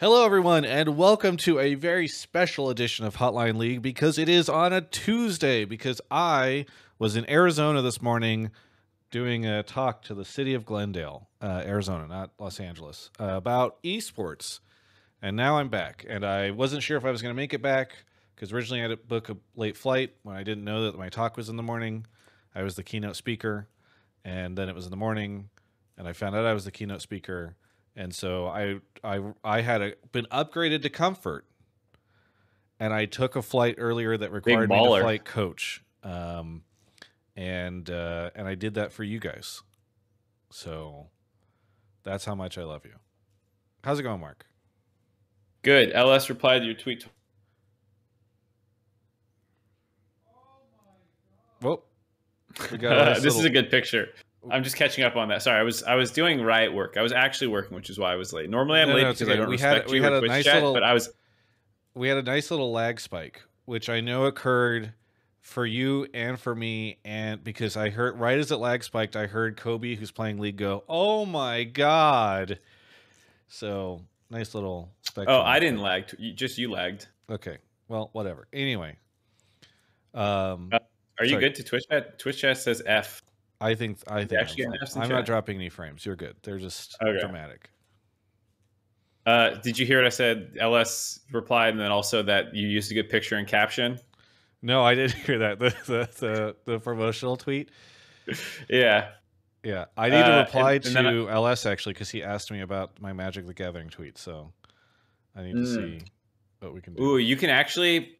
Hello, 0.00 0.24
everyone, 0.24 0.64
and 0.64 0.96
welcome 0.96 1.36
to 1.36 1.58
a 1.58 1.74
very 1.74 2.08
special 2.08 2.70
edition 2.70 3.04
of 3.04 3.18
Hotline 3.18 3.58
League 3.58 3.82
because 3.82 4.16
it 4.16 4.30
is 4.30 4.48
on 4.48 4.72
a 4.72 4.80
Tuesday. 4.80 5.66
Because 5.66 6.00
I 6.10 6.64
was 6.98 7.16
in 7.16 7.28
Arizona 7.28 7.82
this 7.82 8.00
morning 8.00 8.50
doing 9.10 9.44
a 9.44 9.62
talk 9.62 10.00
to 10.04 10.14
the 10.14 10.24
city 10.24 10.54
of 10.54 10.64
Glendale, 10.64 11.28
uh, 11.42 11.64
Arizona, 11.66 12.06
not 12.06 12.30
Los 12.38 12.60
Angeles, 12.60 13.10
uh, 13.20 13.24
about 13.24 13.76
esports. 13.82 14.60
And 15.20 15.36
now 15.36 15.58
I'm 15.58 15.68
back, 15.68 16.06
and 16.08 16.24
I 16.24 16.50
wasn't 16.50 16.82
sure 16.82 16.96
if 16.96 17.04
I 17.04 17.10
was 17.10 17.20
going 17.20 17.34
to 17.34 17.36
make 17.36 17.52
it 17.52 17.60
back 17.60 17.92
because 18.34 18.54
originally 18.54 18.80
I 18.80 18.88
had 18.88 18.92
to 18.92 18.96
book 18.96 19.28
a 19.28 19.36
late 19.54 19.76
flight 19.76 20.14
when 20.22 20.34
I 20.34 20.44
didn't 20.44 20.64
know 20.64 20.84
that 20.84 20.96
my 20.96 21.10
talk 21.10 21.36
was 21.36 21.50
in 21.50 21.56
the 21.56 21.62
morning. 21.62 22.06
I 22.54 22.62
was 22.62 22.74
the 22.74 22.82
keynote 22.82 23.16
speaker, 23.16 23.68
and 24.24 24.56
then 24.56 24.70
it 24.70 24.74
was 24.74 24.86
in 24.86 24.90
the 24.92 24.96
morning, 24.96 25.50
and 25.98 26.08
I 26.08 26.14
found 26.14 26.34
out 26.36 26.46
I 26.46 26.54
was 26.54 26.64
the 26.64 26.72
keynote 26.72 27.02
speaker 27.02 27.56
and 27.96 28.14
so 28.14 28.46
I 28.46 28.76
I 29.02 29.20
I 29.44 29.60
had 29.60 29.82
a, 29.82 29.92
been 30.12 30.26
upgraded 30.26 30.82
to 30.82 30.90
comfort, 30.90 31.46
and 32.78 32.92
I 32.92 33.04
took 33.06 33.36
a 33.36 33.42
flight 33.42 33.76
earlier 33.78 34.16
that 34.16 34.32
required 34.32 34.68
me 34.70 34.76
to 34.76 35.00
flight 35.00 35.24
coach, 35.24 35.82
um, 36.02 36.62
and 37.36 37.88
uh, 37.88 38.30
and 38.34 38.46
I 38.46 38.54
did 38.54 38.74
that 38.74 38.92
for 38.92 39.04
you 39.04 39.18
guys. 39.18 39.62
So 40.50 41.08
that's 42.02 42.24
how 42.24 42.34
much 42.34 42.58
I 42.58 42.64
love 42.64 42.84
you. 42.84 42.94
How's 43.84 43.98
it 43.98 44.02
going, 44.02 44.20
Mark? 44.20 44.46
Good. 45.62 45.92
LS 45.92 46.28
replied 46.28 46.60
to 46.60 46.64
your 46.64 46.74
tweet. 46.74 47.06
Well, 51.62 51.84
we 52.72 52.78
got 52.78 53.14
this 53.16 53.24
little... 53.24 53.40
is 53.40 53.44
a 53.44 53.50
good 53.50 53.70
picture. 53.70 54.08
I'm 54.50 54.64
just 54.64 54.76
catching 54.76 55.04
up 55.04 55.16
on 55.16 55.28
that. 55.28 55.42
Sorry, 55.42 55.58
I 55.58 55.62
was 55.62 55.82
I 55.82 55.94
was 55.96 56.10
doing 56.10 56.40
riot 56.40 56.72
work. 56.72 56.96
I 56.96 57.02
was 57.02 57.12
actually 57.12 57.48
working, 57.48 57.74
which 57.74 57.90
is 57.90 57.98
why 57.98 58.12
I 58.12 58.16
was 58.16 58.32
late. 58.32 58.48
Normally 58.48 58.80
I'm 58.80 58.88
no, 58.88 58.94
late 58.94 59.02
no, 59.02 59.12
because 59.12 59.22
okay. 59.22 59.32
I 59.32 59.36
don't 59.36 59.48
we 59.48 59.54
respect 59.54 59.84
had, 59.84 59.94
you 59.94 60.00
we 60.00 60.02
had 60.02 60.12
a 60.12 60.20
nice 60.26 60.44
chat, 60.44 60.54
little, 60.56 60.72
but 60.72 60.82
I 60.82 60.94
was. 60.94 61.10
We 61.94 62.08
had 62.08 62.18
a 62.18 62.22
nice 62.22 62.50
little 62.50 62.72
lag 62.72 63.00
spike, 63.00 63.42
which 63.66 63.88
I 63.88 64.00
know 64.00 64.24
occurred 64.24 64.94
for 65.40 65.66
you 65.66 66.06
and 66.14 66.38
for 66.38 66.54
me, 66.54 66.98
and 67.04 67.42
because 67.42 67.76
I 67.76 67.90
heard 67.90 68.18
right 68.18 68.38
as 68.38 68.50
it 68.50 68.56
lag 68.56 68.84
spiked, 68.84 69.16
I 69.16 69.26
heard 69.26 69.56
Kobe, 69.56 69.94
who's 69.94 70.10
playing 70.10 70.38
League, 70.38 70.56
go, 70.56 70.84
"Oh 70.88 71.26
my 71.26 71.64
god!" 71.64 72.60
So 73.48 74.02
nice 74.30 74.54
little. 74.54 74.90
Oh, 75.16 75.40
I 75.40 75.58
didn't 75.58 75.80
lag. 75.80 76.06
Just 76.34 76.56
you 76.56 76.70
lagged. 76.70 77.08
Okay. 77.28 77.58
Well, 77.88 78.10
whatever. 78.12 78.46
Anyway. 78.52 78.96
Um, 80.14 80.70
uh, 80.72 80.78
are 81.18 81.24
you 81.24 81.32
sorry. 81.32 81.40
good 81.42 81.54
to 81.56 81.64
Twitch 81.64 81.84
chat? 81.90 82.18
Twitch 82.18 82.38
chat 82.38 82.58
says 82.58 82.82
F. 82.86 83.22
I 83.60 83.74
think 83.74 83.98
I 84.08 84.24
think 84.24 84.58
I'm, 84.58 85.02
I'm 85.02 85.08
not 85.08 85.26
dropping 85.26 85.56
any 85.56 85.68
frames. 85.68 86.06
You're 86.06 86.16
good. 86.16 86.36
They're 86.42 86.58
just 86.58 86.96
okay. 87.02 87.20
dramatic. 87.20 87.70
Uh, 89.26 89.50
did 89.56 89.78
you 89.78 89.84
hear 89.84 89.98
what 89.98 90.06
I 90.06 90.10
said? 90.10 90.56
LS 90.58 91.20
replied, 91.30 91.70
and 91.70 91.80
then 91.80 91.90
also 91.90 92.22
that 92.22 92.54
you 92.54 92.66
used 92.66 92.90
a 92.90 92.94
good 92.94 93.10
picture 93.10 93.36
and 93.36 93.46
caption. 93.46 93.98
No, 94.62 94.82
I 94.82 94.94
didn't 94.94 95.14
hear 95.26 95.38
that. 95.38 95.58
The 95.58 95.74
the 95.86 96.08
the, 96.18 96.56
the 96.64 96.80
promotional 96.80 97.36
tweet. 97.36 97.70
yeah, 98.68 99.10
yeah. 99.62 99.86
I 99.96 100.08
need 100.08 100.22
to 100.22 100.36
uh, 100.36 100.38
reply 100.40 100.72
uh, 100.72 100.76
and, 100.76 100.96
and 100.96 101.08
to 101.08 101.28
I, 101.28 101.34
LS 101.34 101.66
actually 101.66 101.92
because 101.92 102.10
he 102.10 102.22
asked 102.22 102.50
me 102.50 102.60
about 102.60 103.00
my 103.00 103.12
Magic 103.12 103.46
the 103.46 103.54
Gathering 103.54 103.90
tweet. 103.90 104.16
So 104.16 104.52
I 105.36 105.42
need 105.42 105.52
to 105.52 105.58
mm. 105.58 105.74
see 105.74 106.04
what 106.60 106.72
we 106.72 106.80
can 106.80 106.94
do. 106.94 107.02
Ooh, 107.02 107.18
you 107.18 107.36
can 107.36 107.50
actually 107.50 108.19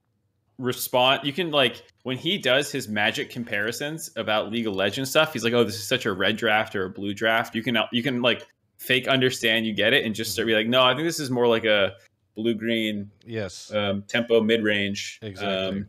respond 0.61 1.22
you 1.25 1.33
can 1.33 1.50
like 1.50 1.83
when 2.03 2.16
he 2.16 2.36
does 2.36 2.70
his 2.70 2.86
magic 2.86 3.30
comparisons 3.30 4.11
about 4.16 4.50
league 4.53 4.66
of 4.66 4.75
legends 4.75 5.11
stuff 5.11 5.33
he's 5.33 5.42
like 5.42 5.55
oh 5.55 5.64
this 5.64 5.75
is 5.75 5.86
such 5.86 6.06
a 6.06 6.12
red 6.12 6.36
draft 6.36 6.77
or 6.77 6.84
a 6.84 6.91
blue 6.91 7.14
draft. 7.14 7.55
You 7.55 7.62
can 7.62 7.78
you 7.92 8.03
can 8.03 8.20
like 8.20 8.47
fake 8.77 9.08
understand 9.08 9.66
you 9.66 9.72
get 9.72 9.92
it 9.92 10.05
and 10.05 10.14
just 10.14 10.33
start 10.33 10.47
be 10.47 10.55
like 10.55 10.66
no 10.66 10.83
i 10.83 10.94
think 10.94 11.06
this 11.06 11.20
is 11.20 11.31
more 11.31 11.47
like 11.47 11.64
a 11.64 11.94
blue 12.34 12.55
green 12.55 13.11
yes. 13.27 13.72
um, 13.75 14.03
tempo 14.03 14.41
mid-range 14.41 15.19
exactly. 15.22 15.78
Um, 15.81 15.88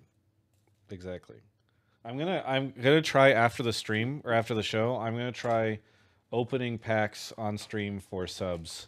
exactly. 0.89 1.37
I'm 2.03 2.17
gonna 2.17 2.43
i'm 2.45 2.73
gonna 2.81 3.01
try 3.01 3.31
after 3.31 3.63
the 3.63 3.73
stream 3.73 4.21
or 4.25 4.33
after 4.33 4.53
the 4.53 4.63
show 4.63 4.97
i'm 4.97 5.13
gonna 5.13 5.31
try 5.31 5.79
opening 6.31 6.77
packs 6.77 7.33
on 7.37 7.57
stream 7.57 7.99
for 7.99 8.25
subs. 8.25 8.87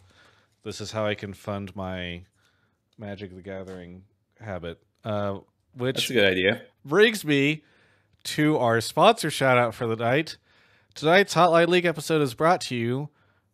This 0.63 0.81
is 0.81 0.91
how 0.91 1.05
i 1.05 1.13
can 1.13 1.33
fund 1.33 1.75
my 1.75 2.23
magic 2.97 3.35
the 3.35 3.41
gathering 3.41 4.03
habit. 4.39 4.81
Uh, 5.03 5.39
which 5.75 5.95
That's 5.95 6.09
a 6.09 6.13
good 6.13 6.31
idea. 6.31 6.61
Brings 6.85 7.23
me 7.25 7.63
to 8.25 8.57
our 8.57 8.81
sponsor 8.81 9.29
shout 9.29 9.57
out 9.57 9.73
for 9.75 9.88
the 9.88 9.95
night. 9.95 10.38
Tonight's 10.95 11.34
Hotline 11.34 11.67
League 11.67 11.85
episode 11.85 12.22
is 12.22 12.34
brought 12.34 12.61
to 12.61 12.75
you 12.75 13.09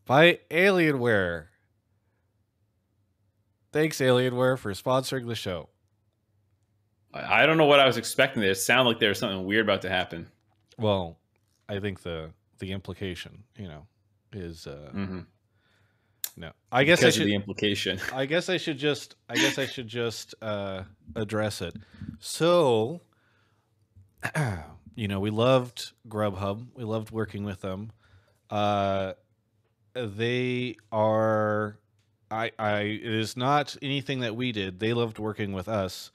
by 0.05 0.39
Alienware. 0.51 1.45
Thanks, 3.71 3.99
Alienware, 3.99 4.57
for 4.57 4.73
sponsoring 4.73 5.27
the 5.27 5.35
show. 5.35 5.69
I 7.13 7.45
don't 7.45 7.57
know 7.57 7.65
what 7.65 7.79
I 7.79 7.87
was 7.87 7.97
expecting. 7.97 8.43
It 8.43 8.55
sounded 8.55 8.89
like 8.89 8.99
there 8.99 9.09
was 9.09 9.19
something 9.19 9.45
weird 9.45 9.65
about 9.65 9.81
to 9.83 9.89
happen. 9.89 10.27
Well, 10.77 11.17
I 11.67 11.79
think 11.79 12.01
the 12.01 12.31
the 12.59 12.71
implication, 12.71 13.43
you 13.57 13.67
know, 13.67 13.87
is 14.31 14.67
uh, 14.67 14.91
mm-hmm. 14.93 15.19
No, 16.39 16.51
I 16.71 16.85
guess 16.85 17.03
I 17.03 17.09
should, 17.09 17.27
the 17.27 17.35
implication. 17.35 17.99
I 18.13 18.25
guess 18.25 18.47
I 18.47 18.55
should 18.55 18.77
just. 18.77 19.15
I 19.27 19.35
guess 19.35 19.59
I 19.59 19.65
should 19.65 19.89
just 19.89 20.33
uh, 20.41 20.83
address 21.13 21.61
it. 21.61 21.75
So, 22.19 23.01
you 24.95 25.09
know, 25.09 25.19
we 25.19 25.31
loved 25.31 25.91
Grubhub. 26.07 26.65
We 26.75 26.85
loved 26.85 27.11
working 27.11 27.43
with 27.43 27.59
them. 27.59 27.91
Uh, 28.49 29.13
they 29.93 30.77
are. 30.93 31.77
I. 32.31 32.51
I. 32.57 32.79
It 32.83 33.03
is 33.03 33.35
not 33.35 33.75
anything 33.81 34.21
that 34.21 34.37
we 34.37 34.53
did. 34.53 34.79
They 34.79 34.93
loved 34.93 35.19
working 35.19 35.51
with 35.51 35.67
us. 35.67 36.09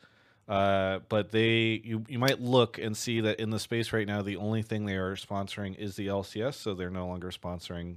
Uh, 0.48 1.00
but 1.10 1.32
they 1.32 1.82
you 1.84 2.04
you 2.08 2.18
might 2.18 2.40
look 2.40 2.78
and 2.78 2.96
see 2.96 3.20
that 3.20 3.40
in 3.40 3.50
the 3.50 3.58
space 3.58 3.94
right 3.94 4.06
now 4.06 4.20
the 4.20 4.36
only 4.36 4.60
thing 4.60 4.84
they 4.84 4.96
are 4.96 5.16
sponsoring 5.16 5.74
is 5.78 5.96
the 5.96 6.06
LCS 6.06 6.52
so 6.52 6.74
they're 6.74 6.90
no 6.90 7.06
longer 7.06 7.30
sponsoring 7.30 7.96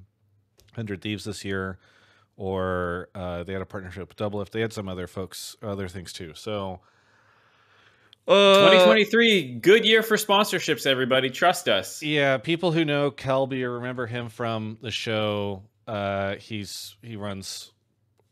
100 0.76 1.02
Thieves 1.02 1.26
this 1.26 1.44
year 1.44 1.78
or 2.38 3.10
uh, 3.16 3.44
they 3.44 3.54
had 3.54 3.62
a 3.62 3.66
partnership 3.66 4.08
with 4.08 4.18
Doublelift. 4.18 4.52
They 4.52 4.62
had 4.62 4.72
some 4.72 4.88
other 4.88 5.08
folks, 5.08 5.58
other 5.62 5.88
things 5.88 6.14
too. 6.14 6.34
So, 6.36 6.80
uh, 8.28 8.70
2023, 8.70 9.56
good 9.56 9.84
year 9.84 10.04
for 10.04 10.16
sponsorships. 10.16 10.86
Everybody, 10.86 11.30
trust 11.30 11.68
us. 11.68 12.02
Yeah, 12.02 12.38
people 12.38 12.72
who 12.72 12.86
know 12.86 13.12
Kelby 13.12 13.64
or 13.64 13.74
remember 13.74 14.06
him 14.06 14.30
from 14.30 14.78
the 14.82 14.92
show. 14.92 15.64
Uh, 15.88 16.36
he's 16.36 16.96
he 17.02 17.16
runs 17.16 17.72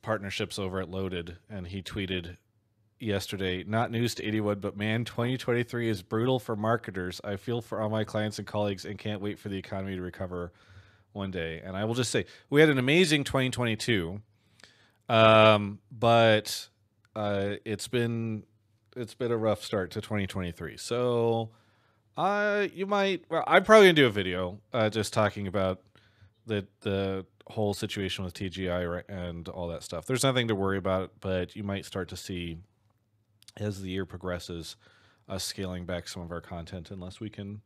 partnerships 0.02 0.60
over 0.60 0.80
at 0.80 0.90
Loaded, 0.90 1.38
and 1.50 1.66
he 1.66 1.82
tweeted 1.82 2.38
yesterday, 3.00 3.64
not 3.64 3.92
news 3.92 4.16
to 4.16 4.24
anyone, 4.24 4.60
but 4.60 4.78
man, 4.78 5.06
2023 5.06 5.90
is 5.90 6.02
brutal 6.02 6.40
for 6.40 6.56
marketers. 6.56 7.20
I 7.24 7.38
feel 7.38 7.62
for 7.62 7.82
all 7.82 7.90
my 7.90 8.04
clients 8.04 8.38
and 8.38 8.48
colleagues 8.48 8.86
and 8.86 8.98
can't 8.98 9.22
wait 9.22 9.40
for 9.40 9.50
the 9.50 9.58
economy 9.58 9.96
to 9.96 10.02
recover 10.02 10.52
one 11.16 11.32
day. 11.32 11.62
And 11.64 11.76
I 11.76 11.86
will 11.86 11.96
just 11.96 12.12
say 12.12 12.26
we 12.50 12.62
had 12.62 12.70
an 12.70 12.78
amazing 12.78 13.24
2022, 13.24 14.22
um, 15.10 15.80
but 15.92 16.70
uh, 17.16 17.56
it's 17.66 17.88
been 17.88 18.44
it's 18.96 19.14
been 19.14 19.32
a 19.32 19.38
rough 19.38 19.64
start 19.64 19.92
to 19.92 20.02
2023. 20.02 20.78
So 20.78 21.50
uh, 22.18 22.68
you 22.74 22.86
might. 22.86 23.26
Well, 23.30 23.44
I'm 23.48 23.64
probably 23.64 23.88
gonna 23.88 23.94
do 23.94 24.08
a 24.08 24.12
video 24.12 24.60
uh, 24.74 24.90
just 24.90 25.14
talking 25.14 25.48
about 25.48 25.82
the 26.46 26.66
the 26.82 27.26
whole 27.48 27.74
situation 27.74 28.24
with 28.26 28.34
TGI 28.34 29.04
and 29.08 29.48
all 29.50 29.68
that 29.68 29.84
stuff. 29.84 30.06
There's 30.06 30.24
nothing 30.24 30.48
to 30.48 30.56
worry 30.56 30.78
about, 30.78 31.12
but 31.20 31.56
you 31.56 31.64
might 31.64 31.86
start 31.86 32.10
to 32.10 32.18
see 32.18 32.58
as 33.58 33.82
the 33.82 33.90
year 33.90 34.06
progresses 34.06 34.76
us 35.28 35.44
scaling 35.44 35.86
back 35.86 36.08
some 36.08 36.22
of 36.22 36.32
our 36.32 36.42
content 36.42 36.92
unless 36.92 37.20
we 37.20 37.30
can 37.30 37.62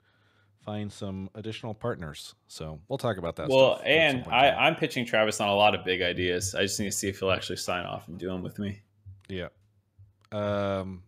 find 0.61 0.91
some 0.91 1.29
additional 1.35 1.73
partners. 1.73 2.35
So 2.47 2.79
we'll 2.87 2.97
talk 2.97 3.17
about 3.17 3.35
that. 3.37 3.49
Well, 3.49 3.81
and 3.85 4.25
I, 4.27 4.51
I'm 4.51 4.75
pitching 4.75 5.05
Travis 5.05 5.39
on 5.41 5.49
a 5.49 5.55
lot 5.55 5.75
of 5.75 5.83
big 5.83 6.01
ideas. 6.01 6.55
I 6.55 6.61
just 6.63 6.79
need 6.79 6.87
to 6.87 6.91
see 6.91 7.09
if 7.09 7.19
he'll 7.19 7.31
actually 7.31 7.57
sign 7.57 7.85
off 7.85 8.07
and 8.07 8.17
do 8.17 8.27
them 8.27 8.43
with 8.43 8.59
me. 8.59 8.81
Yeah. 9.27 9.47
Um, 10.31 11.03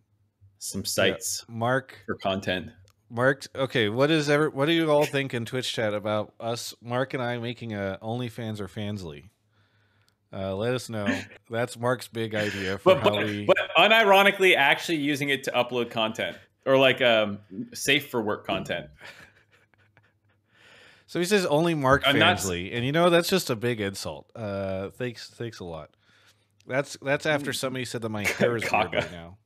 some 0.58 0.84
sites. 0.84 1.44
Yeah. 1.48 1.54
Mark 1.54 1.98
for 2.06 2.16
content. 2.16 2.70
Mark, 3.10 3.46
okay, 3.54 3.90
what 3.90 4.10
is 4.10 4.30
ever? 4.30 4.48
What 4.48 4.66
do 4.66 4.72
you 4.72 4.90
all 4.90 5.04
think 5.04 5.34
in 5.34 5.44
Twitch 5.44 5.70
chat 5.70 5.92
about 5.92 6.32
us, 6.40 6.74
Mark 6.80 7.12
and 7.12 7.22
I, 7.22 7.36
making 7.36 7.74
a 7.74 7.98
OnlyFans 8.02 8.58
or 8.58 8.68
Fansly? 8.68 9.28
Uh, 10.32 10.56
let 10.56 10.72
us 10.72 10.88
know. 10.88 11.06
That's 11.50 11.78
Mark's 11.78 12.08
big 12.08 12.34
idea 12.34 12.78
for 12.78 12.94
but, 12.94 13.02
how 13.02 13.10
but, 13.10 13.26
we. 13.26 13.44
But 13.44 13.58
unironically, 13.76 14.56
actually 14.56 14.96
using 14.98 15.28
it 15.28 15.44
to 15.44 15.50
upload 15.50 15.90
content 15.90 16.38
or 16.64 16.78
like 16.78 17.02
um, 17.02 17.38
safe 17.74 18.08
for 18.08 18.22
work 18.22 18.46
content. 18.46 18.86
So 21.12 21.18
he 21.18 21.26
says 21.26 21.44
only 21.44 21.74
Mark 21.74 22.04
I'm 22.06 22.16
Fansley, 22.16 22.70
not... 22.70 22.76
and 22.78 22.86
you 22.86 22.90
know 22.90 23.10
that's 23.10 23.28
just 23.28 23.50
a 23.50 23.54
big 23.54 23.82
insult. 23.82 24.30
Uh, 24.34 24.88
thanks, 24.88 25.28
thanks 25.28 25.60
a 25.60 25.64
lot. 25.64 25.90
That's 26.66 26.96
that's 27.02 27.26
after 27.26 27.52
somebody 27.52 27.84
said 27.84 28.00
that 28.00 28.08
my 28.08 28.24
hair 28.38 28.56
is 28.56 28.62
weird 28.72 28.94
right 28.94 29.12
now. 29.12 29.36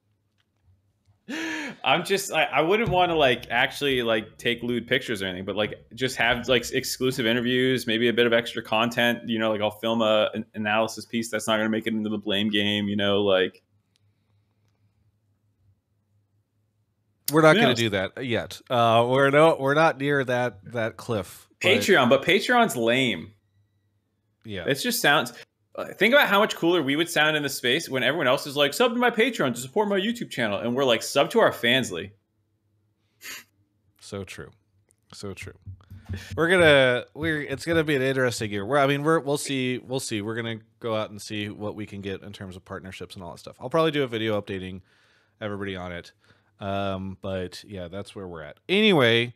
I'm 1.82 2.04
just 2.04 2.32
I, 2.32 2.44
I 2.44 2.60
wouldn't 2.60 2.90
want 2.90 3.10
to 3.10 3.16
like 3.16 3.48
actually 3.50 4.04
like 4.04 4.38
take 4.38 4.62
lewd 4.62 4.86
pictures 4.86 5.22
or 5.22 5.26
anything, 5.26 5.44
but 5.44 5.56
like 5.56 5.74
just 5.92 6.14
have 6.18 6.46
like 6.46 6.70
exclusive 6.70 7.26
interviews, 7.26 7.84
maybe 7.84 8.06
a 8.06 8.12
bit 8.12 8.28
of 8.28 8.32
extra 8.32 8.62
content. 8.62 9.28
You 9.28 9.40
know, 9.40 9.50
like 9.50 9.60
I'll 9.60 9.72
film 9.72 10.02
a 10.02 10.30
an 10.34 10.46
analysis 10.54 11.04
piece 11.04 11.32
that's 11.32 11.48
not 11.48 11.56
going 11.56 11.66
to 11.66 11.70
make 11.70 11.88
it 11.88 11.94
into 11.94 12.10
the 12.10 12.18
blame 12.18 12.48
game. 12.48 12.86
You 12.86 12.94
know, 12.94 13.22
like 13.22 13.60
We're 17.32 17.42
not 17.42 17.56
going 17.56 17.74
to 17.74 17.74
do 17.74 17.90
that 17.90 18.24
yet. 18.24 18.60
Uh, 18.70 19.04
we're 19.10 19.30
no, 19.30 19.56
we're 19.58 19.74
not 19.74 19.98
near 19.98 20.22
that 20.22 20.60
that 20.74 20.96
cliff. 20.96 21.45
But- 21.62 21.68
Patreon, 21.68 22.08
but 22.08 22.22
Patreon's 22.24 22.76
lame. 22.76 23.32
yeah. 24.44 24.64
It 24.66 24.74
just 24.74 25.00
sounds. 25.00 25.32
uh, 25.74 25.86
Think 25.94 26.14
about 26.14 26.28
how 26.28 26.38
much 26.38 26.54
cooler 26.56 26.82
we 26.82 26.96
would 26.96 27.08
sound 27.08 27.36
in 27.36 27.42
the 27.42 27.48
space 27.48 27.88
when 27.88 28.02
everyone 28.02 28.26
else 28.26 28.46
is 28.46 28.56
like 28.56 28.72
sub 28.74 28.92
to 28.92 28.98
my 28.98 29.10
Patreon 29.10 29.54
to 29.54 29.60
support 29.60 29.88
my 29.88 29.98
YouTube 30.00 30.30
channel, 30.30 30.58
and 30.58 30.74
we're 30.74 30.84
like 30.84 31.02
sub 31.02 31.30
to 31.30 31.40
our 31.40 31.50
Fansly. 31.52 32.10
So 34.00 34.24
true. 34.24 34.50
So 35.12 35.32
true. 35.34 35.54
We're 36.36 36.48
gonna 36.48 37.04
we're 37.14 37.42
it's 37.42 37.64
gonna 37.64 37.82
be 37.84 37.96
an 37.96 38.02
interesting 38.02 38.50
year. 38.50 38.64
We're 38.64 38.78
I 38.78 38.86
mean 38.86 39.02
we're 39.02 39.18
we'll 39.18 39.36
see 39.38 39.78
we'll 39.78 39.98
see. 40.00 40.22
We're 40.22 40.36
gonna 40.36 40.58
go 40.78 40.94
out 40.94 41.10
and 41.10 41.20
see 41.20 41.48
what 41.48 41.74
we 41.74 41.84
can 41.86 42.00
get 42.00 42.22
in 42.22 42.32
terms 42.32 42.54
of 42.56 42.64
partnerships 42.64 43.16
and 43.16 43.24
all 43.24 43.32
that 43.32 43.38
stuff. 43.38 43.56
I'll 43.60 43.70
probably 43.70 43.90
do 43.90 44.04
a 44.04 44.06
video 44.06 44.40
updating 44.40 44.82
everybody 45.40 45.74
on 45.74 45.90
it. 45.92 46.12
Um, 46.60 47.18
but 47.20 47.64
yeah, 47.64 47.88
that's 47.88 48.14
where 48.14 48.28
we're 48.28 48.42
at. 48.42 48.58
Anyway, 48.68 49.34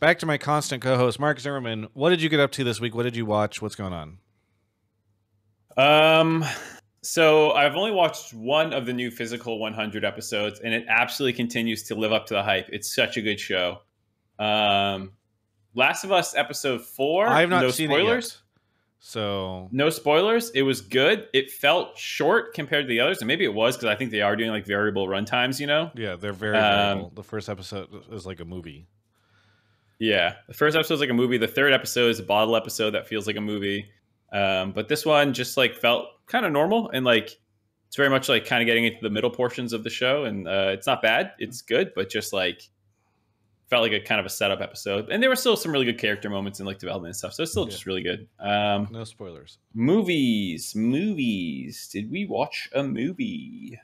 back 0.00 0.18
to 0.20 0.26
my 0.26 0.38
constant 0.38 0.82
co-host 0.82 1.18
Mark 1.20 1.40
Zimmerman. 1.40 1.88
What 1.94 2.10
did 2.10 2.22
you 2.22 2.28
get 2.28 2.40
up 2.40 2.52
to 2.52 2.64
this 2.64 2.80
week? 2.80 2.94
What 2.94 3.04
did 3.04 3.16
you 3.16 3.26
watch? 3.26 3.62
What's 3.62 3.74
going 3.74 3.92
on? 3.92 4.18
Um, 5.76 6.44
so 7.02 7.52
I've 7.52 7.74
only 7.76 7.92
watched 7.92 8.34
one 8.34 8.72
of 8.72 8.86
the 8.86 8.92
new 8.92 9.10
Physical 9.10 9.58
100 9.58 10.04
episodes, 10.04 10.60
and 10.60 10.74
it 10.74 10.84
absolutely 10.88 11.32
continues 11.34 11.82
to 11.84 11.94
live 11.94 12.12
up 12.12 12.26
to 12.26 12.34
the 12.34 12.42
hype. 12.42 12.68
It's 12.70 12.94
such 12.94 13.16
a 13.16 13.22
good 13.22 13.40
show. 13.40 13.78
Um, 14.38 15.12
Last 15.74 16.04
of 16.04 16.12
Us 16.12 16.34
episode 16.36 16.82
four. 16.82 17.26
I 17.26 17.40
have 17.40 17.48
not 17.50 17.62
no 17.62 17.70
seen 17.70 17.88
spoilers. 17.88 18.26
it 18.26 18.28
yet. 18.32 18.38
So 19.04 19.68
No 19.72 19.90
spoilers. 19.90 20.50
It 20.50 20.62
was 20.62 20.80
good. 20.80 21.26
It 21.32 21.50
felt 21.50 21.96
short 21.98 22.54
compared 22.54 22.84
to 22.84 22.88
the 22.88 23.00
others, 23.00 23.18
and 23.20 23.26
maybe 23.26 23.44
it 23.44 23.54
was 23.54 23.76
because 23.76 23.88
I 23.88 23.96
think 23.96 24.10
they 24.10 24.20
are 24.20 24.36
doing 24.36 24.50
like 24.50 24.66
variable 24.66 25.08
runtimes. 25.08 25.58
You 25.58 25.66
know. 25.66 25.90
yeah, 25.94 26.14
they're 26.16 26.32
very 26.32 26.56
Um, 26.58 26.62
variable. 26.98 27.12
The 27.16 27.22
first 27.24 27.48
episode 27.48 27.88
is 28.12 28.26
like 28.26 28.38
a 28.40 28.44
movie. 28.44 28.86
Yeah, 30.02 30.34
the 30.48 30.54
first 30.54 30.74
episode 30.74 30.94
is 30.94 31.00
like 31.00 31.10
a 31.10 31.14
movie. 31.14 31.38
The 31.38 31.46
third 31.46 31.72
episode 31.72 32.08
is 32.10 32.18
a 32.18 32.24
bottle 32.24 32.56
episode 32.56 32.90
that 32.90 33.06
feels 33.06 33.28
like 33.28 33.36
a 33.36 33.40
movie. 33.40 33.86
Um, 34.32 34.72
but 34.72 34.88
this 34.88 35.06
one 35.06 35.32
just 35.32 35.56
like 35.56 35.76
felt 35.76 36.06
kind 36.26 36.44
of 36.44 36.50
normal 36.50 36.90
and 36.90 37.04
like 37.04 37.30
it's 37.86 37.94
very 37.96 38.08
much 38.10 38.28
like 38.28 38.44
kind 38.44 38.60
of 38.60 38.66
getting 38.66 38.84
into 38.84 38.98
the 39.00 39.10
middle 39.10 39.30
portions 39.30 39.72
of 39.72 39.84
the 39.84 39.90
show, 39.90 40.24
and 40.24 40.48
uh, 40.48 40.70
it's 40.72 40.88
not 40.88 41.02
bad. 41.02 41.32
It's 41.38 41.62
good, 41.62 41.92
but 41.94 42.10
just 42.10 42.32
like 42.32 42.62
felt 43.70 43.82
like 43.82 43.92
a 43.92 44.00
kind 44.00 44.18
of 44.18 44.26
a 44.26 44.28
setup 44.30 44.60
episode. 44.60 45.08
And 45.08 45.22
there 45.22 45.30
were 45.30 45.36
still 45.36 45.56
some 45.56 45.70
really 45.70 45.84
good 45.84 45.98
character 45.98 46.28
moments 46.28 46.58
and 46.58 46.66
like 46.66 46.78
development 46.80 47.10
and 47.10 47.16
stuff. 47.16 47.34
So 47.34 47.44
it's 47.44 47.52
still 47.52 47.64
Yeah. 47.66 47.70
just 47.70 47.86
really 47.86 48.02
good. 48.02 48.26
Um, 48.40 48.88
No 48.90 49.04
spoilers. 49.04 49.58
movies, 49.72 50.74
movies. 50.74 51.88
Did 51.92 52.10
we 52.10 52.26
watch 52.26 52.68
a 52.74 52.82
movie? 52.82 53.78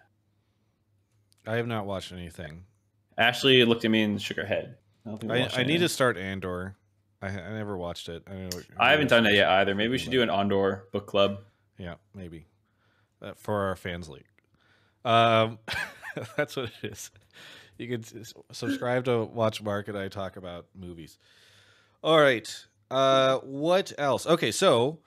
I 1.46 1.54
have 1.56 1.68
not 1.68 1.86
watched 1.86 2.10
anything. 2.12 2.64
Ashley 3.16 3.64
looked 3.64 3.84
at 3.84 3.90
me 3.92 4.02
and 4.02 4.20
shook 4.20 4.36
her 4.38 4.44
head. 4.46 4.78
I, 5.08 5.10
don't 5.10 5.20
think 5.20 5.56
we 5.56 5.62
I, 5.62 5.62
need 5.64 5.78
to 5.78 5.88
start 5.88 6.16
Andor. 6.16 6.76
I, 7.22 7.28
I 7.28 7.52
never 7.52 7.76
watched 7.76 8.08
it. 8.08 8.22
I, 8.26 8.34
know, 8.34 8.50
I 8.78 8.90
haven't 8.90 9.08
done 9.08 9.24
that 9.24 9.34
yet 9.34 9.48
either. 9.48 9.74
Maybe 9.74 9.90
we 9.90 9.98
should 9.98 10.12
do 10.12 10.22
an 10.22 10.30
Andor 10.30 10.84
book 10.92 11.06
club. 11.06 11.40
Yeah, 11.78 11.94
maybe 12.14 12.46
uh, 13.22 13.32
for 13.36 13.68
our 13.68 13.76
fans 13.76 14.08
league. 14.08 14.24
Um, 15.04 15.58
that's 16.36 16.56
what 16.56 16.66
it 16.82 16.92
is. 16.92 17.10
You 17.78 17.88
can 17.88 18.04
subscribe 18.52 19.04
to 19.04 19.24
watch 19.24 19.62
Mark 19.62 19.88
and 19.88 19.96
I 19.96 20.08
talk 20.08 20.36
about 20.36 20.66
movies. 20.74 21.18
All 22.02 22.20
right. 22.20 22.66
Uh, 22.90 23.38
what 23.38 23.92
else? 23.98 24.26
Okay, 24.26 24.50
so 24.50 24.98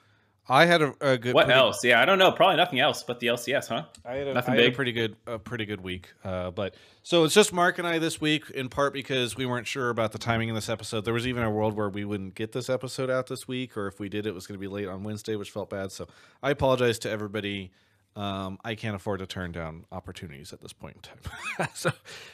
I 0.52 0.66
had 0.66 0.82
a, 0.82 0.94
a 1.00 1.18
good. 1.18 1.34
What 1.34 1.46
pretty- 1.46 1.58
else? 1.60 1.84
Yeah, 1.84 2.02
I 2.02 2.06
don't 2.06 2.20
know. 2.20 2.32
Probably 2.34 2.58
nothing 2.58 2.80
else 2.82 3.04
but 3.04 3.22
the 3.22 3.28
LCS, 3.28 3.70
huh? 3.70 3.86
I 4.06 4.16
had 4.16 4.28
a, 4.28 4.34
Nothing 4.34 4.54
I 4.54 4.56
had 4.58 4.66
a 4.66 4.68
big? 4.68 4.76
pretty 4.76 4.92
good, 4.92 5.16
a 5.26 5.40
pretty 5.40 5.66
good 5.66 5.80
week. 5.80 6.12
Uh, 6.26 6.52
but 6.52 6.76
so 7.04 7.24
it's 7.24 7.34
just 7.34 7.54
Mark 7.54 7.80
and 7.80 7.88
I 7.88 8.00
this 8.00 8.20
week, 8.20 8.50
in 8.50 8.68
part 8.68 8.92
because 8.94 9.38
we 9.38 9.46
weren't 9.46 9.66
sure 9.66 9.90
about 9.90 10.12
the 10.12 10.18
timing 10.18 10.50
of 10.50 10.56
this 10.56 10.68
episode. 10.68 11.06
There 11.06 11.14
was 11.14 11.26
even 11.26 11.44
a 11.44 11.50
world 11.50 11.74
where 11.76 11.88
we 11.88 12.04
wouldn't 12.04 12.36
get 12.36 12.52
this 12.52 12.70
episode 12.70 13.10
out 13.10 13.28
this 13.28 13.48
week, 13.48 13.78
or 13.78 13.88
if 13.88 14.00
we 14.00 14.10
did, 14.10 14.26
it 14.26 14.34
was 14.34 14.46
going 14.46 14.60
to 14.60 14.62
be 14.62 14.68
late 14.68 14.90
on 14.90 15.04
Wednesday, 15.04 15.38
which 15.38 15.52
felt 15.52 15.70
bad. 15.70 15.92
So 15.94 16.08
I 16.44 16.52
apologize 16.52 17.00
to 17.00 17.10
everybody. 17.10 17.72
Um, 18.18 18.60
I 18.66 18.76
can't 18.76 18.96
afford 18.96 19.20
to 19.20 19.26
turn 19.28 19.54
down 19.54 19.86
opportunities 19.90 20.52
at 20.52 20.60
this 20.60 20.74
point 20.74 20.98
in 20.98 21.02
time. 21.02 21.70
so 21.74 21.92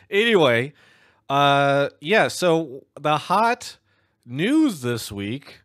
anyway, 0.10 0.74
uh, 1.30 1.90
yeah. 2.02 2.30
So 2.30 2.84
the 3.00 3.18
hot 3.18 3.78
news 4.26 4.82
this 4.82 5.12
week 5.12 5.62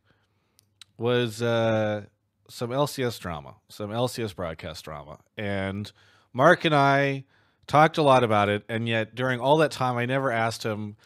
was 0.98 1.40
uh, 1.40 2.04
some 2.52 2.70
LCS 2.70 3.18
drama, 3.18 3.54
some 3.68 3.90
LCS 3.90 4.36
broadcast 4.36 4.84
drama, 4.84 5.18
and 5.36 5.90
Mark 6.32 6.64
and 6.64 6.74
I 6.74 7.24
talked 7.66 7.96
a 7.98 8.02
lot 8.02 8.22
about 8.24 8.48
it. 8.48 8.62
And 8.68 8.86
yet, 8.88 9.14
during 9.14 9.40
all 9.40 9.56
that 9.58 9.70
time, 9.70 9.96
I 9.96 10.04
never 10.06 10.30
asked 10.30 10.62
him 10.62 10.96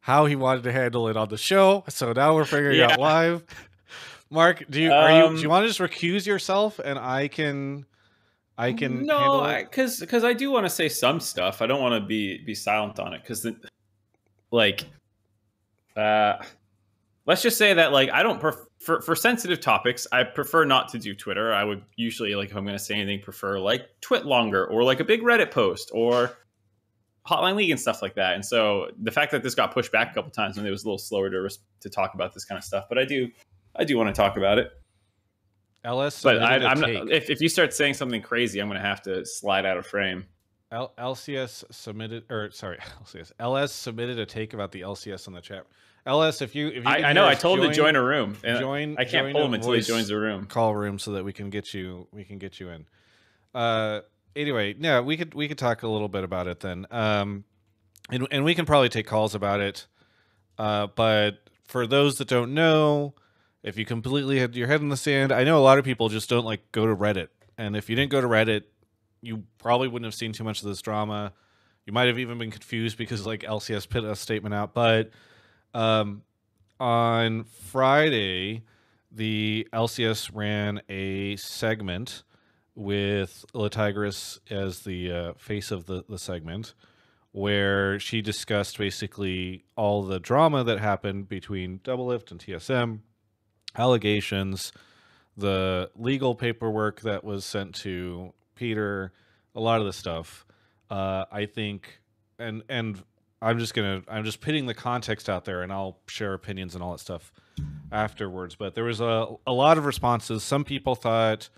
how 0.00 0.26
he 0.26 0.34
wanted 0.36 0.64
to 0.64 0.72
handle 0.72 1.08
it 1.08 1.16
on 1.16 1.28
the 1.28 1.36
show. 1.36 1.84
So 1.88 2.12
now 2.12 2.34
we're 2.34 2.44
figuring 2.44 2.78
Yeah. 2.80 2.90
out 2.92 2.98
live. 3.00 3.44
Mark, 4.30 4.64
do 4.68 4.80
you 4.82 4.92
are 4.92 5.10
you 5.10 5.24
Um, 5.26 5.36
do 5.36 5.40
you 5.42 5.48
want 5.48 5.62
to 5.64 5.68
just 5.68 5.78
recuse 5.80 6.26
yourself 6.26 6.80
and 6.80 6.98
I 6.98 7.28
can 7.28 7.86
I 8.58 8.72
can 8.72 9.04
no, 9.06 9.18
handle 9.18 9.44
it? 9.46 9.70
because 9.70 10.00
because 10.00 10.24
I 10.24 10.32
do 10.32 10.50
want 10.50 10.66
to 10.66 10.70
say 10.70 10.88
some 10.88 11.20
stuff. 11.20 11.62
I 11.62 11.66
don't 11.66 11.80
want 11.80 12.00
to 12.00 12.06
be 12.06 12.38
be 12.38 12.54
silent 12.54 12.98
on 12.98 13.14
it 13.14 13.22
because 13.22 13.46
like 14.50 14.84
uh 15.96 16.34
let's 17.24 17.42
just 17.42 17.56
say 17.58 17.74
that 17.74 17.92
like 17.92 18.10
I 18.10 18.22
don't 18.24 18.40
pref- 18.40 18.65
for 18.78 19.00
for 19.00 19.14
sensitive 19.16 19.60
topics 19.60 20.06
I 20.12 20.22
prefer 20.24 20.64
not 20.64 20.88
to 20.90 20.98
do 20.98 21.14
Twitter. 21.14 21.52
I 21.52 21.64
would 21.64 21.82
usually 21.96 22.34
like 22.34 22.50
if 22.50 22.56
I'm 22.56 22.64
going 22.64 22.76
to 22.76 22.82
say 22.82 22.94
anything 22.94 23.20
prefer 23.22 23.58
like 23.58 23.88
twit 24.00 24.26
longer 24.26 24.66
or 24.66 24.84
like 24.84 25.00
a 25.00 25.04
big 25.04 25.22
Reddit 25.22 25.50
post 25.50 25.90
or 25.94 26.36
Hotline 27.26 27.56
League 27.56 27.70
and 27.70 27.80
stuff 27.80 28.02
like 28.02 28.14
that. 28.14 28.34
And 28.34 28.44
so 28.44 28.90
the 29.02 29.10
fact 29.10 29.32
that 29.32 29.42
this 29.42 29.54
got 29.54 29.72
pushed 29.72 29.90
back 29.90 30.12
a 30.12 30.14
couple 30.14 30.30
times 30.30 30.56
when 30.56 30.66
it 30.66 30.70
was 30.70 30.84
a 30.84 30.86
little 30.86 30.98
slower 30.98 31.30
to 31.30 31.48
to 31.80 31.90
talk 31.90 32.14
about 32.14 32.34
this 32.34 32.44
kind 32.44 32.58
of 32.58 32.64
stuff, 32.64 32.84
but 32.88 32.98
I 32.98 33.04
do 33.04 33.28
I 33.74 33.84
do 33.84 33.96
want 33.96 34.14
to 34.14 34.20
talk 34.20 34.36
about 34.36 34.58
it. 34.58 34.70
LS 35.84 36.22
But 36.22 36.42
I, 36.42 36.58
submitted 36.58 36.64
a 36.64 36.68
I'm 36.68 36.80
not, 36.80 37.12
if 37.12 37.30
if 37.30 37.40
you 37.40 37.48
start 37.48 37.72
saying 37.72 37.94
something 37.94 38.22
crazy, 38.22 38.60
I'm 38.60 38.68
going 38.68 38.80
to 38.80 38.86
have 38.86 39.02
to 39.02 39.24
slide 39.24 39.64
out 39.64 39.76
of 39.76 39.86
frame. 39.86 40.26
L- 40.72 40.92
LCS 40.98 41.64
submitted, 41.70 42.24
or 42.28 42.50
sorry, 42.50 42.78
LCS. 43.04 43.32
LS 43.38 43.72
submitted 43.72 44.18
a 44.18 44.26
take 44.26 44.52
about 44.52 44.72
the 44.72 44.80
LCS 44.80 45.28
in 45.28 45.34
the 45.34 45.40
chat. 45.40 45.64
LS, 46.06 46.40
if 46.40 46.54
you, 46.54 46.68
if 46.68 46.76
you 46.76 46.82
I, 46.84 47.10
I 47.10 47.12
know. 47.12 47.26
I 47.26 47.34
told 47.34 47.58
him 47.58 47.68
to 47.68 47.74
join 47.74 47.96
a 47.96 48.02
room, 48.02 48.36
and 48.44 48.60
join. 48.60 48.96
I 48.96 49.04
can't 49.04 49.26
join 49.26 49.32
pull 49.32 49.44
him 49.46 49.54
until 49.54 49.72
he 49.72 49.80
joins 49.80 50.08
the 50.08 50.18
room. 50.18 50.46
Call 50.46 50.74
room 50.74 50.98
so 51.00 51.12
that 51.12 51.24
we 51.24 51.32
can 51.32 51.50
get 51.50 51.74
you. 51.74 52.06
We 52.12 52.24
can 52.24 52.38
get 52.38 52.60
you 52.60 52.70
in. 52.70 52.86
Uh, 53.52 54.02
anyway, 54.36 54.76
yeah, 54.78 55.00
we 55.00 55.16
could 55.16 55.34
we 55.34 55.48
could 55.48 55.58
talk 55.58 55.82
a 55.82 55.88
little 55.88 56.08
bit 56.08 56.22
about 56.22 56.46
it 56.46 56.60
then. 56.60 56.86
Um, 56.92 57.44
and 58.08 58.28
and 58.30 58.44
we 58.44 58.54
can 58.54 58.66
probably 58.66 58.88
take 58.88 59.06
calls 59.06 59.34
about 59.34 59.60
it. 59.60 59.86
Uh, 60.58 60.86
but 60.94 61.50
for 61.64 61.86
those 61.86 62.18
that 62.18 62.28
don't 62.28 62.54
know, 62.54 63.14
if 63.64 63.76
you 63.76 63.84
completely 63.84 64.38
had 64.38 64.54
your 64.54 64.68
head 64.68 64.80
in 64.80 64.88
the 64.88 64.96
sand, 64.96 65.32
I 65.32 65.42
know 65.42 65.58
a 65.58 65.64
lot 65.64 65.78
of 65.78 65.84
people 65.84 66.08
just 66.08 66.30
don't 66.30 66.44
like 66.44 66.70
go 66.70 66.86
to 66.86 66.94
Reddit. 66.94 67.28
And 67.58 67.76
if 67.76 67.90
you 67.90 67.96
didn't 67.96 68.12
go 68.12 68.20
to 68.20 68.28
Reddit, 68.28 68.62
you 69.22 69.42
probably 69.58 69.88
wouldn't 69.88 70.06
have 70.06 70.14
seen 70.14 70.32
too 70.32 70.44
much 70.44 70.62
of 70.62 70.68
this 70.68 70.80
drama. 70.80 71.32
You 71.84 71.92
might 71.92 72.06
have 72.06 72.18
even 72.18 72.38
been 72.38 72.50
confused 72.50 72.96
because 72.96 73.26
like 73.26 73.42
LCS 73.42 73.88
put 73.88 74.04
a 74.04 74.14
statement 74.14 74.54
out. 74.54 74.72
But 74.74 75.10
um, 75.76 76.22
on 76.80 77.44
Friday, 77.44 78.62
the 79.12 79.68
LCS 79.74 80.30
ran 80.32 80.80
a 80.88 81.36
segment 81.36 82.22
with 82.74 83.44
Latigris 83.54 84.38
as 84.50 84.80
the 84.80 85.12
uh, 85.12 85.32
face 85.34 85.70
of 85.70 85.84
the, 85.84 86.02
the 86.08 86.18
segment, 86.18 86.74
where 87.32 88.00
she 88.00 88.22
discussed 88.22 88.78
basically 88.78 89.64
all 89.76 90.02
the 90.02 90.18
drama 90.18 90.64
that 90.64 90.78
happened 90.78 91.28
between 91.28 91.80
Doublelift 91.80 92.30
and 92.30 92.40
TSM, 92.40 93.00
allegations, 93.76 94.72
the 95.36 95.90
legal 95.94 96.34
paperwork 96.34 97.02
that 97.02 97.22
was 97.22 97.44
sent 97.44 97.74
to 97.74 98.32
Peter, 98.54 99.12
a 99.54 99.60
lot 99.60 99.80
of 99.80 99.86
the 99.86 99.92
stuff. 99.92 100.46
Uh, 100.88 101.26
I 101.30 101.44
think, 101.44 102.00
and 102.38 102.62
and 102.70 103.02
I'm 103.46 103.60
just 103.60 103.74
gonna 103.74 104.02
I'm 104.08 104.24
just 104.24 104.40
putting 104.40 104.66
the 104.66 104.74
context 104.74 105.30
out 105.30 105.44
there, 105.44 105.62
and 105.62 105.72
I'll 105.72 105.98
share 106.08 106.34
opinions 106.34 106.74
and 106.74 106.82
all 106.82 106.90
that 106.90 106.98
stuff 106.98 107.32
afterwards. 107.92 108.56
But 108.56 108.74
there 108.74 108.82
was 108.82 109.00
a 109.00 109.28
a 109.46 109.52
lot 109.52 109.78
of 109.78 109.86
responses. 109.86 110.42
Some 110.42 110.64
people 110.64 110.96
thought, 110.96 111.48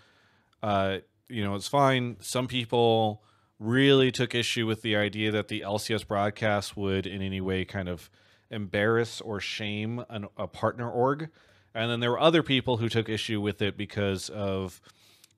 uh, 0.63 0.99
you 1.31 1.43
know, 1.43 1.55
it's 1.55 1.67
fine. 1.67 2.17
Some 2.21 2.47
people 2.47 3.23
really 3.59 4.13
took 4.13 4.35
issue 4.35 4.67
with 4.67 4.83
the 4.83 4.97
idea 4.97 5.31
that 5.33 5.49
the 5.49 5.63
LCS 5.63 6.07
broadcast 6.07 6.77
would 6.77 7.07
in 7.07 7.23
any 7.23 7.41
way 7.41 7.65
kind 7.65 7.89
of 7.89 8.11
embarrass 8.51 9.23
or 9.23 9.41
shame 9.41 10.05
an, 10.11 10.27
a 10.37 10.47
partner 10.47 10.91
org. 10.91 11.31
And 11.75 11.91
then 11.91 12.01
there 12.01 12.11
were 12.11 12.21
other 12.21 12.43
people 12.43 12.77
who 12.77 12.91
took 12.91 13.09
issue 13.09 13.41
with 13.41 13.63
it 13.63 13.79
because 13.79 14.29
of 14.29 14.81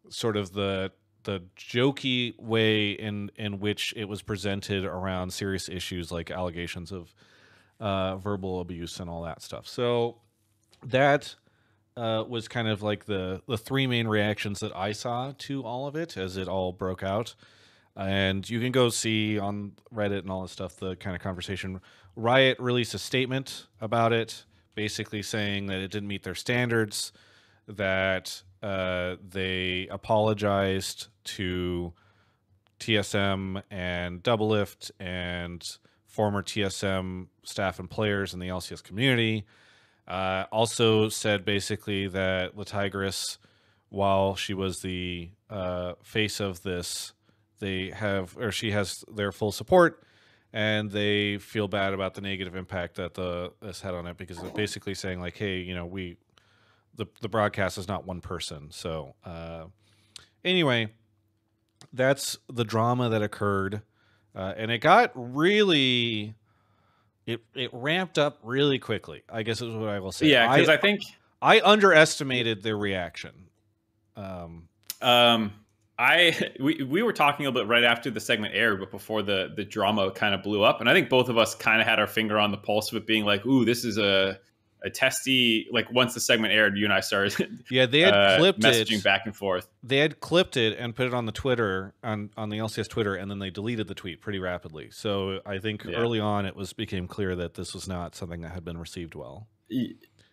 sort 0.08 0.36
of 0.36 0.52
the 0.52 0.90
the 1.24 1.42
jokey 1.56 2.38
way 2.38 2.92
in 2.92 3.30
in 3.36 3.60
which 3.60 3.92
it 3.96 4.06
was 4.06 4.22
presented 4.22 4.84
around 4.84 5.32
serious 5.32 5.68
issues 5.68 6.10
like 6.10 6.30
allegations 6.30 6.92
of 6.92 7.14
uh, 7.78 8.16
verbal 8.16 8.60
abuse 8.60 9.00
and 9.00 9.08
all 9.10 9.22
that 9.22 9.42
stuff. 9.42 9.66
So 9.66 10.18
that 10.84 11.34
uh, 11.96 12.24
was 12.28 12.48
kind 12.48 12.68
of 12.68 12.82
like 12.82 13.06
the 13.06 13.42
the 13.46 13.58
three 13.58 13.86
main 13.86 14.06
reactions 14.06 14.60
that 14.60 14.74
I 14.74 14.92
saw 14.92 15.32
to 15.38 15.64
all 15.64 15.86
of 15.86 15.96
it 15.96 16.16
as 16.16 16.36
it 16.36 16.48
all 16.48 16.72
broke 16.72 17.02
out. 17.02 17.34
And 17.96 18.48
you 18.48 18.60
can 18.60 18.72
go 18.72 18.88
see 18.88 19.38
on 19.38 19.72
Reddit 19.94 20.20
and 20.20 20.30
all 20.30 20.42
this 20.42 20.52
stuff 20.52 20.76
the 20.76 20.96
kind 20.96 21.16
of 21.16 21.22
conversation. 21.22 21.80
Riot 22.16 22.58
released 22.58 22.94
a 22.94 22.98
statement 22.98 23.66
about 23.80 24.12
it, 24.12 24.44
basically 24.74 25.22
saying 25.22 25.66
that 25.66 25.78
it 25.78 25.90
didn't 25.90 26.08
meet 26.08 26.22
their 26.22 26.34
standards, 26.34 27.12
that 27.66 28.42
uh, 28.62 29.16
they 29.26 29.88
apologized 29.90 31.08
to 31.24 31.92
TSM 32.78 33.62
and 33.70 34.22
Doublelift 34.22 34.90
and 34.98 35.78
former 36.06 36.42
TSM 36.42 37.26
staff 37.44 37.78
and 37.78 37.88
players 37.88 38.34
in 38.34 38.40
the 38.40 38.48
LCS 38.48 38.82
community. 38.82 39.46
Uh, 40.08 40.44
also 40.50 41.08
said 41.08 41.44
basically 41.44 42.08
that 42.08 42.56
La 42.56 42.64
Tigress, 42.64 43.38
while 43.90 44.34
she 44.34 44.54
was 44.54 44.82
the 44.82 45.30
uh, 45.48 45.92
face 46.02 46.40
of 46.40 46.62
this, 46.62 47.12
they 47.60 47.90
have 47.90 48.36
or 48.36 48.50
she 48.50 48.72
has 48.72 49.04
their 49.14 49.30
full 49.30 49.52
support, 49.52 50.02
and 50.52 50.90
they 50.90 51.38
feel 51.38 51.68
bad 51.68 51.94
about 51.94 52.14
the 52.14 52.20
negative 52.22 52.56
impact 52.56 52.96
that 52.96 53.14
the 53.14 53.52
this 53.60 53.80
had 53.82 53.94
on 53.94 54.06
it 54.06 54.16
because 54.16 54.38
they're 54.38 54.50
basically 54.50 54.94
saying 54.94 55.20
like, 55.20 55.36
hey, 55.36 55.58
you 55.58 55.74
know, 55.74 55.86
we 55.86 56.16
the 56.94 57.06
the 57.20 57.28
broadcast 57.28 57.78
is 57.78 57.88
not 57.88 58.06
one 58.06 58.20
person. 58.20 58.70
So 58.70 59.14
uh, 59.24 59.64
anyway, 60.44 60.88
that's 61.92 62.38
the 62.48 62.64
drama 62.64 63.08
that 63.10 63.22
occurred, 63.22 63.82
uh, 64.34 64.54
and 64.56 64.70
it 64.70 64.78
got 64.78 65.12
really. 65.14 66.34
It, 67.26 67.42
it 67.54 67.70
ramped 67.72 68.18
up 68.18 68.40
really 68.42 68.80
quickly. 68.80 69.22
I 69.28 69.44
guess 69.44 69.60
is 69.60 69.72
what 69.74 69.88
I 69.88 70.00
will 70.00 70.10
say. 70.10 70.26
Yeah, 70.26 70.52
because 70.52 70.68
I, 70.68 70.74
I, 70.74 70.76
think 70.78 71.02
I 71.40 71.60
underestimated 71.60 72.62
their 72.62 72.76
reaction. 72.76 73.46
Um, 74.16 74.68
um, 75.00 75.52
I 75.98 76.52
we, 76.60 76.82
we 76.82 77.02
were 77.02 77.12
talking 77.12 77.46
a 77.46 77.50
little 77.50 77.62
bit 77.62 77.70
right 77.70 77.84
after 77.84 78.10
the 78.10 78.20
segment 78.20 78.54
aired, 78.54 78.80
but 78.80 78.90
before 78.90 79.22
the 79.22 79.52
the 79.54 79.64
drama 79.64 80.10
kind 80.10 80.34
of 80.34 80.42
blew 80.42 80.62
up, 80.62 80.80
and 80.80 80.88
I 80.88 80.92
think 80.92 81.08
both 81.08 81.28
of 81.28 81.38
us 81.38 81.54
kind 81.54 81.80
of 81.80 81.86
had 81.86 82.00
our 82.00 82.06
finger 82.06 82.38
on 82.38 82.50
the 82.50 82.56
pulse 82.56 82.90
of 82.90 82.96
it, 82.96 83.06
being 83.06 83.24
like, 83.24 83.46
"Ooh, 83.46 83.64
this 83.64 83.84
is 83.84 83.98
a 83.98 84.40
a 84.82 84.90
testy 84.90 85.66
like 85.72 85.90
once 85.92 86.14
the 86.14 86.20
segment 86.20 86.52
aired 86.52 86.76
you 86.76 86.84
and 86.84 86.92
i 86.92 87.00
started 87.00 87.62
yeah 87.70 87.86
they 87.86 88.00
had 88.00 88.14
uh, 88.14 88.38
clipped 88.38 88.60
messaging 88.60 88.98
it 88.98 89.04
back 89.04 89.22
and 89.24 89.36
forth. 89.36 89.68
They 89.82 89.98
had 89.98 90.20
clipped 90.20 90.56
it 90.56 90.78
and 90.78 90.94
put 90.94 91.06
it 91.06 91.14
on 91.14 91.26
the 91.26 91.32
twitter 91.32 91.94
on 92.02 92.30
on 92.36 92.50
the 92.50 92.58
lcs 92.58 92.88
twitter 92.88 93.14
and 93.14 93.30
then 93.30 93.38
they 93.38 93.50
deleted 93.50 93.88
the 93.88 93.94
tweet 93.94 94.20
pretty 94.20 94.38
rapidly. 94.38 94.90
So 94.90 95.40
i 95.46 95.58
think 95.58 95.84
yeah. 95.84 95.96
early 95.96 96.20
on 96.20 96.46
it 96.46 96.56
was 96.56 96.72
became 96.72 97.06
clear 97.06 97.36
that 97.36 97.54
this 97.54 97.74
was 97.74 97.88
not 97.88 98.14
something 98.14 98.40
that 98.42 98.52
had 98.52 98.64
been 98.64 98.78
received 98.78 99.14
well. 99.14 99.48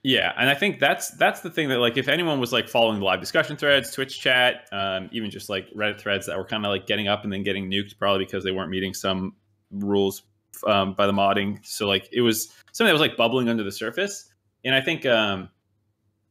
Yeah 0.03 0.33
and 0.37 0.49
i 0.49 0.53
think 0.53 0.79
that's 0.79 1.11
that's 1.11 1.41
the 1.41 1.49
thing 1.49 1.69
that 1.69 1.79
like 1.79 1.97
if 1.97 2.07
anyone 2.07 2.39
was 2.39 2.53
like 2.53 2.69
following 2.69 2.99
the 2.99 3.05
live 3.05 3.19
discussion 3.19 3.57
threads 3.57 3.91
twitch 3.91 4.19
chat 4.19 4.67
um, 4.71 5.09
even 5.11 5.29
just 5.29 5.49
like 5.49 5.67
reddit 5.75 5.99
threads 5.99 6.27
that 6.27 6.37
were 6.37 6.45
kind 6.45 6.65
of 6.65 6.69
like 6.69 6.87
getting 6.87 7.07
up 7.07 7.23
and 7.23 7.33
then 7.33 7.43
getting 7.43 7.69
nuked 7.69 7.97
probably 7.97 8.25
because 8.25 8.43
they 8.43 8.51
weren't 8.51 8.69
meeting 8.69 8.93
some 8.93 9.35
rules 9.71 10.23
um, 10.65 10.93
by 10.93 11.05
the 11.05 11.13
modding. 11.13 11.65
So 11.65 11.87
like 11.87 12.09
it 12.11 12.21
was 12.21 12.49
something 12.71 12.87
that 12.87 12.93
was 12.93 13.01
like 13.01 13.17
bubbling 13.17 13.49
under 13.49 13.63
the 13.63 13.71
surface 13.71 14.29
and 14.63 14.75
I 14.75 14.81
think 14.81 15.05
um, 15.05 15.49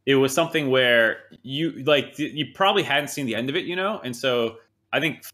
it 0.04 0.14
was 0.14 0.32
something 0.32 0.70
where 0.70 1.18
you 1.42 1.82
like 1.84 2.18
you 2.18 2.46
probably 2.54 2.82
hadn't 2.82 3.08
seen 3.08 3.26
the 3.26 3.34
end 3.34 3.50
of 3.50 3.56
it, 3.56 3.64
you 3.64 3.76
know, 3.76 4.00
and 4.02 4.14
so 4.14 4.56
I 4.92 5.00
think 5.00 5.24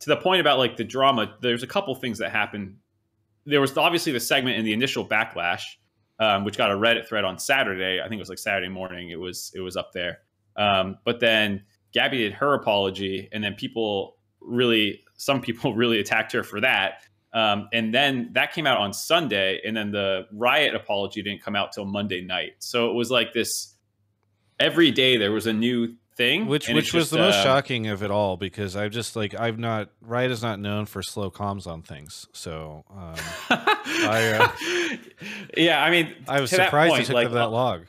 to 0.00 0.08
the 0.08 0.16
point 0.16 0.40
about 0.40 0.58
like 0.58 0.76
the 0.76 0.84
drama, 0.84 1.36
there's 1.40 1.62
a 1.62 1.66
couple 1.66 1.94
things 1.94 2.18
that 2.18 2.32
happened. 2.32 2.76
There 3.46 3.60
was 3.60 3.76
obviously 3.76 4.12
the 4.12 4.20
segment 4.20 4.58
in 4.58 4.64
the 4.64 4.72
initial 4.72 5.06
backlash, 5.06 5.62
um, 6.18 6.44
which 6.44 6.56
got 6.56 6.70
a 6.70 6.74
Reddit 6.74 7.06
thread 7.06 7.24
on 7.24 7.38
Saturday. 7.38 8.00
I 8.00 8.08
think 8.08 8.18
it 8.18 8.22
was 8.22 8.28
like 8.28 8.38
Saturday 8.38 8.68
morning. 8.68 9.10
It 9.10 9.20
was 9.20 9.52
it 9.54 9.60
was 9.60 9.76
up 9.76 9.92
there, 9.92 10.18
um, 10.56 10.98
but 11.04 11.20
then 11.20 11.62
Gabby 11.92 12.18
did 12.18 12.32
her 12.34 12.54
apology, 12.54 13.28
and 13.32 13.44
then 13.44 13.54
people 13.54 14.16
really, 14.40 15.04
some 15.16 15.40
people 15.40 15.74
really 15.76 16.00
attacked 16.00 16.32
her 16.32 16.42
for 16.42 16.60
that. 16.60 17.02
Um, 17.34 17.68
and 17.72 17.94
then 17.94 18.30
that 18.32 18.52
came 18.52 18.66
out 18.66 18.78
on 18.78 18.92
Sunday, 18.92 19.60
and 19.64 19.76
then 19.76 19.90
the 19.90 20.26
riot 20.32 20.74
apology 20.74 21.22
didn't 21.22 21.42
come 21.42 21.56
out 21.56 21.72
till 21.72 21.86
Monday 21.86 22.20
night. 22.20 22.52
So 22.58 22.90
it 22.90 22.94
was 22.94 23.10
like 23.10 23.32
this 23.32 23.74
every 24.60 24.90
day 24.90 25.16
there 25.16 25.32
was 25.32 25.46
a 25.46 25.52
new 25.52 25.94
thing, 26.14 26.46
which 26.46 26.68
which 26.68 26.92
was 26.92 27.04
just, 27.04 27.10
the 27.12 27.18
most 27.18 27.36
uh, 27.36 27.42
shocking 27.42 27.86
of 27.86 28.02
it 28.02 28.10
all 28.10 28.36
because 28.36 28.76
I've 28.76 28.90
just 28.90 29.16
like 29.16 29.38
I've 29.38 29.58
not 29.58 29.88
riot 30.02 30.30
is 30.30 30.42
not 30.42 30.60
known 30.60 30.84
for 30.84 31.02
slow 31.02 31.30
comms 31.30 31.66
on 31.66 31.82
things. 31.82 32.26
So 32.32 32.84
um, 32.90 33.14
I, 33.50 34.38
uh, 34.38 34.96
yeah, 35.56 35.82
I 35.82 35.90
mean, 35.90 36.14
I 36.28 36.40
was 36.40 36.50
surprised 36.50 36.90
point, 36.90 37.02
it 37.04 37.06
took 37.06 37.14
like, 37.14 37.30
that 37.30 37.50
long. 37.50 37.86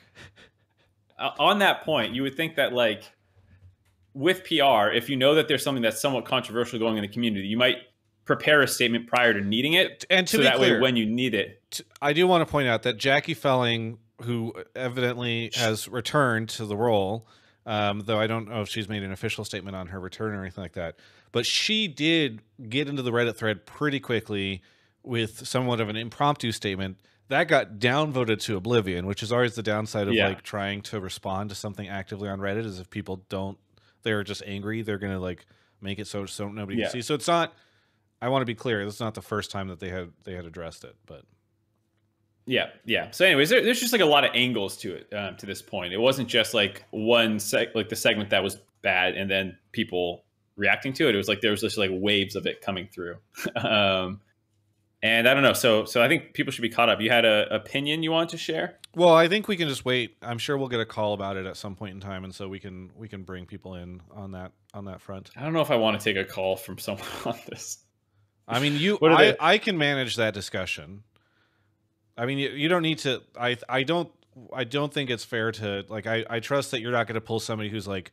Uh, 1.18 1.30
on 1.38 1.58
that 1.58 1.84
point, 1.84 2.14
you 2.14 2.22
would 2.22 2.34
think 2.34 2.56
that 2.56 2.72
like 2.72 3.04
with 4.14 4.44
PR, 4.44 4.88
if 4.92 5.10
you 5.10 5.16
know 5.16 5.34
that 5.34 5.48
there's 5.48 5.62
something 5.62 5.82
that's 5.82 6.00
somewhat 6.00 6.24
controversial 6.24 6.78
going 6.78 6.96
in 6.96 7.02
the 7.02 7.08
community, 7.08 7.46
you 7.46 7.58
might 7.58 7.76
prepare 8.24 8.62
a 8.62 8.68
statement 8.68 9.06
prior 9.06 9.32
to 9.34 9.40
needing 9.40 9.74
it, 9.74 10.04
and 10.10 10.26
to 10.28 10.38
so 10.38 10.42
that 10.42 10.56
clear, 10.56 10.74
way 10.74 10.80
when 10.80 10.96
you 10.96 11.06
need 11.06 11.34
it. 11.34 11.80
I 12.00 12.12
do 12.12 12.26
want 12.26 12.46
to 12.46 12.50
point 12.50 12.68
out 12.68 12.82
that 12.84 12.96
Jackie 12.96 13.34
Felling, 13.34 13.98
who 14.22 14.54
evidently 14.74 15.50
has 15.54 15.88
returned 15.88 16.48
to 16.50 16.66
the 16.66 16.76
role, 16.76 17.26
um, 17.66 18.02
though 18.04 18.18
I 18.18 18.26
don't 18.26 18.48
know 18.48 18.62
if 18.62 18.68
she's 18.68 18.88
made 18.88 19.02
an 19.02 19.12
official 19.12 19.44
statement 19.44 19.76
on 19.76 19.88
her 19.88 20.00
return 20.00 20.34
or 20.34 20.42
anything 20.42 20.62
like 20.62 20.74
that, 20.74 20.96
but 21.32 21.46
she 21.46 21.88
did 21.88 22.42
get 22.68 22.88
into 22.88 23.02
the 23.02 23.10
Reddit 23.10 23.36
thread 23.36 23.66
pretty 23.66 24.00
quickly 24.00 24.62
with 25.02 25.46
somewhat 25.46 25.80
of 25.80 25.88
an 25.88 25.96
impromptu 25.96 26.52
statement 26.52 26.98
that 27.28 27.48
got 27.48 27.78
downvoted 27.78 28.40
to 28.42 28.56
oblivion, 28.56 29.06
which 29.06 29.22
is 29.22 29.32
always 29.32 29.54
the 29.54 29.62
downside 29.62 30.08
of 30.08 30.14
yeah. 30.14 30.28
like 30.28 30.42
trying 30.42 30.82
to 30.82 31.00
respond 31.00 31.50
to 31.50 31.54
something 31.54 31.88
actively 31.88 32.28
on 32.28 32.38
Reddit. 32.38 32.66
Is 32.66 32.78
if 32.78 32.90
people 32.90 33.24
don't, 33.28 33.58
they're 34.02 34.22
just 34.22 34.42
angry, 34.46 34.82
they're 34.82 34.98
gonna 34.98 35.20
like 35.20 35.46
make 35.80 35.98
it 35.98 36.06
so 36.06 36.26
so 36.26 36.48
nobody 36.48 36.78
yeah. 36.78 36.84
can 36.84 36.92
see. 36.92 37.02
So 37.02 37.14
it's 37.14 37.28
not 37.28 37.54
I 38.24 38.28
want 38.28 38.40
to 38.40 38.46
be 38.46 38.54
clear. 38.54 38.86
This 38.86 38.94
is 38.94 39.00
not 39.00 39.12
the 39.12 39.20
first 39.20 39.50
time 39.50 39.68
that 39.68 39.80
they 39.80 39.90
had 39.90 40.10
they 40.24 40.32
had 40.32 40.46
addressed 40.46 40.82
it, 40.84 40.96
but 41.04 41.24
yeah, 42.46 42.68
yeah. 42.86 43.10
So, 43.10 43.26
anyways, 43.26 43.50
there, 43.50 43.62
there's 43.62 43.80
just 43.80 43.92
like 43.92 44.00
a 44.00 44.06
lot 44.06 44.24
of 44.24 44.30
angles 44.32 44.78
to 44.78 44.94
it 44.94 45.12
uh, 45.12 45.32
to 45.32 45.44
this 45.44 45.60
point. 45.60 45.92
It 45.92 45.98
wasn't 45.98 46.28
just 46.28 46.54
like 46.54 46.84
one 46.90 47.36
seg- 47.36 47.74
like 47.74 47.90
the 47.90 47.96
segment 47.96 48.30
that 48.30 48.42
was 48.42 48.56
bad 48.80 49.14
and 49.14 49.30
then 49.30 49.58
people 49.72 50.24
reacting 50.56 50.94
to 50.94 51.06
it. 51.06 51.14
It 51.14 51.18
was 51.18 51.28
like 51.28 51.42
there 51.42 51.50
was 51.50 51.60
just 51.60 51.76
like 51.76 51.90
waves 51.92 52.34
of 52.34 52.46
it 52.46 52.62
coming 52.62 52.88
through. 52.90 53.16
um, 53.56 54.22
and 55.02 55.28
I 55.28 55.34
don't 55.34 55.42
know. 55.42 55.52
So, 55.52 55.84
so 55.84 56.02
I 56.02 56.08
think 56.08 56.32
people 56.32 56.50
should 56.50 56.62
be 56.62 56.70
caught 56.70 56.88
up. 56.88 57.02
You 57.02 57.10
had 57.10 57.26
an 57.26 57.48
opinion 57.50 58.02
you 58.02 58.10
want 58.10 58.30
to 58.30 58.38
share? 58.38 58.78
Well, 58.96 59.12
I 59.12 59.28
think 59.28 59.48
we 59.48 59.56
can 59.58 59.68
just 59.68 59.84
wait. 59.84 60.16
I'm 60.22 60.38
sure 60.38 60.56
we'll 60.56 60.68
get 60.68 60.80
a 60.80 60.86
call 60.86 61.12
about 61.12 61.36
it 61.36 61.44
at 61.44 61.58
some 61.58 61.76
point 61.76 61.92
in 61.94 62.00
time, 62.00 62.24
and 62.24 62.34
so 62.34 62.48
we 62.48 62.58
can 62.58 62.90
we 62.96 63.06
can 63.06 63.22
bring 63.22 63.44
people 63.44 63.74
in 63.74 64.00
on 64.14 64.32
that 64.32 64.52
on 64.72 64.86
that 64.86 65.02
front. 65.02 65.30
I 65.36 65.42
don't 65.42 65.52
know 65.52 65.60
if 65.60 65.70
I 65.70 65.76
want 65.76 66.00
to 66.00 66.04
take 66.04 66.16
a 66.16 66.24
call 66.26 66.56
from 66.56 66.78
someone 66.78 67.06
on 67.26 67.38
this. 67.48 67.83
I 68.46 68.60
mean, 68.60 68.76
you, 68.76 68.98
I, 69.02 69.36
I 69.40 69.58
can 69.58 69.78
manage 69.78 70.16
that 70.16 70.34
discussion. 70.34 71.02
I 72.16 72.26
mean, 72.26 72.38
you, 72.38 72.50
you 72.50 72.68
don't 72.68 72.82
need 72.82 72.98
to. 73.00 73.22
I, 73.38 73.56
I 73.68 73.82
don't, 73.82 74.10
I 74.52 74.64
don't 74.64 74.92
think 74.92 75.10
it's 75.10 75.24
fair 75.24 75.50
to 75.52 75.84
like. 75.88 76.06
I, 76.06 76.24
I 76.28 76.40
trust 76.40 76.70
that 76.72 76.80
you're 76.80 76.92
not 76.92 77.06
going 77.06 77.14
to 77.14 77.20
pull 77.20 77.40
somebody 77.40 77.70
who's 77.70 77.88
like, 77.88 78.12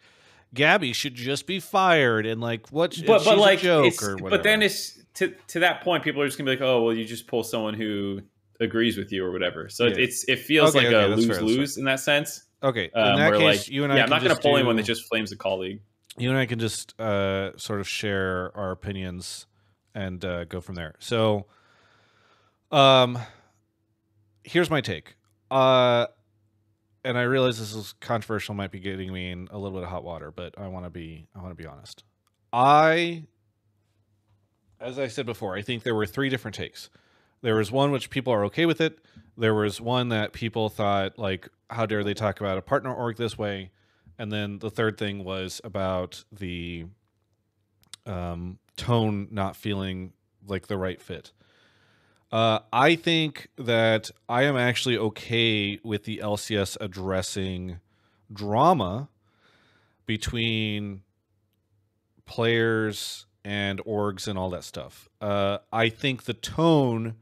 Gabby 0.53 0.93
should 0.93 1.15
just 1.15 1.47
be 1.47 1.59
fired 1.59 2.25
and 2.25 2.41
like 2.41 2.69
what? 2.69 2.97
But 3.05 3.23
but 3.23 3.37
like, 3.37 3.59
joke 3.59 4.01
or 4.03 4.15
whatever. 4.15 4.29
but 4.29 4.43
then 4.43 4.61
it's 4.61 4.99
to 5.15 5.33
to 5.47 5.59
that 5.59 5.81
point, 5.81 6.03
people 6.03 6.21
are 6.21 6.25
just 6.25 6.37
gonna 6.37 6.49
be 6.49 6.57
like, 6.57 6.61
oh 6.61 6.83
well, 6.83 6.93
you 6.93 7.05
just 7.05 7.27
pull 7.27 7.43
someone 7.43 7.73
who 7.73 8.21
agrees 8.59 8.97
with 8.97 9.11
you 9.11 9.25
or 9.25 9.31
whatever. 9.31 9.69
So 9.69 9.85
yeah. 9.85 9.95
it's 9.97 10.25
it 10.27 10.39
feels 10.39 10.75
okay, 10.75 10.87
like 10.87 10.95
okay, 10.95 11.11
a 11.11 11.15
lose 11.15 11.41
lose 11.41 11.77
in 11.77 11.85
that 11.85 11.99
sense. 11.99 12.43
Okay, 12.63 12.89
in 12.93 13.01
um, 13.01 13.17
that 13.17 13.33
case, 13.33 13.41
like, 13.41 13.67
you 13.69 13.83
and 13.83 13.93
I. 13.93 13.97
Yeah, 13.97 14.03
I'm 14.03 14.09
not 14.09 14.21
gonna 14.21 14.35
pull 14.35 14.51
do, 14.51 14.57
anyone 14.57 14.75
that 14.75 14.83
just 14.83 15.07
flames 15.07 15.31
a 15.31 15.37
colleague. 15.37 15.81
You 16.17 16.29
and 16.29 16.37
I 16.37 16.45
can 16.45 16.59
just 16.59 16.99
uh, 16.99 17.57
sort 17.57 17.79
of 17.79 17.87
share 17.87 18.51
our 18.55 18.71
opinions 18.71 19.47
and 19.93 20.23
uh, 20.23 20.45
go 20.45 20.61
from 20.61 20.75
there. 20.75 20.95
So, 20.99 21.45
um, 22.71 23.19
here's 24.43 24.69
my 24.69 24.81
take. 24.81 25.15
Uh, 25.49 26.07
and 27.03 27.17
I 27.17 27.23
realize 27.23 27.59
this 27.59 27.73
is 27.73 27.93
controversial, 27.99 28.53
might 28.53 28.71
be 28.71 28.79
getting 28.79 29.11
me 29.11 29.31
in 29.31 29.47
a 29.51 29.57
little 29.57 29.77
bit 29.77 29.83
of 29.83 29.89
hot 29.89 30.03
water, 30.03 30.31
but 30.31 30.53
I 30.57 30.67
want 30.67 30.85
to 30.85 30.89
be 30.89 31.27
I 31.35 31.39
want 31.39 31.51
to 31.51 31.61
be 31.61 31.67
honest. 31.67 32.03
I, 32.53 33.23
as 34.79 34.99
I 34.99 35.07
said 35.07 35.25
before, 35.25 35.55
I 35.55 35.61
think 35.61 35.83
there 35.83 35.95
were 35.95 36.05
three 36.05 36.29
different 36.29 36.55
takes. 36.55 36.89
There 37.41 37.55
was 37.55 37.71
one 37.71 37.91
which 37.91 38.09
people 38.09 38.33
are 38.33 38.45
okay 38.45 38.65
with 38.65 38.81
it. 38.81 38.99
There 39.37 39.55
was 39.55 39.81
one 39.81 40.09
that 40.09 40.33
people 40.33 40.69
thought 40.69 41.17
like, 41.17 41.49
how 41.69 41.85
dare 41.85 42.03
they 42.03 42.13
talk 42.13 42.39
about 42.39 42.57
a 42.57 42.61
partner 42.61 42.93
org 42.93 43.17
this 43.17 43.37
way? 43.37 43.71
And 44.19 44.31
then 44.31 44.59
the 44.59 44.69
third 44.69 44.97
thing 44.97 45.23
was 45.23 45.61
about 45.63 46.23
the 46.31 46.85
um, 48.05 48.59
tone 48.77 49.27
not 49.31 49.55
feeling 49.55 50.13
like 50.47 50.67
the 50.67 50.77
right 50.77 51.01
fit. 51.01 51.31
Uh, 52.31 52.59
I 52.71 52.95
think 52.95 53.49
that 53.57 54.09
I 54.29 54.43
am 54.43 54.55
actually 54.55 54.97
okay 54.97 55.79
with 55.83 56.05
the 56.05 56.19
LCS 56.23 56.77
addressing 56.79 57.79
drama 58.31 59.09
between 60.05 61.01
players 62.25 63.25
and 63.43 63.79
orgs 63.83 64.27
and 64.27 64.37
all 64.37 64.49
that 64.51 64.63
stuff. 64.63 65.09
Uh, 65.19 65.57
I 65.73 65.89
think 65.89 66.23
the 66.23 66.33
tone 66.33 67.15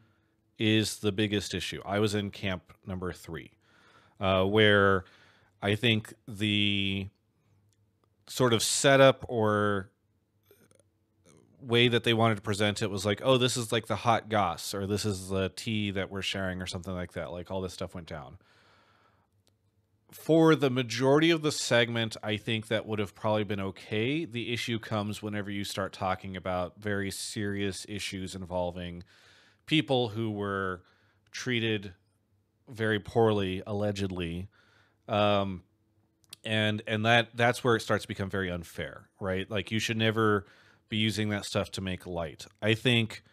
is 0.60 1.00
the 1.00 1.12
biggest 1.12 1.54
issue. 1.54 1.82
I 1.86 2.00
was 2.00 2.14
in 2.14 2.30
camp 2.30 2.74
number 2.86 3.12
three, 3.14 3.52
uh, 4.20 4.44
where 4.44 5.06
I 5.62 5.76
think 5.76 6.14
the 6.28 7.08
sort 8.28 8.54
of 8.54 8.62
setup 8.62 9.26
or 9.28 9.90
way 11.62 11.88
that 11.88 12.04
they 12.04 12.14
wanted 12.14 12.36
to 12.36 12.42
present 12.42 12.82
it 12.82 12.90
was 12.90 13.06
like, 13.06 13.22
oh, 13.24 13.38
this 13.38 13.58
is 13.58 13.72
like 13.72 13.88
the 13.88 13.96
hot 13.96 14.30
goss, 14.30 14.74
or 14.74 14.88
this 14.88 15.06
is 15.06 15.30
the 15.30 15.50
tea 15.56 15.92
that 15.92 16.10
we're 16.10 16.22
sharing, 16.22 16.62
or 16.62 16.68
something 16.68 16.94
like 16.94 17.14
that. 17.14 17.32
Like 17.32 17.52
all 17.52 17.62
this 17.62 17.74
stuff 17.74 17.96
went 17.96 18.08
down. 18.08 18.38
For 20.12 20.56
the 20.56 20.72
majority 20.72 21.30
of 21.30 21.44
the 21.44 21.52
segment, 21.52 22.18
I 22.24 22.38
think 22.38 22.68
that 22.68 22.88
would 22.88 22.98
have 22.98 23.14
probably 23.14 23.44
been 23.44 23.60
okay. 23.60 24.26
The 24.26 24.52
issue 24.52 24.80
comes 24.80 25.22
whenever 25.22 25.52
you 25.52 25.64
start 25.64 25.94
talking 25.94 26.36
about 26.36 26.80
very 26.80 27.12
serious 27.12 27.86
issues 27.88 28.34
involving 28.34 29.04
people 29.68 30.10
who 30.10 30.32
were 30.32 30.82
treated 31.32 31.94
very 32.68 33.00
poorly, 33.00 33.62
allegedly. 33.68 34.48
Um, 35.08 35.64
and 36.44 36.82
and 36.88 37.06
that 37.06 37.30
that's 37.36 37.64
where 37.64 37.76
it 37.76 37.82
starts 37.82 38.04
to 38.04 38.08
become 38.08 38.30
very 38.30 38.50
unfair, 38.50 39.10
right? 39.20 39.50
Like 39.50 39.72
you 39.72 39.80
should 39.80 39.98
never 39.98 40.46
be 40.90 40.98
using 40.98 41.30
that 41.30 41.46
stuff 41.46 41.72
to 41.72 41.82
make 41.82 42.06
light. 42.06 42.46
I 42.62 42.74
think 42.74 43.24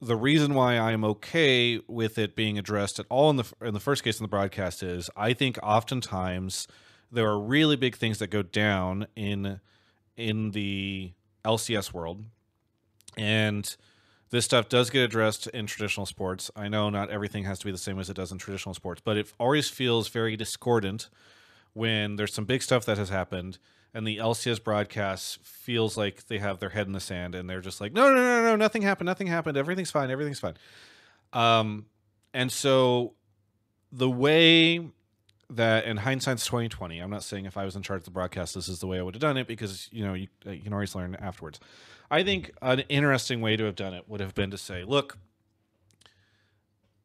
the 0.00 0.16
reason 0.16 0.54
why 0.54 0.78
I'm 0.78 1.04
okay 1.04 1.80
with 1.86 2.18
it 2.18 2.36
being 2.36 2.58
addressed 2.58 2.98
at 2.98 3.06
all 3.08 3.30
in 3.30 3.36
the 3.36 3.52
in 3.62 3.74
the 3.74 3.80
first 3.80 4.02
case 4.02 4.18
in 4.18 4.24
the 4.24 4.28
broadcast 4.28 4.82
is 4.82 5.08
I 5.16 5.32
think 5.32 5.58
oftentimes 5.62 6.66
there 7.10 7.28
are 7.28 7.38
really 7.38 7.76
big 7.76 7.96
things 7.96 8.18
that 8.18 8.28
go 8.28 8.42
down 8.42 9.06
in 9.16 9.60
in 10.16 10.50
the 10.50 11.12
LCS 11.44 11.92
world, 11.92 12.24
and 13.16 13.76
this 14.30 14.44
stuff 14.44 14.68
does 14.68 14.90
get 14.90 15.02
addressed 15.02 15.46
in 15.48 15.66
traditional 15.66 16.06
sports. 16.06 16.50
I 16.56 16.68
know 16.68 16.90
not 16.90 17.10
everything 17.10 17.44
has 17.44 17.58
to 17.60 17.64
be 17.66 17.72
the 17.72 17.78
same 17.78 17.98
as 17.98 18.10
it 18.10 18.14
does 18.14 18.32
in 18.32 18.38
traditional 18.38 18.74
sports, 18.74 19.00
but 19.04 19.16
it 19.16 19.32
always 19.38 19.68
feels 19.68 20.08
very 20.08 20.36
discordant 20.36 21.08
when 21.74 22.16
there's 22.16 22.34
some 22.34 22.44
big 22.44 22.62
stuff 22.62 22.84
that 22.86 22.98
has 22.98 23.10
happened 23.10 23.58
and 23.94 24.06
the 24.06 24.18
LCS 24.18 24.62
broadcast 24.62 25.42
feels 25.42 25.96
like 25.96 26.26
they 26.26 26.38
have 26.38 26.58
their 26.58 26.68
head 26.68 26.86
in 26.86 26.92
the 26.92 27.00
sand 27.00 27.34
and 27.34 27.48
they're 27.48 27.60
just 27.60 27.80
like, 27.80 27.92
no, 27.92 28.12
no, 28.12 28.16
no, 28.16 28.42
no, 28.42 28.56
nothing 28.56 28.82
happened, 28.82 29.06
nothing 29.06 29.26
happened, 29.26 29.56
everything's 29.56 29.90
fine, 29.90 30.10
everything's 30.10 30.40
fine. 30.40 30.54
Um, 31.32 31.86
and 32.34 32.52
so 32.52 33.14
the 33.90 34.10
way 34.10 34.86
that 35.48 35.84
in 35.84 35.96
hindsight's 35.96 36.44
2020 36.44 36.98
i'm 36.98 37.10
not 37.10 37.22
saying 37.22 37.46
if 37.46 37.56
i 37.56 37.64
was 37.64 37.76
in 37.76 37.82
charge 37.82 38.00
of 38.00 38.04
the 38.04 38.10
broadcast 38.10 38.54
this 38.54 38.68
is 38.68 38.80
the 38.80 38.86
way 38.86 38.98
i 38.98 39.02
would 39.02 39.14
have 39.14 39.20
done 39.20 39.36
it 39.36 39.46
because 39.46 39.88
you 39.92 40.04
know 40.04 40.14
you, 40.14 40.26
you 40.44 40.60
can 40.60 40.72
always 40.72 40.94
learn 40.94 41.14
afterwards 41.16 41.60
i 42.10 42.22
think 42.22 42.52
an 42.62 42.80
interesting 42.88 43.40
way 43.40 43.56
to 43.56 43.64
have 43.64 43.76
done 43.76 43.94
it 43.94 44.08
would 44.08 44.20
have 44.20 44.34
been 44.34 44.50
to 44.50 44.58
say 44.58 44.82
look 44.84 45.16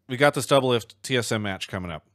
we 0.10 0.18
got 0.18 0.34
this 0.34 0.48
Doublelift 0.48 0.96
tsm 1.04 1.42
match 1.42 1.68
coming 1.68 1.92
up 1.92 2.08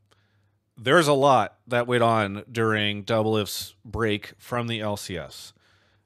there's 0.76 1.08
a 1.08 1.14
lot 1.14 1.56
that 1.66 1.86
went 1.86 2.02
on 2.02 2.44
during 2.50 3.02
Double 3.02 3.32
Doublelift's 3.32 3.74
break 3.84 4.34
from 4.38 4.66
the 4.66 4.80
LCS. 4.80 5.52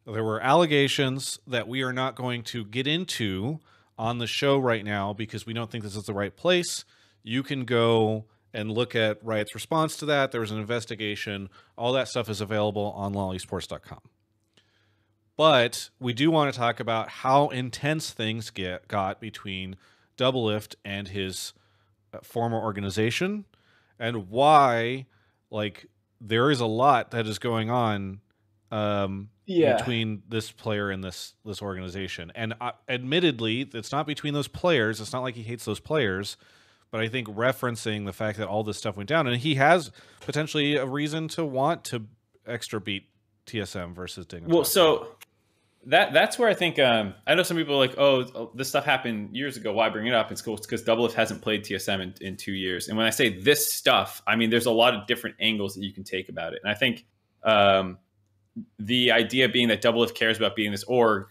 There 0.06 0.24
were 0.24 0.40
allegations 0.40 1.38
that 1.46 1.68
we 1.68 1.82
are 1.82 1.92
not 1.92 2.14
going 2.14 2.42
to 2.44 2.64
get 2.64 2.86
into 2.86 3.60
on 3.98 4.18
the 4.18 4.26
show 4.26 4.58
right 4.58 4.84
now 4.84 5.12
because 5.12 5.44
we 5.44 5.52
don't 5.52 5.70
think 5.70 5.84
this 5.84 5.96
is 5.96 6.04
the 6.04 6.14
right 6.14 6.34
place. 6.34 6.84
You 7.22 7.42
can 7.42 7.64
go 7.64 8.24
and 8.52 8.72
look 8.72 8.94
at 8.94 9.24
Riot's 9.24 9.54
response 9.54 9.96
to 9.98 10.06
that. 10.06 10.32
There 10.32 10.40
was 10.40 10.50
an 10.50 10.58
investigation. 10.58 11.50
All 11.76 11.92
that 11.92 12.08
stuff 12.08 12.28
is 12.28 12.40
available 12.40 12.92
on 12.96 13.14
lolesports.com. 13.14 14.00
But 15.36 15.90
we 15.98 16.12
do 16.12 16.30
want 16.30 16.52
to 16.52 16.58
talk 16.58 16.80
about 16.80 17.08
how 17.08 17.48
intense 17.48 18.10
things 18.10 18.50
get 18.50 18.88
got 18.88 19.20
between 19.20 19.76
Doublelift 20.16 20.74
and 20.84 21.08
his 21.08 21.54
uh, 22.12 22.18
former 22.22 22.58
organization 22.58 23.44
and 24.00 24.28
why 24.28 25.06
like 25.50 25.86
there 26.20 26.50
is 26.50 26.58
a 26.60 26.66
lot 26.66 27.12
that 27.12 27.26
is 27.28 27.38
going 27.38 27.70
on 27.70 28.20
um 28.72 29.28
Yeah. 29.46 29.76
between 29.76 30.22
this 30.28 30.50
player 30.50 30.90
and 30.90 31.02
this 31.04 31.34
this 31.44 31.60
organization 31.62 32.32
and 32.34 32.54
uh, 32.60 32.72
admittedly 32.88 33.68
it's 33.72 33.92
not 33.92 34.06
between 34.06 34.34
those 34.34 34.48
players 34.48 35.00
it's 35.00 35.12
not 35.12 35.22
like 35.22 35.34
he 35.36 35.42
hates 35.42 35.64
those 35.64 35.80
players 35.80 36.36
but 36.90 37.00
i 37.00 37.08
think 37.08 37.28
referencing 37.28 38.04
the 38.06 38.12
fact 38.12 38.38
that 38.38 38.48
all 38.48 38.62
this 38.64 38.78
stuff 38.78 38.96
went 38.96 39.08
down 39.08 39.26
and 39.26 39.36
he 39.38 39.56
has 39.56 39.90
potentially 40.20 40.74
a 40.76 40.86
reason 40.86 41.28
to 41.28 41.44
want 41.44 41.84
to 41.84 42.06
extra 42.46 42.80
beat 42.80 43.08
tsm 43.46 43.92
versus 43.94 44.26
Ding. 44.26 44.44
Well, 44.46 44.64
so 44.64 45.08
that 45.86 46.12
that's 46.12 46.38
where 46.38 46.48
I 46.48 46.54
think 46.54 46.78
um, 46.78 47.14
I 47.26 47.34
know 47.34 47.42
some 47.42 47.56
people 47.56 47.74
are 47.74 47.78
like, 47.78 47.96
oh, 47.96 48.50
this 48.54 48.68
stuff 48.68 48.84
happened 48.84 49.34
years 49.34 49.56
ago. 49.56 49.72
Why 49.72 49.88
bring 49.88 50.06
it 50.06 50.14
up? 50.14 50.30
It's 50.30 50.42
cool 50.42 50.56
because 50.56 50.82
Doublelift 50.82 51.14
hasn't 51.14 51.40
played 51.40 51.64
TSM 51.64 52.02
in, 52.02 52.14
in 52.20 52.36
two 52.36 52.52
years. 52.52 52.88
And 52.88 52.98
when 52.98 53.06
I 53.06 53.10
say 53.10 53.40
this 53.40 53.72
stuff, 53.72 54.22
I 54.26 54.36
mean 54.36 54.50
there's 54.50 54.66
a 54.66 54.70
lot 54.70 54.94
of 54.94 55.06
different 55.06 55.36
angles 55.40 55.74
that 55.74 55.84
you 55.84 55.92
can 55.92 56.04
take 56.04 56.28
about 56.28 56.52
it. 56.52 56.60
And 56.62 56.70
I 56.70 56.74
think 56.74 57.06
um, 57.44 57.98
the 58.78 59.12
idea 59.12 59.48
being 59.48 59.68
that 59.68 59.82
Doublelift 59.82 60.14
cares 60.14 60.36
about 60.36 60.54
being 60.54 60.70
this 60.70 60.84
org, 60.84 61.28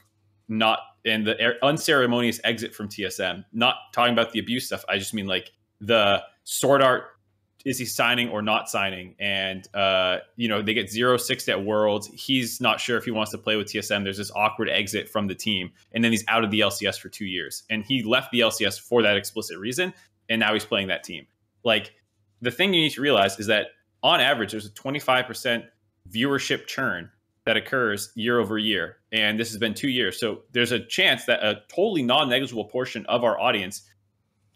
not 0.48 0.80
and 1.06 1.26
the 1.26 1.42
er- 1.44 1.58
unceremonious 1.62 2.40
exit 2.44 2.74
from 2.74 2.90
TSM. 2.90 3.46
Not 3.54 3.76
talking 3.94 4.14
about 4.14 4.32
the 4.32 4.40
abuse 4.40 4.66
stuff. 4.66 4.84
I 4.90 4.98
just 4.98 5.14
mean 5.14 5.28
like 5.28 5.52
the 5.80 6.24
sword 6.44 6.82
art 6.82 7.19
is 7.66 7.78
he 7.78 7.86
signing 7.86 8.30
or 8.30 8.42
not 8.42 8.70
signing? 8.70 9.16
And 9.20 9.68
uh, 9.76 10.20
you 10.36 10.48
know, 10.48 10.62
they 10.62 10.74
get 10.74 10.90
zero 10.90 11.18
six 11.18 11.48
at 11.50 11.64
Worlds. 11.64 12.08
He's 12.08 12.62
not 12.62 12.80
sure 12.80 12.98
if 12.98 13.04
he 13.04 13.12
wants 13.12 13.32
to 13.32 13.38
play 13.38 13.56
with 13.56 13.68
TSM. 13.68 14.04
There's 14.04 14.18
this 14.18 14.32
awkward 14.36 14.70
exit 14.70 15.10
from 15.10 15.28
the 15.28 15.36
team, 15.36 15.72
and 15.92 16.04
then 16.04 16.12
he's 16.12 16.24
out 16.28 16.44
of 16.44 16.52
the 16.52 16.62
LCS 16.62 17.00
for 17.00 17.10
two 17.10 17.26
years. 17.26 17.64
And 17.70 17.84
he 17.84 18.04
left 18.04 18.32
the 18.32 18.42
LCS 18.42 18.80
for 18.80 19.02
that 19.04 19.18
explicit 19.18 19.58
reason, 19.58 19.94
and 20.30 20.40
now 20.40 20.54
he's 20.54 20.66
playing 20.66 20.88
that 20.88 21.04
team. 21.04 21.28
Like 21.64 21.94
the 22.42 22.52
thing 22.52 22.74
you 22.74 22.82
need 22.82 22.94
to 22.94 23.02
realize 23.02 23.40
is 23.40 23.48
that 23.48 23.68
on 24.02 24.22
average, 24.22 24.52
there's 24.52 24.66
a 24.66 24.72
25% 24.72 25.66
viewership 26.10 26.66
churn 26.68 27.12
that 27.46 27.58
occurs 27.58 28.12
year 28.16 28.40
over 28.40 28.58
year, 28.58 28.98
and 29.12 29.40
this 29.40 29.50
has 29.50 29.58
been 29.58 29.74
two 29.74 29.90
years. 29.90 30.20
So 30.20 30.44
there's 30.54 30.72
a 30.72 30.80
chance 30.80 31.26
that 31.26 31.44
a 31.44 31.62
totally 31.68 32.04
non-negligible 32.04 32.66
portion 32.66 33.06
of 33.08 33.24
our 33.24 33.40
audience 33.40 33.82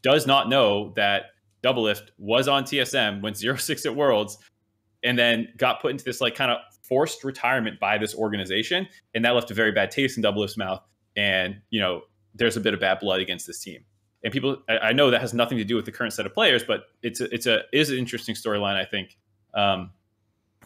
does 0.01 0.27
not 0.27 0.49
know 0.49 0.93
that 0.95 1.32
Doublelift 1.63 2.09
was 2.17 2.47
on 2.47 2.63
TSM, 2.63 3.21
went 3.21 3.37
06 3.59 3.85
at 3.85 3.95
Worlds, 3.95 4.37
and 5.03 5.17
then 5.17 5.47
got 5.57 5.81
put 5.81 5.91
into 5.91 6.03
this 6.03 6.21
like 6.21 6.35
kind 6.35 6.51
of 6.51 6.57
forced 6.83 7.23
retirement 7.23 7.79
by 7.79 7.97
this 7.97 8.15
organization. 8.15 8.87
And 9.13 9.23
that 9.25 9.31
left 9.31 9.51
a 9.51 9.53
very 9.53 9.71
bad 9.71 9.91
taste 9.91 10.17
in 10.17 10.23
Doublelift's 10.23 10.57
mouth. 10.57 10.81
And, 11.15 11.61
you 11.69 11.79
know, 11.79 12.01
there's 12.35 12.57
a 12.57 12.61
bit 12.61 12.73
of 12.73 12.79
bad 12.79 12.99
blood 12.99 13.19
against 13.19 13.47
this 13.47 13.59
team. 13.59 13.83
And 14.23 14.31
people, 14.31 14.57
I, 14.69 14.77
I 14.77 14.93
know 14.93 15.11
that 15.11 15.21
has 15.21 15.33
nothing 15.33 15.57
to 15.57 15.63
do 15.63 15.75
with 15.75 15.85
the 15.85 15.91
current 15.91 16.13
set 16.13 16.25
of 16.25 16.33
players, 16.33 16.63
but 16.63 16.85
it's 17.01 17.21
a, 17.21 17.33
it's 17.33 17.45
a 17.45 17.61
is 17.71 17.89
an 17.89 17.97
interesting 17.97 18.35
storyline, 18.35 18.75
I 18.75 18.85
think, 18.85 19.17
um, 19.53 19.91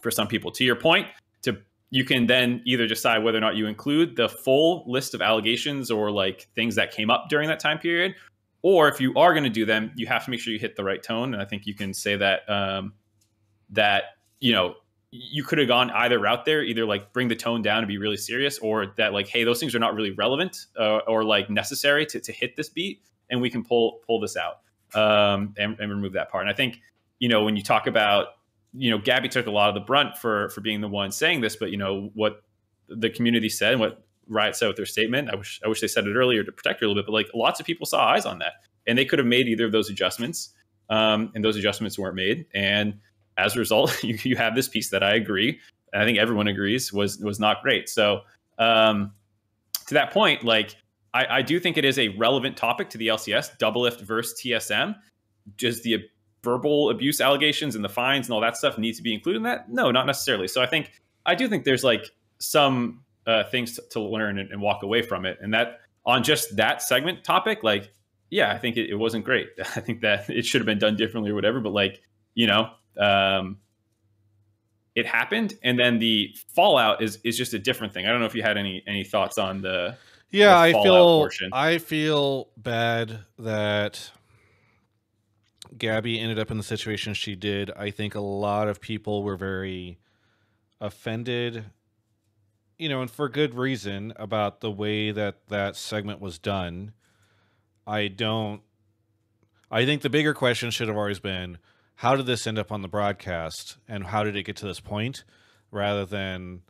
for 0.00 0.10
some 0.10 0.28
people. 0.28 0.50
To 0.52 0.64
your 0.64 0.76
point, 0.76 1.08
to 1.42 1.58
you 1.90 2.04
can 2.04 2.26
then 2.26 2.62
either 2.64 2.86
decide 2.86 3.24
whether 3.24 3.38
or 3.38 3.40
not 3.40 3.56
you 3.56 3.66
include 3.66 4.16
the 4.16 4.28
full 4.28 4.84
list 4.86 5.14
of 5.14 5.22
allegations 5.22 5.90
or 5.90 6.10
like 6.10 6.48
things 6.54 6.76
that 6.76 6.92
came 6.92 7.10
up 7.10 7.26
during 7.28 7.48
that 7.48 7.58
time 7.58 7.78
period, 7.78 8.14
or 8.62 8.88
if 8.88 9.00
you 9.00 9.14
are 9.14 9.32
going 9.32 9.44
to 9.44 9.50
do 9.50 9.64
them, 9.64 9.92
you 9.96 10.06
have 10.06 10.24
to 10.24 10.30
make 10.30 10.40
sure 10.40 10.52
you 10.52 10.58
hit 10.58 10.76
the 10.76 10.84
right 10.84 11.02
tone. 11.02 11.32
And 11.32 11.42
I 11.42 11.46
think 11.46 11.66
you 11.66 11.74
can 11.74 11.94
say 11.94 12.16
that 12.16 12.48
um, 12.48 12.94
that 13.70 14.04
you 14.40 14.52
know 14.52 14.74
you 15.10 15.42
could 15.42 15.58
have 15.58 15.68
gone 15.68 15.90
either 15.90 16.18
route 16.18 16.44
there, 16.44 16.62
either 16.62 16.84
like 16.84 17.12
bring 17.12 17.28
the 17.28 17.36
tone 17.36 17.62
down 17.62 17.78
and 17.78 17.88
be 17.88 17.98
really 17.98 18.16
serious, 18.16 18.58
or 18.58 18.92
that 18.96 19.12
like, 19.12 19.28
hey, 19.28 19.44
those 19.44 19.58
things 19.60 19.74
are 19.74 19.78
not 19.78 19.94
really 19.94 20.10
relevant 20.10 20.66
uh, 20.78 20.98
or 21.06 21.24
like 21.24 21.48
necessary 21.48 22.04
to, 22.06 22.20
to 22.20 22.32
hit 22.32 22.56
this 22.56 22.68
beat, 22.68 23.02
and 23.30 23.40
we 23.40 23.48
can 23.48 23.64
pull 23.64 24.00
pull 24.06 24.20
this 24.20 24.36
out 24.36 24.60
um, 24.94 25.54
and, 25.56 25.78
and 25.80 25.90
remove 25.90 26.12
that 26.12 26.30
part. 26.30 26.42
And 26.42 26.50
I 26.50 26.54
think 26.54 26.80
you 27.18 27.28
know 27.28 27.44
when 27.44 27.56
you 27.56 27.62
talk 27.62 27.86
about 27.86 28.28
you 28.74 28.90
know 28.90 28.98
Gabby 28.98 29.28
took 29.28 29.46
a 29.46 29.50
lot 29.50 29.68
of 29.68 29.74
the 29.74 29.80
brunt 29.80 30.18
for 30.18 30.50
for 30.50 30.60
being 30.60 30.80
the 30.80 30.88
one 30.88 31.10
saying 31.10 31.40
this, 31.40 31.56
but 31.56 31.70
you 31.70 31.76
know 31.76 32.10
what 32.14 32.42
the 32.88 33.10
community 33.10 33.48
said 33.48 33.72
and 33.72 33.80
what 33.80 34.02
Riot 34.28 34.56
said 34.56 34.68
with 34.68 34.76
their 34.76 34.86
statement. 34.86 35.30
I 35.30 35.36
wish 35.36 35.60
I 35.64 35.68
wish 35.68 35.80
they 35.80 35.88
said 35.88 36.06
it 36.06 36.14
earlier 36.14 36.44
to 36.44 36.52
protect 36.52 36.80
her 36.80 36.86
a 36.86 36.88
little 36.88 37.02
bit, 37.02 37.06
but 37.06 37.12
like 37.12 37.28
lots 37.34 37.60
of 37.60 37.66
people 37.66 37.86
saw 37.86 38.04
eyes 38.04 38.26
on 38.26 38.38
that, 38.40 38.52
and 38.86 38.98
they 38.98 39.04
could 39.04 39.18
have 39.18 39.26
made 39.26 39.48
either 39.48 39.66
of 39.66 39.72
those 39.72 39.90
adjustments, 39.90 40.50
um, 40.90 41.32
and 41.34 41.44
those 41.44 41.56
adjustments 41.56 41.98
weren't 41.98 42.16
made. 42.16 42.46
And 42.54 43.00
as 43.36 43.56
a 43.56 43.58
result, 43.58 44.02
you, 44.04 44.18
you 44.22 44.36
have 44.36 44.54
this 44.54 44.68
piece 44.68 44.90
that 44.90 45.02
I 45.02 45.14
agree, 45.14 45.60
I 45.92 46.04
think 46.04 46.18
everyone 46.18 46.48
agrees 46.48 46.92
was 46.92 47.18
was 47.18 47.40
not 47.40 47.62
great. 47.62 47.88
So 47.88 48.20
um, 48.58 49.12
to 49.86 49.94
that 49.94 50.12
point, 50.12 50.44
like 50.44 50.76
I, 51.14 51.38
I 51.38 51.42
do 51.42 51.58
think 51.58 51.76
it 51.76 51.84
is 51.84 51.98
a 51.98 52.08
relevant 52.08 52.56
topic 52.56 52.90
to 52.90 52.98
the 52.98 53.08
LCS, 53.08 53.58
Doublelift 53.58 54.00
versus 54.02 54.40
TSM. 54.40 54.96
Just 55.56 55.82
the 55.82 56.04
verbal 56.44 56.90
abuse 56.90 57.20
allegations 57.20 57.74
and 57.74 57.84
the 57.84 57.88
fines 57.88 58.26
and 58.26 58.34
all 58.34 58.40
that 58.40 58.56
stuff 58.56 58.78
need 58.78 58.94
to 58.94 59.02
be 59.02 59.14
included 59.14 59.38
in 59.38 59.42
that? 59.44 59.70
No, 59.70 59.90
not 59.90 60.06
necessarily. 60.06 60.48
So 60.48 60.62
I 60.62 60.66
think 60.66 60.90
I 61.26 61.34
do 61.34 61.48
think 61.48 61.64
there's 61.64 61.84
like 61.84 62.10
some 62.38 63.02
uh, 63.28 63.44
things 63.44 63.76
to, 63.76 63.82
to 63.90 64.00
learn 64.00 64.38
and, 64.38 64.50
and, 64.50 64.60
walk 64.60 64.82
away 64.82 65.02
from 65.02 65.26
it. 65.26 65.38
And 65.42 65.52
that 65.52 65.80
on 66.06 66.22
just 66.22 66.56
that 66.56 66.80
segment 66.82 67.22
topic, 67.22 67.62
like, 67.62 67.92
yeah, 68.30 68.50
I 68.50 68.58
think 68.58 68.78
it, 68.78 68.88
it, 68.88 68.94
wasn't 68.94 69.24
great. 69.26 69.48
I 69.58 69.80
think 69.80 70.00
that 70.00 70.30
it 70.30 70.46
should 70.46 70.62
have 70.62 70.66
been 70.66 70.78
done 70.78 70.96
differently 70.96 71.30
or 71.30 71.34
whatever. 71.34 71.60
But 71.60 71.74
like, 71.74 72.00
you 72.34 72.46
know, 72.46 72.70
um, 72.98 73.58
it 74.94 75.06
happened, 75.06 75.54
and 75.62 75.78
then 75.78 75.98
the 75.98 76.34
fallout 76.54 77.02
is 77.02 77.18
is 77.22 77.36
just 77.36 77.54
a 77.54 77.58
different 77.58 77.92
thing. 77.92 78.06
I 78.06 78.10
don't 78.10 78.18
know 78.18 78.26
if 78.26 78.34
you 78.34 78.42
had 78.42 78.56
any 78.56 78.82
any 78.86 79.04
thoughts 79.04 79.38
on 79.38 79.60
the 79.60 79.96
yeah. 80.30 80.54
the 80.54 80.78
I 80.78 80.82
feel 80.82 81.18
portion. 81.18 81.50
I 81.52 81.78
feel 81.78 82.48
bad 82.56 83.20
that 83.38 84.10
Gabby 85.76 86.18
ended 86.18 86.38
up 86.38 86.50
in 86.50 86.56
the 86.56 86.62
situation 86.64 87.14
she 87.14 87.36
did. 87.36 87.70
I 87.76 87.90
think 87.90 88.14
a 88.14 88.20
lot 88.20 88.68
of 88.68 88.80
people 88.80 89.22
were 89.22 89.36
very 89.36 89.98
offended, 90.80 91.64
you 92.78 92.88
know, 92.88 93.00
and 93.00 93.10
for 93.10 93.28
good 93.28 93.54
reason 93.54 94.12
about 94.16 94.60
the 94.60 94.70
way 94.70 95.10
that 95.10 95.48
that 95.48 95.76
segment 95.76 96.20
was 96.20 96.38
done. 96.38 96.92
I 97.86 98.08
don't. 98.08 98.62
I 99.70 99.84
think 99.84 100.02
the 100.02 100.10
bigger 100.10 100.32
question 100.34 100.70
should 100.70 100.88
have 100.88 100.96
always 100.96 101.20
been 101.20 101.58
how 101.96 102.14
did 102.14 102.26
this 102.26 102.46
end 102.46 102.58
up 102.58 102.70
on 102.70 102.80
the 102.80 102.88
broadcast 102.88 103.76
and 103.88 104.04
how 104.04 104.22
did 104.22 104.36
it 104.36 104.44
get 104.44 104.56
to 104.56 104.66
this 104.66 104.78
point 104.80 105.24
rather 105.70 106.06
than 106.06 106.62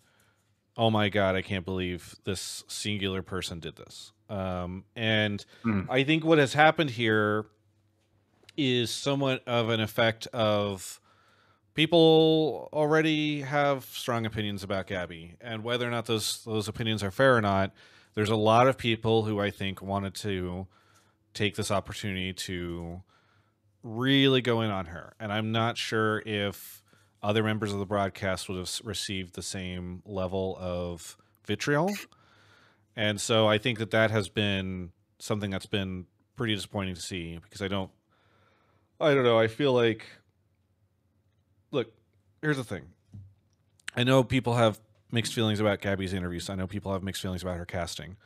oh 0.76 0.90
my 0.90 1.08
god 1.08 1.36
i 1.36 1.42
can't 1.42 1.64
believe 1.64 2.16
this 2.24 2.64
singular 2.66 3.22
person 3.22 3.60
did 3.60 3.76
this 3.76 4.12
um, 4.30 4.84
and 4.96 5.44
Mhm. 5.64 5.86
i 5.90 6.02
think 6.02 6.24
what 6.24 6.38
has 6.38 6.54
happened 6.54 6.90
here 6.90 7.46
is 8.56 8.90
somewhat 8.90 9.46
of 9.46 9.68
an 9.68 9.80
effect 9.80 10.26
of 10.28 11.00
people 11.78 12.68
already 12.72 13.42
have 13.42 13.84
strong 13.84 14.26
opinions 14.26 14.62
about 14.64 14.86
gabby 14.86 15.34
and 15.40 15.62
whether 15.62 15.86
or 15.86 15.90
not 15.90 16.06
those 16.06 16.42
those 16.44 16.66
opinions 16.66 17.02
are 17.02 17.10
fair 17.10 17.36
or 17.36 17.40
not 17.40 17.72
there's 18.14 18.30
a 18.30 18.36
lot 18.36 18.66
of 18.66 18.76
people 18.76 19.24
who 19.24 19.38
i 19.40 19.50
think 19.50 19.80
wanted 19.80 20.14
to 20.14 20.66
take 21.34 21.54
this 21.54 21.70
opportunity 21.70 22.32
to 22.32 23.00
really 23.82 24.40
go 24.40 24.60
in 24.60 24.70
on 24.70 24.86
her. 24.86 25.14
And 25.20 25.32
I'm 25.32 25.52
not 25.52 25.76
sure 25.76 26.22
if 26.26 26.82
other 27.22 27.42
members 27.42 27.72
of 27.72 27.78
the 27.78 27.86
broadcast 27.86 28.48
would 28.48 28.58
have 28.58 28.80
received 28.84 29.34
the 29.34 29.42
same 29.42 30.02
level 30.04 30.56
of 30.60 31.16
vitriol. 31.46 31.90
And 32.96 33.20
so 33.20 33.46
I 33.46 33.58
think 33.58 33.78
that 33.78 33.92
that 33.92 34.10
has 34.10 34.28
been 34.28 34.90
something 35.18 35.50
that's 35.50 35.66
been 35.66 36.06
pretty 36.36 36.54
disappointing 36.54 36.94
to 36.94 37.00
see 37.00 37.38
because 37.42 37.62
I 37.62 37.68
don't, 37.68 37.90
I 39.00 39.14
don't 39.14 39.24
know. 39.24 39.38
I 39.38 39.46
feel 39.46 39.72
like, 39.72 40.06
here's 42.42 42.56
the 42.56 42.64
thing. 42.64 42.86
I 43.96 44.04
know 44.04 44.22
people 44.22 44.54
have 44.54 44.80
mixed 45.10 45.34
feelings 45.34 45.60
about 45.60 45.80
Gabby's 45.80 46.12
interviews. 46.12 46.50
I 46.50 46.54
know 46.54 46.66
people 46.66 46.92
have 46.92 47.02
mixed 47.02 47.22
feelings 47.22 47.42
about 47.42 47.56
her 47.56 47.64
casting. 47.64 48.16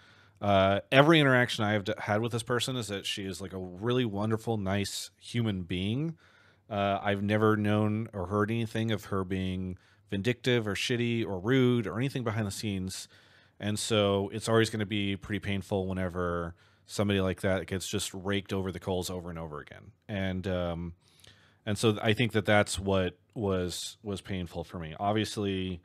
Uh, 0.41 0.81
every 0.91 1.21
interaction 1.21 1.65
I 1.65 1.73
have 1.73 1.87
had 1.99 2.21
with 2.21 2.33
this 2.33 2.43
person 2.43 2.77
is 2.77 2.89
that 2.89 3.07
she 3.07 3.25
is 3.25 3.41
like 3.41 3.53
a 3.53 3.59
really 3.59 4.05
wonderful, 4.05 4.57
nice 4.57 5.11
human 5.21 5.63
being. 5.63 6.17
Uh, 6.69 6.99
I've 7.01 7.23
never 7.23 7.57
known 7.57 8.09
or 8.13 8.27
heard 8.27 8.51
anything 8.51 8.91
of 8.91 9.07
her 9.07 9.25
being 9.25 9.79
vindictive 10.11 10.67
or 10.67 10.75
shitty 10.75 11.25
or 11.25 11.39
rude 11.39 11.87
or 11.87 11.97
anything 11.99 12.25
behind 12.25 12.47
the 12.47 12.53
scenes. 12.53 13.09
And 13.61 13.79
so 13.79 14.31
it's 14.33 14.49
always 14.49 14.69
going 14.69 14.81
to 14.81 14.87
be 14.87 15.17
pretty 15.17 15.39
painful 15.39 15.87
whenever 15.87 16.55
somebody 16.87 17.21
like 17.21 17.43
that 17.43 17.67
gets 17.67 17.87
just 17.87 18.13
raked 18.13 18.53
over 18.53 18.73
the 18.73 18.81
coals 18.81 19.11
over 19.11 19.31
and 19.31 19.39
over 19.39 19.61
again. 19.61 19.93
And 20.09 20.47
um, 20.49 20.95
and 21.65 21.79
so 21.79 21.99
I 22.03 22.13
think 22.13 22.33
that 22.33 22.45
that's 22.45 22.79
what 22.79 23.17
was 23.35 23.97
was 24.03 24.21
painful 24.21 24.65
for 24.65 24.79
me. 24.79 24.95
Obviously, 24.99 25.81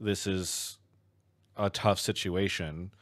this 0.00 0.26
is 0.26 0.78
a 1.56 1.70
tough 1.70 1.98
situation. 1.98 2.92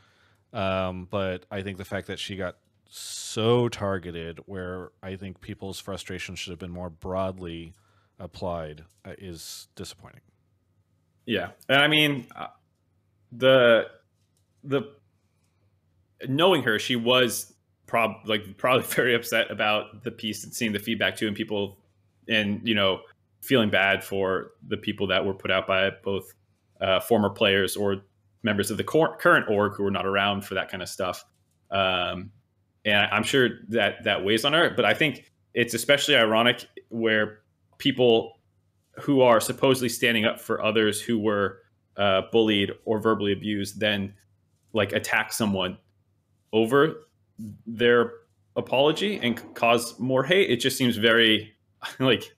Um, 0.53 1.07
but 1.11 1.45
I 1.51 1.63
think 1.63 1.77
the 1.77 1.85
fact 1.85 2.07
that 2.07 2.19
she 2.19 2.37
got 2.37 2.57
so 2.89 3.69
targeted, 3.69 4.41
where 4.47 4.91
I 5.03 5.17
think 5.17 5.41
people's 5.41 5.79
frustration 5.79 6.35
should 6.35 6.51
have 6.51 6.59
been 6.59 6.71
more 6.71 6.89
broadly 6.89 7.75
applied, 8.19 8.85
uh, 9.05 9.13
is 9.19 9.69
disappointing. 9.75 10.23
Yeah, 11.27 11.51
and 11.69 11.81
I 11.81 11.89
mean 11.89 12.27
uh, 12.35 12.47
the 13.33 13.87
the 14.63 14.83
knowing 16.29 16.63
her, 16.63 16.79
she 16.79 16.97
was 16.97 17.53
prob 17.87 18.13
like 18.25 18.57
probably 18.57 18.87
very 18.87 19.15
upset 19.15 19.51
about 19.51 20.05
the 20.05 20.11
piece 20.11 20.45
and 20.45 20.55
seeing 20.55 20.73
the 20.73 20.79
feedback 20.79 21.17
too, 21.17 21.27
and 21.27 21.37
people 21.37 21.79
and 22.29 22.61
you 22.67 22.75
know 22.75 23.01
feeling 23.47 23.71
bad 23.71 24.03
for 24.03 24.53
the 24.67 24.77
people 24.77 25.07
that 25.09 25.25
were 25.25 25.35
put 25.35 25.51
out 25.51 25.67
by 25.67 25.91
both 26.05 26.35
uh, 26.81 27.01
former 27.01 27.31
players 27.31 27.77
or 27.77 28.03
members 28.43 28.71
of 28.71 28.77
the 28.77 28.85
cor- 28.85 29.17
current 29.17 29.49
org 29.49 29.75
who 29.75 29.83
were 29.83 29.91
not 29.91 30.07
around 30.07 30.45
for 30.45 30.55
that 30.55 30.71
kind 30.71 30.83
of 30.83 30.89
stuff. 30.89 31.25
Um, 31.71 32.31
and 32.85 33.09
I'm 33.11 33.25
sure 33.25 33.49
that 33.69 34.05
that 34.05 34.25
weighs 34.25 34.45
on 34.45 34.53
her, 34.53 34.71
but 34.71 34.85
I 34.85 34.95
think 34.95 35.33
it's 35.55 35.75
especially 35.75 36.17
ironic 36.17 36.67
where 36.89 37.41
people 37.79 38.37
who 39.01 39.21
are 39.21 39.41
supposedly 39.41 39.89
standing 39.89 40.25
up 40.25 40.41
for 40.41 40.63
others 40.63 41.01
who 41.01 41.19
were 41.19 41.59
uh, 41.97 42.23
bullied 42.33 42.73
or 42.85 42.99
verbally 43.01 43.33
abused 43.33 43.81
then 43.81 44.15
like 44.73 44.93
attack 44.93 45.33
someone 45.33 45.79
over 46.53 47.07
their 47.67 48.13
apology 48.55 49.19
and 49.23 49.55
cause 49.55 49.99
more 49.99 50.23
hate 50.23 50.51
it 50.51 50.57
just 50.57 50.77
seems 50.77 50.97
very 50.97 51.55
like 51.99 52.35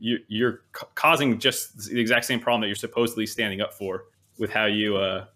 you, 0.00 0.18
you're 0.28 0.62
ca- 0.72 0.88
causing 0.94 1.38
just 1.38 1.90
the 1.90 2.00
exact 2.00 2.24
same 2.24 2.40
problem 2.40 2.62
that 2.62 2.66
you're 2.66 2.74
supposedly 2.76 3.26
standing 3.26 3.60
up 3.60 3.72
for 3.74 4.04
with 4.38 4.50
how 4.50 4.64
you 4.64 4.96
uh 4.96 5.26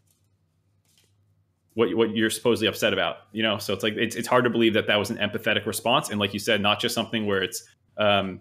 what 1.75 1.95
what 1.97 2.17
you're 2.17 2.31
supposedly 2.31 2.67
upset 2.69 2.93
about 2.93 3.17
you 3.33 3.43
know 3.43 3.59
so 3.59 3.73
it's 3.75 3.83
like 3.83 3.95
it's, 3.95 4.17
it's 4.17 4.29
hard 4.29 4.45
to 4.45 4.51
believe 4.51 4.75
that 4.75 4.87
that 4.87 4.97
was 4.97 5.11
an 5.11 5.17
empathetic 5.19 5.67
response 5.67 6.09
and 6.11 6.19
like 6.21 6.33
you 6.33 6.39
said 6.41 6.61
not 6.61 6.81
just 6.81 6.95
something 6.95 7.27
where 7.27 7.43
it's 7.43 7.65
um 7.99 8.41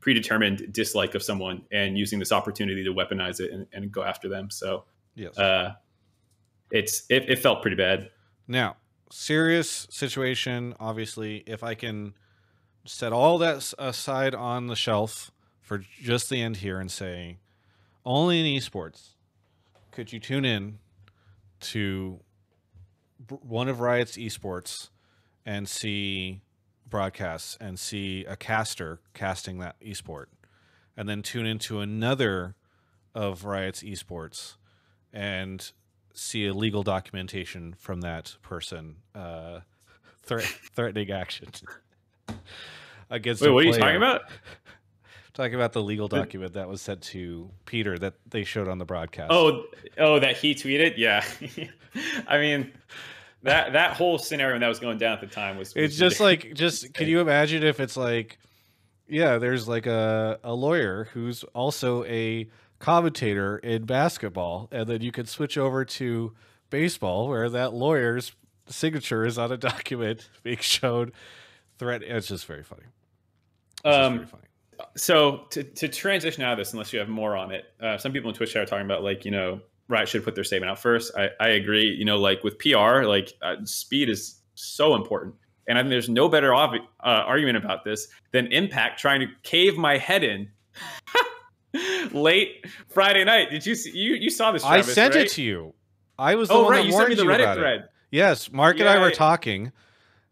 predetermined 0.00 0.72
dislike 0.72 1.14
of 1.14 1.22
someone 1.22 1.62
and 1.70 1.96
using 1.96 2.18
this 2.18 2.32
opportunity 2.32 2.82
to 2.84 2.92
weaponize 2.92 3.38
it 3.40 3.52
and, 3.52 3.66
and 3.72 3.92
go 3.92 4.02
after 4.02 4.28
them. 4.28 4.50
So 4.50 4.84
Yes. 5.14 5.38
uh, 5.38 5.74
it's 6.72 7.04
it, 7.08 7.30
it 7.30 7.38
felt 7.38 7.62
pretty 7.62 7.76
bad. 7.76 8.10
Now, 8.48 8.76
serious 9.12 9.86
situation. 9.90 10.74
Obviously, 10.80 11.44
if 11.46 11.62
I 11.62 11.74
can 11.76 12.14
set 12.84 13.12
all 13.12 13.38
that 13.38 13.72
aside 13.78 14.34
on 14.34 14.66
the 14.66 14.74
shelf 14.74 15.30
for 15.62 15.78
just 15.78 16.28
the 16.28 16.42
end 16.42 16.58
here 16.58 16.78
and 16.78 16.90
say, 16.90 17.38
only 18.04 18.40
in 18.40 18.60
esports 18.60 19.12
could 19.92 20.12
you 20.12 20.18
tune 20.18 20.44
in 20.44 20.78
to 21.60 22.18
one 23.28 23.68
of 23.68 23.78
Riot's 23.80 24.16
esports 24.16 24.88
and 25.46 25.68
see 25.68 26.40
broadcasts 26.88 27.56
and 27.60 27.78
see 27.78 28.24
a 28.24 28.34
caster 28.34 29.00
casting 29.14 29.58
that 29.58 29.78
esport, 29.80 30.26
and 30.96 31.08
then 31.08 31.22
tune 31.22 31.46
into 31.46 31.80
another 31.80 32.56
of 33.14 33.44
Riot's 33.44 33.82
esports 33.82 34.56
and 35.12 35.70
see 36.12 36.46
a 36.46 36.52
legal 36.52 36.82
documentation 36.82 37.74
from 37.78 38.00
that 38.00 38.36
person 38.42 38.96
uh, 39.14 39.60
threat, 40.22 40.44
threatening 40.74 41.10
action 41.10 41.48
against. 43.10 43.42
Wait, 43.42 43.50
what 43.50 43.64
are 43.64 43.66
you 43.66 43.72
talking 43.74 43.96
about? 43.96 44.22
Talking 45.34 45.54
about 45.54 45.72
the 45.72 45.82
legal 45.82 46.08
document 46.08 46.52
that 46.54 46.68
was 46.68 46.82
sent 46.82 47.00
to 47.02 47.50
Peter 47.64 47.98
that 47.98 48.14
they 48.28 48.44
showed 48.44 48.68
on 48.68 48.76
the 48.78 48.84
broadcast. 48.84 49.30
Oh, 49.32 49.64
oh, 49.96 50.18
that 50.18 50.36
he 50.36 50.54
tweeted. 50.54 50.94
Yeah, 50.98 51.24
I 52.28 52.38
mean 52.38 52.72
that 53.42 53.72
that 53.72 53.96
whole 53.96 54.18
scenario 54.18 54.58
that 54.58 54.68
was 54.68 54.78
going 54.78 54.98
down 54.98 55.14
at 55.14 55.20
the 55.20 55.26
time 55.26 55.56
was. 55.56 55.74
was 55.74 55.84
it's 55.84 55.96
just 55.96 56.20
ridiculous. 56.20 56.44
like 56.48 56.54
just 56.54 56.94
can 56.94 57.08
you 57.08 57.20
imagine 57.20 57.62
if 57.62 57.80
it's 57.80 57.96
like 57.96 58.38
yeah 59.08 59.38
there's 59.38 59.66
like 59.66 59.86
a, 59.86 60.38
a 60.44 60.54
lawyer 60.54 61.08
who's 61.12 61.42
also 61.54 62.04
a 62.04 62.48
commentator 62.78 63.58
in 63.58 63.84
basketball 63.84 64.68
and 64.70 64.86
then 64.88 65.00
you 65.00 65.10
could 65.12 65.28
switch 65.28 65.56
over 65.56 65.84
to 65.84 66.32
baseball 66.70 67.28
where 67.28 67.48
that 67.48 67.72
lawyer's 67.72 68.32
signature 68.66 69.24
is 69.24 69.38
on 69.38 69.50
a 69.50 69.56
document 69.70 70.28
being 70.42 70.56
shown 70.58 71.10
threat 71.78 72.02
it's 72.02 72.28
just 72.28 72.44
very 72.46 72.62
funny 72.62 72.82
It's 73.76 73.82
just 73.84 73.98
Um, 73.98 74.14
very 74.18 74.26
funny. 74.26 74.42
So 74.96 75.44
to, 75.50 75.62
to 75.62 75.88
transition 75.88 76.42
out 76.42 76.52
of 76.52 76.58
this 76.58 76.72
unless 76.72 76.92
you 76.92 76.98
have 76.98 77.08
more 77.08 77.36
on 77.36 77.50
it 77.50 77.66
uh, 77.80 77.96
some 77.98 78.12
people 78.12 78.30
in 78.30 78.34
twitch 78.36 78.54
are 78.56 78.66
talking 78.66 78.86
about 78.86 79.02
like 79.02 79.24
you 79.24 79.30
know 79.30 79.60
riot 79.88 80.08
should 80.08 80.24
put 80.24 80.34
their 80.34 80.44
statement 80.44 80.70
out 80.70 80.78
first. 80.78 81.12
I, 81.16 81.30
I 81.38 81.48
agree 81.50 81.86
you 81.86 82.04
know 82.04 82.18
like 82.18 82.42
with 82.42 82.58
pr 82.58 83.04
like 83.04 83.34
uh, 83.42 83.56
speed 83.64 84.08
is 84.08 84.40
so 84.54 84.94
important. 84.94 85.34
And 85.68 85.78
i 85.78 85.82
think 85.82 85.90
there's 85.90 86.08
no 86.08 86.28
better 86.28 86.52
uh, 86.54 86.78
argument 87.02 87.56
about 87.56 87.84
this 87.84 88.08
than 88.32 88.46
impact 88.48 88.98
trying 89.00 89.20
to 89.20 89.26
cave 89.42 89.76
my 89.76 89.96
head 89.96 90.24
in 90.24 90.48
late 92.12 92.66
friday 92.88 93.24
night. 93.24 93.50
Did 93.50 93.64
you 93.64 93.74
see 93.74 93.96
you, 93.96 94.14
you 94.14 94.30
saw 94.30 94.50
this 94.50 94.64
i 94.64 94.80
sent 94.80 95.14
right? 95.14 95.26
it 95.26 95.30
to 95.32 95.42
you. 95.42 95.74
I 96.18 96.34
was 96.34 96.48
the 96.48 96.54
oh 96.54 96.64
one 96.64 96.72
right 96.72 96.78
that 96.78 96.86
you 96.86 96.92
sent 96.92 97.08
me 97.10 97.14
warned 97.16 97.28
the 97.30 97.32
reddit 97.32 97.44
about 97.44 97.58
it. 97.58 97.60
thread. 97.60 97.88
Yes 98.10 98.50
mark 98.50 98.80
and 98.80 98.88
i 98.88 98.98
were 98.98 99.06
I- 99.06 99.12
talking 99.12 99.72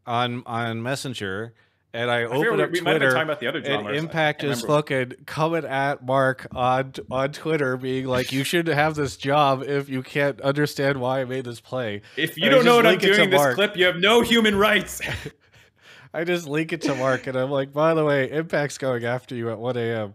on 0.06 0.42
on 0.46 0.82
messenger 0.82 1.54
and 1.92 2.10
i, 2.10 2.20
I 2.20 2.24
opened 2.24 2.56
we, 2.56 2.62
up 2.62 2.70
we 2.70 2.80
might 2.80 2.92
have 2.92 3.00
been 3.00 3.10
twitter 3.10 3.10
talking 3.10 3.22
about 3.22 3.40
the 3.40 3.46
other 3.46 3.60
drama 3.60 3.78
and 3.78 3.88
or 3.88 3.94
something. 3.94 3.96
I 3.96 4.10
Impact 4.10 4.44
is 4.44 4.62
fucking 4.62 5.12
coming 5.26 5.64
at 5.64 6.04
Mark 6.04 6.46
on 6.54 6.92
on 7.10 7.32
Twitter, 7.32 7.76
being 7.76 8.06
like, 8.06 8.32
"You 8.32 8.44
should 8.44 8.66
have 8.66 8.94
this 8.94 9.16
job 9.16 9.62
if 9.62 9.88
you 9.88 10.02
can't 10.02 10.40
understand 10.40 11.00
why 11.00 11.20
I 11.20 11.24
made 11.24 11.44
this 11.44 11.60
play." 11.60 12.02
if 12.16 12.36
you 12.36 12.48
don't 12.48 12.64
know 12.64 12.76
what 12.76 12.86
i'm 12.86 12.92
link 12.92 13.02
it 13.02 13.06
to 13.06 13.12
doing 13.14 13.24
in 13.24 13.30
this 13.30 13.38
Mark. 13.38 13.54
clip 13.54 13.76
you 13.76 13.84
have 13.86 13.96
no 13.96 14.20
human 14.20 14.56
rights 14.56 15.00
I 16.14 16.24
just 16.24 16.48
link 16.48 16.72
it 16.72 16.82
to 16.82 16.94
Mark, 16.94 17.26
and 17.26 17.36
I'm 17.36 17.50
like, 17.50 17.72
"By 17.72 17.94
the 17.94 18.04
way, 18.04 18.30
Impact's 18.30 18.78
going 18.78 19.04
after 19.04 19.34
you 19.34 19.50
at 19.50 19.58
1 19.58 19.76
a.m." 19.76 20.14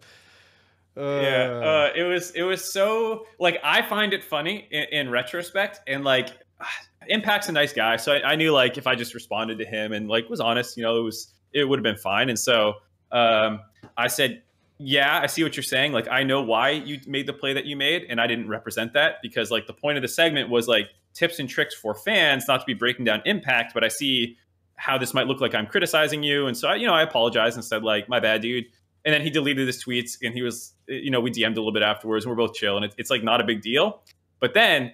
Uh, 0.97 1.19
yeah, 1.21 1.51
uh, 1.63 1.91
it 1.95 2.03
was 2.03 2.31
it 2.31 2.43
was 2.43 2.71
so 2.71 3.25
like 3.39 3.57
I 3.63 3.81
find 3.81 4.13
it 4.13 4.23
funny 4.23 4.67
in, 4.71 4.83
in 4.91 5.09
retrospect, 5.09 5.81
and 5.87 6.03
like 6.03 6.29
Impact's 7.07 7.49
a 7.49 7.51
nice 7.51 7.73
guy, 7.73 7.97
so 7.97 8.13
I, 8.13 8.31
I, 8.31 8.35
knew 8.35 8.51
like 8.51 8.77
if 8.77 8.87
I 8.87 8.95
just 8.95 9.13
responded 9.13 9.57
to 9.59 9.65
him 9.65 9.93
and 9.93 10.07
like 10.07 10.29
was 10.29 10.39
honest, 10.39 10.77
you 10.77 10.83
know, 10.83 10.97
it 10.97 11.03
was 11.03 11.33
it 11.55 11.63
would 11.63 11.79
have 11.79 11.83
been 11.83 11.95
fine. 11.95 12.29
And 12.29 12.37
so 12.37 12.75
um, 13.11 13.61
I 13.97 14.07
said, 14.07 14.43
yeah, 14.77 15.21
I 15.21 15.27
see 15.27 15.41
what 15.41 15.55
you're 15.55 15.63
saying. 15.63 15.93
Like 15.93 16.07
I 16.11 16.23
know 16.23 16.41
why 16.41 16.71
you 16.71 16.99
made 17.07 17.27
the 17.27 17.33
play 17.33 17.53
that 17.53 17.65
you 17.65 17.77
made, 17.77 18.05
and 18.09 18.19
I 18.19 18.27
didn't 18.27 18.49
represent 18.49 18.93
that 18.93 19.15
because 19.23 19.49
like 19.49 19.67
the 19.67 19.73
point 19.73 19.97
of 19.97 20.01
the 20.01 20.07
segment 20.09 20.49
was 20.49 20.67
like 20.67 20.89
tips 21.13 21.39
and 21.39 21.47
tricks 21.47 21.73
for 21.73 21.95
fans, 21.95 22.45
not 22.47 22.59
to 22.59 22.65
be 22.65 22.73
breaking 22.73 23.05
down 23.05 23.21
Impact, 23.25 23.73
but 23.73 23.85
I 23.85 23.87
see 23.87 24.37
how 24.75 24.97
this 24.97 25.13
might 25.13 25.27
look 25.27 25.39
like 25.39 25.55
I'm 25.55 25.65
criticizing 25.65 26.23
you, 26.23 26.47
and 26.47 26.57
so 26.57 26.67
I, 26.67 26.75
you 26.75 26.85
know 26.85 26.93
I 26.93 27.03
apologized 27.03 27.55
and 27.55 27.63
said 27.63 27.83
like 27.83 28.09
my 28.09 28.19
bad, 28.19 28.41
dude. 28.41 28.65
And 29.05 29.13
then 29.13 29.21
he 29.21 29.29
deleted 29.29 29.67
his 29.67 29.81
tweets, 29.81 30.17
and 30.23 30.33
he 30.33 30.41
was, 30.41 30.73
you 30.87 31.11
know, 31.11 31.21
we 31.21 31.29
DM'd 31.29 31.55
a 31.55 31.59
little 31.59 31.71
bit 31.71 31.83
afterwards, 31.83 32.25
and 32.25 32.31
we're 32.31 32.35
both 32.35 32.55
chill, 32.55 32.75
and 32.75 32.85
it, 32.85 32.95
it's 32.97 33.11
like 33.11 33.23
not 33.23 33.39
a 33.39 33.43
big 33.43 33.61
deal. 33.61 34.01
But 34.39 34.55
then 34.55 34.91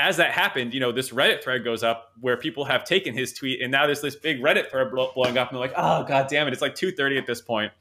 as 0.00 0.16
that 0.16 0.32
happened, 0.32 0.74
you 0.74 0.80
know, 0.80 0.92
this 0.92 1.10
Reddit 1.10 1.42
thread 1.42 1.64
goes 1.64 1.82
up 1.82 2.12
where 2.20 2.36
people 2.36 2.64
have 2.64 2.84
taken 2.84 3.14
his 3.14 3.32
tweet, 3.32 3.62
and 3.62 3.70
now 3.70 3.86
there's 3.86 4.00
this 4.00 4.16
big 4.16 4.40
Reddit 4.40 4.70
thread 4.70 4.90
blowing 4.90 5.38
up, 5.38 5.48
and 5.48 5.56
they're 5.56 5.66
like, 5.66 5.74
"Oh 5.76 6.04
god 6.04 6.28
damn 6.28 6.46
it!" 6.46 6.52
It's 6.52 6.62
like 6.62 6.74
2:30 6.74 7.18
at 7.18 7.26
this 7.26 7.40
point. 7.40 7.72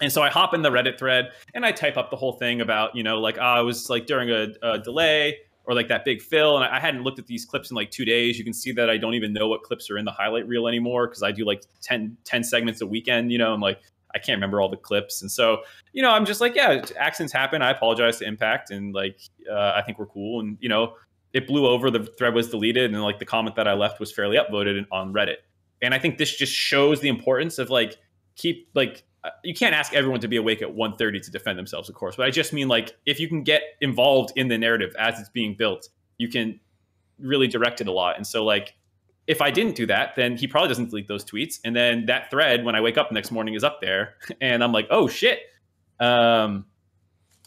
And 0.00 0.12
so 0.12 0.20
I 0.20 0.30
hop 0.30 0.52
in 0.52 0.62
the 0.62 0.70
Reddit 0.70 0.98
thread 0.98 1.30
and 1.54 1.64
I 1.64 1.70
type 1.70 1.96
up 1.96 2.10
the 2.10 2.16
whole 2.16 2.32
thing 2.32 2.60
about, 2.60 2.96
you 2.96 3.04
know, 3.04 3.20
like, 3.20 3.38
oh, 3.38 3.42
I 3.42 3.60
was 3.60 3.88
like 3.88 4.06
during 4.06 4.30
a, 4.30 4.48
a 4.62 4.78
delay 4.78 5.38
or 5.64 5.74
like 5.74 5.86
that 5.88 6.04
big 6.04 6.20
fill. 6.20 6.56
And 6.56 6.64
I 6.64 6.80
hadn't 6.80 7.04
looked 7.04 7.20
at 7.20 7.26
these 7.28 7.44
clips 7.44 7.70
in 7.70 7.76
like 7.76 7.92
two 7.92 8.04
days. 8.04 8.36
You 8.36 8.42
can 8.42 8.52
see 8.52 8.72
that 8.72 8.90
I 8.90 8.96
don't 8.96 9.14
even 9.14 9.32
know 9.32 9.46
what 9.46 9.62
clips 9.62 9.90
are 9.90 9.98
in 9.98 10.04
the 10.04 10.10
highlight 10.10 10.48
reel 10.48 10.66
anymore 10.66 11.06
because 11.06 11.22
I 11.22 11.30
do 11.30 11.44
like 11.44 11.62
10, 11.82 12.16
10 12.24 12.42
segments 12.42 12.80
a 12.80 12.86
weekend, 12.86 13.30
you 13.30 13.38
know, 13.38 13.52
and 13.52 13.62
like 13.62 13.80
I 14.14 14.18
can't 14.18 14.36
remember 14.36 14.60
all 14.60 14.68
the 14.68 14.76
clips. 14.76 15.22
And 15.22 15.30
so, 15.30 15.58
you 15.92 16.02
know, 16.02 16.10
I'm 16.10 16.26
just 16.26 16.40
like, 16.40 16.56
yeah, 16.56 16.84
accidents 16.98 17.32
happen. 17.32 17.62
I 17.62 17.70
apologize 17.70 18.18
to 18.18 18.26
Impact. 18.26 18.70
And 18.70 18.92
like, 18.92 19.20
uh, 19.50 19.72
I 19.76 19.82
think 19.82 19.98
we're 19.98 20.06
cool. 20.06 20.40
And, 20.40 20.58
you 20.60 20.68
know, 20.68 20.96
it 21.32 21.46
blew 21.46 21.66
over. 21.66 21.90
The 21.90 22.04
thread 22.18 22.34
was 22.34 22.50
deleted, 22.50 22.92
and 22.92 23.02
like 23.02 23.18
the 23.18 23.24
comment 23.24 23.56
that 23.56 23.68
I 23.68 23.74
left 23.74 24.00
was 24.00 24.12
fairly 24.12 24.36
upvoted 24.36 24.86
on 24.90 25.12
Reddit. 25.12 25.36
And 25.80 25.94
I 25.94 25.98
think 25.98 26.18
this 26.18 26.36
just 26.36 26.52
shows 26.52 27.00
the 27.00 27.08
importance 27.08 27.58
of 27.58 27.70
like 27.70 27.96
keep 28.36 28.68
like 28.74 29.04
uh, 29.24 29.30
you 29.44 29.54
can't 29.54 29.74
ask 29.74 29.94
everyone 29.94 30.20
to 30.20 30.28
be 30.28 30.36
awake 30.36 30.62
at 30.62 30.68
1.30 30.68 31.22
to 31.22 31.30
defend 31.30 31.58
themselves 31.58 31.88
of 31.88 31.94
course 31.94 32.16
but 32.16 32.26
i 32.26 32.30
just 32.30 32.52
mean 32.52 32.68
like 32.68 32.96
if 33.06 33.20
you 33.20 33.28
can 33.28 33.42
get 33.42 33.62
involved 33.80 34.32
in 34.36 34.48
the 34.48 34.58
narrative 34.58 34.94
as 34.98 35.18
it's 35.20 35.28
being 35.28 35.54
built 35.54 35.88
you 36.18 36.28
can 36.28 36.58
really 37.18 37.46
direct 37.46 37.80
it 37.80 37.86
a 37.86 37.92
lot 37.92 38.16
and 38.16 38.26
so 38.26 38.44
like 38.44 38.74
if 39.26 39.40
i 39.40 39.50
didn't 39.50 39.76
do 39.76 39.86
that 39.86 40.14
then 40.16 40.36
he 40.36 40.46
probably 40.46 40.68
doesn't 40.68 40.90
delete 40.90 41.08
those 41.08 41.24
tweets 41.24 41.60
and 41.64 41.76
then 41.76 42.06
that 42.06 42.30
thread 42.30 42.64
when 42.64 42.74
i 42.74 42.80
wake 42.80 42.98
up 42.98 43.08
the 43.08 43.14
next 43.14 43.30
morning 43.30 43.54
is 43.54 43.62
up 43.62 43.80
there 43.80 44.14
and 44.40 44.64
i'm 44.64 44.72
like 44.72 44.86
oh 44.90 45.06
shit 45.06 45.40
um 46.00 46.64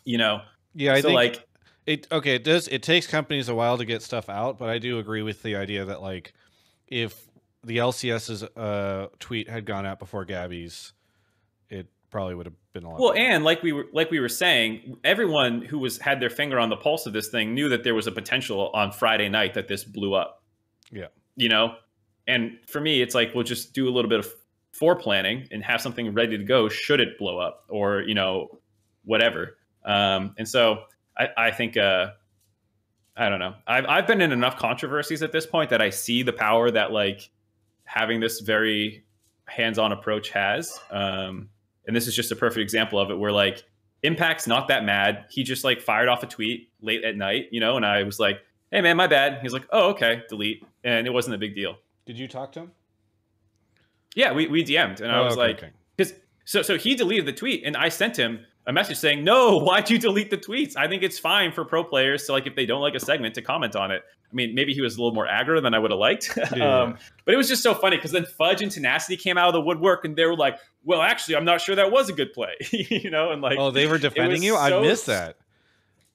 you 0.06 0.18
know 0.18 0.42
yeah 0.76 0.94
i 0.94 1.02
so 1.02 1.10
think 1.10 1.16
like 1.16 1.48
it 1.86 2.08
okay, 2.12 2.36
it 2.36 2.44
does 2.44 2.68
it 2.68 2.84
takes 2.84 3.08
companies 3.08 3.50
a 3.50 3.56
while 3.56 3.78
to 3.78 3.86
get 3.86 4.02
stuff 4.02 4.30
out, 4.30 4.58
but 4.58 4.70
I 4.70 4.80
do 4.80 5.00
agree 5.00 5.22
with 5.22 5.44
the 5.44 5.56
idea 5.56 5.86
that 5.86 6.02
like 6.02 6.34
if 6.88 7.28
the 7.64 7.78
LCS's 7.78 8.44
uh, 8.44 9.08
tweet 9.20 9.50
had 9.50 9.66
gone 9.66 9.86
out 9.86 10.00
before 10.00 10.24
Gabby's, 10.26 10.94
it 11.70 11.88
probably 12.12 12.36
would 12.36 12.46
have 12.46 12.56
been 12.74 12.84
a 12.84 12.90
lot. 12.90 13.00
Well, 13.00 13.14
better. 13.14 13.26
and 13.26 13.44
like 13.44 13.64
we 13.64 13.72
were 13.72 13.86
like 13.94 14.12
we 14.12 14.20
were 14.20 14.30
saying, 14.30 14.98
everyone 15.04 15.62
who 15.62 15.80
was 15.80 16.00
had 16.00 16.20
their 16.20 16.30
finger 16.30 16.60
on 16.60 16.70
the 16.70 16.78
pulse 16.78 17.06
of 17.06 17.14
this 17.14 17.30
thing 17.30 17.54
knew 17.54 17.70
that 17.70 17.84
there 17.84 17.96
was 17.96 18.08
a 18.08 18.12
potential 18.12 18.70
on 18.74 18.92
Friday 18.92 19.30
night 19.30 19.54
that 19.56 19.68
this 19.68 19.84
blew 19.84 20.14
up. 20.14 20.44
Yeah. 20.92 21.08
You 21.36 21.50
know? 21.50 21.76
And 22.28 22.58
for 22.68 22.82
me, 22.82 23.02
it's 23.02 23.14
like 23.14 23.36
we'll 23.36 23.44
just 23.44 23.74
do 23.74 23.88
a 23.88 23.92
little 23.92 24.10
bit 24.10 24.20
of 24.20 24.32
planning 25.00 25.48
and 25.52 25.64
have 25.64 25.80
something 25.82 26.14
ready 26.14 26.38
to 26.38 26.44
go 26.44 26.68
should 26.68 27.00
it 27.00 27.18
blow 27.18 27.40
up 27.40 27.66
or, 27.70 28.02
you 28.02 28.14
know, 28.14 28.60
whatever. 29.06 29.58
Um, 29.86 30.36
and 30.38 30.48
so 30.48 30.84
I, 31.18 31.28
I 31.38 31.52
think 31.52 31.78
uh, 31.78 32.08
I 33.16 33.30
don't 33.30 33.40
know. 33.40 33.56
I've 33.68 33.86
I've 33.86 34.08
been 34.08 34.22
in 34.22 34.32
enough 34.32 34.58
controversies 34.58 35.24
at 35.24 35.32
this 35.32 35.46
point 35.46 35.70
that 35.70 35.82
I 35.82 35.90
see 35.90 36.24
the 36.24 36.34
power 36.34 36.70
that 36.72 36.92
like 36.92 37.30
having 37.86 38.20
this 38.20 38.42
very 38.42 39.06
hands-on 39.48 39.92
approach 39.92 40.30
has. 40.32 40.78
Um, 40.90 41.50
and 41.88 41.96
this 41.96 42.08
is 42.08 42.16
just 42.16 42.32
a 42.32 42.36
perfect 42.36 42.62
example 42.62 43.00
of 43.00 43.12
it, 43.12 43.18
where 43.18 43.32
like 43.32 43.64
Impact's 44.04 44.48
not 44.48 44.68
that 44.68 44.84
mad. 44.84 45.26
He 45.30 45.44
just 45.44 45.64
like 45.64 45.82
fired 45.82 46.08
off 46.08 46.24
a 46.24 46.28
tweet 46.28 46.70
late 46.82 47.04
at 47.04 47.16
night, 47.16 47.46
you 47.52 47.60
know, 47.60 47.78
and 47.78 47.86
I 47.86 48.04
was 48.04 48.20
like, 48.20 48.42
"Hey 48.72 48.82
man, 48.82 48.98
my 48.98 49.08
bad." 49.08 49.40
He's 49.42 49.54
like, 49.54 49.68
"Oh 49.72 49.92
okay, 49.92 50.24
delete," 50.30 50.66
and 50.84 51.08
it 51.08 51.12
wasn't 51.12 51.36
a 51.36 51.38
big 51.38 51.56
deal. 51.56 51.78
Did 52.06 52.18
you 52.20 52.28
talk 52.28 52.52
to 52.54 52.62
him? 52.62 52.72
Yeah, 54.16 54.34
we 54.34 54.48
we 54.48 54.64
DM'd, 54.64 55.02
and 55.02 55.12
Oh, 55.12 55.16
I 55.16 55.22
was 55.22 55.34
okay, 55.34 55.42
like, 55.42 55.58
okay. 55.58 55.72
because 55.96 56.14
so 56.46 56.62
so 56.62 56.78
he 56.78 56.96
deleted 56.96 57.26
the 57.26 57.34
tweet, 57.34 57.64
and 57.66 57.76
I 57.78 57.90
sent 57.90 58.18
him 58.18 58.46
a 58.68 58.74
message 58.74 58.98
saying, 58.98 59.24
"No, 59.24 59.58
why'd 59.64 59.90
you 59.90 59.98
delete 59.98 60.30
the 60.30 60.38
tweets? 60.38 60.76
I 60.76 60.88
think 60.88 61.04
it's 61.04 61.20
fine 61.20 61.52
for 61.52 61.66
pro 61.66 61.84
players 61.84 62.26
to 62.26 62.32
like 62.32 62.48
if 62.48 62.56
they 62.56 62.66
don't 62.66 62.82
like 62.82 62.96
a 62.96 63.00
segment 63.00 63.36
to 63.36 63.42
comment 63.42 63.76
on 63.76 63.92
it." 63.92 64.04
I 64.32 64.36
mean, 64.36 64.56
maybe 64.56 64.74
he 64.74 64.82
was 64.82 64.96
a 64.98 65.00
little 65.02 65.14
more 65.14 65.28
aggro 65.28 65.62
than 65.62 65.74
I 65.74 65.80
would 65.80 65.92
have 65.92 66.00
liked, 66.00 66.38
Yeah. 66.56 66.82
um, 66.82 66.98
but 67.26 67.34
it 67.34 67.38
was 67.38 67.48
just 67.48 67.62
so 67.64 67.74
funny 67.74 67.96
because 67.96 68.12
then 68.12 68.26
Fudge 68.26 68.62
and 68.62 68.72
Tenacity 68.72 69.16
came 69.18 69.38
out 69.38 69.48
of 69.48 69.54
the 69.54 69.62
woodwork, 69.62 70.04
and 70.04 70.16
they 70.16 70.26
were 70.26 70.36
like, 70.36 70.58
"Well, 70.84 71.02
actually, 71.02 71.36
I'm 71.38 71.46
not 71.46 71.62
sure 71.62 71.76
that 71.76 71.92
was 71.92 72.10
a 72.10 72.14
good 72.14 72.34
play," 72.34 72.54
you 72.72 73.10
know, 73.12 73.32
and 73.32 73.42
like, 73.42 73.58
Oh, 73.58 73.72
they 73.72 73.88
were 73.88 73.98
defending 74.00 74.42
you. 74.44 74.58
I 74.58 74.82
missed 74.82 75.06
that. 75.06 75.38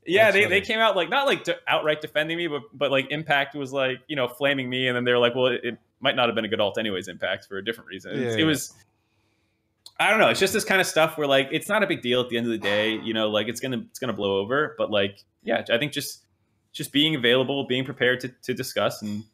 yeah, 0.05 0.25
That's 0.25 0.35
they, 0.35 0.43
funny. 0.45 0.61
they 0.61 0.67
came 0.67 0.81
out 0.81 0.97
like 0.97 1.09
not 1.09 1.27
like 1.27 1.47
outright 1.69 2.01
defending 2.01 2.37
me, 2.37 2.47
but 2.49 2.63
but 2.75 2.91
like 2.91 3.11
Impact 3.11 3.55
was 3.55 3.73
like 3.73 3.99
you 4.09 4.17
know 4.17 4.27
flaming 4.29 4.69
me, 4.69 4.89
and 4.89 4.97
then 4.97 5.05
they 5.05 5.13
were 5.13 5.19
like, 5.19 5.35
well, 5.35 5.47
it, 5.47 5.61
it 5.63 5.79
might 6.01 6.17
not 6.17 6.27
have 6.29 6.35
been 6.35 6.45
a 6.45 6.49
good 6.49 6.61
alt 6.61 6.79
anyways, 6.79 7.07
Impact 7.09 7.47
for 7.47 7.59
a 7.59 7.65
different 7.65 7.89
reason. 7.89 8.13
Yeah, 8.21 8.31
it 8.31 8.39
yeah. 8.41 8.45
was, 8.45 8.75
I 9.99 10.11
don't 10.11 10.19
know, 10.19 10.29
it's 10.29 10.41
just 10.41 10.55
this 10.55 10.65
kind 10.65 10.81
of 10.81 10.87
stuff 10.87 11.19
where 11.19 11.27
like 11.27 11.49
it's 11.53 11.69
not 11.69 11.83
a 11.83 11.87
big 11.87 12.01
deal 12.01 12.21
at 12.21 12.31
the 12.31 12.39
end 12.39 12.47
of 12.47 12.53
the 12.53 12.59
day, 12.59 12.99
you 13.03 13.13
know, 13.13 13.29
like 13.29 13.49
it's 13.49 13.61
gonna 13.61 13.85
it's 13.91 13.99
gonna 13.99 14.15
blow 14.15 14.39
over, 14.39 14.75
but 14.79 14.91
like 14.91 15.25
yeah, 15.43 15.63
I 15.71 15.79
think 15.79 15.93
just 15.93 16.25
just 16.73 16.93
being 16.93 17.15
available, 17.15 17.67
being 17.67 17.85
prepared 17.85 18.21
to 18.21 18.29
to 18.43 18.55
discuss 18.55 19.03
and 19.03 19.25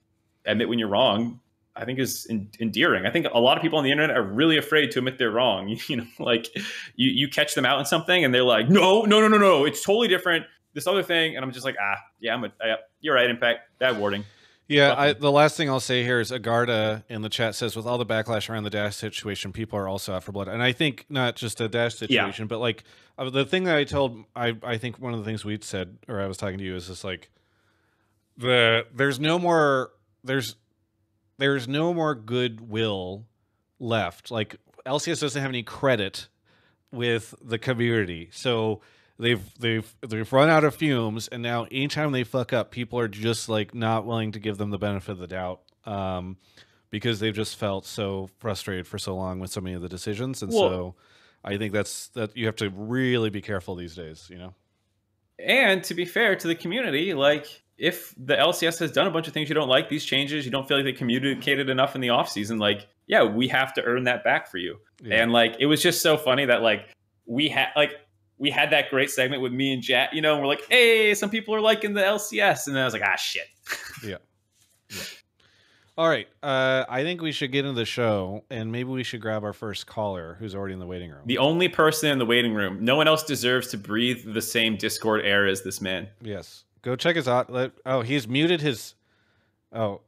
admit 0.45 0.69
when 0.69 0.79
you're 0.79 0.89
wrong. 0.89 1.41
I 1.79 1.85
think 1.85 1.99
is 1.99 2.27
en- 2.31 2.49
endearing. 2.59 3.05
I 3.05 3.11
think 3.11 3.27
a 3.33 3.39
lot 3.39 3.59
of 3.59 3.63
people 3.63 3.77
on 3.79 3.85
the 3.85 3.93
internet 3.93 4.17
are 4.17 4.23
really 4.23 4.57
afraid 4.57 4.91
to 4.93 4.99
admit 5.01 5.19
they're 5.19 5.31
wrong. 5.31 5.77
You 5.89 5.97
know, 5.97 6.07
like 6.19 6.49
you 6.97 7.11
you 7.11 7.29
catch 7.29 7.55
them 7.55 7.67
out 7.67 7.79
in 7.79 7.85
something 7.85 8.25
and 8.25 8.35
they're 8.35 8.43
like, 8.43 8.69
no, 8.69 9.03
no, 9.03 9.21
no, 9.21 9.29
no, 9.29 9.39
no, 9.39 9.65
it's 9.67 9.85
totally 9.85 10.09
different. 10.09 10.47
This 10.73 10.87
other 10.87 11.03
thing, 11.03 11.37
and 11.37 11.45
I'm 11.45 11.53
just 11.53 11.65
like, 11.65 11.77
ah, 11.81 11.97
yeah, 12.19 12.35
I'm 12.35 12.45
a, 12.45 12.53
I, 12.61 12.77
you're 13.01 13.15
right. 13.15 13.29
Impact, 13.31 13.61
bad 13.79 13.99
wording. 13.99 14.25
Yeah, 14.69 14.95
I, 14.99 15.13
the 15.13 15.31
last 15.31 15.57
thing 15.57 15.69
I'll 15.71 15.79
say 15.79 16.03
here 16.03 16.19
is 16.19 16.33
Agarda 16.33 17.05
in 17.09 17.23
the 17.23 17.29
chat 17.29 17.55
says, 17.55 17.77
with 17.77 17.87
all 17.87 17.99
the 17.99 18.07
backlash 18.07 18.51
around 18.51 18.65
the 18.65 18.71
Dash 18.71 18.97
situation, 18.97 19.53
people 19.53 19.79
are 19.79 19.87
also 19.87 20.15
out 20.15 20.25
for 20.25 20.33
blood. 20.33 20.49
And 20.49 20.61
I 20.61 20.73
think 20.73 21.07
not 21.09 21.37
just 21.37 21.61
a 21.61 21.69
Dash 21.69 21.95
Yeah. 21.95 21.99
situation, 22.09 22.49
but 22.49 22.59
like 22.59 22.83
uh, 23.17 23.31
the 23.31 23.45
thing 23.45 23.63
that 23.65 23.77
I 23.77 23.85
told, 23.85 24.25
I, 24.35 24.57
I 24.65 24.77
think 24.77 24.99
one 24.99 25.13
of 25.13 25.21
the 25.21 25.25
things 25.25 25.45
we'd 25.45 25.63
said, 25.63 25.99
or 26.09 26.21
I 26.21 26.27
was 26.27 26.37
talking 26.37 26.59
to 26.59 26.65
you, 26.65 26.75
is 26.75 26.89
just 26.89 27.05
like 27.05 27.31
the 28.37 28.87
there's 28.95 29.19
no 29.21 29.39
more 29.39 29.93
there's 30.25 30.57
there's 31.39 31.69
no 31.69 31.95
more 31.95 32.15
goodwill 32.15 33.25
left. 33.79 34.31
Like 34.31 34.57
LCS 34.85 35.21
doesn't 35.21 35.41
have 35.41 35.51
any 35.51 35.63
credit 35.63 36.29
with 36.91 37.35
the 37.43 37.59
community, 37.59 38.31
so 38.33 38.81
they've 39.19 39.43
they've 39.59 39.95
they've 40.07 40.33
run 40.33 40.49
out 40.49 40.65
of 40.65 40.75
fumes 40.75 41.29
and 41.29 41.43
now 41.43 41.67
anytime 41.71 42.13
they 42.13 42.25
fuck 42.25 42.53
up 42.53 42.71
people 42.71 42.99
are 42.99 43.09
just 43.09 43.49
like 43.49 43.75
not 43.75 44.05
willing 44.07 44.33
to 44.33 44.39
give 44.39 44.59
them 44.59 44.71
the 44.71 44.79
benefit 44.79 45.13
of 45.13 45.19
the 45.19 45.27
doubt 45.27 45.61
um 45.85 46.37
because 46.91 47.19
they've 47.21 47.35
just 47.35 47.57
felt 47.57 47.85
so 47.87 48.29
frustrated 48.39 48.87
for 48.87 48.99
so 48.99 49.15
long 49.17 49.39
with 49.41 49.51
so 49.51 49.61
many 49.61 49.75
of 49.75 49.83
the 49.83 49.89
decisions 49.89 50.43
and 50.43 50.53
Well- 50.53 50.69
so 50.69 50.95
i 51.45 51.57
think 51.57 51.73
that's 51.73 52.09
that 52.09 52.37
you 52.37 52.47
have 52.47 52.57
to 52.57 52.71
really 52.71 53.31
be 53.31 53.41
careful 53.43 53.75
these 53.75 53.95
days 53.95 54.29
you 54.31 54.39
know 54.39 54.55
And 55.39 55.85
to 55.85 55.95
be 55.95 56.05
fair 56.07 56.35
to 56.37 56.49
the 56.49 56.55
community, 56.55 57.13
like 57.13 57.63
if 57.77 58.15
the 58.17 58.35
LCS 58.35 58.79
has 58.79 58.91
done 58.91 59.07
a 59.07 59.11
bunch 59.11 59.29
of 59.29 59.35
things 59.35 59.51
you 59.51 59.55
don't 59.55 59.69
like, 59.69 59.91
these 59.91 60.05
changes, 60.07 60.47
you 60.47 60.51
don't 60.51 60.67
feel 60.67 60.79
like 60.79 60.87
they 60.87 60.95
communicated 60.95 61.69
enough 61.69 61.95
in 61.95 62.01
the 62.01 62.09
offseason, 62.09 62.59
like, 62.59 62.89
yeah, 63.07 63.23
we 63.23 63.47
have 63.49 63.75
to 63.75 63.83
earn 63.83 64.05
that 64.05 64.25
back 64.25 64.51
for 64.51 64.57
you. 64.57 64.79
Yeah. 65.03 65.23
And 65.23 65.33
like 65.33 65.57
it 65.61 65.67
was 65.67 65.83
just 65.83 66.01
so 66.01 66.17
funny 66.17 66.47
that 66.47 66.63
like 66.63 66.89
we 67.27 67.49
had 67.49 67.69
like 67.77 67.93
we 68.39 68.51
had 68.51 68.71
that 68.71 68.91
great 68.91 69.11
segment 69.11 69.43
with 69.43 69.53
me 69.53 69.73
and 69.73 69.83
Jack, 69.83 70.13
you 70.13 70.21
know, 70.21 70.35
and 70.35 70.43
we're 70.43 70.49
like, 70.49 70.63
hey, 70.69 71.15
some 71.15 71.31
people 71.31 71.55
are 71.55 71.61
liking 71.61 71.95
the 71.95 72.03
LCS. 72.03 72.67
And 72.67 72.77
then 72.77 72.83
I 72.83 72.85
was 72.85 72.93
like, 72.93 73.03
ah 73.05 73.17
shit. 73.17 73.47
Yeah. 74.05 74.19
All 75.99 76.09
right 76.09 76.29
uh 76.43 76.85
i 76.91 77.03
think 77.03 77.23
we 77.23 77.33
should 77.33 77.51
get 77.51 77.65
into 77.65 77.75
the 77.75 77.87
show 77.87 78.45
and 78.51 78.71
maybe 78.71 78.91
we 78.91 79.03
should 79.03 79.23
grab 79.23 79.43
our 79.43 79.55
first 79.55 79.87
caller 79.87 80.37
who's 80.39 80.55
already 80.55 80.75
in 80.75 80.79
the 80.79 80.87
waiting 80.87 81.11
room 81.11 81.23
The 81.25 81.39
only 81.39 81.69
person 81.69 82.11
in 82.11 82.19
the 82.19 82.27
waiting 82.27 82.53
room. 82.53 82.85
No 82.85 82.97
one 82.97 83.09
else 83.09 83.23
deserves 83.25 83.69
to 83.69 83.79
breathe 83.79 84.35
the 84.35 84.43
same 84.43 84.77
Discord 84.77 85.25
air 85.25 85.47
as 85.47 85.63
this 85.63 85.81
man. 85.81 86.09
Yes. 86.21 86.65
Go 86.83 86.95
check 86.95 87.17
us 87.17 87.27
out. 87.27 87.51
Let, 87.51 87.73
oh, 87.85 88.03
he's 88.03 88.29
muted 88.29 88.61
his. 88.61 88.95
Oh. 89.73 90.03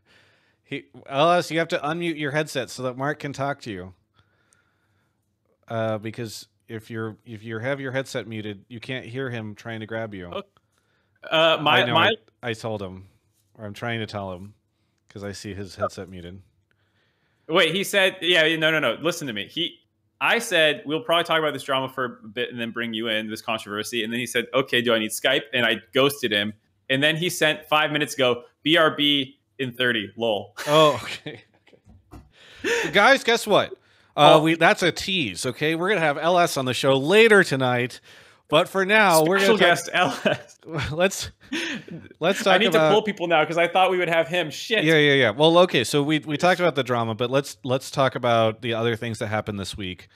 he 0.64 0.84
LS, 1.08 1.50
you 1.50 1.58
have 1.58 1.68
to 1.68 1.78
unmute 1.78 2.16
your 2.16 2.30
headset 2.30 2.70
so 2.70 2.84
that 2.84 2.96
Mark 2.96 3.18
can 3.18 3.32
talk 3.32 3.60
to 3.62 3.72
you. 3.72 3.94
Uh, 5.66 5.98
because 5.98 6.46
if 6.72 6.90
you're 6.90 7.16
if 7.26 7.42
you 7.42 7.58
have 7.58 7.80
your 7.80 7.92
headset 7.92 8.26
muted, 8.26 8.64
you 8.68 8.80
can't 8.80 9.04
hear 9.04 9.30
him 9.30 9.54
trying 9.54 9.80
to 9.80 9.86
grab 9.86 10.14
you. 10.14 10.26
Okay. 10.26 10.48
Uh 11.30 11.58
my 11.60 11.82
I 11.82 11.86
know, 11.86 11.94
my 11.94 12.14
I, 12.42 12.50
I 12.50 12.52
told 12.54 12.82
him, 12.82 13.08
or 13.56 13.64
I'm 13.64 13.74
trying 13.74 14.00
to 14.00 14.06
tell 14.06 14.32
him, 14.32 14.54
because 15.06 15.22
I 15.22 15.32
see 15.32 15.54
his 15.54 15.76
headset 15.76 16.08
muted. 16.08 16.40
Wait, 17.48 17.74
he 17.74 17.84
said, 17.84 18.16
yeah, 18.22 18.56
no, 18.56 18.70
no, 18.70 18.78
no. 18.78 18.94
Listen 19.02 19.26
to 19.26 19.32
me. 19.32 19.46
He, 19.46 19.78
I 20.20 20.38
said 20.38 20.82
we'll 20.86 21.02
probably 21.02 21.24
talk 21.24 21.38
about 21.38 21.52
this 21.52 21.64
drama 21.64 21.88
for 21.88 22.20
a 22.24 22.28
bit 22.28 22.50
and 22.50 22.58
then 22.58 22.70
bring 22.70 22.94
you 22.94 23.08
in 23.08 23.28
this 23.28 23.42
controversy. 23.42 24.04
And 24.04 24.12
then 24.12 24.20
he 24.20 24.26
said, 24.26 24.46
"Okay, 24.54 24.80
do 24.80 24.94
I 24.94 24.98
need 25.00 25.10
Skype?" 25.10 25.42
And 25.52 25.66
I 25.66 25.76
ghosted 25.92 26.32
him. 26.32 26.52
And 26.88 27.02
then 27.02 27.16
he 27.16 27.28
sent 27.28 27.66
five 27.68 27.90
minutes 27.90 28.14
ago, 28.14 28.44
"BRB 28.64 29.34
in 29.58 29.72
30." 29.72 30.12
Lol. 30.16 30.54
Oh, 30.68 30.94
okay. 31.02 31.42
okay. 32.64 32.92
Guys, 32.92 33.24
guess 33.24 33.46
what? 33.46 33.74
Uh, 34.16 34.40
we 34.42 34.54
that's 34.54 34.82
a 34.82 34.92
tease. 34.92 35.46
Okay, 35.46 35.74
we're 35.74 35.88
gonna 35.88 36.00
have 36.00 36.18
LS 36.18 36.56
on 36.56 36.64
the 36.64 36.74
show 36.74 36.96
later 36.96 37.42
tonight, 37.42 38.00
but 38.48 38.68
for 38.68 38.84
now, 38.84 39.24
we're 39.24 39.38
Special 39.38 39.56
gonna 39.56 39.70
guest 39.70 39.88
LS. 39.92 40.58
let's 40.92 41.30
let's 42.20 42.44
talk 42.44 42.54
I 42.54 42.58
need 42.58 42.66
about. 42.66 42.88
to 42.88 42.94
pull 42.94 43.02
people 43.02 43.26
now 43.26 43.42
because 43.42 43.56
I 43.56 43.68
thought 43.68 43.90
we 43.90 43.96
would 43.98 44.10
have 44.10 44.28
him. 44.28 44.50
Shit. 44.50 44.84
Yeah, 44.84 44.96
yeah, 44.96 45.14
yeah. 45.14 45.30
Well, 45.30 45.56
okay. 45.60 45.84
So 45.84 46.02
we 46.02 46.18
we 46.18 46.36
talked 46.36 46.60
about 46.60 46.74
the 46.74 46.82
drama, 46.82 47.14
but 47.14 47.30
let's 47.30 47.56
let's 47.64 47.90
talk 47.90 48.14
about 48.14 48.60
the 48.60 48.74
other 48.74 48.96
things 48.96 49.18
that 49.20 49.28
happened 49.28 49.58
this 49.58 49.76
week. 49.76 50.08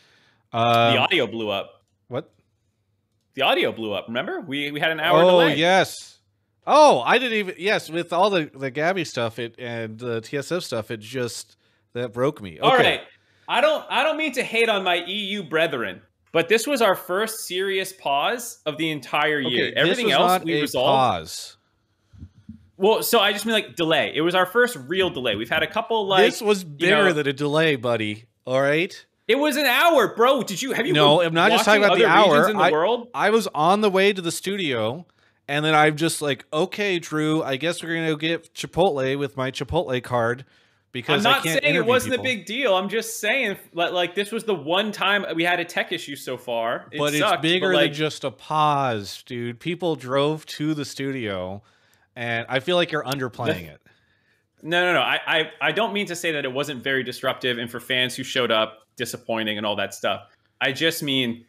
Um, 0.53 0.95
the 0.95 0.99
audio 0.99 1.27
blew 1.27 1.49
up. 1.49 1.85
what? 2.09 2.31
The 3.35 3.43
audio 3.43 3.73
blew 3.73 3.93
up. 3.93 4.07
Remember? 4.09 4.41
We 4.41 4.71
we 4.71 4.81
had 4.81 4.91
an 4.91 5.01
hour 5.01 5.21
delay. 5.23 5.33
Oh 5.33 5.41
delay. 5.49 5.57
yes. 5.57 6.19
Oh, 6.67 7.01
I 7.01 7.19
didn't 7.19 7.39
even. 7.39 7.55
Yes, 7.59 7.89
with 7.89 8.13
all 8.13 8.29
the 8.29 8.51
the 8.55 8.71
Gabby 8.71 9.05
stuff, 9.05 9.39
it 9.39 9.55
and 9.59 9.99
the 9.99 10.21
TSF 10.21 10.63
stuff, 10.63 10.91
it 10.91 11.01
just 11.01 11.57
that 11.95 12.13
broke 12.13 12.43
me. 12.43 12.59
Okay. 12.59 12.61
All 12.61 12.77
right. 12.77 13.01
I 13.49 13.61
don't 13.61 13.85
I 13.89 14.03
don't 14.03 14.17
mean 14.17 14.33
to 14.33 14.43
hate 14.43 14.69
on 14.69 14.83
my 14.85 14.97
EU 15.07 15.43
brethren, 15.43 16.03
but 16.33 16.49
this 16.49 16.67
was 16.67 16.83
our 16.83 16.95
first 16.95 17.47
serious 17.47 17.93
pause 17.93 18.61
of 18.67 18.77
the 18.79 18.91
entire 18.91 19.41
year. 19.41 19.67
Okay, 19.67 19.75
this 19.75 19.79
Everything 19.83 20.07
was 20.07 20.15
else 20.15 20.31
not 20.33 20.45
we 20.45 20.59
a 20.59 20.61
resolved. 20.63 20.87
Pause. 20.97 21.57
Well, 22.79 23.03
so 23.03 23.21
I 23.21 23.33
just 23.33 23.47
mean 23.47 23.55
like 23.55 23.75
delay. 23.77 24.13
It 24.15 24.21
was 24.21 24.35
our 24.35 24.45
first 24.47 24.77
real 24.87 25.09
delay. 25.11 25.35
We've 25.37 25.49
had 25.49 25.63
a 25.63 25.67
couple 25.67 26.07
like 26.07 26.25
this 26.27 26.43
was 26.43 26.63
bigger 26.65 27.05
know- 27.07 27.13
than 27.13 27.27
a 27.27 27.33
delay, 27.33 27.77
buddy. 27.77 28.25
All 28.45 28.61
right. 28.61 28.95
it 29.27 29.37
was 29.39 29.57
an 29.57 29.65
hour, 29.67 30.15
bro. 30.15 30.43
Did 30.43 30.63
you 30.63 30.73
have 30.73 30.87
you 30.87 30.93
No, 30.93 31.21
I'm 31.23 31.35
not 31.35 31.51
just 31.51 31.65
talking 31.65 31.83
about 31.83 31.99
the 31.99 32.07
hour. 32.07 32.49
in 32.49 32.57
the 32.57 32.63
I- 32.65 32.71
world? 32.71 33.09
I 33.15 33.31
was 33.31 33.49
on 33.55 33.81
the 33.81 33.91
way 33.91 34.13
to 34.13 34.21
the 34.23 34.31
studio, 34.31 35.07
and 35.49 35.65
then 35.65 35.75
I'm 35.75 35.97
just 35.97 36.21
like, 36.23 36.45
okay, 36.53 36.99
Drew, 36.99 37.43
I 37.43 37.57
guess 37.57 37.83
we're 37.83 37.95
gonna 37.95 38.09
go 38.09 38.17
get 38.17 38.53
Chipotle 38.55 39.19
with 39.19 39.37
my 39.37 39.51
Chipotle 39.51 40.01
card 40.03 40.45
because 40.97 41.27
I'm 41.27 41.33
not 41.33 41.43
saying 41.43 41.75
it 41.75 41.85
wasn't 41.85 42.15
people. 42.15 42.25
a 42.25 42.29
big 42.29 42.47
deal. 42.47 42.75
I'm 42.75 42.89
just 42.89 43.21
saying 43.21 43.59
like, 43.75 43.93
like 43.93 44.15
this 44.15 44.33
was 44.33 44.45
the 44.45 44.55
one 44.55 44.93
time 44.93 45.27
we 45.35 45.45
had 45.45 45.61
a 45.61 45.65
tech 45.65 45.93
issue 45.93 46.17
so 46.17 46.39
far. 46.39 46.87
It 46.91 46.99
but 46.99 47.13
sucked, 47.13 47.45
it's 47.45 47.53
bigger 47.53 47.69
but, 47.69 47.77
like, 47.77 47.91
than 47.91 47.99
just 47.99 48.25
a 48.25 48.31
pause, 48.31 49.23
dude. 49.27 49.61
People 49.61 49.95
drove 49.95 50.47
to 50.47 50.73
the 50.73 50.87
studio, 50.87 51.63
and 52.17 52.47
I 52.49 52.61
feel 52.61 52.77
like 52.77 52.93
you're 52.93 53.05
underplaying 53.05 53.69
it. 53.69 53.83
No, 54.63 54.87
no, 54.87 54.95
no. 54.95 55.01
I, 55.01 55.21
I, 55.27 55.51
I 55.61 55.73
don't 55.73 55.93
mean 55.93 56.07
to 56.07 56.17
say 56.17 56.33
that 56.33 56.47
it 56.47 56.53
wasn't 56.53 56.83
very 56.83 57.05
disruptive 57.05 57.59
and 57.59 57.71
for 57.71 57.79
fans 57.79 58.17
who 58.17 58.23
showed 58.25 58.51
up, 58.51 58.89
disappointing 58.97 59.59
and 59.59 59.67
all 59.67 59.77
that 59.77 59.93
stuff. 59.93 60.23
I 60.63 60.73
just 60.73 61.03
mean 61.03 61.45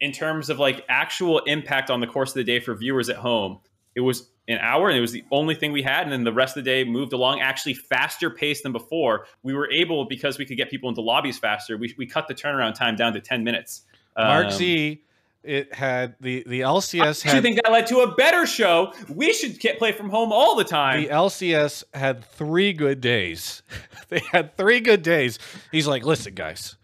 in 0.00 0.12
terms 0.12 0.48
of 0.48 0.60
like 0.60 0.84
actual 0.88 1.40
impact 1.40 1.90
on 1.90 2.00
the 2.00 2.06
course 2.06 2.30
of 2.30 2.34
the 2.34 2.44
day 2.44 2.60
for 2.60 2.76
viewers 2.76 3.08
at 3.08 3.16
home, 3.16 3.58
it 3.96 4.00
was 4.00 4.30
an 4.48 4.58
hour 4.58 4.88
and 4.88 4.98
it 4.98 5.00
was 5.00 5.12
the 5.12 5.24
only 5.30 5.54
thing 5.54 5.70
we 5.72 5.82
had. 5.82 6.02
And 6.02 6.12
then 6.12 6.24
the 6.24 6.32
rest 6.32 6.56
of 6.56 6.64
the 6.64 6.70
day 6.70 6.84
moved 6.84 7.12
along 7.12 7.40
actually 7.40 7.74
faster 7.74 8.28
pace 8.30 8.62
than 8.62 8.72
before. 8.72 9.26
We 9.42 9.54
were 9.54 9.70
able, 9.70 10.04
because 10.06 10.38
we 10.38 10.44
could 10.44 10.56
get 10.56 10.68
people 10.70 10.88
into 10.88 11.00
lobbies 11.00 11.38
faster, 11.38 11.76
we, 11.76 11.94
we 11.96 12.06
cut 12.06 12.26
the 12.28 12.34
turnaround 12.34 12.74
time 12.74 12.96
down 12.96 13.12
to 13.12 13.20
10 13.20 13.44
minutes. 13.44 13.82
Mark 14.16 14.46
Um, 14.46 14.52
Z, 14.52 15.02
it 15.44 15.74
had 15.74 16.14
the 16.20 16.44
the 16.46 16.60
LCS 16.60 17.02
I 17.02 17.08
actually 17.08 17.30
had 17.32 17.42
think 17.42 17.56
that 17.62 17.72
led 17.72 17.86
to 17.88 17.98
a 18.00 18.14
better 18.14 18.46
show. 18.46 18.92
We 19.08 19.32
should 19.32 19.58
get 19.58 19.78
play 19.78 19.90
from 19.92 20.08
home 20.10 20.32
all 20.32 20.54
the 20.54 20.62
time. 20.64 21.02
the 21.02 21.08
LCS 21.08 21.82
had 21.94 22.24
three 22.24 22.72
good 22.72 23.00
days. 23.00 23.62
they 24.08 24.20
had 24.32 24.56
three 24.56 24.80
good 24.80 25.02
days. 25.02 25.38
He's 25.72 25.86
like, 25.88 26.04
listen, 26.04 26.34
guys, 26.34 26.76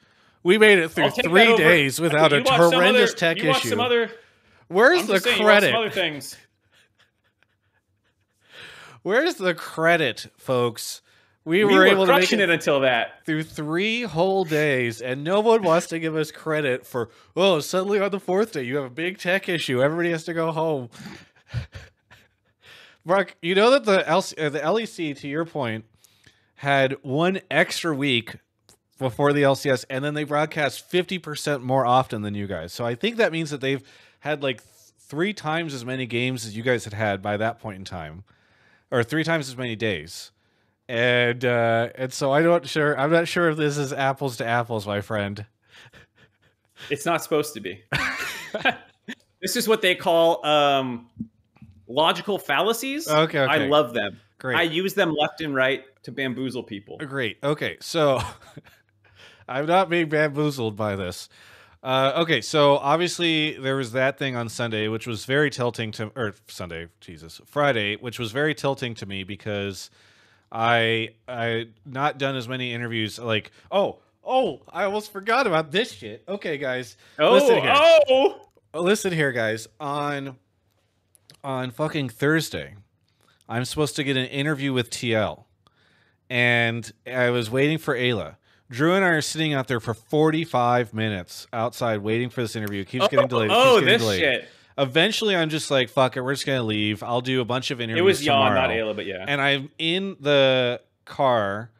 we 0.42 0.59
made 0.59 0.79
it 0.79 0.90
through 0.90 1.05
I'll 1.05 1.11
take 1.11 1.25
that 1.25 1.31
three 1.31 1.57
days 1.57 2.01
without 2.01 2.33
a 2.33 2.38
You 2.38 2.44
horrendous 2.47 3.11
other- 3.11 3.18
tech 3.18 3.37
you 3.42 3.51
issue. 3.51 3.68
Some 3.68 3.81
other, 3.81 4.11
Where's 4.68 5.01
I'm 5.03 5.07
the 5.07 5.21
saying, 5.21 5.38
you 5.38 5.44
credit? 5.44 5.66
some 5.68 5.77
other 5.77 5.90
things. 5.90 6.37
Where's 9.03 9.35
the 9.37 9.55
credit, 9.55 10.27
folks? 10.37 11.03
We, 11.45 11.65
We 11.65 11.73
were 11.73 11.81
were 11.81 11.87
able 11.87 12.07
to 12.07 12.13
make 12.19 12.31
it 12.33 12.41
it 12.41 12.51
until 12.51 12.81
that. 12.81 13.25
through 13.25 13.45
three 13.45 14.03
whole 14.03 14.45
days, 14.45 15.01
and 15.01 15.25
no 15.25 15.41
one 15.41 15.63
wants 15.63 15.87
to 15.89 15.99
give 15.99 16.15
us 16.15 16.31
credit 16.31 16.85
for. 16.85 17.09
Oh, 17.35 17.61
suddenly 17.61 18.01
on 18.01 18.11
the 18.11 18.21
fourth 18.21 18.53
day, 18.53 18.65
you 18.65 18.77
have 18.77 18.85
a 18.85 18.91
big 18.91 19.17
tech 19.19 19.49
issue. 19.49 19.83
Everybody 19.83 20.11
has 20.11 20.25
to 20.25 20.35
go 20.35 20.53
home. 20.53 20.91
Mark, 23.05 23.37
you 23.41 23.55
know 23.55 23.71
that 23.71 23.85
the 23.85 24.03
LC, 24.07 24.39
uh, 24.45 24.49
the 24.51 24.59
LEC, 24.61 25.17
to 25.19 25.29
your 25.29 25.47
point, 25.47 25.87
had 26.57 26.97
one 27.03 27.41
extra 27.51 27.95
week 27.95 28.37
before 28.99 29.33
the 29.33 29.43
LCS, 29.43 29.85
and 29.89 30.05
then 30.05 30.13
they 30.15 30.25
broadcast 30.25 30.87
fifty 30.91 31.19
percent 31.19 31.63
more 31.63 31.87
often 31.87 32.21
than 32.23 32.35
you 32.35 32.47
guys. 32.47 32.73
So 32.75 32.85
I 32.85 32.95
think 32.95 33.17
that 33.17 33.33
means 33.33 33.49
that 33.51 33.61
they've 33.63 33.83
had 34.21 34.43
like 34.43 34.59
th- 34.63 34.93
three 34.99 35.33
times 35.33 35.73
as 35.73 35.85
many 35.85 36.05
games 36.05 36.45
as 36.45 36.55
you 36.57 36.63
guys 36.63 36.85
had 36.85 36.93
had 36.93 37.23
by 37.23 37.39
that 37.39 37.59
point 37.61 37.79
in 37.79 37.85
time, 37.87 38.25
or 38.90 39.03
three 39.03 39.24
times 39.24 39.48
as 39.48 39.57
many 39.57 39.77
days 39.77 40.33
and 40.88 41.44
uh, 41.44 41.90
and 41.94 42.12
so 42.12 42.33
I 42.33 42.42
don't 42.42 42.66
sure 42.66 42.98
I'm 42.98 43.11
not 43.11 43.29
sure 43.29 43.51
if 43.51 43.57
this 43.57 43.77
is 43.77 43.92
apples 43.92 44.38
to 44.38 44.46
apples, 44.46 44.87
my 44.87 45.01
friend. 45.01 45.44
It's 46.90 47.05
not 47.05 47.22
supposed 47.22 47.55
to 47.55 47.61
be. 47.61 47.83
this 49.42 49.57
is 49.57 49.68
what 49.68 49.83
they 49.83 49.94
call 49.94 50.44
um, 50.46 51.09
logical 51.87 52.38
fallacies. 52.38 53.09
Okay, 53.09 53.40
okay. 53.40 53.53
I 53.53 53.66
love 53.66 53.92
them. 53.92 54.20
Great, 54.38 54.57
I 54.57 54.62
use 54.62 54.94
them 54.94 55.14
left 55.14 55.40
and 55.40 55.55
right 55.55 55.85
to 56.05 56.12
bamboozle 56.12 56.62
people. 56.62 56.96
great. 56.98 57.38
Okay, 57.42 57.77
so 57.81 58.20
I'm 59.48 59.66
not 59.66 59.90
being 59.90 60.09
bamboozled 60.09 60.77
by 60.77 60.96
this. 60.96 61.29
Uh, 61.83 62.12
okay, 62.17 62.41
so 62.41 62.77
obviously 62.79 63.53
there 63.59 63.77
was 63.77 63.93
that 63.93 64.19
thing 64.19 64.35
on 64.35 64.49
Sunday, 64.49 64.88
which 64.88 65.07
was 65.07 65.25
very 65.25 65.49
tilting 65.51 65.93
to, 65.93 66.11
or 66.17 66.35
Sunday, 66.49 66.88
Jesus, 67.01 67.41
Friday, 67.47 67.97
which 67.97 68.19
was 68.19 68.33
very 68.33 68.55
tilting 68.55 68.95
to 68.97 69.07
me 69.07 69.23
because 69.23 69.88
I 70.51 71.11
I 71.29 71.69
not 71.87 72.19
done 72.19 72.35
as 72.35 72.49
many 72.49 72.73
interviews. 72.73 73.19
Like, 73.19 73.53
oh, 73.71 73.99
oh, 74.25 74.62
I 74.73 74.85
almost 74.85 75.12
forgot 75.12 75.47
about 75.47 75.71
this 75.71 75.93
shit. 75.93 76.25
Okay, 76.29 76.59
guys, 76.59 76.97
Oh, 77.19 77.33
Listen 77.35 77.61
here. 77.62 77.73
oh! 77.75 78.41
Oh, 78.75 78.83
listen 78.83 79.12
here, 79.12 79.31
guys. 79.33 79.69
On 79.79 80.37
on 81.45 81.71
fucking 81.71 82.09
Thursday, 82.09 82.75
I'm 83.49 83.64
supposed 83.64 83.95
to 83.97 84.05
get 84.05 84.17
an 84.17 84.27
interview 84.27 84.73
with 84.73 84.91
TL, 84.91 85.45
and 86.29 86.91
I 87.07 87.31
was 87.31 87.51
waiting 87.51 87.79
for 87.79 87.95
Ayla. 87.97 88.35
Drew 88.71 88.95
and 88.95 89.05
I 89.05 89.09
are 89.09 89.21
sitting 89.23 89.55
out 89.55 89.67
there 89.69 89.81
for 89.81 89.95
45 89.95 90.93
minutes 90.93 91.47
outside 91.53 91.99
waiting 92.01 92.29
for 92.29 92.43
this 92.43 92.55
interview. 92.55 92.83
It 92.83 92.89
keeps 92.89 93.09
getting 93.09 93.27
delayed. 93.29 93.51
It 93.51 93.55
keeps 93.55 93.67
Oh, 93.67 93.75
getting 93.81 93.89
this 93.89 94.03
delayed. 94.03 94.21
shit. 94.21 94.49
Eventually, 94.77 95.35
I'm 95.35 95.49
just 95.49 95.71
like, 95.71 95.89
fuck 95.89 96.17
it, 96.17 96.21
we're 96.23 96.35
just 96.35 96.47
gonna 96.47 96.63
leave. 96.63 97.03
I'll 97.03 97.21
do 97.21 97.41
a 97.41 97.45
bunch 97.45 97.71
of 97.71 97.81
interviews. 97.81 97.99
It 97.99 98.05
was 98.05 98.21
tomorrow 98.25 98.55
not 98.55 98.71
Ayla, 98.71 98.95
but 98.95 99.07
yeah. 99.07 99.25
and 99.27 99.41
I'm 99.41 99.71
in 99.79 100.17
the 100.21 100.81
car, 101.05 101.71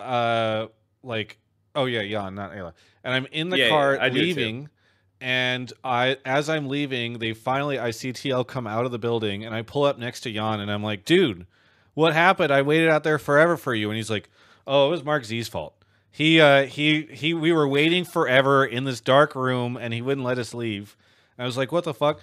uh, 0.00 0.66
like, 1.02 1.38
oh 1.74 1.86
yeah, 1.86 2.02
Yeon, 2.02 2.34
not 2.34 2.52
Ayla, 2.52 2.72
and 3.02 3.14
I'm 3.14 3.26
in 3.32 3.48
the 3.48 3.56
Yeah, 3.58 3.64
yeah, 3.64 3.70
car 3.70 3.98
I 3.98 4.08
leaving, 4.08 4.68
and 5.22 5.72
I, 5.82 6.18
as 6.26 6.50
I'm 6.50 6.68
leaving, 6.68 7.18
they 7.18 7.32
finally, 7.32 7.78
I 7.78 7.92
see 7.92 8.12
TL 8.12 8.46
come 8.46 8.66
out 8.66 8.84
of 8.84 8.92
the 8.92 8.98
building, 8.98 9.44
and 9.46 9.54
I 9.54 9.62
pull 9.62 9.84
up 9.84 9.98
next 9.98 10.20
to 10.22 10.32
Yeon, 10.32 10.58
and 10.60 10.70
I'm 10.70 10.82
like, 10.82 11.06
dude, 11.06 11.46
what 11.94 12.12
happened? 12.12 12.52
I 12.52 12.60
waited 12.60 12.90
out 12.90 13.04
there 13.04 13.18
forever 13.18 13.56
for 13.56 13.74
you, 13.74 13.88
and 13.88 13.96
he's 13.96 14.10
like, 14.10 14.28
oh, 14.66 14.88
it 14.88 14.90
was 14.90 15.02
Mark 15.02 15.24
Z's 15.24 15.48
fault. 15.48 15.73
He, 16.14 16.40
uh, 16.40 16.66
he, 16.66 17.08
he, 17.10 17.34
we 17.34 17.52
were 17.52 17.66
waiting 17.66 18.04
forever 18.04 18.64
in 18.64 18.84
this 18.84 19.00
dark 19.00 19.34
room, 19.34 19.76
and 19.76 19.92
he 19.92 20.00
wouldn't 20.00 20.24
let 20.24 20.38
us 20.38 20.54
leave. 20.54 20.96
I 21.36 21.44
was 21.44 21.56
like, 21.56 21.72
what 21.72 21.82
the 21.82 21.92
fuck? 21.92 22.20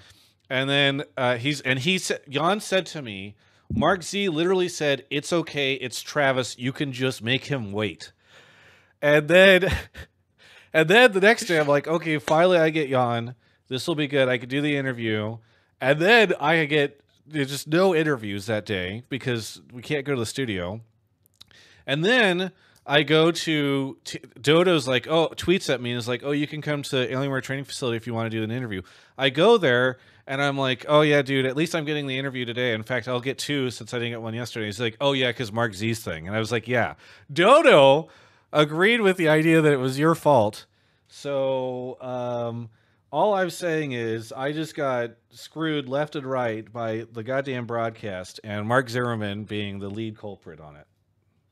And 0.50 0.70
then 0.70 1.04
uh, 1.18 1.36
he's 1.36 1.60
and 1.62 1.80
he 1.80 1.98
said 1.98 2.22
Yeon 2.30 2.62
said 2.62 2.86
to 2.88 3.02
me, 3.02 3.36
Mark 3.74 4.04
Z 4.04 4.30
literally 4.30 4.68
said, 4.68 5.06
"It's 5.10 5.32
okay, 5.32 5.74
it's 5.74 6.02
Travis. 6.02 6.58
You 6.58 6.74
can 6.74 6.92
just 6.92 7.22
make 7.22 7.46
him 7.46 7.72
wait." 7.72 8.12
And 9.02 9.30
then, 9.30 9.74
and 10.74 10.90
then 10.90 11.14
the 11.14 11.22
next 11.22 11.46
day, 11.46 11.58
I'm 11.58 11.68
like, 11.68 11.88
"Okay, 11.88 12.18
finally, 12.18 12.58
I 12.58 12.70
get 12.70 12.90
Yeon. 12.90 13.36
This 13.70 13.88
will 13.88 13.96
be 13.96 14.08
good. 14.08 14.28
I 14.28 14.38
could 14.38 14.50
do 14.50 14.62
the 14.62 14.76
interview." 14.76 15.38
And 15.80 16.00
then 16.00 16.34
I 16.40 16.66
get 16.66 17.02
there's 17.26 17.50
just 17.50 17.68
no 17.68 17.96
interviews 17.96 18.46
that 18.48 18.66
day 18.66 19.04
because 19.10 19.62
we 19.72 19.82
can't 19.82 20.06
go 20.06 20.14
to 20.14 20.20
the 20.20 20.26
studio. 20.26 20.82
And 21.88 22.04
then 22.04 22.52
I 22.86 23.04
go 23.04 23.32
to 23.32 23.98
t- 24.04 24.20
Dodo's 24.40 24.88
like, 24.88 25.08
oh, 25.08 25.30
tweets 25.36 25.72
at 25.72 25.82
me 25.82 25.92
and 25.92 26.00
is 26.00 26.08
like, 26.08 26.24
oh, 26.24 26.32
you 26.32 26.48
can 26.48 26.62
come 26.62 26.82
to 26.84 26.96
Alienware 26.96 27.44
Training 27.44 27.66
Facility 27.66 27.98
if 27.98 28.08
you 28.08 28.14
want 28.14 28.32
to 28.32 28.36
do 28.36 28.44
an 28.44 28.52
interview. 28.52 28.82
I 29.18 29.30
go 29.30 29.58
there 29.58 29.98
and 30.26 30.42
I'm 30.42 30.58
like, 30.58 30.86
oh 30.88 31.02
yeah, 31.02 31.22
dude, 31.22 31.46
at 31.46 31.56
least 31.56 31.76
I'm 31.76 31.86
getting 31.86 32.08
the 32.08 32.18
interview 32.18 32.46
today. 32.46 32.74
In 32.74 32.84
fact, 32.84 33.08
I'll 33.08 33.22
get 33.22 33.38
two 33.38 33.70
since 33.70 33.94
I 33.94 33.98
didn't 33.98 34.14
get 34.14 34.22
one 34.22 34.34
yesterday. 34.34 34.66
He's 34.66 34.80
like, 34.80 34.98
oh 35.00 35.14
yeah, 35.14 35.30
because 35.30 35.52
Mark 35.52 35.74
Z's 35.74 36.00
thing, 36.00 36.28
and 36.28 36.36
I 36.36 36.40
was 36.40 36.52
like, 36.52 36.68
yeah. 36.68 36.96
Dodo 37.32 38.10
agreed 38.52 39.02
with 39.02 39.18
the 39.18 39.30
idea 39.30 39.62
that 39.62 39.72
it 39.72 39.78
was 39.78 40.00
your 40.00 40.16
fault. 40.16 40.66
So 41.08 42.02
um, 42.02 42.70
all 43.12 43.34
I'm 43.34 43.50
saying 43.50 43.92
is 43.92 44.32
I 44.32 44.54
just 44.54 44.76
got 44.76 45.12
screwed 45.30 45.88
left 45.90 46.16
and 46.16 46.26
right 46.26 46.72
by 46.72 47.06
the 47.12 47.24
goddamn 47.24 47.66
broadcast 47.66 48.40
and 48.44 48.68
Mark 48.68 48.90
Zimmerman 48.90 49.44
being 49.44 49.80
the 49.80 49.90
lead 49.90 50.18
culprit 50.18 50.60
on 50.60 50.76
it. 50.78 50.88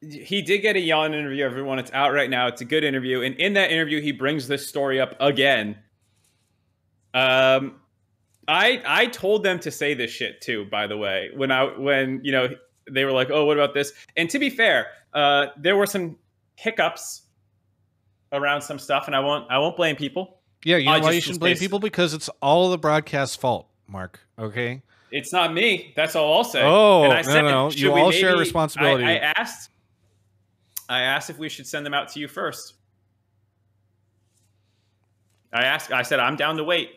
He 0.02 0.41
did 0.41 0.60
get 0.60 0.76
a 0.76 0.80
Yeon 0.80 1.14
interview. 1.14 1.43
Everyone, 1.43 1.78
it's 1.78 1.91
out 1.91 2.14
right 2.14 2.30
now. 2.30 2.47
It's 2.47 2.62
a 2.62 2.66
good 2.66 2.84
interview, 2.84 3.22
and 3.22 3.36
in 3.36 3.54
that 3.54 3.72
interview, 3.72 4.02
he 4.02 4.14
brings 4.14 4.47
this 4.47 4.68
story 4.68 5.00
up 5.00 5.16
again. 5.20 5.78
Um, 7.14 7.76
I 8.47 8.82
I 8.86 9.06
told 9.08 9.43
them 9.43 9.60
to 9.60 9.72
say 9.72 9.93
this 9.93 10.10
shit 10.12 10.41
too. 10.41 10.66
By 10.66 10.88
the 10.88 10.97
way, 10.97 11.32
when 11.36 11.52
I 11.52 11.64
when 11.66 12.22
you 12.24 12.32
know 12.32 12.47
they 12.89 13.04
were 13.04 13.12
like, 13.12 13.30
"Oh, 13.30 13.43
what 13.45 13.58
about 13.58 13.74
this?" 13.74 13.91
And 14.16 14.30
to 14.30 14.39
be 14.39 14.50
fair, 14.50 14.88
uh, 15.14 15.47
there 15.58 15.76
were 15.76 15.86
some 15.86 16.18
hiccups 16.56 17.24
around 18.32 18.62
some 18.62 18.80
stuff, 18.80 19.08
and 19.08 19.16
I 19.16 19.20
won't 19.20 19.52
I 19.52 19.58
won't 19.58 19.76
blame 19.76 19.97
people. 19.97 20.39
Yeah, 20.64 20.78
you 20.78 20.86
know 20.86 20.91
I 20.93 21.00
why 21.00 21.12
you 21.12 21.22
shouldn't 21.22 21.41
blame 21.41 21.58
people 21.58 21.80
because 21.80 22.14
it's 22.14 22.30
all 22.41 22.70
the 22.70 22.78
broadcast's 22.78 23.36
fault, 23.36 23.68
Mark. 23.88 24.20
Okay. 24.38 24.82
It's 25.12 25.34
not 25.34 25.54
me. 25.54 25.93
That's 25.95 26.16
all 26.16 26.38
I'll 26.38 26.43
say. 26.43 26.62
Oh, 26.64 27.04
And 27.04 27.14
I 27.14 27.22
no, 27.24 27.41
no, 27.41 27.72
you 27.72 27.91
all 27.93 28.12
share 28.12 28.38
responsibility. 28.38 29.04
I, 29.06 29.14
I 29.16 29.34
asked. 29.38 29.72
I 30.89 31.01
asked 31.01 31.29
if 31.29 31.37
we 31.37 31.47
should 31.49 31.67
send 31.67 31.85
them 31.85 31.93
out 31.93 32.09
to 32.09 32.19
you 32.19 32.27
first. 32.27 32.73
I 35.53 35.63
asked. 35.63 35.91
I 35.91 36.01
said 36.01 36.19
I'm 36.19 36.35
down 36.35 36.57
to 36.57 36.63
wait. 36.63 36.89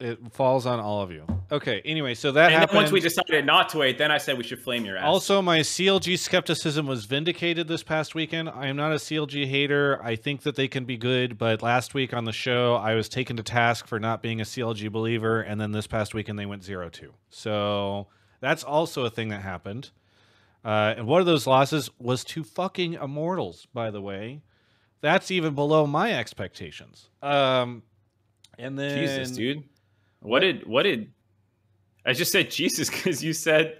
It 0.00 0.18
falls 0.32 0.66
on 0.66 0.80
all 0.80 1.02
of 1.02 1.12
you. 1.12 1.26
Okay. 1.52 1.82
Anyway, 1.84 2.14
so 2.14 2.32
that 2.32 2.52
And 2.52 2.60
happened. 2.60 2.76
once 2.76 2.90
we 2.92 3.00
decided 3.00 3.44
not 3.44 3.68
to 3.70 3.78
wait, 3.78 3.98
then 3.98 4.10
I 4.10 4.18
said 4.18 4.38
we 4.38 4.44
should 4.44 4.60
flame 4.60 4.84
your 4.84 4.96
ass. 4.96 5.04
Also, 5.04 5.42
my 5.42 5.58
CLG 5.60 6.18
skepticism 6.18 6.86
was 6.86 7.04
vindicated 7.04 7.68
this 7.68 7.82
past 7.82 8.14
weekend. 8.14 8.48
I 8.48 8.68
am 8.68 8.76
not 8.76 8.92
a 8.92 8.96
CLG 8.96 9.46
hater. 9.46 10.00
I 10.02 10.16
think 10.16 10.42
that 10.42 10.54
they 10.54 10.68
can 10.68 10.84
be 10.84 10.96
good, 10.96 11.36
but 11.36 11.60
last 11.62 11.92
week 11.92 12.14
on 12.14 12.24
the 12.24 12.32
show, 12.32 12.76
I 12.76 12.94
was 12.94 13.08
taken 13.08 13.36
to 13.36 13.42
task 13.42 13.86
for 13.86 14.00
not 14.00 14.22
being 14.22 14.40
a 14.40 14.44
CLG 14.44 14.90
believer, 14.90 15.42
and 15.42 15.60
then 15.60 15.72
this 15.72 15.86
past 15.86 16.14
weekend 16.14 16.38
they 16.38 16.46
went 16.46 16.64
zero 16.64 16.88
two. 16.88 17.12
So 17.28 18.06
that's 18.40 18.64
also 18.64 19.04
a 19.04 19.10
thing 19.10 19.28
that 19.28 19.42
happened. 19.42 19.90
Uh, 20.64 20.94
and 20.96 21.06
one 21.06 21.20
of 21.20 21.26
those 21.26 21.46
losses 21.46 21.90
was 21.98 22.22
to 22.24 22.44
fucking 22.44 22.94
Immortals, 22.94 23.66
by 23.72 23.90
the 23.90 24.00
way. 24.02 24.42
That's 25.00 25.30
even 25.30 25.54
below 25.54 25.86
my 25.86 26.12
expectations. 26.12 27.08
Um, 27.22 27.82
and 28.58 28.78
then 28.78 28.98
Jesus, 28.98 29.30
dude. 29.30 29.64
What 30.20 30.40
did 30.40 30.66
what 30.66 30.82
did? 30.82 31.12
I 32.04 32.12
just 32.12 32.30
said 32.32 32.50
Jesus 32.50 32.90
because 32.90 33.24
you 33.24 33.32
said 33.32 33.78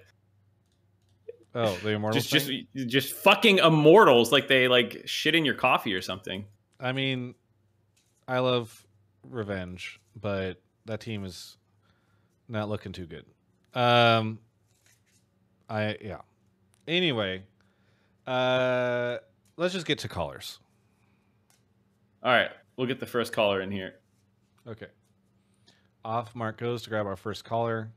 Oh, 1.55 1.76
the 1.83 1.91
Immortals. 1.91 2.26
just 2.26 2.47
thing? 2.47 2.66
just 2.76 2.89
just 2.89 3.12
fucking 3.12 3.59
immortals 3.59 4.31
like 4.33 4.47
they 4.49 4.68
like 4.68 5.03
shit 5.05 5.35
in 5.35 5.45
your 5.45 5.55
coffee 5.57 5.93
or 5.95 6.01
something. 6.01 6.45
I 6.78 6.93
mean, 6.93 7.35
I 8.28 8.39
love 8.39 8.87
revenge, 9.28 10.01
but 10.18 10.62
that 10.87 11.01
team 11.01 11.24
is 11.24 11.59
not 12.49 12.68
looking 12.68 12.93
too 12.93 13.07
good. 13.07 13.26
Um, 13.78 14.39
I 15.68 15.97
yeah. 16.01 16.18
Anyway, 16.91 17.45
uh, 18.26 19.18
let's 19.57 19.72
just 19.72 19.86
get 19.86 20.01
to 20.01 20.09
callers. 20.09 20.59
All 22.20 22.32
right, 22.32 22.51
we'll 22.76 22.88
get 22.88 22.99
the 22.99 23.07
first 23.07 23.32
caller 23.32 23.61
in 23.61 23.70
here. 23.70 23.95
Okay. 24.66 24.88
Off 26.05 26.34
Mark 26.34 26.59
goes 26.59 26.82
to 26.82 26.91
grab 26.91 27.07
our 27.07 27.14
first 27.14 27.45
caller. 27.45 27.93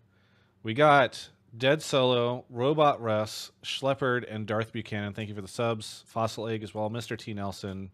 We 0.61 0.75
got 0.75 1.27
Dead 1.57 1.81
Solo, 1.81 2.45
Robot 2.51 3.01
Russ, 3.01 3.51
Schleppard, 3.63 4.31
and 4.31 4.45
Darth 4.45 4.71
Buchanan. 4.71 5.13
Thank 5.13 5.27
you 5.27 5.33
for 5.33 5.41
the 5.41 5.47
subs. 5.47 6.03
Fossil 6.05 6.47
Egg 6.47 6.61
as 6.61 6.75
well. 6.75 6.91
Mr. 6.91 7.17
T. 7.17 7.33
Nelson, 7.33 7.89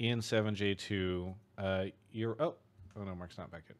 Ian7J2. 0.00 1.32
Uh, 1.56 1.84
Euro- 2.10 2.36
oh, 2.40 2.54
oh 2.98 3.04
no, 3.04 3.14
Mark's 3.14 3.38
not 3.38 3.52
back 3.52 3.62
yet. 3.68 3.78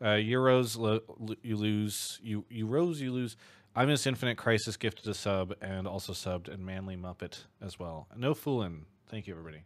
Uh, 0.00 0.14
Euros, 0.16 0.76
lo- 0.76 1.36
you 1.42 1.56
lose. 1.56 2.18
You 2.22 2.44
Euros, 2.52 2.98
you 2.98 3.12
lose. 3.12 3.36
I 3.78 3.84
miss 3.84 4.08
Infinite 4.08 4.36
Crisis 4.36 4.76
gifted 4.76 5.06
a 5.06 5.14
sub 5.14 5.54
and 5.62 5.86
also 5.86 6.12
subbed, 6.12 6.52
and 6.52 6.66
Manly 6.66 6.96
Muppet 6.96 7.44
as 7.62 7.78
well. 7.78 8.08
No 8.16 8.34
fooling. 8.34 8.86
Thank 9.08 9.28
you, 9.28 9.34
everybody. 9.34 9.62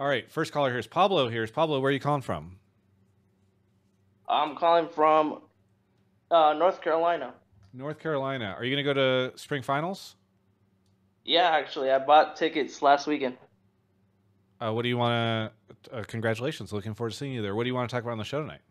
All 0.00 0.08
right, 0.08 0.28
first 0.28 0.52
caller 0.52 0.70
here 0.70 0.80
is 0.80 0.88
Pablo. 0.88 1.28
Here's 1.28 1.52
Pablo. 1.52 1.78
Where 1.78 1.90
are 1.90 1.92
you 1.92 2.00
calling 2.00 2.22
from? 2.22 2.56
I'm 4.28 4.56
calling 4.56 4.88
from 4.88 5.42
uh, 6.28 6.54
North 6.58 6.80
Carolina. 6.80 7.34
North 7.72 8.00
Carolina. 8.00 8.52
Are 8.58 8.64
you 8.64 8.74
going 8.74 8.84
to 8.84 8.94
go 8.94 9.28
to 9.30 9.38
spring 9.38 9.62
finals? 9.62 10.16
Yeah, 11.24 11.48
actually, 11.48 11.92
I 11.92 12.00
bought 12.00 12.34
tickets 12.34 12.82
last 12.82 13.06
weekend. 13.06 13.36
Uh, 14.60 14.72
what 14.72 14.82
do 14.82 14.88
you 14.88 14.98
want 14.98 15.52
to? 15.84 15.98
Uh, 15.98 16.02
congratulations. 16.02 16.72
Looking 16.72 16.94
forward 16.94 17.12
to 17.12 17.16
seeing 17.16 17.32
you 17.32 17.42
there. 17.42 17.54
What 17.54 17.62
do 17.62 17.68
you 17.68 17.76
want 17.76 17.88
to 17.88 17.94
talk 17.94 18.02
about 18.02 18.10
on 18.10 18.18
the 18.18 18.24
show 18.24 18.40
tonight? 18.40 18.62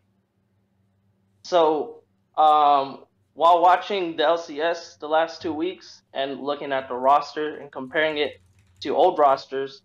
So, 1.44 2.02
um, 2.36 3.05
while 3.36 3.60
watching 3.60 4.16
the 4.16 4.22
LCS 4.22 4.98
the 4.98 5.06
last 5.06 5.42
two 5.42 5.52
weeks 5.52 6.00
and 6.14 6.40
looking 6.40 6.72
at 6.72 6.88
the 6.88 6.94
roster 6.94 7.58
and 7.58 7.70
comparing 7.70 8.16
it 8.16 8.40
to 8.80 8.96
old 8.96 9.18
rosters, 9.18 9.82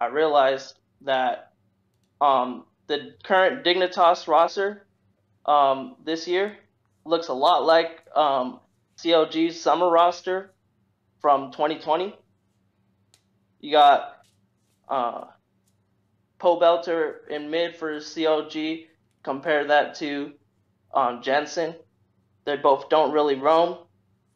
I 0.00 0.06
realized 0.06 0.78
that 1.00 1.50
um, 2.20 2.64
the 2.86 3.14
current 3.24 3.64
Dignitas 3.64 4.28
roster 4.28 4.86
um, 5.44 5.96
this 6.04 6.28
year 6.28 6.56
looks 7.04 7.26
a 7.26 7.32
lot 7.32 7.64
like 7.64 8.04
um, 8.14 8.60
CLG's 8.98 9.60
summer 9.60 9.90
roster 9.90 10.52
from 11.20 11.50
2020. 11.50 12.14
You 13.58 13.72
got 13.72 14.18
uh, 14.88 15.24
Pobelter 16.38 17.28
in 17.28 17.50
mid 17.50 17.74
for 17.74 17.96
CLG. 17.96 18.86
Compare 19.24 19.66
that 19.66 19.96
to 19.96 20.34
um, 20.94 21.20
Jensen. 21.20 21.74
They 22.44 22.56
both 22.56 22.88
don't 22.88 23.12
really 23.12 23.36
roam. 23.36 23.78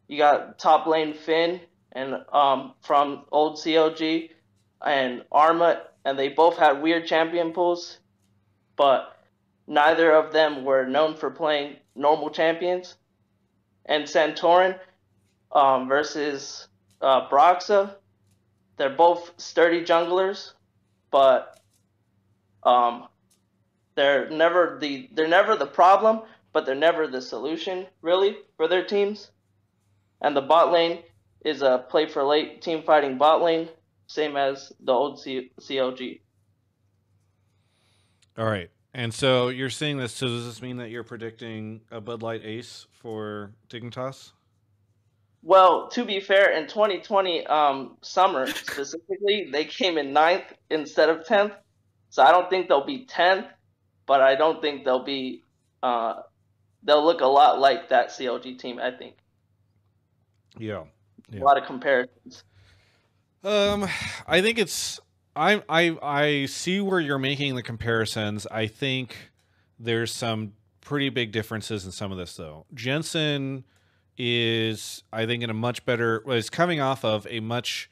You 0.08 0.18
got 0.18 0.58
top 0.58 0.86
lane 0.86 1.14
Finn 1.14 1.60
and 1.92 2.24
um, 2.32 2.74
from 2.82 3.24
old 3.32 3.56
CLG 3.56 4.30
and 4.84 5.24
Armut, 5.32 5.80
and 6.04 6.18
they 6.18 6.28
both 6.28 6.56
had 6.56 6.82
weird 6.82 7.06
champion 7.06 7.52
pools, 7.52 7.98
but 8.76 9.16
neither 9.66 10.12
of 10.12 10.32
them 10.32 10.64
were 10.64 10.86
known 10.86 11.16
for 11.16 11.30
playing 11.30 11.76
normal 11.94 12.30
champions. 12.30 12.94
And 13.86 14.04
Santorin 14.04 14.78
um, 15.52 15.88
versus 15.88 16.68
uh, 17.00 17.28
Broxah, 17.28 17.94
they're 18.76 18.90
both 18.90 19.32
sturdy 19.38 19.82
junglers, 19.82 20.52
but 21.10 21.58
um, 22.62 23.08
they're 23.94 24.28
never 24.28 24.78
the 24.80 25.08
they're 25.12 25.28
never 25.28 25.56
the 25.56 25.66
problem, 25.66 26.22
but 26.56 26.64
they're 26.64 26.74
never 26.74 27.06
the 27.06 27.20
solution 27.20 27.84
really 28.00 28.34
for 28.56 28.66
their 28.66 28.82
teams. 28.82 29.30
And 30.22 30.34
the 30.34 30.40
bot 30.40 30.72
lane 30.72 31.02
is 31.44 31.60
a 31.60 31.84
play 31.90 32.06
for 32.06 32.24
late 32.24 32.62
team 32.62 32.82
fighting 32.82 33.18
bot 33.18 33.42
lane, 33.42 33.68
same 34.06 34.38
as 34.38 34.72
the 34.80 34.90
old 34.90 35.20
C- 35.20 35.50
CLG. 35.60 36.20
All 38.38 38.46
right. 38.46 38.70
And 38.94 39.12
so 39.12 39.48
you're 39.48 39.68
seeing 39.68 39.98
this. 39.98 40.14
So 40.14 40.28
does 40.28 40.46
this 40.46 40.62
mean 40.62 40.78
that 40.78 40.88
you're 40.88 41.04
predicting 41.04 41.82
a 41.90 42.00
Bud 42.00 42.22
Light 42.22 42.40
ace 42.42 42.86
for 42.90 43.52
Dignitas? 43.68 44.32
Well, 45.42 45.88
to 45.88 46.06
be 46.06 46.20
fair, 46.20 46.52
in 46.52 46.68
2020 46.68 47.46
um, 47.48 47.98
summer 48.00 48.46
specifically, 48.46 49.50
they 49.52 49.66
came 49.66 49.98
in 49.98 50.14
ninth 50.14 50.54
instead 50.70 51.10
of 51.10 51.26
10th. 51.26 51.52
So 52.08 52.22
I 52.22 52.30
don't 52.30 52.48
think 52.48 52.68
they'll 52.68 52.86
be 52.86 53.04
10th, 53.04 53.46
but 54.06 54.22
I 54.22 54.36
don't 54.36 54.62
think 54.62 54.86
they'll 54.86 55.04
be. 55.04 55.42
Uh, 55.82 56.22
they'll 56.86 57.04
look 57.04 57.20
a 57.20 57.26
lot 57.26 57.58
like 57.58 57.90
that 57.90 58.08
CLG 58.08 58.58
team. 58.58 58.78
I 58.78 58.90
think 58.90 59.16
Yeah. 60.58 60.84
Yeah. 61.28 61.42
a 61.42 61.44
lot 61.44 61.58
of 61.58 61.66
comparisons. 61.66 62.44
Um, 63.44 63.86
I 64.26 64.40
think 64.40 64.58
it's 64.58 64.98
I 65.34 65.62
I 65.68 65.96
I 66.02 66.46
see 66.46 66.80
where 66.80 67.00
you're 67.00 67.18
making 67.18 67.54
the 67.56 67.62
comparisons. 67.62 68.46
I 68.46 68.66
think 68.66 69.30
there's 69.78 70.12
some 70.12 70.54
pretty 70.80 71.10
big 71.10 71.32
differences 71.32 71.84
in 71.84 71.92
some 71.92 72.10
of 72.12 72.18
this 72.18 72.34
though. 72.36 72.64
Jensen 72.72 73.64
is 74.16 75.02
I 75.12 75.26
think 75.26 75.42
in 75.42 75.50
a 75.50 75.54
much 75.54 75.84
better 75.84 76.22
was 76.24 76.48
coming 76.48 76.80
off 76.80 77.04
of 77.04 77.26
a 77.28 77.40
much 77.40 77.90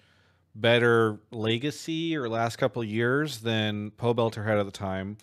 better 0.55 1.19
legacy 1.31 2.17
or 2.17 2.29
last 2.29 2.57
couple 2.57 2.81
of 2.81 2.89
years 2.89 3.41
than 3.41 3.91
Pobelter 3.91 4.47
had 4.47 4.57
at 4.59 4.65
the 4.65 4.73
time. 4.73 5.19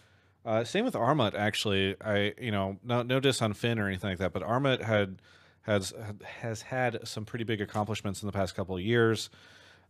Uh, 0.46 0.64
same 0.64 0.86
with 0.86 0.96
Armut 0.96 1.36
actually. 1.36 1.96
I 2.02 2.34
you 2.40 2.52
know 2.52 2.78
no 2.84 3.04
no 3.04 3.20
diss 3.20 3.42
on 3.42 3.54
Finn 3.54 3.80
or 3.80 3.88
anything 3.88 4.10
like 4.10 4.20
that, 4.20 4.34
but 4.34 4.42
Armut 4.42 4.82
had 4.82 5.22
has 5.62 5.94
has 6.24 6.64
had 6.64 7.08
some 7.08 7.26
pretty 7.26 7.44
big 7.44 7.62
accomplishments 7.62 8.22
in 8.22 8.26
the 8.26 8.32
past 8.32 8.56
couple 8.56 8.76
of 8.76 8.82
years. 8.82 9.30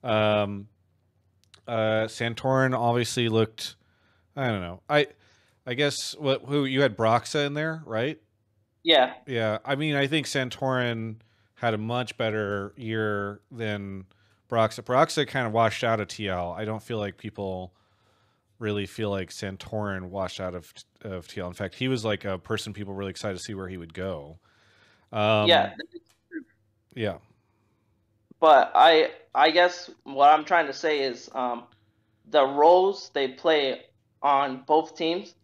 Um, 0.03 0.67
uh, 1.67 2.07
Santorin 2.07 2.77
obviously 2.77 3.29
looked. 3.29 3.75
I 4.35 4.47
don't 4.47 4.61
know. 4.61 4.81
I 4.89 5.07
I 5.65 5.73
guess 5.73 6.15
what 6.17 6.43
who 6.45 6.65
you 6.65 6.81
had 6.81 6.97
Broxah 6.97 7.45
in 7.45 7.53
there, 7.53 7.81
right? 7.85 8.19
Yeah, 8.83 9.13
Yeah. 9.27 9.59
I 9.63 9.75
mean, 9.75 9.95
I 9.95 10.07
think 10.07 10.25
Santorin 10.25 11.17
had 11.55 11.75
a 11.75 11.77
much 11.77 12.17
better 12.17 12.73
year 12.75 13.41
than 13.51 14.05
Broxah. 14.49 14.81
Broxah 14.81 15.27
kind 15.27 15.45
of 15.45 15.53
washed 15.53 15.83
out 15.83 15.99
of 15.99 16.07
TL. 16.07 16.57
I 16.57 16.65
don't 16.65 16.81
feel 16.81 16.97
like 16.97 17.17
people 17.17 17.73
really 18.61 18.85
feel 18.85 19.09
like 19.09 19.31
Santorin 19.31 20.09
washed 20.09 20.39
out 20.39 20.55
of 20.55 20.71
of 21.01 21.27
TL. 21.27 21.47
In 21.47 21.53
fact, 21.53 21.75
he 21.75 21.87
was 21.87 22.05
like 22.05 22.23
a 22.25 22.37
person 22.37 22.73
people 22.73 22.93
were 22.93 22.99
really 22.99 23.11
excited 23.11 23.37
to 23.37 23.43
see 23.43 23.53
where 23.53 23.67
he 23.67 23.77
would 23.77 23.93
go. 23.93 24.37
Um, 25.11 25.47
yeah. 25.47 25.73
Yeah. 26.95 27.17
But 28.39 28.71
I 28.75 29.11
I 29.35 29.51
guess 29.51 29.89
what 30.03 30.31
I'm 30.31 30.45
trying 30.45 30.67
to 30.67 30.73
say 30.73 31.01
is 31.01 31.29
um, 31.33 31.63
the 32.29 32.45
roles 32.45 33.11
they 33.13 33.29
play 33.29 33.81
on 34.21 34.63
both 34.65 34.95
teams. 34.95 35.35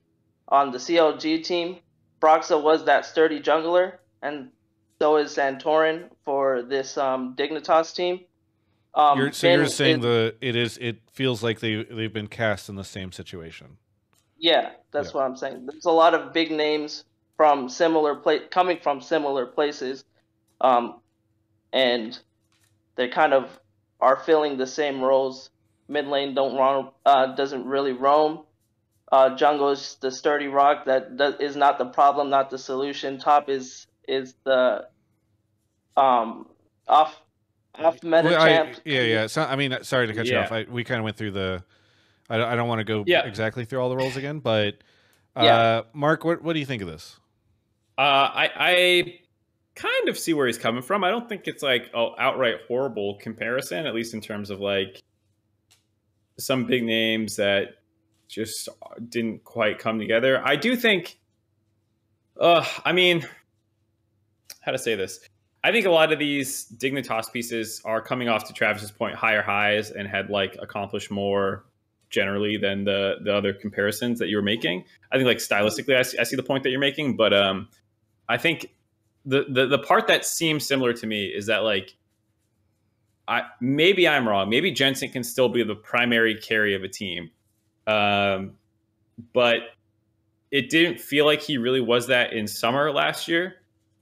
On 0.50 0.72
the 0.72 0.78
CLG 0.78 1.44
team, 1.44 1.78
Broxah 2.22 2.62
was 2.62 2.86
that 2.86 3.06
sturdy 3.06 3.42
jungler, 3.42 3.98
and 4.22 4.50
so 4.98 5.18
is 5.18 5.36
Santorin 5.36 6.10
for 6.24 6.62
this 6.62 6.98
um, 6.98 7.36
Dignitas 7.36 7.94
team. 7.94 8.22
Um, 8.98 9.20
you're, 9.20 9.32
so 9.32 9.48
you're 9.48 9.68
saying 9.68 10.02
the 10.02 10.36
it 10.42 10.56
is 10.56 10.80
it 10.80 10.98
feels 11.12 11.44
like 11.44 11.60
they 11.60 11.84
they've 11.84 12.12
been 12.12 12.28
cast 12.28 12.68
in 12.68 12.76
the 12.76 12.84
same 12.84 13.12
situation. 13.12 13.78
Yeah, 14.40 14.72
that's 14.92 15.10
yeah. 15.10 15.14
what 15.14 15.26
I'm 15.26 15.38
saying. 15.38 15.68
There's 15.68 15.86
a 15.86 15.92
lot 15.92 16.16
of 16.16 16.34
big 16.34 16.50
names 16.50 17.04
from 17.36 17.70
similar 17.70 18.16
place 18.16 18.42
coming 18.50 18.80
from 18.82 19.02
similar 19.02 19.46
places, 19.46 20.04
um, 20.60 21.00
and 21.72 22.20
they 22.96 23.08
kind 23.08 23.36
of 23.36 23.48
are 24.02 24.18
filling 24.18 24.58
the 24.58 24.66
same 24.66 25.00
roles. 25.00 25.52
Mid 25.88 26.08
lane 26.08 26.34
don't 26.34 26.58
roam, 26.58 26.90
uh, 27.06 27.36
doesn't 27.36 27.66
really 27.66 27.94
roam. 27.94 28.46
Uh, 29.12 29.36
jungle 29.36 29.70
is 29.70 29.98
the 30.02 30.10
sturdy 30.10 30.48
rock 30.48 30.86
that 30.86 31.18
does, 31.18 31.36
is 31.40 31.56
not 31.56 31.78
the 31.78 31.86
problem, 31.86 32.32
not 32.32 32.50
the 32.50 32.58
solution. 32.58 33.20
Top 33.20 33.48
is 33.48 33.86
is 34.08 34.34
the 34.44 34.88
um 35.96 36.48
off 36.88 37.16
off 37.86 38.04
meta 38.04 38.24
well, 38.24 38.46
champ. 38.46 38.76
I, 38.76 38.82
yeah, 38.86 39.02
yeah. 39.02 39.28
So, 39.28 39.44
I 39.44 39.56
mean, 39.56 39.78
sorry 39.84 40.08
to 40.08 40.14
cut 40.14 40.26
yeah. 40.26 40.34
you 40.34 40.40
off. 40.40 40.52
I, 40.52 40.66
we 40.70 40.84
kind 40.84 41.00
of 41.00 41.04
went 41.04 41.18
through 41.18 41.32
the. 41.32 41.64
I, 42.30 42.42
I 42.42 42.56
don't 42.56 42.68
want 42.68 42.80
to 42.80 42.86
go 42.86 43.04
yeah. 43.08 43.26
exactly 43.26 43.66
through 43.66 43.80
all 43.80 43.90
the 43.90 43.98
roles 43.98 44.18
again, 44.18 44.40
but 44.40 44.76
uh, 45.36 45.44
yeah. 45.44 45.82
Mark, 45.94 46.24
what 46.24 46.42
what 46.42 46.54
do 46.54 46.60
you 46.60 46.66
think 46.66 46.82
of 46.82 46.88
this? 46.88 47.20
Uh, 47.98 48.02
I 48.02 48.52
I 48.56 49.20
kind 49.76 50.10
of 50.10 50.18
see 50.18 50.34
where 50.34 50.48
he's 50.48 50.58
coming 50.58 50.82
from. 50.82 51.04
I 51.04 51.10
don't 51.10 51.30
think 51.30 51.48
it's 51.48 51.64
like 51.64 51.92
oh 51.94 52.16
outright 52.18 52.56
horrible 52.68 53.18
comparison, 53.22 53.86
at 53.86 53.96
least 53.96 54.14
in 54.14 54.22
terms 54.22 54.50
of 54.50 54.60
like 54.60 55.02
some 56.40 56.66
big 56.66 56.84
names 56.84 57.38
that 57.38 57.76
just 58.28 58.70
didn't 59.10 59.44
quite 59.44 59.80
come 59.80 60.00
together. 60.00 60.42
I 60.44 60.56
do 60.56 60.76
think. 60.76 61.20
Uh, 62.40 62.64
I 62.86 62.92
mean, 62.92 63.26
how 64.62 64.72
to 64.72 64.78
say 64.78 64.96
this? 64.96 65.20
I 65.64 65.72
think 65.72 65.86
a 65.86 65.92
lot 65.92 66.14
of 66.14 66.20
these 66.20 66.68
Dignitas 66.78 67.32
pieces 67.32 67.82
are 67.84 68.02
coming 68.02 68.30
off 68.30 68.46
to 68.46 68.54
Travis's 68.54 68.92
point 68.92 69.16
higher 69.16 69.42
highs 69.42 69.92
and 69.92 70.08
had 70.08 70.30
like 70.30 70.58
accomplished 70.62 71.12
more 71.12 71.66
generally 72.10 72.58
than 72.58 72.84
the 72.84 73.16
the 73.24 73.34
other 73.36 73.54
comparisons 73.54 74.20
that 74.20 74.28
you 74.28 74.38
were 74.38 74.44
making. 74.44 74.86
I 75.12 75.18
think 75.18 75.28
like 75.28 75.38
stylistically, 75.38 75.98
I 75.98 76.04
see, 76.04 76.18
I 76.20 76.24
see 76.24 76.36
the 76.36 76.44
point 76.44 76.64
that 76.64 76.70
you're 76.70 76.80
making, 76.80 77.18
but 77.18 77.34
um, 77.34 77.68
I 78.30 78.38
think 78.38 78.72
the, 79.26 79.46
the 79.50 79.68
the 79.68 79.80
part 79.80 80.08
that 80.08 80.26
seems 80.26 80.66
similar 80.66 80.94
to 80.94 81.08
me 81.08 81.26
is 81.26 81.48
that 81.48 81.64
like 81.64 81.96
I 83.28 83.44
maybe 83.60 84.08
I'm 84.08 84.28
wrong. 84.28 84.50
Maybe 84.50 84.72
Jensen 84.72 85.10
can 85.10 85.24
still 85.24 85.50
be 85.50 85.64
the 85.64 85.76
primary 85.76 86.36
carry 86.36 86.76
of 86.76 86.84
a 86.84 86.88
team, 86.88 87.30
um, 87.88 88.54
but 89.34 89.60
it 90.52 90.70
didn't 90.70 91.00
feel 91.00 91.26
like 91.26 91.42
he 91.42 91.58
really 91.58 91.82
was 91.82 92.08
that 92.08 92.32
in 92.32 92.48
summer 92.48 92.92
last 92.92 93.28
year. 93.28 93.56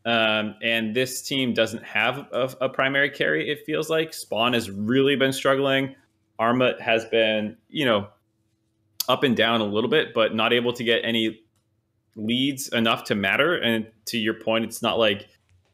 Um, 0.06 0.56
and 0.62 0.95
this 0.95 1.24
team 1.24 1.53
doesn't 1.53 1.84
have 1.84 2.28
a, 2.32 2.53
a, 2.62 2.70
primary 2.70 3.10
carry. 3.10 3.49
It 3.49 3.66
feels 3.66 3.89
like 3.89 4.14
Spawn 4.14 4.53
has 4.53 4.70
really 4.70 5.16
been 5.16 5.34
struggling. 5.34 5.95
Armut 6.39 6.80
has 6.80 7.06
been, 7.06 7.58
you 7.70 7.86
know, 7.86 8.08
up 9.10 9.24
and 9.24 9.36
down 9.36 9.62
a 9.62 9.66
little 9.66 9.89
bit, 9.89 10.14
but 10.14 10.36
not 10.36 10.53
able 10.53 10.74
to 10.74 10.84
get 10.84 11.01
any 11.03 11.41
leads 12.16 12.68
enough 12.70 13.06
to 13.06 13.16
matter. 13.16 13.56
And 13.56 13.88
to 14.06 14.20
your 14.20 14.36
point, 14.36 14.66
it's 14.66 14.84
not 14.84 14.99
like 14.99 15.28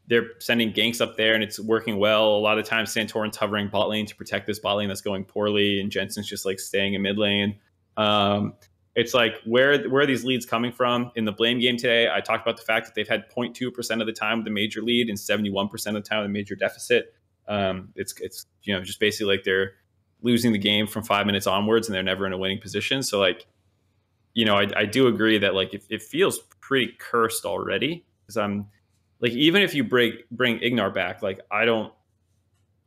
they're 0.06 0.30
sending 0.38 0.72
ganks 0.72 1.00
up 1.02 1.16
there 1.16 1.34
and 1.34 1.42
it's 1.42 1.60
working 1.60 1.98
well. 1.98 2.34
A 2.34 2.38
lot 2.38 2.58
of 2.58 2.64
times 2.64 2.94
Santorin's 2.94 3.36
hovering 3.36 3.68
bot 3.68 3.90
lane 3.90 4.06
to 4.06 4.16
protect 4.16 4.46
this 4.46 4.58
bot 4.58 4.78
lane 4.78 4.88
that's 4.88 5.00
going 5.02 5.24
poorly, 5.24 5.80
and 5.80 5.90
Jensen's 5.90 6.28
just 6.28 6.46
like 6.46 6.58
staying 6.58 6.94
in 6.94 7.02
mid 7.02 7.18
lane. 7.18 7.58
Um, 7.96 8.54
it's 8.94 9.14
like 9.14 9.40
where 9.44 9.88
where 9.88 10.02
are 10.02 10.06
these 10.06 10.24
leads 10.24 10.44
coming 10.44 10.72
from? 10.72 11.10
In 11.16 11.24
the 11.24 11.32
blame 11.32 11.58
game 11.60 11.76
today, 11.76 12.08
I 12.12 12.20
talked 12.20 12.46
about 12.46 12.58
the 12.58 12.64
fact 12.64 12.86
that 12.86 12.94
they've 12.94 13.08
had 13.08 13.24
0.2% 13.30 14.00
of 14.00 14.06
the 14.06 14.12
time 14.12 14.44
the 14.44 14.50
major 14.50 14.82
lead 14.82 15.08
and 15.08 15.18
71% 15.18 15.72
of 15.72 15.94
the 15.94 16.00
time 16.02 16.22
the 16.22 16.28
major 16.28 16.54
deficit. 16.54 17.14
Um, 17.48 17.88
it's 17.96 18.14
it's 18.20 18.46
you 18.62 18.74
know 18.74 18.82
just 18.82 19.00
basically 19.00 19.34
like 19.34 19.44
they're 19.44 19.72
losing 20.20 20.52
the 20.52 20.58
game 20.58 20.86
from 20.86 21.02
five 21.02 21.26
minutes 21.26 21.46
onwards 21.46 21.88
and 21.88 21.94
they're 21.94 22.02
never 22.02 22.26
in 22.26 22.32
a 22.32 22.38
winning 22.38 22.60
position. 22.60 23.02
So 23.02 23.18
like 23.18 23.46
you 24.34 24.44
know, 24.44 24.56
I, 24.56 24.66
I 24.76 24.84
do 24.86 25.08
agree 25.08 25.38
that 25.38 25.54
like 25.54 25.74
it, 25.74 25.84
it 25.90 26.02
feels 26.02 26.38
pretty 26.60 26.94
cursed 26.98 27.44
already 27.44 28.04
because 28.22 28.36
I'm 28.36 28.66
like 29.20 29.32
even 29.32 29.62
if 29.62 29.74
you 29.74 29.84
bring 29.84 30.18
bring 30.30 30.58
Ignar 30.58 30.92
back, 30.92 31.22
like 31.22 31.40
I 31.50 31.64
don't 31.64 31.92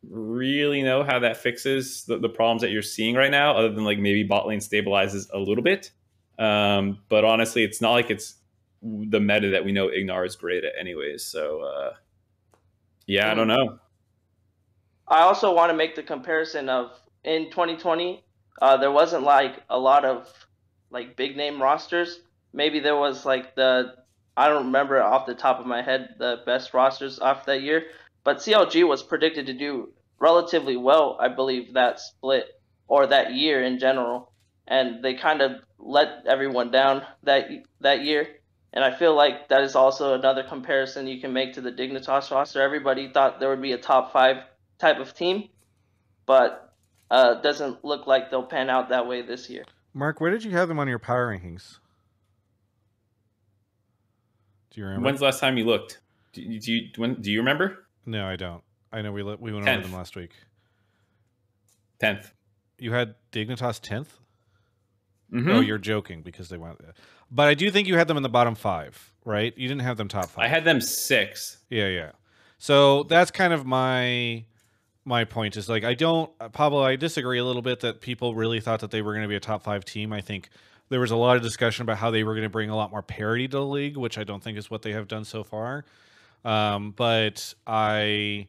really 0.10 0.84
know 0.84 1.04
how 1.04 1.20
that 1.20 1.38
fixes 1.38 2.06
the, 2.06 2.18
the 2.18 2.30
problems 2.30 2.62
that 2.62 2.72
you're 2.72 2.82
seeing 2.82 3.16
right 3.16 3.32
now, 3.32 3.56
other 3.58 3.72
than 3.72 3.84
like 3.84 4.00
maybe 4.00 4.24
bot 4.24 4.48
lane 4.48 4.60
stabilizes 4.60 5.28
a 5.34 5.40
little 5.40 5.64
bit. 5.64 5.92
Um, 6.38 7.00
but 7.10 7.24
honestly, 7.24 7.64
it's 7.64 7.82
not 7.82 7.92
like 7.92 8.10
it's 8.10 8.36
the 8.82 9.20
meta 9.20 9.50
that 9.50 9.66
we 9.66 9.72
know 9.72 9.88
Ignar 9.88 10.26
is 10.26 10.36
great 10.36 10.64
at, 10.64 10.74
anyways. 10.80 11.24
So 11.24 11.62
uh, 11.62 11.94
yeah, 13.08 13.32
I 13.32 13.34
don't 13.34 13.48
know. 13.48 13.80
I 15.08 15.22
also 15.22 15.54
want 15.54 15.70
to 15.70 15.78
make 15.78 15.96
the 15.96 16.04
comparison 16.04 16.68
of 16.70 16.92
in 17.24 17.50
2020, 17.50 18.24
uh, 18.62 18.78
there 18.78 18.92
wasn't 18.92 19.24
like 19.24 19.62
a 19.70 19.78
lot 19.78 20.06
of 20.06 20.32
like 20.90 21.16
big 21.16 21.36
name 21.36 21.62
rosters. 21.62 22.20
Maybe 22.54 22.80
there 22.80 22.96
was 22.96 23.26
like 23.26 23.56
the 23.56 23.94
I 24.38 24.48
don't 24.48 24.66
remember 24.66 25.02
off 25.02 25.26
the 25.26 25.36
top 25.36 25.60
of 25.60 25.66
my 25.66 25.82
head 25.82 26.16
the 26.20 26.42
best 26.46 26.74
rosters 26.74 27.20
off 27.20 27.46
that 27.46 27.62
year, 27.62 27.84
but 28.24 28.38
CLG 28.38 28.88
was 28.88 29.04
predicted 29.04 29.46
to 29.48 29.54
do 29.54 29.90
relatively 30.20 30.76
well, 30.76 31.18
I 31.20 31.28
believe, 31.30 31.74
that 31.74 32.00
split 32.00 32.46
or 32.88 33.08
that 33.08 33.34
year 33.34 33.64
in 33.64 33.80
general, 33.80 34.32
and 34.68 35.04
they 35.04 35.14
kind 35.14 35.42
of 35.42 35.54
let 35.78 36.26
everyone 36.28 36.72
down 36.72 37.04
that 37.24 37.50
that 37.82 38.04
year. 38.04 38.28
And 38.74 38.84
I 38.84 38.94
feel 38.94 39.16
like 39.16 39.48
that 39.50 39.64
is 39.64 39.76
also 39.76 40.16
another 40.16 40.44
comparison 40.44 41.08
you 41.08 41.22
can 41.22 41.32
make 41.32 41.54
to 41.54 41.62
the 41.62 41.72
Dignitas 41.72 42.30
roster. 42.30 42.62
Everybody 42.62 43.10
thought 43.10 43.40
there 43.40 43.50
would 43.50 43.62
be 43.62 43.72
a 43.72 43.78
top 43.78 44.12
five 44.12 44.38
type 44.80 45.00
of 45.00 45.14
team, 45.14 45.48
but 46.26 46.74
uh, 47.10 47.36
doesn't 47.36 47.86
look 47.86 48.06
like 48.06 48.30
they'll 48.32 48.44
pan 48.44 48.70
out 48.70 48.90
that 48.90 49.08
way 49.08 49.22
this 49.22 49.50
year. 49.50 49.64
Mark, 49.94 50.20
where 50.20 50.30
did 50.30 50.44
you 50.44 50.52
have 50.52 50.68
them 50.68 50.78
on 50.78 50.90
your 50.90 51.00
power 51.00 51.34
rankings? 51.34 51.80
Do 54.72 54.82
you 54.82 54.88
remember? 54.88 55.06
When's 55.06 55.20
the 55.20 55.26
last 55.26 55.40
time 55.40 55.58
you 55.58 55.66
looked? 55.66 56.02
Do 56.34 56.42
you, 56.42 56.60
do 56.60 56.74
you, 56.74 56.90
when, 56.98 57.22
do 57.22 57.32
you 57.32 57.40
remember? 57.40 57.86
No, 58.06 58.28
I 58.28 58.36
don't. 58.36 58.62
I 58.92 59.02
know 59.02 59.14
we 59.14 59.24
we 59.24 59.54
went 59.54 59.66
Tenth. 59.66 59.80
over 59.80 59.88
them 59.88 59.98
last 59.98 60.18
week. 60.18 60.32
Tenth. 62.00 62.34
You 62.78 62.92
had 62.92 63.16
Dignitas 63.32 63.80
10th 63.80 64.08
mm-hmm. 65.32 65.50
Oh, 65.50 65.60
you're 65.60 65.78
joking 65.78 66.22
because 66.22 66.50
they 66.50 66.58
went. 66.58 66.80
But 67.32 67.48
I 67.48 67.54
do 67.54 67.70
think 67.72 67.88
you 67.88 67.98
had 67.98 68.08
them 68.08 68.18
in 68.18 68.24
the 68.24 68.30
bottom 68.30 68.56
five, 68.56 69.12
right? 69.24 69.58
You 69.58 69.68
didn't 69.68 69.82
have 69.82 69.98
them 69.98 70.08
top 70.08 70.26
five. 70.26 70.46
I 70.46 70.48
had 70.48 70.66
them 70.66 70.82
six. 70.82 71.58
Yeah, 71.70 71.88
yeah. 71.88 72.12
So 72.58 73.04
that's 73.04 73.32
kind 73.32 73.54
of 73.54 73.66
my 73.66 74.46
my 75.06 75.24
point 75.24 75.58
is 75.58 75.70
like 75.70 75.84
I 75.84 75.94
don't 75.94 76.32
uh, 76.40 76.50
Pablo. 76.50 76.84
I 76.84 76.96
disagree 76.96 77.40
a 77.40 77.46
little 77.46 77.62
bit 77.62 77.82
that 77.82 78.02
people 78.02 78.36
really 78.36 78.60
thought 78.60 78.80
that 78.82 78.92
they 78.92 79.02
were 79.02 79.14
going 79.14 79.24
to 79.24 79.30
be 79.30 79.36
a 79.36 79.40
top 79.40 79.64
five 79.64 79.86
team. 79.86 80.14
I 80.14 80.22
think 80.22 80.50
there 80.90 81.00
was 81.00 81.12
a 81.12 81.16
lot 81.16 81.36
of 81.36 81.44
discussion 81.44 81.84
about 81.84 81.98
how 81.98 82.12
they 82.12 82.24
were 82.24 82.34
going 82.34 82.44
to 82.44 82.50
bring 82.50 82.70
a 82.70 82.76
lot 82.76 82.92
more 82.92 83.02
parity 83.02 83.48
to 83.48 83.58
the 83.58 83.66
league, 83.66 83.98
which 83.98 84.18
I 84.18 84.24
don't 84.24 84.44
think 84.44 84.58
is 84.58 84.70
what 84.70 84.82
they 84.82 84.94
have 84.94 85.08
done 85.08 85.26
so 85.26 85.44
far. 85.44 85.86
Um, 86.44 86.92
but 86.92 87.54
I 87.66 88.48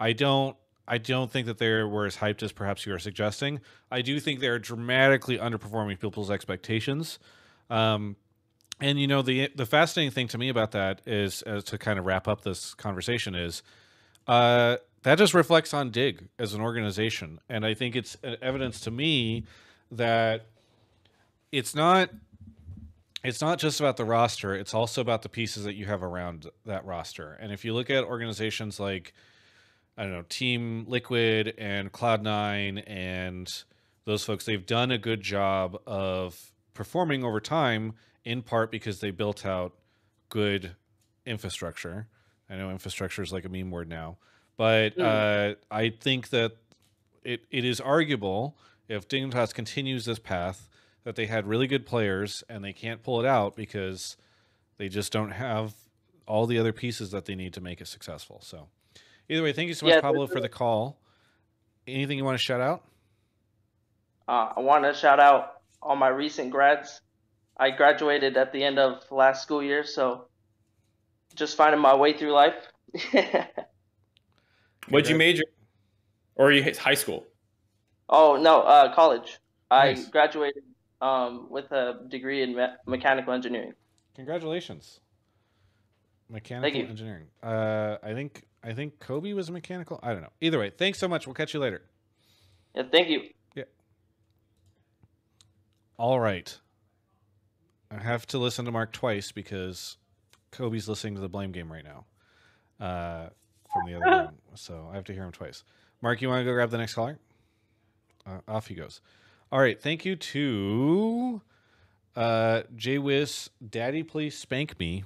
I 0.00 0.12
don't 0.12 0.56
I 0.88 0.98
don't 0.98 1.30
think 1.30 1.46
that 1.46 1.58
they 1.58 1.82
were 1.82 2.06
as 2.06 2.16
hyped 2.16 2.42
as 2.42 2.50
perhaps 2.50 2.86
you 2.86 2.94
are 2.94 2.98
suggesting. 2.98 3.60
I 3.90 4.00
do 4.00 4.18
think 4.18 4.40
they're 4.40 4.58
dramatically 4.58 5.38
underperforming 5.38 6.00
people's 6.00 6.30
expectations. 6.30 7.18
Um, 7.68 8.16
and 8.80 8.98
you 8.98 9.06
know 9.06 9.22
the 9.22 9.50
the 9.54 9.66
fascinating 9.66 10.12
thing 10.12 10.28
to 10.28 10.38
me 10.38 10.48
about 10.48 10.72
that 10.72 11.02
is, 11.06 11.42
to 11.66 11.78
kind 11.78 11.98
of 11.98 12.06
wrap 12.06 12.28
up 12.28 12.42
this 12.42 12.74
conversation 12.74 13.34
is, 13.34 13.62
uh, 14.26 14.76
that 15.02 15.18
just 15.18 15.34
reflects 15.34 15.74
on 15.74 15.90
Dig 15.90 16.28
as 16.38 16.54
an 16.54 16.60
organization, 16.60 17.40
and 17.48 17.66
I 17.66 17.74
think 17.74 17.96
it's 17.96 18.16
evidence 18.40 18.80
to 18.80 18.90
me 18.90 19.44
that 19.90 20.46
it's 21.50 21.74
not 21.74 22.10
it's 23.24 23.40
not 23.40 23.58
just 23.58 23.80
about 23.80 23.96
the 23.96 24.04
roster; 24.04 24.54
it's 24.54 24.74
also 24.74 25.00
about 25.00 25.22
the 25.22 25.28
pieces 25.28 25.64
that 25.64 25.74
you 25.74 25.86
have 25.86 26.02
around 26.02 26.46
that 26.64 26.84
roster. 26.84 27.32
And 27.40 27.52
if 27.52 27.64
you 27.64 27.74
look 27.74 27.90
at 27.90 28.04
organizations 28.04 28.78
like 28.78 29.12
I 29.98 30.04
don't 30.04 30.12
know 30.12 30.24
Team 30.28 30.86
Liquid 30.88 31.54
and 31.58 31.92
Cloud9 31.92 32.82
and 32.86 33.64
those 34.06 34.24
folks, 34.24 34.46
they've 34.46 34.64
done 34.64 34.90
a 34.90 34.96
good 34.96 35.20
job 35.20 35.76
of 35.86 36.52
performing 36.72 37.24
over 37.24 37.40
time, 37.40 37.92
in 38.24 38.40
part 38.40 38.70
because 38.70 39.00
they 39.00 39.10
built 39.10 39.44
out 39.44 39.74
good 40.30 40.76
infrastructure. 41.26 42.06
I 42.48 42.56
know 42.56 42.70
infrastructure 42.70 43.22
is 43.22 43.32
like 43.32 43.44
a 43.44 43.50
meme 43.50 43.70
word 43.70 43.90
now 43.90 44.16
but 44.58 44.96
mm. 44.96 45.02
uh, 45.02 45.54
I 45.70 45.88
think 45.88 46.28
that 46.30 46.56
it, 47.24 47.44
it 47.50 47.64
is 47.64 47.80
arguable 47.80 48.58
if 48.88 49.08
Dignitas 49.08 49.54
continues 49.54 50.04
this 50.04 50.18
path 50.18 50.68
that 51.04 51.16
they 51.16 51.26
had 51.26 51.46
really 51.46 51.66
good 51.66 51.86
players 51.86 52.44
and 52.50 52.62
they 52.62 52.74
can't 52.74 53.02
pull 53.02 53.20
it 53.20 53.26
out 53.26 53.56
because 53.56 54.18
they 54.76 54.88
just 54.88 55.12
don't 55.12 55.30
have 55.30 55.74
all 56.26 56.46
the 56.46 56.58
other 56.58 56.72
pieces 56.72 57.12
that 57.12 57.24
they 57.24 57.34
need 57.34 57.54
to 57.54 57.60
make 57.60 57.80
it 57.80 57.86
successful. 57.86 58.40
So 58.42 58.68
either 59.28 59.42
way, 59.42 59.52
thank 59.52 59.68
you 59.68 59.74
so 59.74 59.86
much, 59.86 59.94
yeah, 59.96 60.00
Pablo, 60.00 60.26
for 60.26 60.40
the 60.40 60.48
call. 60.48 60.98
anything 61.86 62.18
you 62.18 62.24
want 62.24 62.38
to 62.38 62.42
shout 62.42 62.60
out? 62.60 62.84
Uh, 64.26 64.52
I 64.56 64.60
want 64.60 64.84
to 64.84 64.94
shout 64.94 65.20
out 65.20 65.62
all 65.82 65.96
my 65.96 66.08
recent 66.08 66.50
grads. 66.50 67.00
I 67.56 67.70
graduated 67.70 68.36
at 68.36 68.52
the 68.52 68.62
end 68.62 68.78
of 68.78 69.02
last 69.10 69.42
school 69.42 69.62
year, 69.62 69.84
so 69.84 70.26
just 71.34 71.56
finding 71.56 71.80
my 71.80 71.94
way 71.94 72.12
through 72.12 72.32
life. 72.32 72.54
What'd 74.88 75.08
you 75.08 75.16
major? 75.16 75.42
Or 76.36 76.52
you 76.52 76.62
high 76.78 76.94
school? 76.94 77.26
oh 78.08 78.36
no, 78.40 78.62
uh, 78.62 78.94
college. 78.94 79.38
Nice. 79.70 80.06
I 80.06 80.10
graduated 80.10 80.62
um, 81.00 81.48
with 81.50 81.70
a 81.72 82.00
degree 82.08 82.42
in 82.42 82.54
me- 82.54 82.66
mechanical 82.86 83.32
engineering. 83.32 83.74
Congratulations. 84.14 85.00
Mechanical 86.30 86.80
engineering. 86.82 87.26
Uh, 87.42 87.96
I 88.02 88.14
think 88.14 88.44
I 88.62 88.72
think 88.72 88.98
Kobe 88.98 89.32
was 89.32 89.48
a 89.48 89.52
mechanical. 89.52 90.00
I 90.02 90.12
don't 90.12 90.22
know. 90.22 90.32
Either 90.40 90.58
way, 90.58 90.70
thanks 90.70 90.98
so 90.98 91.08
much. 91.08 91.26
We'll 91.26 91.34
catch 91.34 91.54
you 91.54 91.60
later. 91.60 91.82
Yeah, 92.74 92.82
thank 92.90 93.08
you. 93.08 93.22
Yeah. 93.54 93.64
All 95.96 96.18
right. 96.20 96.58
I 97.90 98.02
have 98.02 98.26
to 98.28 98.38
listen 98.38 98.64
to 98.66 98.70
Mark 98.70 98.92
twice 98.92 99.32
because 99.32 99.96
Kobe's 100.50 100.88
listening 100.88 101.14
to 101.14 101.20
the 101.20 101.28
blame 101.28 101.52
game 101.52 101.72
right 101.72 101.84
now 101.84 102.04
uh, 102.84 103.28
from 103.72 103.86
the 103.86 103.94
other 103.96 104.04
room. 104.04 104.28
So 104.54 104.88
I 104.90 104.96
have 104.96 105.04
to 105.04 105.12
hear 105.12 105.22
him 105.22 105.30
twice. 105.30 105.62
Mark, 106.02 106.20
you 106.20 106.28
want 106.28 106.40
to 106.40 106.44
go 106.44 106.52
grab 106.52 106.70
the 106.70 106.78
next 106.78 106.94
caller? 106.94 107.16
Uh, 108.26 108.40
off 108.48 108.66
he 108.66 108.74
goes. 108.74 109.00
All 109.52 109.60
right. 109.60 109.80
Thank 109.80 110.04
you 110.04 110.16
to 110.16 111.40
uh, 112.16 112.62
Jay 112.74 112.98
Wiz, 112.98 113.50
Daddy 113.70 114.02
Please 114.02 114.36
Spank 114.36 114.76
Me, 114.80 115.04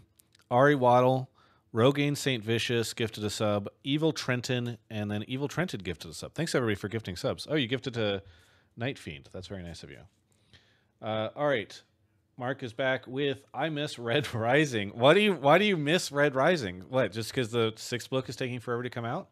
Ari 0.51 0.75
Waddle, 0.75 1.29
Rogaine 1.75 2.17
St. 2.17 2.45
Vicious 2.45 2.93
gifted 2.93 3.25
a 3.25 3.31
sub, 3.31 3.69
Evil 3.83 4.13
Trenton, 4.13 4.77
and 4.91 5.11
then 5.11 5.25
Evil 5.27 5.49
Trenton 5.49 5.81
gifted 5.81 6.11
a 6.11 6.15
sub. 6.15 6.35
Thanks 6.35 6.55
everybody 6.55 6.75
for 6.75 6.89
gifting 6.89 7.17
subs. 7.17 7.47
Oh, 7.49 7.55
you 7.55 7.67
gifted 7.67 7.95
to 7.95 8.23
Night 8.77 8.99
Fiend. 8.99 9.29
That's 9.33 9.47
very 9.47 9.63
nice 9.63 9.83
of 9.83 9.91
you. 9.91 9.99
Uh, 11.01 11.31
all 11.35 11.47
right. 11.49 11.81
Mark 12.39 12.63
is 12.63 12.73
back 12.73 13.07
with 13.07 13.39
I 13.55 13.69
miss 13.69 13.99
Red 13.99 14.33
Rising. 14.35 14.91
Why 14.91 15.15
do 15.15 15.21
you 15.21 15.35
why 15.35 15.59
do 15.59 15.65
you 15.65 15.77
miss 15.77 16.11
Red 16.13 16.35
Rising? 16.35 16.85
What, 16.89 17.13
just 17.13 17.31
because 17.31 17.51
the 17.51 17.73
sixth 17.77 18.11
book 18.11 18.29
is 18.29 18.37
taking 18.37 18.61
forever 18.61 18.83
to 18.83 18.91
come 18.91 19.05
out? 19.05 19.29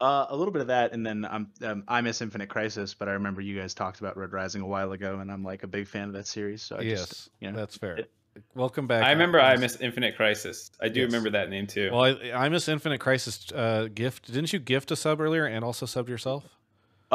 Uh, 0.00 0.26
a 0.30 0.36
little 0.36 0.52
bit 0.52 0.62
of 0.62 0.66
that, 0.68 0.92
and 0.92 1.06
then 1.06 1.24
um, 1.30 1.48
um, 1.62 1.84
I 1.86 2.00
miss 2.00 2.20
Infinite 2.20 2.48
Crisis, 2.48 2.92
but 2.92 3.08
I 3.08 3.12
remember 3.12 3.40
you 3.40 3.56
guys 3.56 3.72
talked 3.72 4.00
about 4.00 4.16
Red 4.16 4.32
Rising 4.32 4.60
a 4.60 4.66
while 4.66 4.90
ago, 4.90 5.20
and 5.20 5.30
I'm 5.30 5.44
like 5.44 5.62
a 5.62 5.68
big 5.68 5.86
fan 5.86 6.08
of 6.08 6.14
that 6.14 6.26
series. 6.26 6.60
So 6.60 6.76
I 6.76 6.80
yes, 6.80 7.08
just, 7.08 7.30
you 7.38 7.50
know, 7.52 7.56
that's 7.56 7.76
fair. 7.76 7.98
it- 7.98 8.10
Welcome 8.54 8.86
back. 8.86 9.04
I 9.04 9.10
remember 9.12 9.40
I 9.40 9.52
Yes. 9.52 9.60
missed 9.60 9.80
Infinite 9.82 10.16
Crisis. 10.16 10.70
I 10.80 10.88
do 10.88 11.00
Yes. 11.00 11.06
remember 11.08 11.30
that 11.30 11.50
name 11.50 11.66
too. 11.66 11.90
Well, 11.92 12.04
I, 12.04 12.32
I 12.32 12.48
miss 12.48 12.68
Infinite 12.68 12.98
Crisis 12.98 13.50
uh, 13.52 13.88
gift. 13.94 14.26
Didn't 14.32 14.52
you 14.52 14.58
gift 14.58 14.90
a 14.90 14.96
sub 14.96 15.20
earlier 15.20 15.44
and 15.44 15.64
also 15.64 15.86
subbed 15.86 16.08
yourself? 16.08 16.44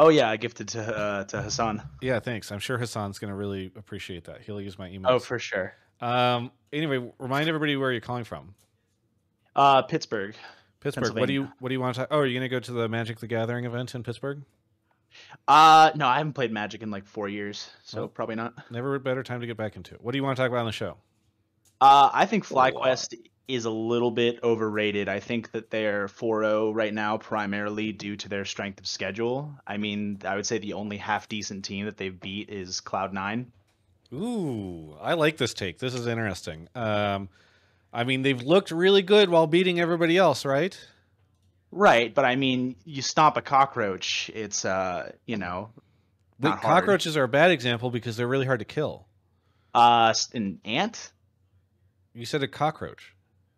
oh 0.00 0.10
yeah, 0.10 0.30
I 0.30 0.36
gifted 0.36 0.68
to 0.68 0.80
uh, 0.96 1.24
to 1.24 1.42
Hassan. 1.42 1.82
Yeah, 2.00 2.20
thanks. 2.20 2.52
I'm 2.52 2.60
sure 2.60 2.78
Hassan's 2.78 3.18
going 3.18 3.30
to 3.30 3.34
really 3.34 3.72
appreciate 3.76 4.24
that. 4.24 4.42
He'll 4.42 4.60
use 4.60 4.78
my 4.78 4.88
email. 4.88 5.10
Oh, 5.12 5.18
for 5.18 5.38
sure. 5.40 5.74
Um. 6.00 6.52
Anyway, 6.72 7.10
remind 7.18 7.48
everybody 7.48 7.76
where 7.76 7.90
you're 7.90 8.00
calling 8.00 8.24
from. 8.24 8.54
Uh, 9.56 9.82
Pittsburgh. 9.82 10.36
Pittsburgh. 10.80 11.16
What 11.16 11.26
do 11.26 11.32
you 11.32 11.48
What 11.58 11.70
do 11.70 11.74
you 11.74 11.80
want 11.80 11.96
to? 11.96 12.06
Oh, 12.12 12.18
are 12.20 12.26
you 12.26 12.38
going 12.38 12.48
to 12.48 12.54
go 12.54 12.60
to 12.60 12.72
the 12.72 12.88
Magic 12.88 13.18
the 13.18 13.26
Gathering 13.26 13.64
event 13.64 13.94
in 13.96 14.04
Pittsburgh? 14.04 14.42
Uh, 15.48 15.90
no, 15.96 16.06
I 16.06 16.18
haven't 16.18 16.34
played 16.34 16.52
Magic 16.52 16.82
in 16.82 16.90
like 16.92 17.04
four 17.04 17.28
years, 17.28 17.68
so 17.82 18.00
Well- 18.02 18.08
probably 18.08 18.36
not. 18.36 18.54
Never 18.70 18.94
a 18.94 19.00
better 19.00 19.24
time 19.24 19.40
to 19.40 19.46
get 19.48 19.56
back 19.56 19.74
into 19.74 19.94
it. 19.94 20.00
What 20.02 20.12
do 20.12 20.18
you 20.18 20.22
want 20.22 20.36
to 20.36 20.42
talk 20.42 20.50
about 20.50 20.60
on 20.60 20.66
the 20.66 20.72
show? 20.72 20.96
Uh, 21.80 22.10
I 22.12 22.26
think 22.26 22.46
FlyQuest 22.46 23.14
is 23.46 23.64
a 23.64 23.70
little 23.70 24.10
bit 24.10 24.40
overrated. 24.42 25.08
I 25.08 25.20
think 25.20 25.52
that 25.52 25.70
they're 25.70 26.06
4-0 26.08 26.74
right 26.74 26.92
now 26.92 27.16
primarily 27.16 27.92
due 27.92 28.16
to 28.16 28.28
their 28.28 28.44
strength 28.44 28.80
of 28.80 28.86
schedule. 28.86 29.54
I 29.66 29.78
mean, 29.78 30.18
I 30.24 30.36
would 30.36 30.44
say 30.44 30.58
the 30.58 30.74
only 30.74 30.98
half 30.98 31.28
decent 31.28 31.64
team 31.64 31.86
that 31.86 31.96
they've 31.96 32.18
beat 32.18 32.50
is 32.50 32.80
Cloud9. 32.80 33.46
Ooh, 34.12 34.96
I 35.00 35.14
like 35.14 35.36
this 35.36 35.54
take. 35.54 35.78
This 35.78 35.94
is 35.94 36.06
interesting. 36.06 36.68
Um, 36.74 37.28
I 37.92 38.04
mean, 38.04 38.22
they've 38.22 38.40
looked 38.40 38.70
really 38.70 39.02
good 39.02 39.30
while 39.30 39.46
beating 39.46 39.80
everybody 39.80 40.16
else, 40.16 40.44
right? 40.44 40.78
Right, 41.70 42.14
but 42.14 42.24
I 42.24 42.36
mean, 42.36 42.76
you 42.84 43.02
stomp 43.02 43.36
a 43.36 43.42
cockroach, 43.42 44.30
it's 44.34 44.64
uh, 44.64 45.12
you 45.26 45.36
know, 45.36 45.70
Wait, 46.40 46.54
cockroaches 46.60 47.16
are 47.16 47.24
a 47.24 47.28
bad 47.28 47.50
example 47.50 47.90
because 47.90 48.16
they're 48.16 48.28
really 48.28 48.46
hard 48.46 48.60
to 48.60 48.64
kill. 48.64 49.06
uh, 49.74 50.14
an 50.34 50.60
ant. 50.64 51.12
You 52.18 52.26
said 52.26 52.42
a 52.42 52.48
cockroach. 52.48 53.14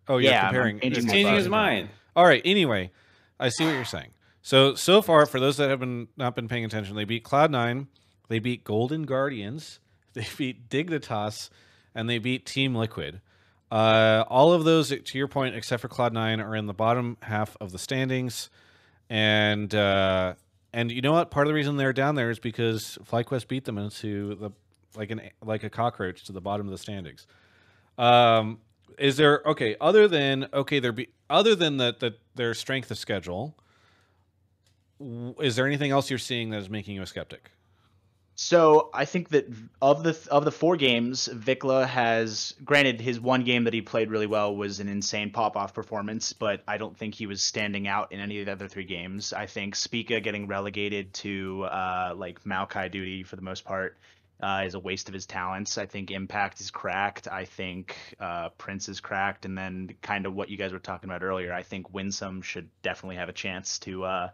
Oh, 0.08 0.18
Yeah, 0.18 0.42
comparing. 0.42 0.80
changing 0.80 1.08
changing 1.08 1.34
his 1.34 1.48
mind. 1.48 1.88
All 2.14 2.24
right. 2.24 2.42
Anyway, 2.44 2.90
I 3.38 3.48
see 3.48 3.64
what 3.64 3.74
you're 3.74 3.84
saying. 3.84 4.10
So 4.42 4.74
so 4.74 5.02
far, 5.02 5.26
for 5.26 5.38
those 5.38 5.56
that 5.58 5.70
have 5.70 5.80
been 5.80 6.08
not 6.16 6.34
been 6.34 6.48
paying 6.48 6.64
attention, 6.64 6.96
they 6.96 7.04
beat 7.04 7.24
Cloud 7.24 7.50
Nine, 7.50 7.88
they 8.28 8.38
beat 8.38 8.64
Golden 8.64 9.04
Guardians, 9.04 9.80
they 10.14 10.26
beat 10.36 10.68
Dignitas, 10.68 11.50
and 11.94 12.08
they 12.08 12.18
beat 12.18 12.46
Team 12.46 12.74
Liquid. 12.74 13.20
Uh, 13.70 14.24
all 14.28 14.52
of 14.52 14.64
those, 14.64 14.88
to 14.88 15.18
your 15.18 15.28
point, 15.28 15.54
except 15.54 15.80
for 15.80 15.88
Cloud 15.88 16.12
Nine, 16.12 16.40
are 16.40 16.56
in 16.56 16.66
the 16.66 16.74
bottom 16.74 17.16
half 17.22 17.56
of 17.60 17.70
the 17.70 17.78
standings, 17.78 18.50
and 19.08 19.72
uh, 19.74 20.34
and 20.72 20.90
you 20.90 21.02
know 21.02 21.12
what? 21.12 21.30
Part 21.30 21.46
of 21.46 21.50
the 21.50 21.54
reason 21.54 21.76
they're 21.76 21.92
down 21.92 22.14
there 22.14 22.30
is 22.30 22.38
because 22.38 22.98
FlyQuest 23.10 23.46
beat 23.46 23.64
them 23.64 23.78
into 23.78 24.34
the 24.34 24.50
like 24.96 25.10
an 25.10 25.20
like 25.44 25.62
a 25.62 25.70
cockroach 25.70 26.24
to 26.24 26.32
the 26.32 26.40
bottom 26.40 26.66
of 26.66 26.72
the 26.72 26.78
standings. 26.78 27.26
Um, 27.98 28.58
is 28.98 29.16
there 29.16 29.42
okay 29.46 29.76
other 29.80 30.08
than 30.08 30.48
okay 30.52 30.78
there 30.78 30.92
be 30.92 31.08
other 31.28 31.54
than 31.54 31.78
the, 31.78 31.94
the 31.98 32.14
their 32.34 32.54
strength 32.54 32.90
of 32.90 32.98
schedule? 32.98 33.56
Is 35.40 35.56
there 35.56 35.66
anything 35.66 35.90
else 35.90 36.10
you're 36.10 36.18
seeing 36.18 36.50
that 36.50 36.58
is 36.58 36.68
making 36.68 36.94
you 36.94 37.02
a 37.02 37.06
skeptic? 37.06 37.50
So 38.42 38.88
I 38.94 39.04
think 39.04 39.28
that 39.30 39.52
of 39.82 40.02
the 40.02 40.18
of 40.30 40.46
the 40.46 40.50
four 40.50 40.76
games, 40.76 41.28
VicLa 41.30 41.86
has 41.86 42.54
granted 42.64 42.98
his 42.98 43.20
one 43.20 43.44
game 43.44 43.64
that 43.64 43.74
he 43.74 43.82
played 43.82 44.10
really 44.10 44.26
well 44.26 44.56
was 44.56 44.80
an 44.80 44.88
insane 44.88 45.30
pop 45.30 45.58
off 45.58 45.74
performance, 45.74 46.32
but 46.32 46.62
I 46.66 46.78
don't 46.78 46.96
think 46.96 47.14
he 47.14 47.26
was 47.26 47.42
standing 47.42 47.86
out 47.86 48.12
in 48.12 48.18
any 48.18 48.40
of 48.40 48.46
the 48.46 48.52
other 48.52 48.66
three 48.66 48.86
games. 48.86 49.34
I 49.34 49.44
think 49.44 49.76
Spica 49.76 50.20
getting 50.20 50.46
relegated 50.46 51.12
to 51.14 51.64
uh, 51.64 52.14
like 52.16 52.42
Maokai 52.44 52.90
duty 52.90 53.24
for 53.24 53.36
the 53.36 53.42
most 53.42 53.66
part 53.66 53.98
uh, 54.42 54.62
is 54.66 54.74
a 54.74 54.80
waste 54.80 55.08
of 55.08 55.14
his 55.14 55.26
talents. 55.26 55.78
I 55.78 55.86
think 55.86 56.10
Impact 56.10 56.60
is 56.60 56.70
cracked. 56.70 57.28
I 57.28 57.44
think 57.44 57.96
uh, 58.18 58.50
Prince 58.50 58.88
is 58.88 59.00
cracked, 59.00 59.44
and 59.44 59.56
then 59.56 59.90
kind 60.02 60.26
of 60.26 60.34
what 60.34 60.48
you 60.48 60.56
guys 60.56 60.72
were 60.72 60.78
talking 60.78 61.08
about 61.08 61.22
earlier. 61.22 61.52
I 61.52 61.62
think 61.62 61.92
Winsome 61.92 62.42
should 62.42 62.68
definitely 62.82 63.16
have 63.16 63.28
a 63.28 63.34
chance 63.34 63.78
to. 63.80 64.04
Uh, 64.04 64.28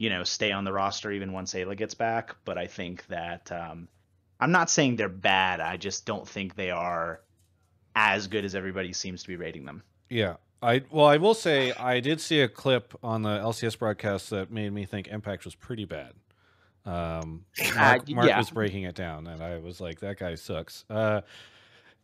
you 0.00 0.08
know, 0.08 0.24
stay 0.24 0.50
on 0.50 0.64
the 0.64 0.72
roster 0.72 1.12
even 1.12 1.30
once 1.34 1.52
Ayla 1.52 1.76
gets 1.76 1.92
back. 1.92 2.34
But 2.46 2.56
I 2.56 2.66
think 2.66 3.06
that 3.08 3.52
um, 3.52 3.86
I'm 4.40 4.50
not 4.50 4.70
saying 4.70 4.96
they're 4.96 5.10
bad. 5.10 5.60
I 5.60 5.76
just 5.76 6.06
don't 6.06 6.26
think 6.26 6.56
they 6.56 6.70
are 6.70 7.20
as 7.94 8.26
good 8.26 8.46
as 8.46 8.54
everybody 8.54 8.94
seems 8.94 9.22
to 9.22 9.28
be 9.28 9.36
rating 9.36 9.66
them. 9.66 9.82
Yeah. 10.08 10.36
I 10.62 10.82
well, 10.90 11.04
I 11.04 11.18
will 11.18 11.34
say 11.34 11.72
I 11.72 12.00
did 12.00 12.20
see 12.20 12.40
a 12.40 12.48
clip 12.48 12.94
on 13.02 13.22
the 13.22 13.38
LCS 13.38 13.78
broadcast 13.78 14.30
that 14.30 14.50
made 14.50 14.72
me 14.72 14.86
think 14.86 15.06
Impact 15.08 15.44
was 15.44 15.54
pretty 15.54 15.84
bad. 15.84 16.12
Um, 16.86 17.44
Mark, 17.74 18.02
Uh, 18.08 18.12
Mark 18.14 18.26
yeah. 18.28 18.38
was 18.38 18.50
breaking 18.50 18.84
it 18.84 18.94
down, 18.94 19.26
and 19.26 19.42
I 19.42 19.58
was 19.58 19.80
like, 19.80 20.00
"That 20.00 20.18
guy 20.18 20.34
sucks." 20.34 20.84
Uh, 20.90 21.20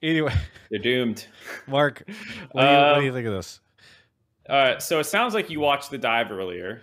anyway, 0.03 0.35
They're 0.71 0.79
doomed. 0.79 1.27
Mark, 1.67 2.03
what 2.53 2.63
do, 2.63 2.69
you, 2.69 2.77
what 2.77 2.95
do 2.99 3.03
you 3.03 3.09
Um, 3.11 3.15
think 3.15 3.27
of 3.27 3.33
this? 3.35 3.61
Uh, 4.49 4.79
so 4.79 5.01
it 5.01 5.05
sounds 5.05 5.35
like 5.35 5.51
you 5.51 5.59
watched 5.61 5.91
the 5.91 5.99
dive 5.99 6.31
earlier, 6.31 6.83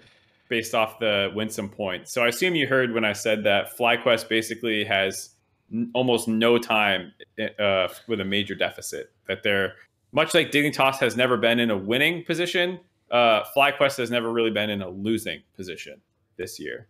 based 0.49 0.73
off 0.75 0.99
the 0.99 1.31
Winsome 1.33 1.69
point. 1.69 2.09
So 2.09 2.23
I 2.23 2.27
assume 2.27 2.55
you 2.55 2.67
heard 2.67 2.93
when 2.93 3.05
I 3.05 3.13
said 3.13 3.43
that 3.45 3.77
FlyQuest 3.77 4.27
basically 4.27 4.83
has 4.83 5.29
n- 5.71 5.89
almost 5.93 6.27
no 6.27 6.57
time 6.57 7.13
uh, 7.59 7.87
with 8.07 8.19
a 8.19 8.25
major 8.25 8.53
deficit. 8.55 9.11
That 9.27 9.43
they're 9.43 9.75
much 10.11 10.33
like 10.33 10.51
Dignitas 10.51 10.97
has 10.97 11.15
never 11.15 11.37
been 11.37 11.59
in 11.59 11.71
a 11.71 11.77
winning 11.77 12.25
position. 12.25 12.79
Uh, 13.09 13.43
FlyQuest 13.55 13.97
has 13.97 14.11
never 14.11 14.31
really 14.33 14.51
been 14.51 14.69
in 14.69 14.81
a 14.81 14.89
losing 14.89 15.41
position 15.55 16.01
this 16.35 16.59
year. 16.59 16.87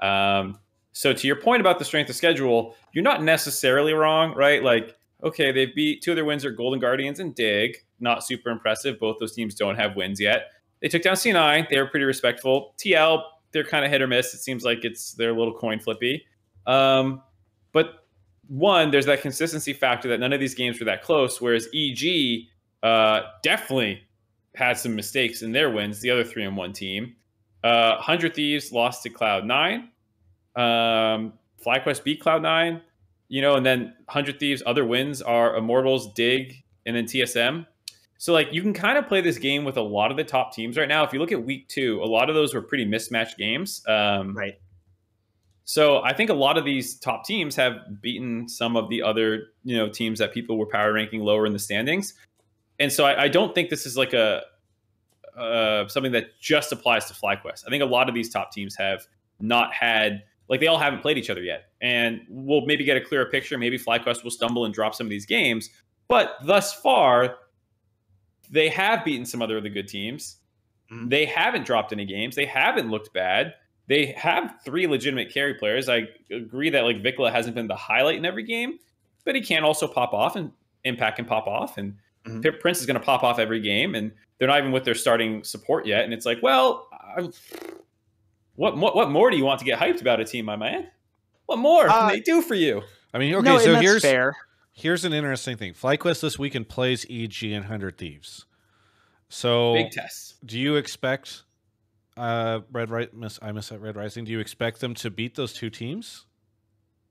Um, 0.00 0.58
so 0.92 1.12
to 1.12 1.26
your 1.26 1.36
point 1.36 1.60
about 1.60 1.78
the 1.78 1.84
strength 1.84 2.10
of 2.10 2.16
schedule, 2.16 2.74
you're 2.92 3.04
not 3.04 3.22
necessarily 3.22 3.92
wrong, 3.92 4.34
right? 4.34 4.62
Like, 4.62 4.96
okay, 5.22 5.52
they 5.52 5.66
beat 5.66 6.02
two 6.02 6.12
of 6.12 6.16
their 6.16 6.24
wins 6.24 6.44
are 6.44 6.50
Golden 6.50 6.80
Guardians 6.80 7.20
and 7.20 7.34
Dig. 7.34 7.76
Not 8.00 8.24
super 8.24 8.50
impressive. 8.50 8.98
Both 8.98 9.18
those 9.20 9.32
teams 9.32 9.54
don't 9.54 9.76
have 9.76 9.96
wins 9.96 10.20
yet. 10.20 10.46
They 10.80 10.88
took 10.88 11.02
down 11.02 11.14
C9. 11.14 11.68
They 11.68 11.78
were 11.78 11.86
pretty 11.86 12.04
respectful. 12.04 12.74
TL, 12.78 13.22
they're 13.52 13.64
kind 13.64 13.84
of 13.84 13.90
hit 13.90 14.02
or 14.02 14.06
miss. 14.06 14.34
It 14.34 14.38
seems 14.38 14.64
like 14.64 14.84
it's 14.84 15.12
they're 15.12 15.30
a 15.30 15.38
little 15.38 15.54
coin 15.54 15.80
flippy. 15.80 16.24
Um, 16.66 17.22
but 17.72 18.06
one, 18.46 18.90
there's 18.90 19.06
that 19.06 19.22
consistency 19.22 19.72
factor 19.72 20.08
that 20.08 20.20
none 20.20 20.32
of 20.32 20.40
these 20.40 20.54
games 20.54 20.78
were 20.78 20.86
that 20.86 21.02
close. 21.02 21.40
Whereas 21.40 21.68
EG 21.74 22.46
uh, 22.82 23.22
definitely 23.42 24.02
had 24.54 24.78
some 24.78 24.94
mistakes 24.94 25.42
in 25.42 25.52
their 25.52 25.70
wins. 25.70 26.00
The 26.00 26.10
other 26.10 26.24
three 26.24 26.44
and 26.44 26.56
one 26.56 26.72
team. 26.72 27.16
Uh, 27.64 27.96
Hundred 27.96 28.34
Thieves 28.34 28.72
lost 28.72 29.02
to 29.02 29.10
Cloud 29.10 29.44
Nine. 29.44 29.90
Um, 30.56 31.34
FlyQuest 31.64 32.04
beat 32.04 32.20
Cloud 32.20 32.42
Nine. 32.42 32.82
You 33.28 33.42
know, 33.42 33.56
and 33.56 33.66
then 33.66 33.94
Hundred 34.08 34.40
Thieves' 34.40 34.62
other 34.64 34.84
wins 34.84 35.20
are 35.20 35.56
Immortals, 35.56 36.12
Dig, 36.14 36.62
and 36.86 36.96
then 36.96 37.04
TSM. 37.04 37.66
So 38.18 38.32
like 38.32 38.48
you 38.52 38.62
can 38.62 38.72
kind 38.72 38.98
of 38.98 39.06
play 39.06 39.20
this 39.20 39.38
game 39.38 39.64
with 39.64 39.76
a 39.76 39.82
lot 39.82 40.10
of 40.10 40.16
the 40.16 40.24
top 40.24 40.52
teams 40.52 40.76
right 40.76 40.88
now. 40.88 41.04
If 41.04 41.12
you 41.12 41.20
look 41.20 41.30
at 41.30 41.42
week 41.44 41.68
two, 41.68 42.00
a 42.02 42.06
lot 42.06 42.28
of 42.28 42.34
those 42.34 42.52
were 42.52 42.62
pretty 42.62 42.84
mismatched 42.84 43.38
games. 43.38 43.82
Um, 43.86 44.36
Right. 44.36 44.58
So 45.64 46.02
I 46.02 46.14
think 46.14 46.30
a 46.30 46.34
lot 46.34 46.56
of 46.56 46.64
these 46.64 46.98
top 46.98 47.26
teams 47.26 47.54
have 47.56 48.00
beaten 48.00 48.48
some 48.48 48.74
of 48.74 48.88
the 48.88 49.02
other 49.02 49.48
you 49.64 49.76
know 49.76 49.88
teams 49.88 50.18
that 50.18 50.32
people 50.32 50.56
were 50.56 50.64
power 50.64 50.94
ranking 50.94 51.20
lower 51.20 51.44
in 51.44 51.52
the 51.52 51.58
standings, 51.58 52.14
and 52.78 52.90
so 52.90 53.04
I, 53.04 53.24
I 53.24 53.28
don't 53.28 53.54
think 53.54 53.68
this 53.68 53.84
is 53.84 53.94
like 53.94 54.14
a 54.14 54.42
uh, 55.38 55.88
something 55.88 56.12
that 56.12 56.38
just 56.40 56.72
applies 56.72 57.06
to 57.06 57.14
FlyQuest. 57.14 57.64
I 57.66 57.70
think 57.70 57.82
a 57.82 57.86
lot 57.86 58.08
of 58.08 58.14
these 58.14 58.30
top 58.30 58.52
teams 58.52 58.74
have 58.76 59.06
not 59.40 59.72
had 59.72 60.22
like 60.48 60.60
they 60.60 60.66
all 60.66 60.78
haven't 60.78 61.00
played 61.00 61.18
each 61.18 61.30
other 61.30 61.42
yet, 61.42 61.64
and 61.80 62.22
we'll 62.28 62.64
maybe 62.64 62.84
get 62.84 62.96
a 62.96 63.00
clearer 63.00 63.26
picture. 63.26 63.58
Maybe 63.58 63.78
FlyQuest 63.78 64.24
will 64.24 64.30
stumble 64.30 64.64
and 64.64 64.72
drop 64.74 64.94
some 64.94 65.06
of 65.06 65.10
these 65.10 65.26
games, 65.26 65.70
but 66.08 66.36
thus 66.44 66.74
far 66.74 67.36
they 68.50 68.68
have 68.68 69.04
beaten 69.04 69.26
some 69.26 69.42
other 69.42 69.58
of 69.58 69.62
the 69.62 69.70
good 69.70 69.88
teams. 69.88 70.38
Mhm. 70.90 71.10
They 71.10 71.26
haven't 71.26 71.66
dropped 71.66 71.92
any 71.92 72.06
games. 72.06 72.34
They 72.34 72.46
haven't 72.46 72.90
looked 72.90 73.12
bad. 73.12 73.54
They 73.88 74.06
have 74.12 74.54
three 74.64 74.86
legitimate 74.86 75.32
carry 75.32 75.54
players. 75.54 75.88
I 75.88 76.08
agree 76.30 76.70
that 76.70 76.84
like 76.84 77.02
VicLa 77.02 77.30
hasn't 77.30 77.54
been 77.54 77.68
the 77.68 77.76
highlight 77.76 78.16
in 78.16 78.24
every 78.24 78.42
game, 78.42 78.78
but 79.24 79.34
he 79.34 79.40
can 79.42 79.64
also 79.64 79.86
pop 79.86 80.12
off 80.12 80.36
and 80.36 80.52
impact 80.84 81.16
can 81.16 81.24
pop 81.24 81.46
off. 81.46 81.76
And 81.78 81.96
Mhm. 82.28 82.60
Prince 82.60 82.80
is 82.80 82.86
going 82.86 82.98
to 82.98 83.04
pop 83.04 83.22
off 83.22 83.38
every 83.38 83.60
game, 83.60 83.94
and 83.94 84.12
they're 84.38 84.48
not 84.48 84.58
even 84.58 84.72
with 84.72 84.84
their 84.84 84.94
starting 84.94 85.42
support 85.44 85.86
yet. 85.86 86.04
And 86.04 86.12
it's 86.12 86.26
like, 86.26 86.38
well, 86.42 86.88
I'm, 87.16 87.32
what, 88.56 88.76
what 88.76 88.94
what 88.96 89.10
more 89.10 89.30
do 89.30 89.36
you 89.36 89.44
want 89.44 89.58
to 89.60 89.64
get 89.64 89.78
hyped 89.78 90.00
about 90.00 90.20
a 90.20 90.24
team, 90.24 90.44
my 90.44 90.56
man? 90.56 90.88
What 91.46 91.58
more 91.58 91.88
Uh, 91.88 91.98
can 92.00 92.08
they 92.08 92.20
do 92.20 92.42
for 92.42 92.54
you? 92.54 92.82
I 93.14 93.18
mean, 93.18 93.34
okay, 93.36 93.44
no, 93.48 93.58
so 93.58 93.76
here's 93.76 94.02
fair. 94.02 94.36
here's 94.72 95.04
an 95.04 95.12
interesting 95.12 95.56
thing. 95.56 95.72
FlyQuest 95.72 96.20
this 96.20 96.38
weekend 96.38 96.68
plays 96.68 97.06
EG 97.08 97.44
and 97.44 97.64
Hundred 97.66 97.96
Thieves. 97.98 98.44
So, 99.30 99.74
Big 99.74 99.90
tests. 99.90 100.34
do 100.44 100.58
you 100.58 100.76
expect 100.76 101.42
uh, 102.16 102.60
Red 102.72 102.90
Ri- 102.90 103.08
miss 103.12 103.38
I 103.42 103.52
miss 103.52 103.68
that 103.68 103.80
Red 103.80 103.96
Rising? 103.96 104.24
Do 104.24 104.32
you 104.32 104.40
expect 104.40 104.80
them 104.80 104.94
to 104.96 105.10
beat 105.10 105.34
those 105.36 105.52
two 105.52 105.70
teams? 105.70 106.24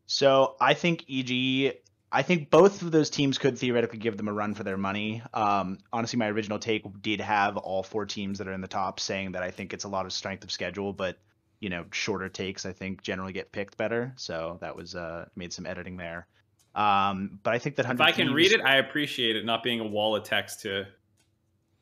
So 0.05 0.55
I 0.61 0.73
think 0.73 1.03
EG, 1.09 1.77
I 2.11 2.21
think 2.21 2.49
both 2.49 2.81
of 2.81 2.91
those 2.91 3.09
teams 3.09 3.37
could 3.37 3.57
theoretically 3.57 3.99
give 3.99 4.15
them 4.15 4.27
a 4.29 4.33
run 4.33 4.53
for 4.53 4.63
their 4.63 4.77
money. 4.77 5.21
Um, 5.33 5.79
honestly, 5.91 6.17
my 6.17 6.27
original 6.29 6.57
take 6.57 6.83
did 7.01 7.19
have 7.19 7.57
all 7.57 7.83
four 7.83 8.05
teams 8.05 8.37
that 8.37 8.47
are 8.47 8.53
in 8.53 8.61
the 8.61 8.67
top 8.67 8.99
saying 8.99 9.33
that 9.33 9.43
I 9.43 9.51
think 9.51 9.73
it's 9.73 9.83
a 9.83 9.89
lot 9.89 10.05
of 10.05 10.13
strength 10.13 10.43
of 10.43 10.51
schedule, 10.51 10.93
but 10.93 11.17
you 11.59 11.69
know, 11.69 11.85
shorter 11.91 12.29
takes 12.29 12.65
I 12.65 12.71
think 12.71 13.01
generally 13.01 13.33
get 13.33 13.51
picked 13.51 13.77
better. 13.77 14.13
So 14.15 14.57
that 14.61 14.75
was 14.75 14.95
uh, 14.95 15.25
made 15.35 15.51
some 15.51 15.65
editing 15.65 15.97
there. 15.97 16.27
Um, 16.75 17.39
but 17.43 17.53
I 17.53 17.59
think 17.59 17.75
that 17.77 17.87
If 17.89 17.99
I 17.99 18.11
can 18.11 18.27
Thieves- 18.27 18.35
read 18.35 18.51
it, 18.53 18.61
I 18.61 18.77
appreciate 18.77 19.35
it 19.35 19.43
not 19.43 19.63
being 19.63 19.79
a 19.79 19.87
wall 19.87 20.15
of 20.15 20.23
text 20.23 20.61
to, 20.61 20.85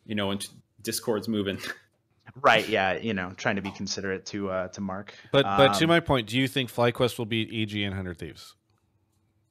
you 0.05 0.15
know, 0.15 0.27
when 0.27 0.39
Discord's 0.81 1.27
moving. 1.27 1.59
right? 2.41 2.67
Yeah, 2.67 2.93
you 2.93 3.13
know, 3.13 3.31
trying 3.35 3.57
to 3.57 3.61
be 3.61 3.71
considerate 3.71 4.25
to 4.27 4.49
uh, 4.49 4.67
to 4.69 4.81
Mark. 4.81 5.13
But 5.31 5.43
but 5.43 5.73
to 5.75 5.83
Um, 5.83 5.89
my 5.89 5.99
point, 5.99 6.27
do 6.27 6.37
you 6.39 6.47
think 6.47 6.71
FlyQuest 6.73 7.17
will 7.19 7.25
beat 7.25 7.49
EG 7.51 7.75
and 7.83 7.93
Hundred 7.93 8.17
Thieves? 8.17 8.55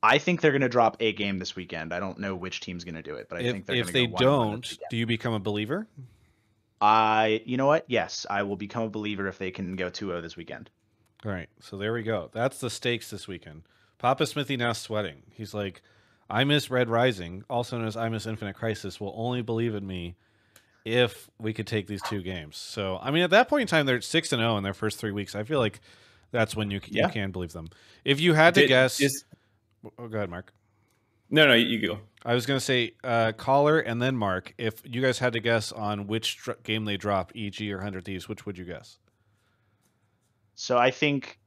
I 0.04 0.18
think 0.18 0.40
they're 0.42 0.50
going 0.52 0.60
to 0.62 0.68
drop 0.68 0.96
a 1.00 1.12
game 1.12 1.38
this 1.38 1.56
weekend. 1.56 1.92
I 1.94 1.98
don't 2.00 2.18
know 2.18 2.34
which 2.36 2.60
team's 2.60 2.84
going 2.84 2.94
to 2.96 3.02
do 3.02 3.14
it, 3.14 3.28
but 3.30 3.38
I 3.38 3.42
If 3.42 3.52
think 3.52 3.66
they're 3.66 3.76
if 3.76 3.86
gonna 3.86 3.92
they 3.92 4.06
go 4.06 4.12
one 4.12 4.22
and 4.22 4.30
one 4.50 4.60
this 4.60 4.70
don't, 4.70 4.70
weekend. 4.70 4.90
do 4.90 4.96
you 4.98 5.06
become 5.06 5.32
a 5.32 5.40
believer? 5.40 5.86
I, 6.80 7.42
you 7.46 7.56
know 7.56 7.66
what? 7.66 7.84
Yes, 7.88 8.26
I 8.28 8.42
will 8.42 8.56
become 8.56 8.82
a 8.82 8.90
believer 8.90 9.26
if 9.28 9.38
they 9.38 9.50
can 9.50 9.76
go 9.76 9.90
2-0 9.90 10.20
this 10.22 10.36
weekend. 10.36 10.70
All 11.24 11.32
right, 11.32 11.48
so 11.60 11.78
there 11.78 11.92
we 11.92 12.02
go. 12.02 12.28
That's 12.32 12.58
the 12.58 12.68
stakes 12.68 13.10
this 13.10 13.26
weekend. 13.26 13.62
Papa 13.98 14.26
Smithy 14.26 14.58
now 14.58 14.74
sweating. 14.74 15.22
He's 15.30 15.54
like, 15.54 15.80
I 16.28 16.44
miss 16.44 16.70
Red 16.70 16.90
Rising, 16.90 17.44
also 17.48 17.78
known 17.78 17.86
as 17.86 17.96
I 17.96 18.08
miss 18.10 18.26
Infinite 18.26 18.56
Crisis, 18.56 19.00
will 19.00 19.14
only 19.16 19.40
believe 19.40 19.74
in 19.74 19.86
me 19.86 20.16
if 20.84 21.30
we 21.38 21.54
could 21.54 21.66
take 21.66 21.86
these 21.86 22.02
two 22.02 22.20
games. 22.22 22.58
So, 22.58 22.98
I 23.00 23.10
mean, 23.10 23.22
at 23.22 23.30
that 23.30 23.48
point 23.48 23.62
in 23.62 23.68
time, 23.68 23.86
they're 23.86 24.02
six 24.02 24.32
and 24.32 24.40
zero 24.40 24.58
in 24.58 24.64
their 24.64 24.74
first 24.74 24.98
three 24.98 25.12
weeks. 25.12 25.34
I 25.34 25.44
feel 25.44 25.58
like 25.60 25.80
that's 26.30 26.54
when 26.54 26.70
you 26.70 26.80
Yeah. 26.88 27.06
you 27.06 27.12
can 27.12 27.30
believe 27.30 27.52
them. 27.52 27.68
If 28.04 28.20
you 28.20 28.34
had 28.34 28.52
to 28.54 28.60
Did- 28.62 28.68
guess, 28.68 29.00
is- 29.00 29.24
oh, 29.98 30.08
go 30.08 30.16
ahead, 30.16 30.30
Mark. 30.30 30.52
no, 31.30 31.46
no, 31.46 31.54
you 31.54 31.86
go. 31.86 31.98
I 32.24 32.34
was 32.34 32.46
going 32.46 32.58
to 32.58 32.64
say 32.64 32.94
uh, 33.02 33.32
caller 33.32 33.78
and 33.78 34.00
then 34.00 34.16
Mark. 34.16 34.54
If 34.56 34.82
you 34.84 35.02
guys 35.02 35.18
had 35.18 35.32
to 35.34 35.40
guess 35.40 35.72
on 35.72 36.06
which 36.06 36.38
dr- 36.38 36.62
game 36.62 36.84
they 36.84 36.96
drop, 36.96 37.32
EG 37.36 37.60
or 37.70 37.80
Hundred 37.80 38.04
Thieves, 38.04 38.28
which 38.28 38.46
would 38.46 38.56
you 38.56 38.64
guess? 38.64 38.98
So 40.54 40.78
I 40.78 40.90
think, 40.90 41.38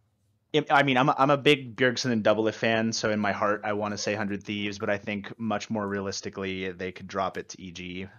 I 0.69 0.83
mean, 0.83 0.97
I'm 0.97 1.09
a, 1.09 1.15
I'm 1.17 1.29
a 1.29 1.37
big 1.37 1.75
Bjergsen 1.75 2.11
and 2.11 2.23
Double 2.23 2.51
fan, 2.51 2.91
so 2.91 3.09
in 3.09 3.19
my 3.19 3.31
heart, 3.31 3.61
I 3.63 3.73
want 3.73 3.93
to 3.93 3.97
say 3.97 4.11
100 4.11 4.43
Thieves, 4.43 4.77
but 4.77 4.89
I 4.89 4.97
think 4.97 5.33
much 5.39 5.69
more 5.69 5.87
realistically, 5.87 6.71
they 6.71 6.91
could 6.91 7.07
drop 7.07 7.37
it 7.37 7.49
to 7.49 7.67
EG. 7.67 8.09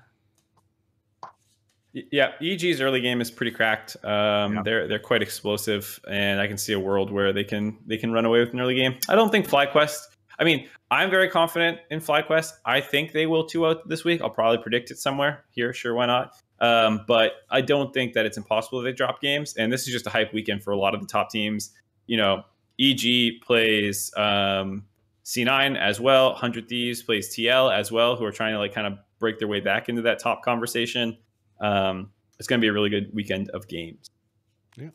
Yeah, 1.93 2.33
EG's 2.41 2.81
early 2.81 3.01
game 3.01 3.21
is 3.21 3.31
pretty 3.31 3.53
cracked. 3.53 3.97
Um, 4.05 4.57
Yeah. 4.57 4.63
They're 4.65 4.89
they're 4.89 4.99
quite 4.99 5.23
explosive, 5.23 5.99
and 6.09 6.41
I 6.41 6.47
can 6.47 6.59
see 6.59 6.73
a 6.73 6.81
world 6.81 7.11
where 7.11 7.33
they 7.33 7.45
can 7.45 7.79
they 7.87 7.97
can 7.97 8.13
run 8.13 8.25
away 8.25 8.41
with 8.41 8.53
an 8.53 8.61
early 8.61 8.75
game. 8.75 8.97
I 9.09 9.15
don't 9.15 9.31
think 9.31 9.49
FlyQuest. 9.49 9.99
I 10.39 10.45
mean, 10.45 10.69
I'm 10.91 11.11
very 11.11 11.29
confident 11.29 11.79
in 11.91 12.01
FlyQuest. 12.01 12.53
I 12.65 12.81
think 12.81 13.13
they 13.13 13.27
will 13.27 13.45
two 13.47 13.67
out 13.67 13.89
this 13.89 14.05
week. 14.05 14.21
I'll 14.23 14.31
probably 14.31 14.59
predict 14.59 14.91
it 14.91 14.99
somewhere 14.99 15.45
here. 15.51 15.73
Sure, 15.73 15.95
why 15.95 16.07
not? 16.07 16.35
Um, 16.61 17.05
but 17.07 17.33
I 17.51 17.61
don't 17.61 17.93
think 17.93 18.13
that 18.15 18.27
it's 18.27 18.37
impossible 18.37 18.81
that 18.81 18.85
they 18.85 18.93
drop 18.93 19.21
games. 19.21 19.55
And 19.57 19.73
this 19.73 19.87
is 19.87 19.93
just 19.93 20.07
a 20.07 20.11
hype 20.11 20.33
weekend 20.33 20.63
for 20.63 20.73
a 20.73 20.77
lot 20.77 20.95
of 20.95 21.01
the 21.01 21.07
top 21.07 21.31
teams. 21.31 21.71
You 22.07 22.17
know, 22.17 22.45
EG 22.81 23.41
plays 23.43 24.13
um, 24.17 24.85
C9 25.25 25.77
as 25.79 26.01
well. 26.01 26.35
Hundred 26.35 26.69
Thieves 26.69 27.03
plays 27.03 27.35
TL 27.35 27.77
as 27.77 27.91
well, 27.91 28.17
who 28.17 28.25
are 28.25 28.33
trying 28.33 28.53
to 28.53 28.59
like 28.59 28.73
kind 28.75 28.87
of 28.87 28.99
break 29.19 29.39
their 29.39 29.49
way 29.49 29.61
back 29.61 29.89
into 29.89 30.03
that 30.03 30.21
top 30.21 30.43
conversation. 30.45 31.17
Um, 31.61 32.11
it's 32.39 32.47
going 32.47 32.61
to 32.61 32.65
be 32.65 32.69
a 32.69 32.73
really 32.73 32.91
good 32.91 33.11
weekend 33.13 33.51
of 33.51 33.67
games. 33.69 34.11
Yeah, 34.77 34.91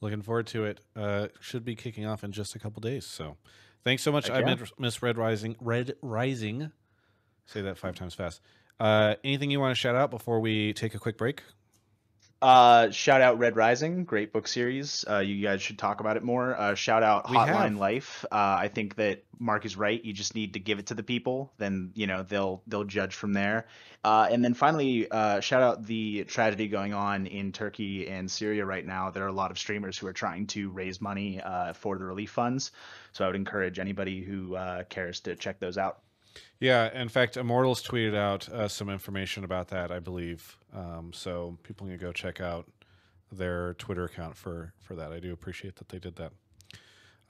looking 0.00 0.22
forward 0.22 0.46
to 0.48 0.64
it. 0.64 0.80
Uh, 0.94 1.28
should 1.40 1.64
be 1.64 1.74
kicking 1.74 2.06
off 2.06 2.24
in 2.24 2.32
just 2.32 2.54
a 2.54 2.58
couple 2.58 2.80
days. 2.80 3.06
So, 3.06 3.36
thanks 3.84 4.02
so 4.02 4.12
much. 4.12 4.30
I 4.30 4.42
meant 4.42 4.60
Miss 4.78 5.02
Red 5.02 5.16
Rising. 5.16 5.56
Red 5.60 5.94
Rising. 6.02 6.72
Say 7.46 7.62
that 7.62 7.78
five 7.78 7.94
times 7.94 8.14
fast. 8.14 8.40
Uh, 8.80 9.14
anything 9.22 9.50
you 9.50 9.60
want 9.60 9.70
to 9.70 9.80
shout 9.80 9.94
out 9.94 10.10
before 10.10 10.40
we 10.40 10.72
take 10.72 10.94
a 10.94 10.98
quick 10.98 11.16
break? 11.16 11.42
Uh, 12.44 12.90
shout 12.90 13.22
out 13.22 13.38
Red 13.38 13.56
Rising, 13.56 14.04
great 14.04 14.30
book 14.30 14.46
series. 14.46 15.02
Uh, 15.08 15.20
you 15.20 15.42
guys 15.42 15.62
should 15.62 15.78
talk 15.78 16.00
about 16.00 16.18
it 16.18 16.22
more. 16.22 16.54
Uh, 16.54 16.74
shout 16.74 17.02
out 17.02 17.30
We 17.30 17.38
Hotline 17.38 17.46
have. 17.46 17.76
Life. 17.76 18.26
Uh, 18.30 18.56
I 18.60 18.68
think 18.68 18.96
that 18.96 19.24
Mark 19.38 19.64
is 19.64 19.78
right. 19.78 20.04
You 20.04 20.12
just 20.12 20.34
need 20.34 20.52
to 20.52 20.60
give 20.60 20.78
it 20.78 20.88
to 20.88 20.94
the 20.94 21.02
people, 21.02 21.54
then 21.56 21.92
you 21.94 22.06
know 22.06 22.22
they'll 22.22 22.62
they'll 22.66 22.84
judge 22.84 23.14
from 23.14 23.32
there. 23.32 23.66
Uh, 24.04 24.28
and 24.30 24.44
then 24.44 24.52
finally, 24.52 25.10
uh, 25.10 25.40
shout 25.40 25.62
out 25.62 25.86
the 25.86 26.24
tragedy 26.24 26.68
going 26.68 26.92
on 26.92 27.26
in 27.26 27.50
Turkey 27.50 28.08
and 28.08 28.30
Syria 28.30 28.66
right 28.66 28.86
now. 28.86 29.08
There 29.08 29.24
are 29.24 29.28
a 29.28 29.32
lot 29.32 29.50
of 29.50 29.58
streamers 29.58 29.96
who 29.96 30.06
are 30.06 30.12
trying 30.12 30.46
to 30.48 30.68
raise 30.68 31.00
money 31.00 31.40
uh, 31.40 31.72
for 31.72 31.96
the 31.96 32.04
relief 32.04 32.30
funds. 32.30 32.72
So 33.12 33.24
I 33.24 33.28
would 33.28 33.36
encourage 33.36 33.78
anybody 33.78 34.22
who 34.22 34.54
uh, 34.54 34.84
cares 34.90 35.20
to 35.20 35.34
check 35.34 35.60
those 35.60 35.78
out. 35.78 36.00
Yeah, 36.60 36.90
in 37.00 37.08
fact, 37.08 37.36
Immortals 37.36 37.82
tweeted 37.82 38.16
out 38.16 38.48
uh, 38.48 38.68
some 38.68 38.88
information 38.88 39.44
about 39.44 39.68
that, 39.68 39.90
I 39.90 39.98
believe. 39.98 40.58
Um, 40.74 41.12
so 41.12 41.56
people 41.62 41.86
can 41.86 41.96
go 41.96 42.12
check 42.12 42.40
out 42.40 42.66
their 43.30 43.74
Twitter 43.74 44.04
account 44.04 44.36
for 44.36 44.72
for 44.80 44.94
that. 44.96 45.12
I 45.12 45.20
do 45.20 45.32
appreciate 45.32 45.76
that 45.76 45.88
they 45.88 45.98
did 45.98 46.16
that. 46.16 46.32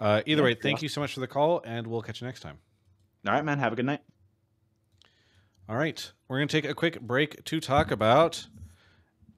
Uh, 0.01 0.23
either 0.27 0.43
Yeah, 0.43 0.47
way, 0.47 0.55
thank 0.55 0.83
you 0.83 0.89
so 0.89 1.01
much 1.01 1.15
for 1.15 1.21
the 1.21 1.27
call, 1.27 1.63
and 1.65 1.87
we'll 1.87 2.03
catch 2.03 2.21
you 2.21 2.27
next 2.27 2.41
time. 2.41 2.59
All 3.27 3.33
right, 3.33 3.45
man. 3.45 3.59
Have 3.59 3.73
a 3.73 3.77
good 3.77 3.87
night. 3.87 4.01
All 5.69 5.77
right, 5.77 6.13
we're 6.29 6.39
going 6.39 6.49
to 6.49 6.61
take 6.61 6.71
a 6.71 6.75
quick 6.75 7.01
break 7.01 7.43
to 7.45 7.59
talk 7.59 7.91
about 7.91 8.47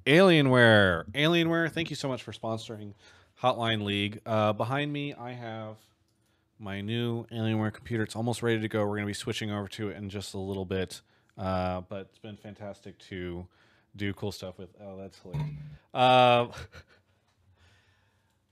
Alienware. 0.07 1.09
Alienware, 1.13 1.71
thank 1.71 1.89
you 1.91 1.95
so 1.97 2.09
much 2.09 2.23
for 2.23 2.33
sponsoring 2.33 2.95
Hotline 3.43 3.85
League. 3.85 4.21
Uh, 4.27 4.53
behind 4.53 4.93
me, 4.93 5.15
I 5.15 5.33
have 5.33 5.77
my 6.59 6.81
new 6.81 7.27
Alienware 7.27 7.73
computer. 7.73 8.03
It's 8.03 8.17
almost 8.17 8.43
ready 8.43 8.61
to 8.61 8.67
go. 8.67 8.81
We're 8.81 8.97
going 8.97 9.03
to 9.03 9.07
be 9.07 9.13
switching 9.15 9.53
over 9.53 9.69
to 9.69 9.91
it 9.91 9.97
in 9.97 10.11
just 10.11 10.35
a 10.35 10.39
little 10.39 10.65
bit, 10.65 11.01
uh, 11.39 11.83
but 11.83 12.09
it's 12.11 12.19
been 12.19 12.37
fantastic 12.37 12.99
to 13.11 13.47
do 13.97 14.13
cool 14.15 14.33
stuff 14.33 14.59
with. 14.59 14.71
Oh, 14.81 14.97
that's 14.97 15.19
hilarious. 15.21 15.57
Uh, 15.95 16.47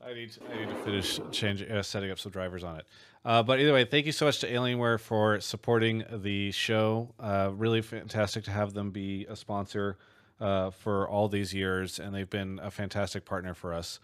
I 0.07 0.13
need 0.13 0.33
to, 0.33 0.41
I 0.51 0.59
need 0.59 0.69
to 0.69 0.75
finish 0.85 1.21
change 1.31 1.63
uh, 1.63 1.83
setting 1.83 2.11
up 2.11 2.19
some 2.19 2.33
drivers 2.33 2.63
on 2.63 2.79
it. 2.79 2.87
Uh, 3.25 3.43
but 3.43 3.59
either 3.59 3.73
way, 3.73 3.85
thank 3.87 4.05
you 4.05 4.13
so 4.13 4.27
much 4.27 4.41
to 4.41 4.51
Alienware 4.51 5.01
for 5.01 5.41
supporting 5.41 6.05
the 6.13 6.51
show. 6.51 7.15
Uh, 7.19 7.51
really 7.55 7.81
fantastic 7.81 8.45
to 8.45 8.51
have 8.51 8.75
them 8.75 8.91
be 8.91 9.25
a 9.31 9.37
sponsor 9.37 9.97
uh, 10.41 10.71
for 10.71 11.09
all 11.09 11.29
these 11.29 11.55
years, 11.55 11.99
and 11.99 12.15
they've 12.15 12.29
been 12.29 12.61
a 12.63 12.71
fantastic 12.71 13.25
partner 13.25 13.55
for 13.55 13.73
us. 13.73 13.99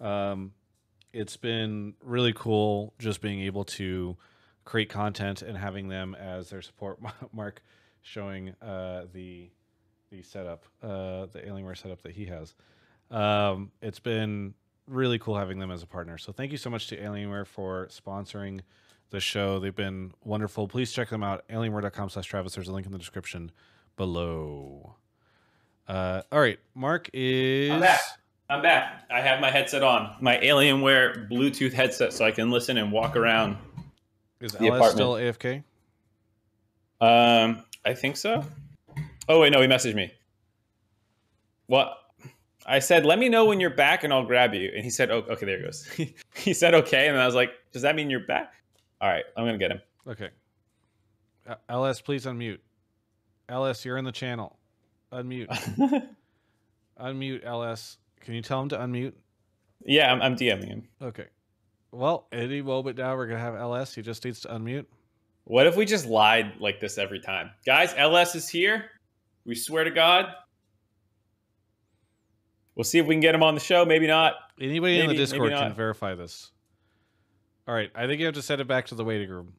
Um, 0.00 0.52
it's 1.12 1.36
been 1.36 1.94
really 2.00 2.32
cool 2.32 2.94
just 3.00 3.20
being 3.20 3.40
able 3.40 3.64
to 3.64 4.16
create 4.64 4.88
content 4.88 5.42
and 5.42 5.58
having 5.58 5.88
them 5.88 6.14
as 6.14 6.50
their 6.50 6.62
support. 6.62 7.00
Mark 7.32 7.62
showing 8.02 8.50
uh, 8.62 9.06
the 9.12 9.50
the 10.10 10.22
setup, 10.22 10.64
uh, 10.82 11.26
the 11.26 11.40
Alienware 11.46 11.76
setup 11.76 12.02
that 12.02 12.12
he 12.12 12.26
has. 12.26 12.54
Um, 13.10 13.70
it's 13.80 14.00
been 14.00 14.54
really 14.86 15.18
cool 15.18 15.36
having 15.36 15.58
them 15.58 15.70
as 15.70 15.82
a 15.82 15.86
partner. 15.86 16.18
So 16.18 16.32
thank 16.32 16.52
you 16.52 16.58
so 16.58 16.68
much 16.68 16.88
to 16.88 16.96
Alienware 16.96 17.46
for 17.46 17.88
sponsoring 17.90 18.60
the 19.10 19.20
show. 19.20 19.58
They've 19.58 19.74
been 19.74 20.12
wonderful. 20.24 20.68
Please 20.68 20.92
check 20.92 21.08
them 21.08 21.22
out. 21.22 21.46
Alienware.com 21.48 22.10
slash 22.10 22.26
Travis. 22.26 22.54
There's 22.54 22.68
a 22.68 22.72
link 22.72 22.86
in 22.86 22.92
the 22.92 22.98
description 22.98 23.52
below. 23.96 24.96
Uh, 25.86 26.22
all 26.30 26.40
right, 26.40 26.58
Mark 26.74 27.08
is. 27.12 27.70
I'm 27.70 27.80
back. 27.80 28.00
I'm 28.48 28.62
back. 28.62 29.04
I 29.10 29.20
have 29.20 29.40
my 29.40 29.50
headset 29.50 29.84
on, 29.84 30.16
my 30.20 30.36
Alienware 30.38 31.30
Bluetooth 31.30 31.72
headset, 31.72 32.12
so 32.12 32.24
I 32.24 32.32
can 32.32 32.50
listen 32.50 32.78
and 32.78 32.90
walk 32.90 33.14
around. 33.14 33.56
Is 34.40 34.52
the 34.52 34.66
LS 34.66 34.92
still 34.92 35.12
AFK? 35.14 35.62
Um, 37.00 37.64
I 37.84 37.94
think 37.94 38.16
so. 38.16 38.44
Oh 39.30 39.38
wait, 39.38 39.52
no, 39.52 39.60
he 39.60 39.68
messaged 39.68 39.94
me. 39.94 40.12
What? 41.66 41.96
I 42.66 42.80
said, 42.80 43.06
"Let 43.06 43.20
me 43.20 43.28
know 43.28 43.44
when 43.44 43.60
you're 43.60 43.70
back, 43.70 44.02
and 44.02 44.12
I'll 44.12 44.26
grab 44.26 44.54
you." 44.54 44.72
And 44.74 44.82
he 44.82 44.90
said, 44.90 45.08
"Oh, 45.12 45.18
okay." 45.30 45.46
There 45.46 45.58
he 45.58 45.62
goes. 45.62 45.88
he 46.34 46.52
said, 46.52 46.74
"Okay," 46.74 47.06
and 47.06 47.16
I 47.16 47.26
was 47.26 47.36
like, 47.36 47.52
"Does 47.72 47.82
that 47.82 47.94
mean 47.94 48.10
you're 48.10 48.26
back?" 48.26 48.52
All 49.00 49.08
right, 49.08 49.22
I'm 49.36 49.44
gonna 49.44 49.56
get 49.56 49.70
him. 49.70 49.80
Okay. 50.08 50.30
Uh, 51.48 51.54
LS, 51.68 52.00
please 52.00 52.26
unmute. 52.26 52.58
LS, 53.48 53.84
you're 53.84 53.98
in 53.98 54.04
the 54.04 54.10
channel. 54.10 54.58
Unmute. 55.12 55.48
unmute, 57.00 57.44
LS. 57.44 57.98
Can 58.20 58.34
you 58.34 58.42
tell 58.42 58.60
him 58.60 58.68
to 58.70 58.78
unmute? 58.78 59.12
yeah, 59.84 60.12
I'm, 60.12 60.20
I'm 60.20 60.34
DMing 60.34 60.66
him. 60.66 60.88
Okay. 61.00 61.26
Well, 61.92 62.26
any 62.32 62.62
moment 62.62 62.98
now, 62.98 63.14
we're 63.14 63.28
gonna 63.28 63.38
have 63.38 63.54
LS. 63.54 63.94
He 63.94 64.02
just 64.02 64.24
needs 64.24 64.40
to 64.40 64.48
unmute. 64.48 64.86
What 65.44 65.68
if 65.68 65.76
we 65.76 65.84
just 65.84 66.06
lied 66.06 66.54
like 66.58 66.80
this 66.80 66.98
every 66.98 67.20
time, 67.20 67.50
guys? 67.64 67.94
LS 67.96 68.34
is 68.34 68.48
here. 68.48 68.90
We 69.44 69.54
swear 69.54 69.84
to 69.84 69.90
God. 69.90 70.26
We'll 72.74 72.84
see 72.84 72.98
if 72.98 73.06
we 73.06 73.14
can 73.14 73.20
get 73.20 73.34
him 73.34 73.42
on 73.42 73.54
the 73.54 73.60
show. 73.60 73.84
Maybe 73.84 74.06
not. 74.06 74.34
Anybody 74.60 74.94
in 74.94 75.00
the 75.00 75.06
Maybe- 75.06 75.06
maybe 75.08 75.16
Discord 75.18 75.52
can 75.52 75.74
verify 75.74 76.14
this. 76.14 76.50
All 77.68 77.74
right, 77.74 77.90
I 77.94 78.06
think 78.06 78.18
you 78.20 78.26
have 78.26 78.34
to 78.34 78.42
send 78.42 78.60
it 78.60 78.66
back 78.66 78.86
to 78.86 78.94
the 78.94 79.04
waiting 79.04 79.28
room. 79.28 79.52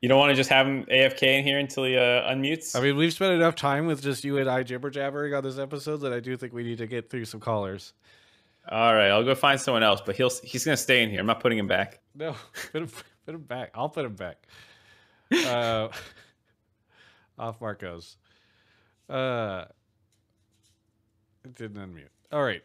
You 0.00 0.08
don't 0.08 0.18
want 0.18 0.30
to 0.30 0.34
just 0.36 0.48
have 0.50 0.66
him 0.66 0.84
AFK 0.86 1.22
in 1.38 1.44
here 1.44 1.58
until 1.58 1.84
he 1.84 1.96
uh, 1.96 2.00
unmutes. 2.32 2.74
I 2.74 2.80
mean, 2.80 2.96
we've 2.96 3.12
spent 3.12 3.34
enough 3.34 3.54
time 3.54 3.86
with 3.86 4.02
just 4.02 4.24
you 4.24 4.38
and 4.38 4.48
I 4.48 4.62
jibber 4.62 4.88
jabbering 4.88 5.34
on 5.34 5.44
this 5.44 5.58
episode 5.58 5.98
that 5.98 6.12
I 6.12 6.20
do 6.20 6.36
think 6.36 6.54
we 6.54 6.62
need 6.64 6.78
to 6.78 6.86
get 6.86 7.10
through 7.10 7.26
some 7.26 7.38
callers. 7.38 7.92
All 8.68 8.94
right, 8.94 9.08
I'll 9.08 9.22
go 9.24 9.34
find 9.34 9.60
someone 9.60 9.82
else, 9.82 10.00
but 10.04 10.16
he'll 10.16 10.30
he's 10.42 10.64
gonna 10.64 10.76
stay 10.76 11.02
in 11.02 11.10
here. 11.10 11.20
I'm 11.20 11.26
not 11.26 11.40
putting 11.40 11.58
him 11.58 11.66
back. 11.66 12.00
No, 12.14 12.34
put 12.72 12.82
him, 12.82 12.88
put 13.26 13.34
him 13.34 13.42
back. 13.42 13.70
I'll 13.74 13.88
put 13.90 14.04
him 14.04 14.14
back. 14.14 14.46
Uh, 15.46 15.88
off 17.40 17.60
Marcos. 17.60 18.16
Uh, 19.08 19.64
it 21.44 21.54
didn't 21.56 21.78
unmute. 21.78 22.08
All 22.30 22.42
right. 22.44 22.62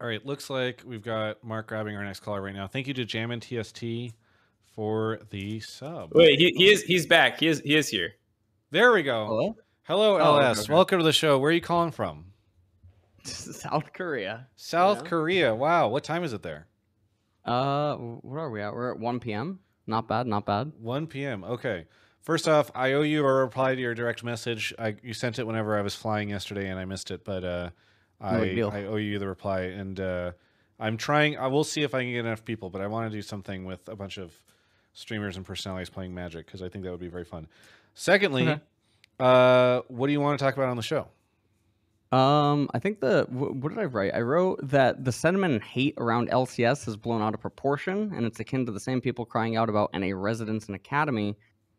All 0.00 0.06
right. 0.06 0.24
Looks 0.24 0.50
like 0.50 0.82
we've 0.86 1.02
got 1.02 1.42
Mark 1.42 1.68
grabbing 1.68 1.96
our 1.96 2.04
next 2.04 2.20
caller 2.20 2.42
right 2.42 2.54
now. 2.54 2.66
Thank 2.66 2.86
you 2.86 2.94
to 2.94 3.04
Jammin 3.04 3.40
TST 3.40 3.82
for 4.74 5.18
the 5.30 5.58
sub. 5.60 6.12
Wait, 6.14 6.38
he, 6.38 6.52
he 6.56 6.70
is 6.70 6.82
he's 6.82 7.06
back. 7.06 7.40
He 7.40 7.48
is 7.48 7.60
he 7.60 7.74
is 7.74 7.88
here. 7.88 8.12
There 8.70 8.92
we 8.92 9.02
go. 9.02 9.26
Hello? 9.26 9.56
Hello, 9.84 10.18
Oh, 10.18 10.36
LS. 10.38 10.58
okay, 10.58 10.60
okay. 10.64 10.74
Welcome 10.74 10.98
to 10.98 11.04
the 11.04 11.12
show. 11.12 11.38
Where 11.38 11.50
are 11.50 11.54
you 11.54 11.60
calling 11.60 11.92
from? 11.92 12.26
South 13.24 13.92
Korea. 13.92 14.48
South 14.56 15.02
Yeah. 15.02 15.08
Korea. 15.08 15.54
Wow. 15.54 15.88
What 15.88 16.04
time 16.04 16.24
is 16.24 16.32
it 16.32 16.42
there? 16.42 16.66
Uh, 17.44 17.94
where 17.96 18.40
are 18.40 18.50
we 18.50 18.60
at? 18.60 18.74
We're 18.74 18.92
at 18.92 18.98
1 18.98 19.20
p.m. 19.20 19.60
Not 19.86 20.08
bad, 20.08 20.26
not 20.26 20.44
bad. 20.44 20.72
1 20.80 21.06
p.m. 21.06 21.44
Okay. 21.44 21.86
First 22.26 22.48
off, 22.48 22.72
I 22.74 22.94
owe 22.94 23.02
you 23.02 23.24
a 23.24 23.32
reply 23.32 23.76
to 23.76 23.80
your 23.80 23.94
direct 23.94 24.24
message. 24.24 24.74
I 24.80 24.96
you 25.00 25.14
sent 25.14 25.38
it 25.38 25.46
whenever 25.46 25.78
I 25.78 25.80
was 25.82 25.94
flying 25.94 26.28
yesterday, 26.30 26.68
and 26.68 26.76
I 26.76 26.84
missed 26.84 27.12
it. 27.12 27.24
But 27.24 27.44
uh, 27.44 27.70
I 28.20 28.46
deal. 28.46 28.68
I 28.74 28.82
owe 28.82 28.96
you 28.96 29.20
the 29.20 29.28
reply, 29.28 29.60
and 29.60 30.00
uh, 30.00 30.32
I'm 30.80 30.96
trying. 30.96 31.38
I 31.38 31.46
will 31.46 31.62
see 31.62 31.82
if 31.84 31.94
I 31.94 32.02
can 32.02 32.10
get 32.10 32.24
enough 32.24 32.44
people, 32.44 32.68
but 32.68 32.80
I 32.82 32.88
want 32.88 33.08
to 33.08 33.16
do 33.16 33.22
something 33.22 33.64
with 33.64 33.88
a 33.88 33.94
bunch 33.94 34.18
of 34.18 34.32
streamers 34.92 35.36
and 35.36 35.46
personalities 35.46 35.88
playing 35.88 36.16
Magic 36.16 36.46
because 36.46 36.62
I 36.62 36.68
think 36.68 36.82
that 36.82 36.90
would 36.90 36.98
be 36.98 37.06
very 37.06 37.24
fun. 37.24 37.46
Secondly, 37.94 38.48
Okay. 38.48 38.60
uh, 39.20 39.82
what 39.86 40.08
do 40.08 40.12
you 40.12 40.20
want 40.20 40.36
to 40.36 40.44
talk 40.44 40.56
about 40.56 40.68
on 40.68 40.76
the 40.76 40.82
show? 40.82 41.06
Um, 42.10 42.68
I 42.74 42.80
think 42.80 42.98
the 42.98 43.22
wh- 43.26 43.54
what 43.62 43.68
did 43.68 43.78
I 43.78 43.84
write? 43.84 44.14
I 44.16 44.22
wrote 44.22 44.68
that 44.68 45.04
the 45.04 45.12
sentiment 45.12 45.54
and 45.54 45.62
hate 45.62 45.94
around 45.98 46.28
LCS 46.30 46.86
has 46.86 46.96
blown 46.96 47.22
out 47.22 47.34
of 47.34 47.40
proportion, 47.40 48.12
and 48.16 48.26
it's 48.26 48.40
akin 48.40 48.66
to 48.66 48.72
the 48.72 48.80
same 48.80 49.00
people 49.00 49.24
crying 49.24 49.54
out 49.54 49.68
about 49.68 49.90
NA 49.94 50.08
residence 50.12 50.66
and 50.66 50.74
academy, 50.74 51.36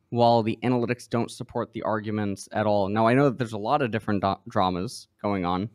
while 0.10 0.42
the 0.44 0.58
analytics 0.64 1.10
don't 1.10 1.30
support 1.32 1.72
the 1.74 1.82
arguments 1.84 2.48
at 2.54 2.66
all. 2.66 2.88
Now 2.88 3.08
I 3.08 3.14
know 3.14 3.26
that 3.26 3.38
there's 3.38 3.54
a 3.54 3.58
lot 3.58 3.82
of 3.82 3.92
different 3.92 4.22
do- 4.22 4.40
dramas 4.48 5.08
going 5.22 5.46
on, 5.46 5.70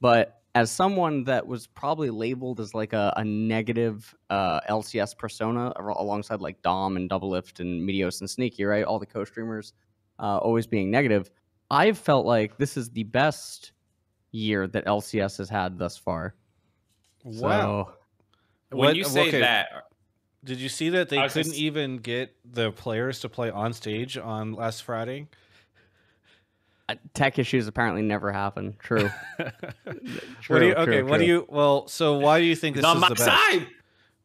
but 0.00 0.40
as 0.54 0.70
someone 0.70 1.22
that 1.24 1.46
was 1.46 1.66
probably 1.66 2.08
labeled 2.08 2.60
as 2.60 2.72
like 2.74 2.94
a, 2.94 3.12
a 3.18 3.24
negative 3.24 4.14
uh, 4.30 4.58
LCS 4.70 5.16
persona 5.16 5.72
alongside 5.78 6.40
like 6.40 6.60
Dom 6.62 6.96
and 6.96 7.10
Doublelift 7.10 7.60
and 7.60 7.86
Meteos 7.86 8.20
and 8.20 8.28
Sneaky, 8.30 8.64
right? 8.64 8.82
All 8.84 8.98
the 8.98 9.04
co-streamers 9.06 9.74
uh, 10.18 10.38
always 10.38 10.66
being 10.66 10.90
negative. 10.90 11.30
I've 11.70 11.98
felt 11.98 12.24
like 12.24 12.56
this 12.56 12.76
is 12.78 12.88
the 12.90 13.02
best 13.04 13.72
year 14.32 14.66
that 14.68 14.86
LCS 14.86 15.36
has 15.38 15.50
had 15.50 15.78
thus 15.78 15.96
far. 15.98 16.34
Wow. 17.24 17.88
So, 18.70 18.76
When 18.76 18.86
What- 18.88 18.96
you 18.96 19.04
say 19.04 19.28
okay. 19.28 19.40
that, 19.40 19.68
Did 20.46 20.58
you 20.60 20.68
see 20.68 20.88
that 20.90 21.08
they 21.08 21.16
couldn't 21.28 21.44
just- 21.50 21.56
even 21.58 21.98
get 21.98 22.34
the 22.50 22.70
players 22.72 23.20
to 23.20 23.28
play 23.28 23.50
on 23.50 23.72
stage 23.72 24.16
on 24.16 24.52
last 24.54 24.82
Friday? 24.84 25.26
uh, 26.88 26.94
tech 27.14 27.36
issues 27.38 27.66
apparently 27.66 28.00
never 28.02 28.30
happen. 28.32 28.76
True. 28.78 29.10
what 29.36 29.52
do 29.88 30.10
True, 30.40 30.66
you, 30.68 30.74
okay, 30.74 30.84
true, 31.00 31.06
what 31.06 31.18
do 31.18 31.26
you? 31.26 31.44
Well, 31.48 31.88
so 31.88 32.18
why 32.18 32.38
do 32.38 32.46
you 32.46 32.54
think 32.54 32.76
he's 32.76 32.82
this 32.84 32.88
on 32.88 32.96
is 32.98 33.00
my 33.00 33.08
the 33.08 33.14
best? 33.16 33.26
side. 33.26 33.66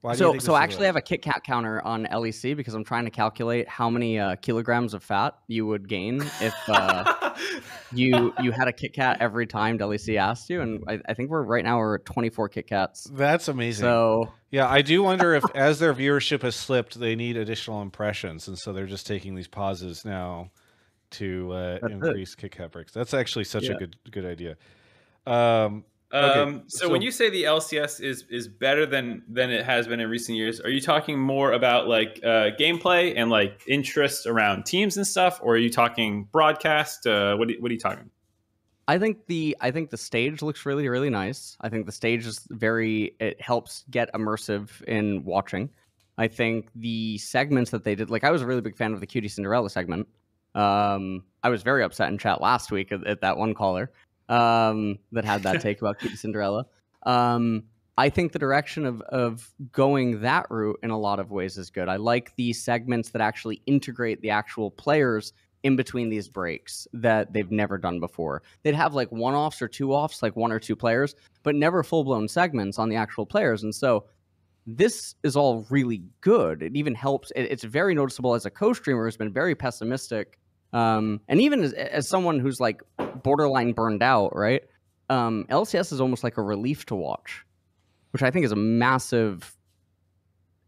Why 0.02 0.16
so, 0.16 0.39
so 0.39 0.56
I 0.56 0.64
actually 0.64 0.88
have 0.88 0.95
a 0.95 1.02
Kit 1.02 1.22
Kat 1.22 1.43
counter 1.43 1.80
on 1.86 2.06
LEC 2.08 2.56
because 2.56 2.74
I'm 2.74 2.84
trying 2.84 3.06
to 3.06 3.12
calculate 3.12 3.70
how 3.70 3.88
many 3.88 4.18
uh, 4.18 4.36
kilograms 4.38 4.95
of 4.95 5.04
fat 5.04 5.36
you 5.47 5.68
would 5.68 5.88
gain 5.88 6.24
if 6.41 6.56
uh, 6.68 7.36
you 7.93 8.34
you 8.41 8.52
had 8.52 8.68
a 8.68 8.74
Kit 8.74 8.93
Kat 8.93 9.18
every 9.20 9.45
time 9.45 9.78
LEC 9.78 10.18
asked 10.18 10.49
you, 10.49 10.62
and 10.62 10.84
I, 10.88 10.99
I 11.08 11.14
think 11.14 11.30
we're 11.30 11.43
right 11.43 11.64
now 11.64 11.78
we're 11.78 11.95
at 11.95 12.06
24 12.06 12.49
Kit 12.49 12.66
Kats. 12.66 13.04
That's 13.14 13.47
amazing. 13.47 13.84
So 13.84 14.34
yeah, 14.49 14.68
I 14.68 14.82
do 14.82 15.04
wonder 15.04 15.36
if, 15.36 15.43
as 15.56 15.78
their 15.78 15.93
viewership 15.93 16.41
has 16.41 16.56
slipped, 16.56 16.99
they 16.99 17.16
need 17.16 17.38
additional 17.38 17.84
impressions, 17.84 18.47
and 18.47 18.58
so 18.58 18.74
they're 18.74 18.88
just 18.88 19.06
taking 19.06 19.36
these 19.36 19.47
pauses 19.47 20.04
now 20.04 20.49
to 21.12 21.52
uh, 21.52 21.72
That's 21.74 21.84
it. 21.84 21.91
increase 21.91 22.34
Kit 22.34 22.54
Kat 22.54 22.72
breaks. 22.72 22.91
That's 22.91 23.14
actually 23.14 23.43
such 23.43 23.66
a 23.66 23.76
good 23.76 23.95
good 24.10 24.26
idea. 24.26 24.58
Um, 25.28 25.86
Okay, 26.14 26.41
Um, 26.41 26.64
so, 26.68 26.89
when 26.89 27.01
you 27.01 27.09
say 27.09 27.30
the 27.30 27.43
LCS 27.43 28.01
is 28.01 28.26
is 28.30 28.47
better 28.47 28.86
than 28.86 29.24
than 29.30 29.49
it 29.49 29.66
has 29.66 29.88
been 29.88 30.01
in 30.01 30.09
recent 30.09 30.38
years, 30.38 30.59
are 30.59 30.70
you 30.70 30.82
talking 30.82 31.18
more 31.18 31.53
about 31.53 31.88
like 31.88 32.20
uh, 32.24 32.51
gameplay 32.59 33.14
and 33.16 33.30
like 33.30 33.62
interest 33.68 34.26
around 34.26 34.66
teams 34.66 34.97
and 34.97 35.07
stuff, 35.07 35.39
or 35.41 35.53
are 35.53 35.57
you 35.57 35.72
talking 35.72 36.28
broadcast? 36.32 37.07
Uh, 37.07 37.36
what 37.38 37.49
are, 37.49 37.53
what 37.59 37.72
are 37.72 37.74
you 37.74 37.80
talking? 37.80 38.09
I 38.89 38.99
think 38.99 39.26
the 39.28 39.55
I 39.62 39.72
think 39.72 39.89
the 39.89 39.97
stage 39.97 40.41
looks 40.41 40.66
really 40.66 40.89
really 40.89 41.09
nice. 41.09 41.55
I 41.62 41.70
think 41.70 41.86
the 41.86 41.93
stage 41.93 42.26
is 42.26 42.45
very 42.49 43.16
it 43.22 43.39
helps 43.39 43.86
get 43.89 44.12
immersive 44.14 44.82
in 44.84 45.24
watching. 45.24 45.70
I 46.18 46.28
think 46.28 46.70
the 46.76 47.18
segments 47.20 47.72
that 47.72 47.86
they 47.86 47.95
did, 47.95 48.09
like 48.09 48.26
I 48.26 48.32
was 48.32 48.41
a 48.41 48.45
really 48.45 48.62
big 48.62 48.76
fan 48.76 48.93
of 48.93 48.99
the 48.99 49.07
QTCinderella 49.07 49.72
segment. 49.72 50.07
Um, 50.55 51.24
I 51.41 51.49
was 51.49 51.64
very 51.64 51.84
upset 51.84 52.09
in 52.09 52.18
chat 52.18 52.41
last 52.41 52.70
week 52.70 52.91
at, 52.91 53.07
at 53.07 53.22
that 53.22 53.38
one 53.38 53.53
caller 53.53 53.91
um, 54.32 54.97
that 55.11 55.25
had 55.25 55.43
that 55.43 55.61
take 55.61 55.82
about 55.82 55.99
QTCinderella. 55.99 56.63
Um, 57.03 57.63
I 57.97 58.09
think 58.09 58.32
the 58.32 58.39
direction 58.39 58.86
of 58.86 59.01
of 59.01 59.53
going 59.71 60.21
that 60.21 60.47
route 60.49 60.79
in 60.82 60.89
a 60.89 60.97
lot 60.97 61.19
of 61.19 61.29
ways 61.29 61.57
is 61.57 61.69
good. 61.69 61.89
I 61.89 61.97
like 61.97 62.36
the 62.36 62.53
segments 62.53 63.09
that 63.09 63.21
actually 63.21 63.61
integrate 63.67 64.21
the 64.21 64.29
actual 64.29 64.71
players 64.71 65.34
in 65.63 65.75
between 65.75 66.09
these 66.09 66.27
breaks 66.27 66.88
that 66.93 67.34
they've 67.34 67.51
never 67.51 67.77
done 67.77 67.99
before. 67.99 68.41
They'd 68.63 68.73
have 68.73 68.95
like 68.95 69.11
one 69.11 69.36
offs 69.36 69.61
or 69.61 69.67
two 69.67 69.93
offs, 69.93 70.23
like 70.23 70.36
one 70.36 70.51
or 70.51 70.59
two 70.59 70.75
players, 70.75 71.13
but 71.43 71.53
never 71.53 71.84
full 71.84 72.03
blown 72.03 72.27
segments 72.27 72.79
on 72.79 72.89
the 72.89 72.95
actual 72.95 73.25
players. 73.25 73.61
And 73.61 73.75
so 73.75 74.05
this 74.65 75.15
is 75.23 75.36
all 75.36 75.65
really 75.69 76.01
good. 76.21 76.63
It 76.63 76.75
even 76.75 76.95
helps. 76.95 77.32
It, 77.36 77.43
it's 77.43 77.63
very 77.63 77.93
noticeable 77.93 78.34
as 78.34 78.45
a 78.45 78.49
co 78.49 78.73
streamer 78.73 79.05
who's 79.05 79.17
been 79.17 79.34
very 79.34 79.53
pessimistic. 79.53 80.39
Um, 80.74 81.22
and 81.28 81.41
even 81.41 81.63
as, 81.63 81.74
as 81.74 82.07
someone 82.07 82.39
who's 82.39 82.59
like 82.59 82.82
borderline 83.24 83.74
burned 83.74 84.03
out, 84.03 84.36
right? 84.36 84.63
Um, 85.09 85.45
LCS 85.49 85.91
is 85.91 85.99
almost 85.99 86.24
like 86.24 86.38
a 86.38 86.41
relief 86.41 86.86
to 86.88 86.95
watch, 86.95 87.45
which 88.11 88.24
I 88.24 88.32
think 88.32 88.45
is 88.45 88.51
a 88.51 88.57
massive 88.57 89.55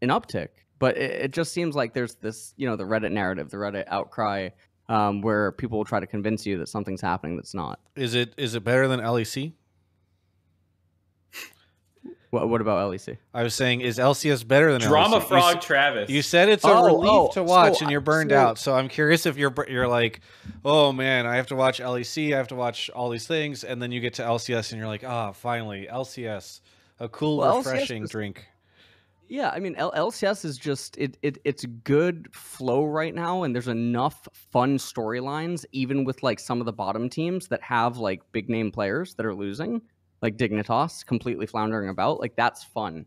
an 0.02 0.10
uptick. 0.10 0.48
But 0.78 0.96
it, 0.96 1.10
it 1.22 1.30
just 1.32 1.52
seems 1.52 1.74
like 1.74 1.94
there's 1.94 2.16
this, 2.16 2.54
you 2.56 2.68
know, 2.68 2.76
the 2.76 2.84
Reddit 2.84 3.12
narrative, 3.12 3.50
the 3.50 3.56
Reddit 3.56 3.84
outcry, 3.88 4.50
um, 4.88 5.22
where 5.22 5.52
people 5.52 5.78
will 5.78 5.84
try 5.84 6.00
to 6.00 6.06
convince 6.06 6.44
you 6.44 6.58
that 6.58 6.68
something's 6.68 7.00
happening 7.00 7.36
that's 7.36 7.54
not. 7.54 7.80
is 7.96 8.14
it 8.14 8.34
is 8.36 8.54
it 8.54 8.64
better 8.64 8.86
than 8.86 9.00
LEC? 9.00 9.52
What, 12.34 12.48
what 12.48 12.60
about 12.60 12.90
LEC? 12.90 13.16
I 13.32 13.42
was 13.44 13.54
saying, 13.54 13.80
is 13.82 13.98
LCS 13.98 14.46
better 14.46 14.72
than 14.72 14.80
Drama 14.80 15.16
LEC? 15.16 15.20
You 15.22 15.26
Frog 15.28 15.56
s- 15.58 15.64
Travis. 15.64 16.10
You 16.10 16.20
said 16.22 16.48
it's 16.48 16.64
a 16.64 16.68
Oh, 16.68 16.84
relief 16.86 17.10
oh, 17.12 17.30
to 17.34 17.42
watch, 17.44 17.78
so- 17.78 17.82
and 17.84 17.90
you're 17.92 18.00
burned 18.00 18.30
so- 18.30 18.36
out. 18.38 18.58
So 18.58 18.74
I'm 18.74 18.88
curious 18.88 19.24
if 19.26 19.36
you're 19.36 19.54
you're 19.68 19.88
like, 19.88 20.20
oh 20.64 20.92
man, 20.92 21.26
I 21.26 21.36
have 21.36 21.46
to 21.48 21.54
watch 21.56 21.78
LEC, 21.80 22.34
I 22.34 22.36
have 22.36 22.48
to 22.48 22.54
watch 22.56 22.90
all 22.90 23.08
these 23.08 23.26
things, 23.26 23.62
and 23.64 23.80
then 23.80 23.92
you 23.92 24.00
get 24.00 24.14
to 24.14 24.22
LCS, 24.22 24.72
and 24.72 24.78
you're 24.78 24.88
like, 24.88 25.04
ah, 25.04 25.32
finally 25.32 25.86
LCS, 25.90 26.60
a 27.00 27.08
cool, 27.08 27.38
Well, 27.38 27.58
refreshing 27.58 28.02
was- 28.02 28.10
drink. 28.10 28.44
Yeah, 29.26 29.48
I 29.48 29.58
mean 29.58 29.74
L- 29.76 29.92
LCS 29.96 30.44
is 30.44 30.58
just 30.58 30.98
it, 30.98 31.16
it 31.22 31.38
it's 31.44 31.64
good 31.82 32.28
flow 32.32 32.84
right 32.84 33.14
now, 33.14 33.44
and 33.44 33.54
there's 33.54 33.68
enough 33.68 34.28
fun 34.52 34.76
storylines, 34.76 35.64
even 35.72 36.04
with 36.04 36.22
like 36.22 36.38
some 36.38 36.60
of 36.60 36.66
the 36.66 36.72
bottom 36.74 37.08
teams 37.08 37.48
that 37.48 37.62
have 37.62 37.96
like 37.96 38.20
big 38.32 38.50
name 38.50 38.70
players 38.70 39.14
that 39.14 39.24
are 39.24 39.34
losing, 39.34 39.80
like 40.24 40.38
Dignitas 40.38 41.04
completely 41.04 41.46
floundering 41.46 41.90
about. 41.90 42.18
Like 42.18 42.34
that's 42.34 42.64
fun. 42.64 43.04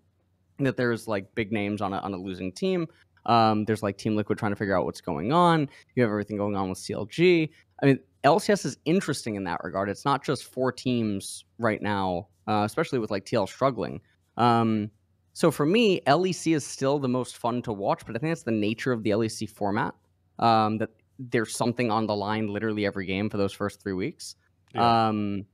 That 0.59 0.77
there's 0.77 1.07
like 1.07 1.33
big 1.33 1.51
names 1.51 1.81
on 1.81 1.91
a 1.91 1.97
on 1.97 2.13
a 2.13 2.17
losing 2.17 2.51
team. 2.51 2.87
Um, 3.25 3.65
there's 3.65 3.83
like 3.83 3.97
Team 3.97 4.15
Liquid 4.15 4.37
trying 4.37 4.51
to 4.51 4.55
figure 4.55 4.77
out 4.77 4.85
what's 4.85 5.01
going 5.01 5.33
on. 5.33 5.67
You 5.95 6.03
have 6.03 6.11
everything 6.11 6.37
going 6.37 6.55
on 6.55 6.69
with 6.69 6.77
CLG. 6.77 7.49
I 7.81 7.85
mean, 7.85 7.99
LCS 8.23 8.65
is 8.65 8.77
interesting 8.85 9.35
in 9.35 9.43
that 9.45 9.63
regard. 9.63 9.89
It's 9.89 10.05
not 10.05 10.23
just 10.23 10.45
four 10.45 10.71
teams 10.71 11.43
right 11.57 11.81
now, 11.81 12.27
uh, 12.47 12.63
especially 12.65 12.99
with 12.99 13.11
like 13.11 13.25
TL 13.25 13.49
struggling. 13.49 13.99
Um, 14.37 14.91
so 15.33 15.51
for 15.51 15.65
me, 15.65 16.01
LEC 16.01 16.55
is 16.55 16.65
still 16.65 16.99
the 16.99 17.09
most 17.09 17.37
fun 17.37 17.61
to 17.63 17.73
watch, 17.73 18.05
but 18.05 18.15
I 18.15 18.19
think 18.19 18.31
that's 18.31 18.43
the 18.43 18.51
nature 18.51 18.91
of 18.91 19.03
the 19.03 19.09
LEC 19.09 19.49
format. 19.49 19.93
Um, 20.39 20.77
that 20.77 20.91
there's 21.17 21.55
something 21.55 21.89
on 21.89 22.05
the 22.05 22.15
line 22.15 22.47
literally 22.47 22.85
every 22.85 23.07
game 23.07 23.29
for 23.29 23.37
those 23.37 23.53
first 23.53 23.81
three 23.81 23.93
weeks. 23.93 24.35
Yeah. 24.73 25.07
Um, 25.07 25.45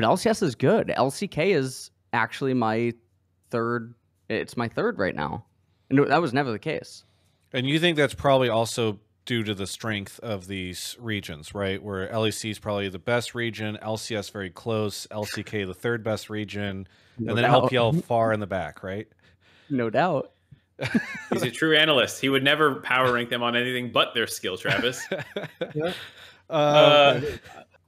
but 0.00 0.08
LCS 0.08 0.42
is 0.42 0.54
good. 0.54 0.88
LCK 0.96 1.54
is 1.54 1.90
actually 2.12 2.54
my 2.54 2.92
third. 3.50 3.94
It's 4.28 4.56
my 4.56 4.68
third 4.68 4.98
right 4.98 5.14
now, 5.14 5.44
and 5.88 5.98
that 6.08 6.20
was 6.20 6.32
never 6.32 6.52
the 6.52 6.58
case. 6.58 7.04
And 7.52 7.66
you 7.66 7.78
think 7.80 7.96
that's 7.96 8.14
probably 8.14 8.48
also 8.48 9.00
due 9.26 9.42
to 9.44 9.54
the 9.54 9.66
strength 9.66 10.18
of 10.20 10.46
these 10.46 10.96
regions, 11.00 11.54
right? 11.54 11.82
Where 11.82 12.08
LEC 12.08 12.50
is 12.50 12.58
probably 12.58 12.88
the 12.88 12.98
best 12.98 13.34
region, 13.34 13.78
LCS 13.82 14.30
very 14.32 14.50
close, 14.50 15.06
LCK 15.10 15.66
the 15.66 15.74
third 15.74 16.02
best 16.02 16.30
region, 16.30 16.86
No 17.18 17.30
and 17.30 17.38
then 17.38 17.44
doubt. 17.44 17.70
LPL 17.70 18.02
far 18.04 18.32
in 18.32 18.40
the 18.40 18.46
back, 18.46 18.82
right? 18.82 19.08
No 19.68 19.90
doubt. 19.90 20.32
He's 21.32 21.42
a 21.42 21.50
true 21.50 21.76
analyst. 21.76 22.20
He 22.20 22.28
would 22.28 22.42
never 22.42 22.76
power 22.76 23.12
rank 23.12 23.28
them 23.30 23.42
on 23.42 23.54
anything 23.54 23.92
but 23.92 24.14
their 24.14 24.26
skill, 24.26 24.56
Travis. 24.56 25.06
Uh, 26.48 27.20
Uh, 27.20 27.20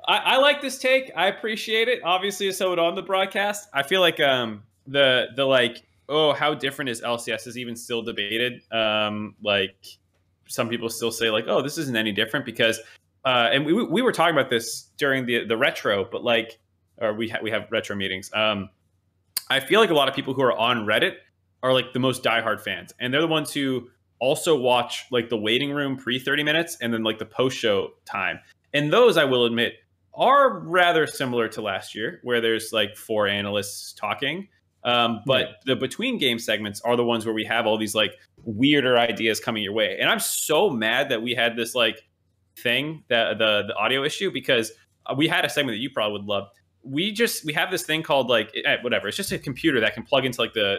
I, 0.06 0.16
I 0.16 0.36
like 0.38 0.60
this 0.60 0.78
take. 0.78 1.10
I 1.16 1.28
appreciate 1.28 1.88
it. 1.88 2.00
Obviously, 2.04 2.50
so 2.52 2.72
it 2.72 2.78
on 2.78 2.94
the 2.94 3.02
broadcast. 3.02 3.68
I 3.72 3.82
feel 3.82 4.00
like 4.00 4.20
um 4.20 4.62
the 4.86 5.28
the 5.36 5.44
like 5.44 5.82
oh 6.08 6.32
how 6.32 6.54
different 6.54 6.88
is 6.88 7.00
LCS 7.00 7.46
is 7.46 7.58
even 7.58 7.76
still 7.76 8.02
debated. 8.02 8.62
Um, 8.72 9.34
like 9.42 9.86
some 10.48 10.68
people 10.68 10.88
still 10.88 11.12
say 11.12 11.30
like 11.30 11.44
oh 11.48 11.62
this 11.62 11.78
isn't 11.78 11.96
any 11.96 12.12
different 12.12 12.44
because 12.44 12.78
uh 13.24 13.48
and 13.52 13.64
we 13.64 13.72
we 13.72 14.02
were 14.02 14.12
talking 14.12 14.34
about 14.34 14.50
this 14.50 14.88
during 14.96 15.26
the 15.26 15.44
the 15.46 15.56
retro, 15.56 16.06
but 16.10 16.24
like 16.24 16.58
or 17.00 17.12
we 17.14 17.28
ha- 17.28 17.40
we 17.42 17.50
have 17.50 17.68
retro 17.70 17.96
meetings. 17.96 18.30
Um, 18.34 18.70
I 19.50 19.60
feel 19.60 19.80
like 19.80 19.90
a 19.90 19.94
lot 19.94 20.08
of 20.08 20.14
people 20.14 20.34
who 20.34 20.42
are 20.42 20.56
on 20.56 20.86
Reddit 20.86 21.16
are 21.62 21.72
like 21.72 21.92
the 21.92 21.98
most 21.98 22.22
diehard 22.22 22.60
fans, 22.60 22.92
and 22.98 23.12
they're 23.12 23.20
the 23.20 23.26
ones 23.26 23.52
who 23.52 23.88
also 24.18 24.56
watch 24.56 25.04
like 25.10 25.28
the 25.28 25.36
waiting 25.36 25.72
room 25.72 25.96
pre 25.96 26.18
30 26.18 26.44
minutes 26.44 26.76
and 26.80 26.94
then 26.94 27.02
like 27.02 27.18
the 27.18 27.26
post 27.26 27.56
show 27.56 27.90
time. 28.04 28.38
And 28.72 28.92
those, 28.92 29.16
I 29.16 29.24
will 29.24 29.44
admit, 29.44 29.74
are 30.14 30.58
rather 30.60 31.06
similar 31.06 31.48
to 31.48 31.62
last 31.62 31.94
year, 31.94 32.20
where 32.22 32.40
there's 32.40 32.72
like 32.72 32.96
four 32.96 33.26
analysts 33.26 33.92
talking. 33.92 34.48
Um, 34.84 35.20
but 35.26 35.62
the 35.64 35.76
between 35.76 36.18
game 36.18 36.38
segments 36.38 36.80
are 36.80 36.96
the 36.96 37.04
ones 37.04 37.24
where 37.24 37.34
we 37.34 37.44
have 37.44 37.66
all 37.66 37.78
these 37.78 37.94
like 37.94 38.14
weirder 38.44 38.98
ideas 38.98 39.38
coming 39.38 39.62
your 39.62 39.72
way. 39.72 39.96
And 40.00 40.10
I'm 40.10 40.18
so 40.18 40.68
mad 40.68 41.08
that 41.10 41.22
we 41.22 41.34
had 41.34 41.56
this 41.56 41.74
like 41.74 42.02
thing 42.58 43.04
that 43.08 43.38
the 43.38 43.64
the 43.68 43.74
audio 43.74 44.04
issue 44.04 44.30
because 44.30 44.72
uh, 45.06 45.14
we 45.16 45.28
had 45.28 45.44
a 45.44 45.48
segment 45.48 45.76
that 45.76 45.82
you 45.82 45.90
probably 45.90 46.18
would 46.18 46.26
love. 46.26 46.48
We 46.82 47.12
just 47.12 47.44
we 47.44 47.52
have 47.52 47.70
this 47.70 47.84
thing 47.84 48.02
called 48.02 48.28
like 48.28 48.52
eh, 48.64 48.76
whatever. 48.82 49.08
It's 49.08 49.16
just 49.16 49.30
a 49.30 49.38
computer 49.38 49.80
that 49.80 49.94
can 49.94 50.02
plug 50.02 50.24
into 50.24 50.40
like 50.40 50.52
the 50.52 50.78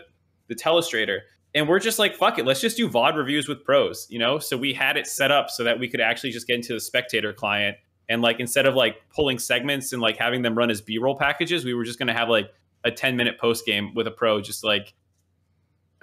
the 0.50 0.56
telestrator 0.56 1.20
and 1.56 1.68
we're 1.68 1.80
just 1.80 2.00
like 2.00 2.16
fuck 2.16 2.38
it 2.38 2.46
let's 2.46 2.62
just 2.62 2.78
do 2.78 2.90
vod 2.90 3.16
reviews 3.16 3.48
with 3.48 3.64
pros 3.64 4.08
you 4.10 4.20
know 4.20 4.40
so 4.40 4.58
we 4.58 4.74
had 4.74 4.98
it 4.98 5.08
set 5.08 5.32
up 5.32 5.50
so 5.50 5.64
that 5.64 5.80
we 5.80 5.88
could 5.88 6.02
actually 6.02 6.32
just 6.32 6.48
get 6.48 6.56
into 6.56 6.74
the 6.74 6.80
spectator 6.80 7.34
client 7.34 7.78
and 8.10 8.22
like 8.22 8.39
instead 8.39 8.66
of 8.66 8.76
like 8.76 8.97
pulling 9.14 9.39
segments 9.39 9.93
and 9.93 10.01
like 10.01 10.18
having 10.18 10.41
them 10.41 10.58
run 10.58 10.70
as 10.70 10.82
b-roll 10.82 11.18
packages 11.18 11.66
we 11.66 11.74
were 11.74 11.84
just 11.84 11.97
going 11.97 12.08
to 12.08 12.14
have 12.14 12.30
like 12.30 12.49
a 12.84 12.91
10 12.91 13.16
minute 13.16 13.39
post 13.39 13.66
game 13.66 13.93
with 13.93 14.08
a 14.08 14.12
pro 14.12 14.41
just 14.41 14.64
like 14.64 14.93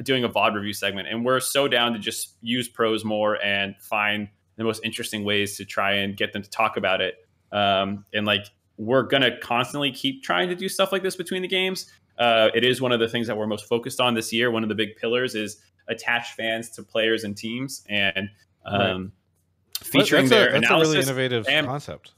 doing 0.02 0.24
a 0.24 0.28
vod 0.28 0.54
review 0.54 0.72
segment. 0.72 1.08
And 1.08 1.24
we're 1.24 1.40
so 1.40 1.68
down 1.68 1.92
to 1.92 1.98
just 1.98 2.36
use 2.40 2.68
pros 2.68 3.04
more 3.04 3.42
and 3.42 3.74
find 3.80 4.28
the 4.56 4.64
most 4.64 4.80
interesting 4.84 5.24
ways 5.24 5.56
to 5.56 5.64
try 5.64 5.92
and 5.94 6.16
get 6.16 6.32
them 6.32 6.42
to 6.42 6.50
talk 6.50 6.76
about 6.76 7.00
it. 7.00 7.14
Um, 7.52 8.04
and 8.12 8.26
like 8.26 8.46
we're 8.76 9.02
going 9.02 9.22
to 9.22 9.38
constantly 9.38 9.92
keep 9.92 10.22
trying 10.22 10.48
to 10.48 10.54
do 10.54 10.68
stuff 10.68 10.92
like 10.92 11.02
this 11.02 11.16
between 11.16 11.42
the 11.42 11.48
games. 11.48 11.90
Uh, 12.18 12.48
it 12.54 12.64
is 12.64 12.80
one 12.80 12.92
of 12.92 13.00
the 13.00 13.08
things 13.08 13.26
that 13.26 13.36
we're 13.36 13.46
most 13.46 13.66
focused 13.66 14.00
on 14.00 14.14
this 14.14 14.32
year. 14.32 14.50
One 14.50 14.62
of 14.62 14.68
the 14.68 14.74
big 14.74 14.96
pillars 14.96 15.34
is 15.34 15.62
attach 15.88 16.34
fans 16.34 16.70
to 16.70 16.82
players 16.82 17.24
and 17.24 17.36
teams, 17.36 17.82
and 17.88 18.28
um, 18.66 19.12
featuring 19.82 20.28
that's 20.28 20.32
a, 20.32 20.50
their 20.50 20.60
that's 20.60 20.70
a 20.70 20.74
really 20.74 21.00
innovative 21.00 21.46
and- 21.48 21.66
concept. 21.66 22.12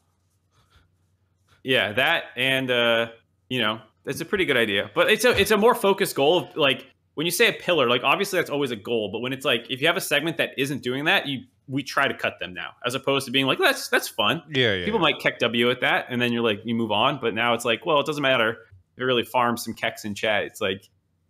yeah, 1.63 1.93
that 1.93 2.25
and 2.37 2.71
uh, 2.71 3.09
you 3.49 3.61
know 3.61 3.81
it's 4.05 4.21
a 4.21 4.25
pretty 4.25 4.45
good 4.45 4.57
idea. 4.57 4.91
But 4.95 5.11
it's 5.11 5.25
a 5.25 5.39
it's 5.39 5.51
a 5.51 5.57
more 5.57 5.75
focused 5.75 6.15
goal 6.17 6.39
of 6.39 6.57
like 6.57 6.87
when 7.15 7.27
you 7.27 7.31
say 7.31 7.49
a 7.49 7.53
pillar, 7.53 7.89
like 7.89 8.03
obviously 8.05 8.39
that's 8.39 8.51
always 8.51 8.71
a 8.71 8.77
goal. 8.77 9.11
But 9.13 9.21
when 9.21 9.33
it's 9.33 9.45
like 9.45 9.67
if 9.71 9.81
you 9.81 9.87
have 9.87 9.97
a 9.97 10.01
segment 10.01 10.39
that 10.39 10.51
isn't 10.57 10.83
doing 10.83 11.05
that, 11.05 11.27
you 11.27 11.45
we 11.69 11.83
try 11.83 12.09
to 12.09 12.15
cut 12.15 12.39
them 12.41 12.53
now, 12.55 12.71
as 12.85 12.95
opposed 12.95 13.27
to 13.27 13.33
being 13.33 13.47
like 13.47 13.59
that's 13.59 13.89
that's 13.89 14.09
fun. 14.09 14.43
Yeah, 14.51 14.75
yeah. 14.75 14.85
People 14.85 15.01
yeah. 15.01 15.15
might 15.15 15.19
KEKW 15.21 15.71
at 15.71 15.81
that, 15.81 16.07
and 16.09 16.21
then 16.21 16.33
you're 16.33 16.43
like 16.43 16.61
you 16.65 16.75
move 16.75 16.91
on. 16.91 17.19
But 17.21 17.35
now 17.35 17.55
it's 17.55 17.65
like, 17.65 17.87
well, 17.87 18.01
it 18.01 18.07
doesn't 18.07 18.23
matter. 18.23 18.59
It 18.97 19.05
really 19.05 19.25
farms 19.25 19.65
some 19.65 19.75
kecks 19.75 20.05
in 20.05 20.15
chat. 20.15 20.45
It's 20.45 20.61
like, 20.61 20.89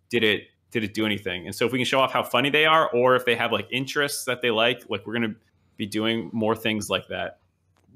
did 0.09 0.23
it 0.23 0.43
did 0.71 0.83
it 0.83 0.93
do 0.93 1.05
anything? 1.05 1.45
And 1.45 1.55
so 1.55 1.65
if 1.65 1.71
we 1.71 1.79
can 1.79 1.85
show 1.85 1.99
off 1.99 2.11
how 2.11 2.23
funny 2.23 2.49
they 2.49 2.65
are, 2.65 2.89
or 2.89 3.15
if 3.15 3.25
they 3.25 3.35
have 3.35 3.51
like 3.51 3.67
interests 3.71 4.25
that 4.25 4.41
they 4.41 4.51
like, 4.51 4.83
like 4.89 5.05
we're 5.05 5.13
gonna 5.13 5.35
be 5.83 5.89
doing 5.89 6.29
more 6.31 6.55
things 6.55 6.89
like 6.89 7.07
that. 7.09 7.37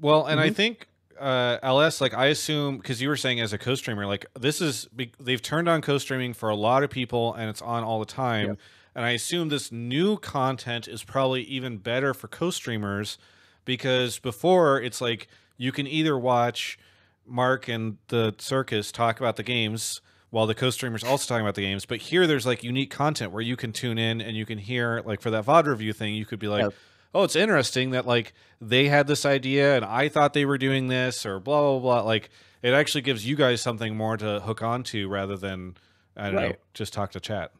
Well, 0.00 0.26
and 0.26 0.38
Mm-hmm. 0.40 0.50
I 0.50 0.52
think 0.52 0.88
uh, 1.18 1.58
LS, 1.62 2.00
like 2.00 2.14
I 2.14 2.26
assume, 2.26 2.78
because 2.78 3.02
you 3.02 3.08
were 3.08 3.16
saying 3.16 3.40
as 3.40 3.52
a 3.52 3.58
co-streamer, 3.58 4.06
like 4.06 4.26
this 4.38 4.60
is 4.60 4.88
they've 5.18 5.42
turned 5.42 5.68
on 5.68 5.82
co-streaming 5.82 6.34
for 6.34 6.48
a 6.48 6.56
lot 6.56 6.82
of 6.82 6.90
people, 6.90 7.34
and 7.34 7.50
it's 7.50 7.62
on 7.62 7.82
all 7.82 7.98
the 7.98 8.06
time. 8.06 8.48
Yep. 8.48 8.58
And 8.94 9.04
I 9.04 9.10
assume 9.10 9.48
this 9.48 9.70
new 9.70 10.16
content 10.16 10.88
is 10.88 11.04
probably 11.04 11.42
even 11.42 11.78
better 11.78 12.14
for 12.14 12.26
co-streamers 12.28 13.18
because 13.64 14.18
before 14.18 14.80
it's 14.80 15.00
like 15.00 15.28
you 15.56 15.72
can 15.72 15.86
either 15.86 16.18
watch 16.18 16.78
Mark 17.26 17.68
and 17.68 17.98
the 18.08 18.34
circus 18.38 18.90
talk 18.90 19.20
about 19.20 19.36
the 19.36 19.42
games 19.42 20.00
while 20.30 20.46
the 20.46 20.54
co-streamers 20.54 21.04
also 21.04 21.26
talking 21.26 21.44
about 21.44 21.54
the 21.54 21.62
games, 21.62 21.86
but 21.86 21.98
here 21.98 22.26
there's 22.26 22.44
like 22.44 22.62
unique 22.62 22.90
content 22.90 23.32
where 23.32 23.42
you 23.42 23.56
can 23.56 23.72
tune 23.72 23.98
in 23.98 24.20
and 24.20 24.36
you 24.36 24.44
can 24.44 24.58
hear 24.58 25.02
like 25.04 25.20
for 25.20 25.30
that 25.30 25.44
VOD 25.44 25.66
review 25.66 25.92
thing, 25.92 26.14
you 26.14 26.26
could 26.26 26.38
be 26.38 26.48
like, 26.48 26.64
Yep. 26.64 26.74
Oh, 27.14 27.24
it's 27.24 27.36
interesting 27.36 27.90
that 27.90 28.06
like 28.06 28.34
they 28.60 28.88
had 28.88 29.06
this 29.06 29.24
idea 29.24 29.76
and 29.76 29.84
I 29.84 30.08
thought 30.08 30.32
they 30.32 30.44
were 30.44 30.58
doing 30.58 30.88
this 30.88 31.24
or 31.24 31.40
blah 31.40 31.60
blah 31.60 31.80
blah. 31.80 32.02
Like 32.02 32.30
it 32.62 32.72
actually 32.72 33.02
gives 33.02 33.26
you 33.26 33.36
guys 33.36 33.60
something 33.60 33.96
more 33.96 34.16
to 34.16 34.40
hook 34.40 34.62
onto 34.62 35.08
rather 35.08 35.36
than 35.36 35.76
I 36.16 36.30
don't 36.30 36.34
know, 36.34 36.52
just 36.74 36.92
talk 36.92 37.12
to 37.12 37.20
chat. 37.20 37.52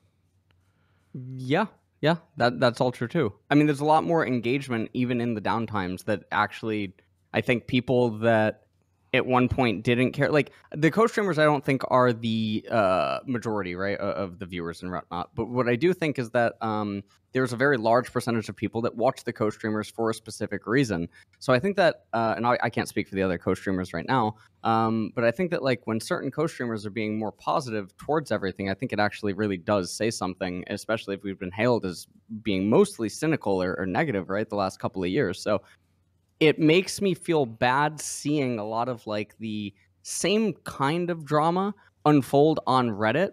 Yeah, 1.15 1.67
yeah, 2.01 2.17
that 2.37 2.61
that's 2.61 2.81
all 2.81 2.93
true 2.93 3.09
too. 3.09 3.33
I 3.51 3.55
mean, 3.55 3.67
there's 3.67 3.81
a 3.81 3.85
lot 3.85 4.05
more 4.05 4.27
engagement 4.27 4.91
even 4.95 5.21
in 5.21 5.35
the 5.35 5.41
downtimes 5.41 6.05
that 6.05 6.25
actually 6.31 6.95
I 7.33 7.41
think 7.41 7.67
people 7.67 8.11
that 8.19 8.63
at 9.19 9.27
one 9.27 9.49
point 9.49 9.83
didn't 9.83 10.13
care 10.13 10.31
like 10.31 10.53
the 10.75 10.91
co-streamers 10.91 11.39
I 11.39 11.45
don't 11.45 11.65
think 11.65 11.83
are 11.89 12.13
the 12.13 12.67
uh 12.71 13.19
majority, 13.27 13.75
right, 13.75 13.99
of 13.99 14.39
the 14.39 14.47
viewers 14.47 14.83
and 14.83 14.91
whatnot. 14.91 15.31
But 15.35 15.51
what 15.51 15.69
I 15.69 15.77
do 15.77 15.93
think 15.93 16.19
is 16.19 16.31
that 16.31 16.55
um 16.63 17.03
there's 17.33 17.53
a 17.53 17.57
very 17.57 17.77
large 17.77 18.11
percentage 18.11 18.49
of 18.49 18.57
people 18.57 18.81
that 18.81 18.97
watch 18.97 19.25
the 19.25 19.33
co-streamers 19.35 19.91
for 19.91 20.09
a 20.09 20.15
specific 20.15 20.67
reason. 20.67 21.09
So 21.39 21.53
I 21.53 21.59
think 21.59 21.77
that 21.77 22.05
uh 22.15 22.33
and 22.37 22.47
I, 22.47 22.59
I 22.63 22.71
can't 22.71 22.89
speak 22.89 23.09
for 23.09 23.15
the 23.15 23.23
other 23.23 23.37
co-streamers 23.37 23.93
right 23.93 24.07
now, 24.09 24.37
um, 24.65 25.13
but 25.15 25.25
I 25.25 25.31
think 25.31 25.51
that 25.51 25.63
like 25.63 25.87
when 25.87 26.01
certain 26.01 26.31
co-streamers 26.31 26.87
are 26.87 26.91
being 26.91 27.19
more 27.19 27.33
positive 27.33 27.95
towards 27.99 28.33
everything, 28.33 28.71
I 28.71 28.75
think 28.75 28.93
it 28.93 29.01
actually 29.01 29.35
really 29.35 29.59
does 29.59 29.93
say 29.93 30.11
something, 30.11 30.65
especially 30.69 31.15
if 31.17 31.23
we've 31.23 31.39
been 31.39 31.51
hailed 31.51 31.85
as 31.85 32.07
being 32.43 32.71
mostly 32.71 33.09
cynical 33.09 33.63
or, 33.63 33.77
or 33.79 33.87
negative, 33.87 34.31
right, 34.31 34.49
the 34.49 34.57
last 34.57 34.79
couple 34.81 35.03
of 35.03 35.11
years. 35.11 35.43
So 35.43 35.61
it 36.41 36.59
makes 36.59 37.01
me 37.01 37.15
feel 37.15 37.47
bad 37.47 38.01
seeing 38.01 38.59
a 38.59 38.65
lot 38.65 38.89
of 38.89 39.07
like 39.07 39.37
the 39.39 39.75
same 40.03 40.53
kind 40.65 41.11
of 41.11 41.25
drama 41.25 41.75
unfold 42.07 42.61
on 42.67 42.91
Reddit 42.91 43.33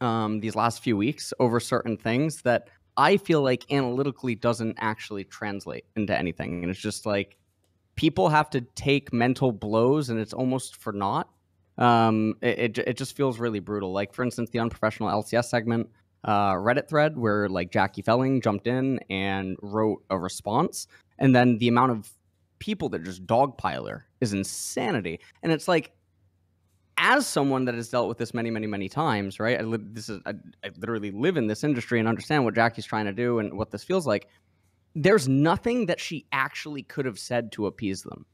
um, 0.00 0.40
these 0.40 0.56
last 0.56 0.82
few 0.82 0.96
weeks 0.96 1.32
over 1.38 1.60
certain 1.60 1.96
things 1.96 2.42
that 2.42 2.68
I 2.96 3.16
feel 3.16 3.42
like 3.42 3.70
analytically 3.72 4.34
doesn't 4.34 4.76
actually 4.80 5.24
translate 5.24 5.84
into 5.96 6.16
anything. 6.16 6.62
And 6.62 6.70
it's 6.70 6.80
just 6.80 7.06
like 7.06 7.36
people 7.94 8.28
have 8.28 8.50
to 8.50 8.60
take 8.60 9.12
mental 9.12 9.52
blows 9.52 10.10
and 10.10 10.18
it's 10.18 10.32
almost 10.32 10.76
for 10.76 10.92
naught. 10.92 11.28
Um, 11.78 12.34
it, 12.42 12.78
it, 12.78 12.78
it 12.78 12.96
just 12.96 13.16
feels 13.16 13.38
really 13.38 13.60
brutal. 13.60 13.92
Like, 13.92 14.12
for 14.12 14.22
instance, 14.22 14.50
the 14.50 14.58
unprofessional 14.58 15.08
LCS 15.08 15.46
segment 15.46 15.88
uh, 16.24 16.52
Reddit 16.54 16.88
thread 16.88 17.16
where 17.16 17.48
like 17.48 17.70
Jackie 17.70 18.02
Felling 18.02 18.40
jumped 18.40 18.66
in 18.66 19.00
and 19.10 19.56
wrote 19.62 20.04
a 20.10 20.18
response. 20.18 20.86
And 21.18 21.34
then 21.34 21.58
the 21.58 21.68
amount 21.68 21.92
of 21.92 22.10
people 22.58 22.88
that 22.90 23.02
just 23.02 23.26
dogpile 23.26 23.88
her 23.88 24.06
is 24.20 24.32
insanity. 24.32 25.20
And 25.42 25.52
it's 25.52 25.68
like, 25.68 25.92
as 26.96 27.26
someone 27.26 27.64
that 27.64 27.74
has 27.74 27.88
dealt 27.88 28.08
with 28.08 28.18
this 28.18 28.32
many, 28.32 28.50
many, 28.50 28.66
many 28.66 28.88
times, 28.88 29.40
right? 29.40 29.58
I 29.58 29.62
li- 29.62 29.78
this 29.82 30.08
is 30.08 30.20
I, 30.24 30.34
I 30.64 30.70
literally 30.76 31.10
live 31.10 31.36
in 31.36 31.48
this 31.48 31.64
industry 31.64 31.98
and 31.98 32.06
understand 32.06 32.44
what 32.44 32.54
Jackie's 32.54 32.86
trying 32.86 33.06
to 33.06 33.12
do 33.12 33.40
and 33.40 33.58
what 33.58 33.70
this 33.70 33.82
feels 33.82 34.06
like. 34.06 34.28
There's 34.94 35.26
nothing 35.26 35.86
that 35.86 35.98
she 35.98 36.26
actually 36.32 36.82
could 36.82 37.06
have 37.06 37.18
said 37.18 37.50
to 37.52 37.66
appease 37.66 38.02
them. 38.02 38.26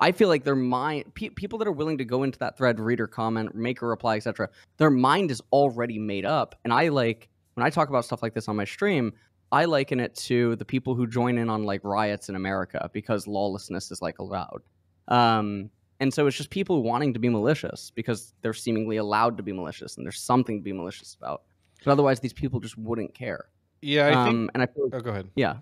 I 0.00 0.12
feel 0.12 0.28
like 0.28 0.44
their 0.44 0.56
mind, 0.56 1.14
pe- 1.14 1.30
people 1.30 1.58
that 1.58 1.68
are 1.68 1.72
willing 1.72 1.98
to 1.98 2.04
go 2.04 2.22
into 2.22 2.38
that 2.40 2.56
thread, 2.58 2.78
read 2.80 3.00
or 3.00 3.06
comment, 3.06 3.54
make 3.54 3.80
a 3.82 3.86
reply, 3.86 4.16
etc. 4.16 4.48
Their 4.76 4.90
mind 4.90 5.30
is 5.30 5.40
already 5.52 5.98
made 5.98 6.24
up, 6.26 6.54
and 6.64 6.72
I 6.72 6.88
like 6.88 7.28
when 7.54 7.64
I 7.66 7.70
talk 7.70 7.88
about 7.88 8.04
stuff 8.04 8.22
like 8.22 8.34
this 8.34 8.48
on 8.48 8.56
my 8.56 8.64
stream. 8.64 9.12
I 9.52 9.64
liken 9.64 10.00
it 10.00 10.12
to 10.26 10.56
the 10.56 10.64
people 10.64 10.96
who 10.96 11.06
join 11.06 11.38
in 11.38 11.48
on 11.48 11.62
like 11.62 11.80
riots 11.84 12.28
in 12.28 12.34
America 12.34 12.90
because 12.92 13.28
lawlessness 13.28 13.92
is 13.92 14.02
like 14.02 14.18
allowed. 14.18 14.60
Um, 15.06 15.70
and 16.00 16.12
so 16.12 16.26
it's 16.26 16.36
just 16.36 16.50
people 16.50 16.82
wanting 16.82 17.14
to 17.14 17.20
be 17.20 17.28
malicious 17.28 17.92
because 17.94 18.34
they're 18.42 18.52
seemingly 18.52 18.96
allowed 18.96 19.36
to 19.36 19.44
be 19.44 19.52
malicious 19.52 19.96
and 19.96 20.04
there's 20.04 20.18
something 20.20 20.58
to 20.58 20.62
be 20.64 20.72
malicious 20.72 21.14
about. 21.14 21.42
But 21.84 21.92
otherwise, 21.92 22.18
these 22.18 22.32
people 22.32 22.58
just 22.58 22.76
wouldn't 22.76 23.14
care. 23.14 23.46
Yeah, 23.82 24.08
I 24.08 24.12
um, 24.14 24.26
think. 24.26 24.50
and 24.54 24.62
I 24.64 24.66
feel 24.66 24.88
Oh, 24.92 25.00
go 25.00 25.10
ahead. 25.10 25.28
yeah. 25.36 25.58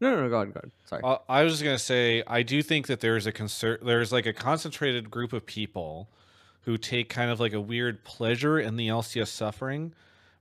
No, 0.00 0.14
no, 0.14 0.22
no, 0.22 0.28
go 0.28 0.36
ahead, 0.36 0.54
go 0.54 0.58
ahead. 0.58 0.70
Sorry. 0.84 1.02
Uh, 1.02 1.18
I 1.28 1.42
was 1.42 1.54
just 1.54 1.64
gonna 1.64 1.78
say, 1.78 2.22
I 2.26 2.42
do 2.42 2.62
think 2.62 2.86
that 2.88 3.00
there's 3.00 3.26
a 3.26 3.32
concert, 3.32 3.84
there's 3.84 4.12
like 4.12 4.26
a 4.26 4.32
concentrated 4.32 5.10
group 5.10 5.32
of 5.32 5.46
people 5.46 6.08
who 6.62 6.76
take 6.76 7.08
kind 7.08 7.30
of 7.30 7.40
like 7.40 7.52
a 7.52 7.60
weird 7.60 8.04
pleasure 8.04 8.58
in 8.58 8.76
the 8.76 8.88
LCS 8.88 9.28
suffering, 9.28 9.94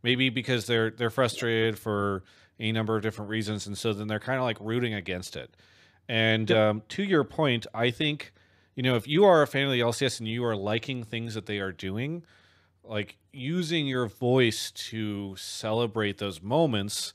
maybe 0.04 0.30
because 0.30 0.66
they're 0.66 0.90
they're 0.90 1.10
frustrated 1.10 1.80
for 1.80 2.24
a 2.60 2.72
number 2.72 2.96
of 2.98 3.04
different 3.04 3.30
reasons, 3.30 3.68
and 3.68 3.78
so 3.78 3.94
then 3.94 4.08
they're 4.08 4.20
kind 4.20 4.40
of 4.40 4.44
like 4.44 4.58
rooting 4.60 4.94
against 4.94 5.36
it. 5.36 5.52
And 6.08 6.52
um, 6.52 6.84
to 6.90 7.04
your 7.04 7.24
point, 7.24 7.66
I 7.74 7.92
think 7.92 8.34
you 8.76 8.84
know 8.84 8.96
if 8.96 9.08
you 9.08 9.24
are 9.26 9.42
a 9.42 9.48
fan 9.48 9.66
of 9.66 9.72
the 9.72 9.80
LCS 9.80 10.20
and 10.20 10.28
you 10.28 10.44
are 10.44 10.56
liking 10.56 11.04
things 11.04 11.34
that 11.36 11.46
they 11.46 11.60
are 11.60 11.72
doing, 11.72 12.24
like 12.84 13.18
using 13.32 13.88
your 13.88 14.08
voice 14.08 14.72
to 14.72 15.36
celebrate 15.38 16.18
those 16.18 16.42
moments 16.42 17.14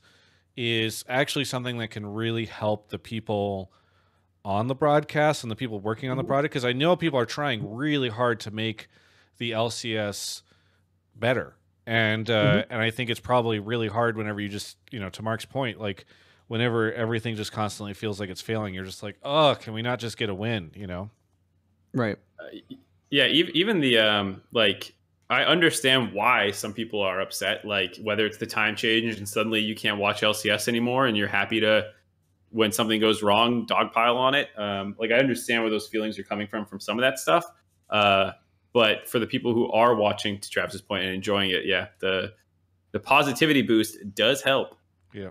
is 0.55 1.05
actually 1.07 1.45
something 1.45 1.77
that 1.77 1.89
can 1.89 2.05
really 2.05 2.45
help 2.45 2.89
the 2.89 2.99
people 2.99 3.71
on 4.43 4.67
the 4.67 4.75
broadcast 4.75 5.43
and 5.43 5.51
the 5.51 5.55
people 5.55 5.79
working 5.79 6.09
on 6.09 6.17
the 6.17 6.23
product 6.23 6.51
because 6.51 6.65
I 6.65 6.73
know 6.73 6.95
people 6.95 7.19
are 7.19 7.25
trying 7.25 7.75
really 7.75 8.09
hard 8.09 8.39
to 8.41 8.51
make 8.51 8.87
the 9.37 9.51
LCS 9.51 10.41
better. 11.15 11.55
And 11.85 12.29
uh, 12.29 12.63
and 12.69 12.81
I 12.81 12.91
think 12.91 13.09
it's 13.09 13.19
probably 13.19 13.59
really 13.59 13.87
hard 13.87 14.15
whenever 14.15 14.39
you 14.39 14.49
just, 14.49 14.77
you 14.91 14.99
know, 14.99 15.09
to 15.09 15.23
Mark's 15.23 15.45
point, 15.45 15.79
like 15.79 16.05
whenever 16.47 16.93
everything 16.93 17.35
just 17.35 17.51
constantly 17.51 17.93
feels 17.93 18.19
like 18.19 18.29
it's 18.29 18.41
failing, 18.41 18.73
you're 18.73 18.85
just 18.85 19.01
like, 19.01 19.17
"Oh, 19.23 19.55
can 19.59 19.73
we 19.73 19.81
not 19.81 19.99
just 19.99 20.15
get 20.15 20.29
a 20.29 20.35
win?" 20.35 20.71
you 20.75 20.85
know? 20.85 21.09
right. 21.93 22.17
yeah 23.09 23.25
even, 23.27 23.55
even 23.55 23.79
the 23.81 23.99
um 23.99 24.41
like 24.51 24.93
i 25.31 25.43
understand 25.43 26.13
why 26.13 26.51
some 26.51 26.73
people 26.73 27.01
are 27.01 27.21
upset 27.21 27.65
like 27.65 27.97
whether 28.03 28.25
it's 28.25 28.37
the 28.37 28.45
time 28.45 28.75
change 28.75 29.17
and 29.17 29.27
suddenly 29.27 29.59
you 29.59 29.73
can't 29.73 29.97
watch 29.97 30.21
lcs 30.21 30.67
anymore 30.67 31.07
and 31.07 31.17
you're 31.17 31.27
happy 31.27 31.59
to 31.59 31.89
when 32.51 32.71
something 32.71 32.99
goes 32.99 33.23
wrong 33.23 33.65
dogpile 33.65 34.15
on 34.17 34.35
it. 34.35 34.49
Um 34.57 34.95
like 34.99 35.11
i 35.11 35.15
understand 35.15 35.63
where 35.63 35.71
those 35.71 35.87
feelings 35.87 36.19
are 36.19 36.23
coming 36.23 36.47
from 36.47 36.65
from 36.65 36.79
some 36.79 36.99
of 36.99 37.01
that 37.01 37.17
stuff. 37.17 37.45
Uh 37.89 38.31
but 38.73 39.07
for 39.07 39.19
the 39.19 39.27
people 39.27 39.53
who 39.53 39.71
are 39.71 39.95
watching 39.95 40.39
to 40.39 40.49
travis's 40.49 40.81
point 40.81 41.03
and 41.03 41.13
enjoying 41.13 41.49
it 41.51 41.65
yeah 41.65 41.87
the 41.99 42.33
the 42.91 42.99
positivity 42.99 43.61
boost 43.61 43.97
does 44.13 44.41
help. 44.41 44.75
Yeah. 45.13 45.29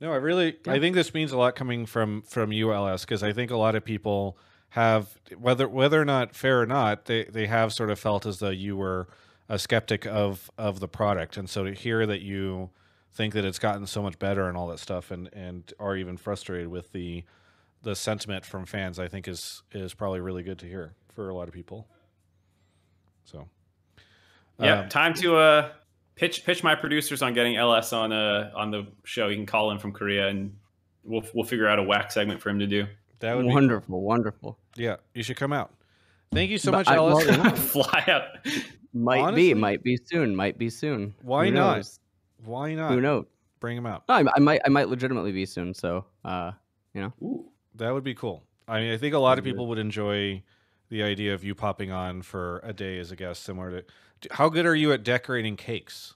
No, 0.00 0.12
I 0.12 0.16
really 0.16 0.56
I 0.66 0.80
think 0.80 0.96
this 0.96 1.14
means 1.14 1.30
a 1.30 1.38
lot 1.38 1.54
coming 1.54 1.86
from 1.86 2.22
from 2.22 2.50
ULS 2.52 3.02
because 3.02 3.22
I 3.22 3.32
think 3.32 3.52
a 3.52 3.56
lot 3.56 3.76
of 3.76 3.84
people 3.84 4.36
have 4.72 5.18
whether 5.38 5.68
whether 5.68 6.00
or 6.00 6.04
not 6.04 6.34
fair 6.34 6.60
or 6.60 6.66
not 6.66 7.04
they 7.04 7.24
they 7.24 7.46
have 7.46 7.74
sort 7.74 7.90
of 7.90 7.98
felt 7.98 8.24
as 8.24 8.38
though 8.38 8.48
you 8.48 8.74
were 8.74 9.06
a 9.48 9.58
skeptic 9.58 10.06
of 10.06 10.50
of 10.56 10.80
the 10.80 10.88
product 10.88 11.36
and 11.36 11.48
so 11.48 11.64
to 11.64 11.74
hear 11.74 12.06
that 12.06 12.22
you 12.22 12.70
think 13.12 13.34
that 13.34 13.44
it's 13.44 13.58
gotten 13.58 13.86
so 13.86 14.02
much 14.02 14.18
better 14.18 14.48
and 14.48 14.56
all 14.56 14.66
that 14.66 14.78
stuff 14.78 15.10
and 15.10 15.28
and 15.34 15.74
are 15.78 15.94
even 15.94 16.16
frustrated 16.16 16.68
with 16.68 16.90
the 16.92 17.22
the 17.82 17.94
sentiment 17.94 18.46
from 18.46 18.64
fans 18.64 18.98
I 18.98 19.08
think 19.08 19.28
is 19.28 19.62
is 19.72 19.92
probably 19.92 20.20
really 20.20 20.42
good 20.42 20.58
to 20.60 20.66
hear 20.66 20.94
for 21.14 21.28
a 21.28 21.34
lot 21.34 21.48
of 21.48 21.54
people. 21.54 21.86
So 23.24 23.46
yeah 24.58 24.80
um, 24.80 24.88
time 24.88 25.12
to 25.14 25.36
uh 25.36 25.72
pitch 26.14 26.46
pitch 26.46 26.64
my 26.64 26.74
producers 26.74 27.20
on 27.20 27.34
getting 27.34 27.56
ls 27.56 27.92
on 27.92 28.10
uh 28.10 28.50
on 28.54 28.70
the 28.70 28.86
show 29.04 29.28
you 29.28 29.36
can 29.36 29.46
call 29.46 29.70
in 29.70 29.78
from 29.78 29.92
korea 29.92 30.28
and 30.28 30.54
we'll 31.04 31.24
we'll 31.34 31.44
figure 31.44 31.66
out 31.66 31.78
a 31.78 31.82
whack 31.82 32.10
segment 32.10 32.40
for 32.40 32.48
him 32.48 32.58
to 32.58 32.66
do 32.66 32.86
that 33.22 33.36
would 33.36 33.46
be 33.46 33.52
Wonderful, 33.52 34.02
wonderful. 34.02 34.58
Yeah, 34.76 34.96
you 35.14 35.22
should 35.22 35.36
come 35.36 35.52
out. 35.52 35.72
Thank 36.32 36.50
you 36.50 36.58
so 36.58 36.70
But 36.70 36.78
much, 36.78 36.88
I- 36.88 36.96
LS. 36.96 37.26
well, 37.26 37.36
yeah. 37.36 37.50
fly 37.54 38.04
out 38.08 38.22
Might 38.94 39.20
Honestly- 39.20 39.54
be, 39.54 39.54
might 39.54 39.82
be 39.82 39.98
soon, 40.04 40.34
might 40.36 40.58
be 40.58 40.68
soon. 40.70 41.14
Why 41.22 41.46
Who 41.46 41.52
not? 41.52 41.76
knows? 41.78 42.00
Why 42.44 42.74
not? 42.74 42.92
Who 42.92 43.00
knows? 43.00 43.26
Bring 43.60 43.76
him 43.76 43.86
out. 43.86 44.04
No, 44.08 44.14
I, 44.16 44.24
I 44.36 44.40
might, 44.40 44.60
I 44.66 44.68
might 44.68 44.88
legitimately 44.88 45.32
be 45.32 45.46
soon. 45.46 45.72
So, 45.74 46.04
uh, 46.24 46.52
Ooh. 47.22 47.46
That 47.76 47.90
would 47.94 48.04
be 48.04 48.14
cool. 48.14 48.42
I 48.68 48.80
mean, 48.80 48.92
I 48.92 48.96
think 48.98 49.14
a 49.14 49.18
lot 49.18 49.38
of 49.38 49.44
people 49.44 49.66
would 49.68 49.78
enjoy 49.78 50.42
the 50.90 51.02
idea 51.02 51.32
of 51.32 51.42
you 51.44 51.54
popping 51.54 51.90
on 51.90 52.20
for 52.22 52.60
a 52.64 52.72
day 52.72 52.98
as 52.98 53.10
a 53.12 53.16
guest, 53.16 53.44
similar 53.44 53.82
to. 53.82 54.28
How 54.32 54.48
good 54.50 54.66
are 54.66 54.74
you 54.74 54.92
at 54.92 55.02
decorating 55.04 55.56
cakes? 55.56 56.14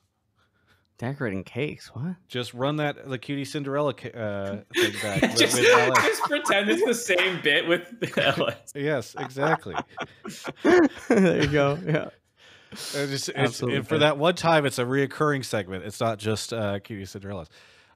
Decorating 0.99 1.45
cakes. 1.45 1.89
What? 1.95 2.17
Just 2.27 2.55
run 2.55 2.77
that 2.77 3.09
the 3.09 3.19
QTCinderella 3.19 3.97
ca- 3.97 4.19
uh, 4.19 4.63
thing 4.75 4.93
back 5.03 5.21
with, 5.23 5.37
just, 5.39 5.59
with 5.59 5.69
Alex. 5.69 6.03
just 6.05 6.23
pretend 6.23 6.71
it's 6.71 6.85
the 6.85 6.95
same 6.95 7.41
bit 7.43 7.69
with 7.69 7.93
ls 8.17 8.73
Yes, 8.75 9.15
exactly. 9.19 9.75
there 11.09 11.43
you 11.43 11.49
go. 11.49 11.79
Yeah. 11.85 12.09
Uh, 12.73 13.07
just, 13.07 13.29
it's, 13.29 13.31
Absolutely. 13.31 13.79
and 13.79 13.89
for 13.89 13.99
that 13.99 14.17
one 14.17 14.35
time, 14.35 14.65
it's 14.65 14.79
a 14.79 14.85
reoccurring 14.85 15.45
segment. 15.45 15.85
It's 15.85 16.01
not 16.01 16.19
just 16.19 16.53
uh, 16.53 16.79
QTCinderella's. 16.81 17.51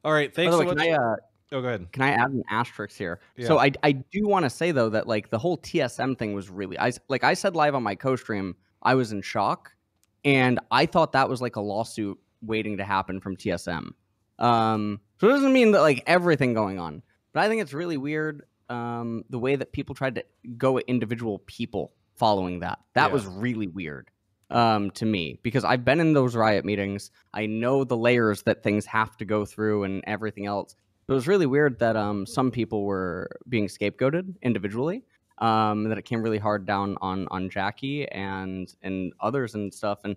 All 0.05 0.13
right, 0.13 0.35
thanks 0.35 0.53
the 0.55 0.59
so 0.59 0.65
much. 0.65 0.79
can 0.79 0.89
I, 0.89 0.93
uh, 0.93 1.17
oh, 1.53 1.61
go 1.63 1.69
ahead. 1.69 1.93
can 1.93 2.03
I 2.03 2.11
add 2.11 2.31
an 2.31 2.43
asterisk 2.51 2.97
here? 2.97 3.21
So 3.47 3.59
I, 3.59 3.73
I 3.83 3.93
do 3.93 4.27
want 4.27 4.45
to 4.45 4.51
say 4.51 4.73
though 4.73 4.91
that 4.91 5.07
like 5.07 5.31
the 5.31 5.39
whole 5.39 5.59
TSM 5.59 6.19
thing 6.19 6.33
was 6.35 6.49
really 6.51 6.79
I 6.79 6.93
like 7.09 7.25
I 7.25 7.35
said 7.35 7.55
live 7.57 7.75
on 7.75 7.83
my 7.83 7.95
co-stream 7.95 8.57
I 8.83 8.95
was 8.95 9.13
in 9.13 9.21
shock, 9.21 9.71
and 10.25 10.59
I 10.71 10.87
thought 10.87 11.13
that 11.13 11.29
was 11.29 11.43
like 11.43 11.57
a 11.57 11.61
lawsuit 11.61 12.19
waiting 12.43 12.79
to 12.79 12.85
happen 12.85 13.21
from 13.21 13.37
TSM. 13.37 13.91
Um, 14.39 15.01
so 15.21 15.29
it 15.29 15.33
doesn't 15.33 15.53
mean 15.53 15.73
that 15.73 15.81
like 15.81 16.03
everything 16.07 16.55
going 16.55 16.79
on, 16.79 17.03
but 17.33 17.43
I 17.43 17.49
think 17.49 17.61
it's 17.63 17.75
really 17.75 17.97
weird 17.97 18.43
um, 18.69 19.25
the 19.29 19.39
way 19.39 19.57
that 19.57 19.73
people 19.73 19.95
tried 19.95 20.15
to 20.15 20.25
go 20.57 20.79
at 20.79 20.85
individual 20.87 21.41
people 21.47 21.93
following 22.17 22.61
that. 22.61 22.79
That 22.95 23.09
Yeah. 23.09 23.13
was 23.15 23.27
really 23.27 23.67
weird 23.67 24.11
um, 24.51 24.91
to 24.93 25.05
me 25.05 25.39
because 25.43 25.65
I've 25.65 25.85
been 25.85 26.01
in 26.01 26.13
those 26.13 26.35
riot 26.37 26.65
meetings. 26.65 27.11
I 27.35 27.47
know 27.47 27.85
the 27.85 27.97
layers 27.97 28.43
that 28.45 28.63
things 28.63 28.87
have 28.87 29.17
to 29.19 29.25
go 29.25 29.45
through 29.45 29.85
and 29.85 30.03
everything 30.07 30.47
else. 30.47 30.75
But 31.07 31.15
It 31.15 31.17
was 31.17 31.29
really 31.29 31.47
weird 31.47 31.79
that 31.81 31.97
um, 31.97 32.25
some 32.27 32.51
people 32.51 32.85
were 32.85 33.29
being 33.49 33.67
scapegoated 33.67 34.35
individually. 34.43 35.05
Um, 35.39 35.85
that 35.89 35.97
it 35.97 36.03
came 36.05 36.23
really 36.23 36.37
hard 36.39 36.67
down 36.67 36.99
on 37.01 37.27
on 37.31 37.49
Jackie 37.49 38.07
and 38.09 38.73
and 38.83 39.13
others 39.21 39.55
and 39.55 39.73
stuff. 39.73 40.01
And 40.05 40.15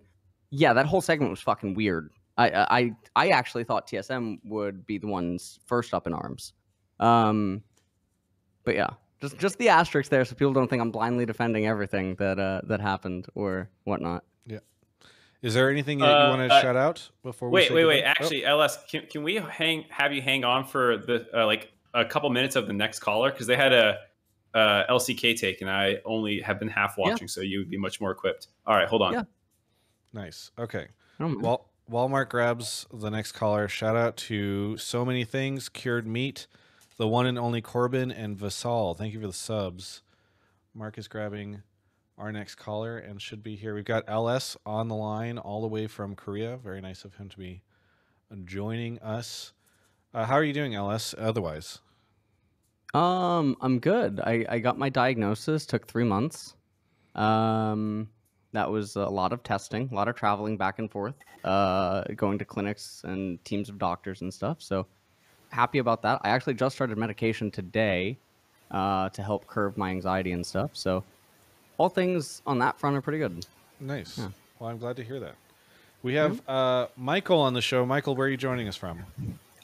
yeah, 0.55 0.73
that 0.73 0.85
whole 0.85 1.01
segment 1.01 1.31
was 1.31 1.41
fucking 1.41 1.73
weird. 1.73 2.11
I 2.37 2.49
I 2.79 2.95
I 3.15 3.27
actually 3.29 3.63
thought 3.63 3.87
TSM 3.87 4.39
would 4.45 4.85
be 4.85 4.97
the 4.97 5.07
ones 5.07 5.59
first 5.65 5.93
up 5.93 6.07
in 6.07 6.13
arms. 6.13 6.53
Um, 6.99 7.63
but 8.63 8.75
yeah, 8.75 8.89
just 9.21 9.37
just 9.37 9.57
the 9.57 9.69
asterisk 9.69 10.09
there, 10.09 10.23
so 10.25 10.35
people 10.35 10.53
don't 10.53 10.69
think 10.69 10.81
I'm 10.81 10.91
blindly 10.91 11.25
defending 11.25 11.65
everything 11.67 12.15
that 12.15 12.39
uh, 12.39 12.61
that 12.65 12.79
happened 12.81 13.27
or 13.35 13.69
whatnot. 13.83 14.23
Yeah. 14.45 14.59
Is 15.41 15.53
there 15.53 15.69
anything 15.69 15.99
that 15.99 16.05
Uh, 16.15 16.23
you 16.23 16.29
want 16.37 16.49
to 16.49 16.55
uh, 16.55 16.61
shout 16.61 16.75
out 16.75 17.09
before 17.23 17.49
we 17.49 17.55
wait 17.55 17.71
wait 17.71 17.85
wait 17.85 17.95
goodbye? 18.03 18.07
Oh, 18.19 18.23
actually 18.23 18.45
ls 18.45 18.77
can, 18.89 19.05
can 19.07 19.23
we 19.23 19.35
hang 19.35 19.85
have 19.89 20.13
you 20.13 20.21
hang 20.21 20.43
on 20.43 20.65
for 20.65 20.97
the 20.97 21.27
uh, 21.35 21.45
like 21.45 21.71
a 21.93 22.05
couple 22.05 22.29
minutes 22.29 22.55
of 22.55 22.65
the 22.67 22.73
next 22.73 22.99
caller 22.99 23.29
because 23.31 23.45
they 23.47 23.55
had 23.55 23.73
a 23.73 23.97
uh, 24.55 24.83
lck 24.89 25.35
take 25.37 25.61
and 25.61 25.69
i 25.69 25.97
only 26.05 26.39
have 26.41 26.57
been 26.59 26.67
half 26.69 26.95
Yeah. 26.97 27.09
watching 27.09 27.27
so 27.27 27.41
you 27.41 27.59
would 27.59 27.69
be 27.69 27.77
much 27.77 27.99
more 28.01 28.11
equipped 28.11 28.47
all 28.65 28.75
right 28.75 28.87
hold 28.87 29.01
on 29.01 29.13
Yeah. 29.13 29.23
Nice. 30.13 30.51
Okay. 30.57 30.87
I. 31.19 31.41
Well, 31.41 31.69
Walmart 31.91 32.29
grabs 32.29 32.85
the 32.93 33.09
next 33.09 33.33
caller. 33.33 33.67
Shout 33.67 33.95
out 33.95 34.15
to 34.17 34.77
so 34.77 35.03
many 35.03 35.25
things: 35.25 35.67
cured 35.69 36.07
meat, 36.07 36.47
the 36.97 37.07
one 37.07 37.25
and 37.25 37.37
only 37.37 37.61
Corbin, 37.61 38.11
and 38.11 38.37
Vasal. 38.37 38.95
Thank 38.97 39.13
you 39.13 39.19
for 39.19 39.27
the 39.27 39.33
subs. 39.33 40.01
Mark 40.73 40.97
is 40.97 41.07
grabbing 41.07 41.61
our 42.17 42.31
next 42.31 42.55
caller 42.55 42.97
and 42.97 43.21
should 43.21 43.43
be 43.43 43.55
here. 43.55 43.75
We've 43.75 43.83
got 43.85 44.03
LS 44.07 44.55
on 44.65 44.87
the 44.87 44.95
line, 44.95 45.37
all 45.37 45.61
the 45.61 45.67
way 45.67 45.87
from 45.87 46.15
Korea. 46.15 46.57
Very 46.57 46.79
nice 46.81 47.03
of 47.05 47.15
him 47.15 47.27
to 47.29 47.37
be 47.37 47.61
joining 48.45 48.99
us. 48.99 49.53
Uh, 50.13 50.25
how 50.25 50.35
are 50.35 50.43
you 50.43 50.53
doing, 50.53 50.73
LS? 50.75 51.13
Otherwise, 51.17 51.79
Um, 52.93 53.55
I'm 53.61 53.79
good. 53.79 54.19
I, 54.19 54.45
I 54.47 54.59
got 54.59 54.77
my 54.77 54.89
diagnosis. 54.89 55.65
Took 55.65 55.87
three 55.87 56.03
months. 56.03 56.55
Um, 57.15 58.09
that 58.53 58.69
was 58.69 58.95
a 58.95 59.05
lot 59.05 59.33
of 59.33 59.43
testing, 59.43 59.89
a 59.91 59.95
lot 59.95 60.07
of 60.07 60.15
traveling 60.15 60.57
back 60.57 60.79
and 60.79 60.89
forth, 60.89 61.15
uh, 61.43 62.03
going 62.15 62.37
to 62.39 62.45
clinics 62.45 63.01
and 63.03 63.43
teams 63.43 63.69
of 63.69 63.77
doctors 63.77 64.21
and 64.21 64.33
stuff. 64.33 64.57
So 64.61 64.85
happy 65.49 65.79
about 65.79 66.01
that. 66.03 66.21
I 66.23 66.29
actually 66.29 66.53
just 66.53 66.75
started 66.75 66.97
medication 66.97 67.51
today, 67.51 68.17
uh, 68.71 69.09
to 69.09 69.21
help 69.21 69.45
curb 69.47 69.77
my 69.77 69.89
anxiety 69.89 70.31
and 70.31 70.45
stuff. 70.45 70.71
So 70.73 71.03
all 71.77 71.89
things 71.89 72.41
on 72.45 72.59
that 72.59 72.79
front 72.79 72.95
are 72.95 73.01
pretty 73.01 73.19
good. 73.19 73.45
Nice. 73.79 74.17
Yeah. 74.17 74.29
Well, 74.59 74.69
I'm 74.69 74.77
glad 74.77 74.95
to 74.97 75.03
hear 75.03 75.19
that. 75.19 75.35
We 76.03 76.15
have 76.15 76.41
uh, 76.49 76.87
Michael 76.97 77.39
on 77.39 77.53
the 77.53 77.61
show. 77.61 77.85
Michael, 77.85 78.15
where 78.15 78.27
are 78.27 78.29
you 78.29 78.37
joining 78.37 78.67
us 78.67 78.75
from? 78.75 79.03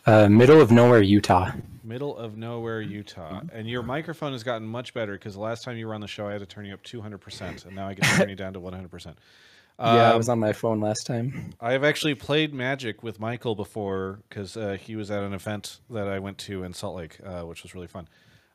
Uh, 0.10 0.28
middle 0.28 0.60
of 0.60 0.72
nowhere, 0.72 1.04
Utah. 1.04 1.52
Middle 1.84 2.18
of 2.18 2.36
nowhere, 2.36 2.82
Utah. 2.82 3.42
And 3.54 3.70
your 3.70 3.84
microphone 3.84 4.32
has 4.32 4.42
gotten 4.44 4.68
much 4.68 4.94
better 4.96 5.12
because 5.14 5.36
the 5.36 5.40
last 5.40 5.64
time 5.64 5.78
you 5.78 5.86
were 5.88 5.94
on 5.94 6.02
the 6.02 6.08
show, 6.08 6.28
I 6.28 6.32
had 6.32 6.40
to 6.40 6.48
turn 6.48 6.66
you 6.66 6.74
up 6.74 6.82
200%, 6.84 7.66
and 7.68 7.76
now 7.76 7.88
I 7.88 7.94
get 7.94 8.06
to 8.06 8.18
turn 8.18 8.30
you 8.30 8.36
down 8.36 8.54
to 8.54 8.60
100%. 8.60 9.06
yeah, 9.06 9.86
I 9.86 10.10
Um, 10.12 10.18
was 10.18 10.28
on 10.28 10.40
my 10.40 10.52
phone 10.52 10.80
last 10.82 11.06
time. 11.06 11.54
I've 11.62 11.84
actually 11.84 12.16
played 12.16 12.56
Magic 12.56 13.04
with 13.04 13.20
Michael 13.20 13.54
before 13.54 14.20
because 14.28 14.58
uh, 14.58 14.78
he 14.82 14.96
was 14.96 15.12
at 15.12 15.22
an 15.22 15.34
event 15.34 15.80
that 15.92 16.08
I 16.08 16.18
went 16.18 16.40
to 16.40 16.64
in 16.64 16.74
Salt 16.74 16.96
Lake, 16.96 17.18
uh, 17.24 17.44
which 17.44 17.62
was 17.62 17.76
really 17.76 17.88
fun. 17.88 18.08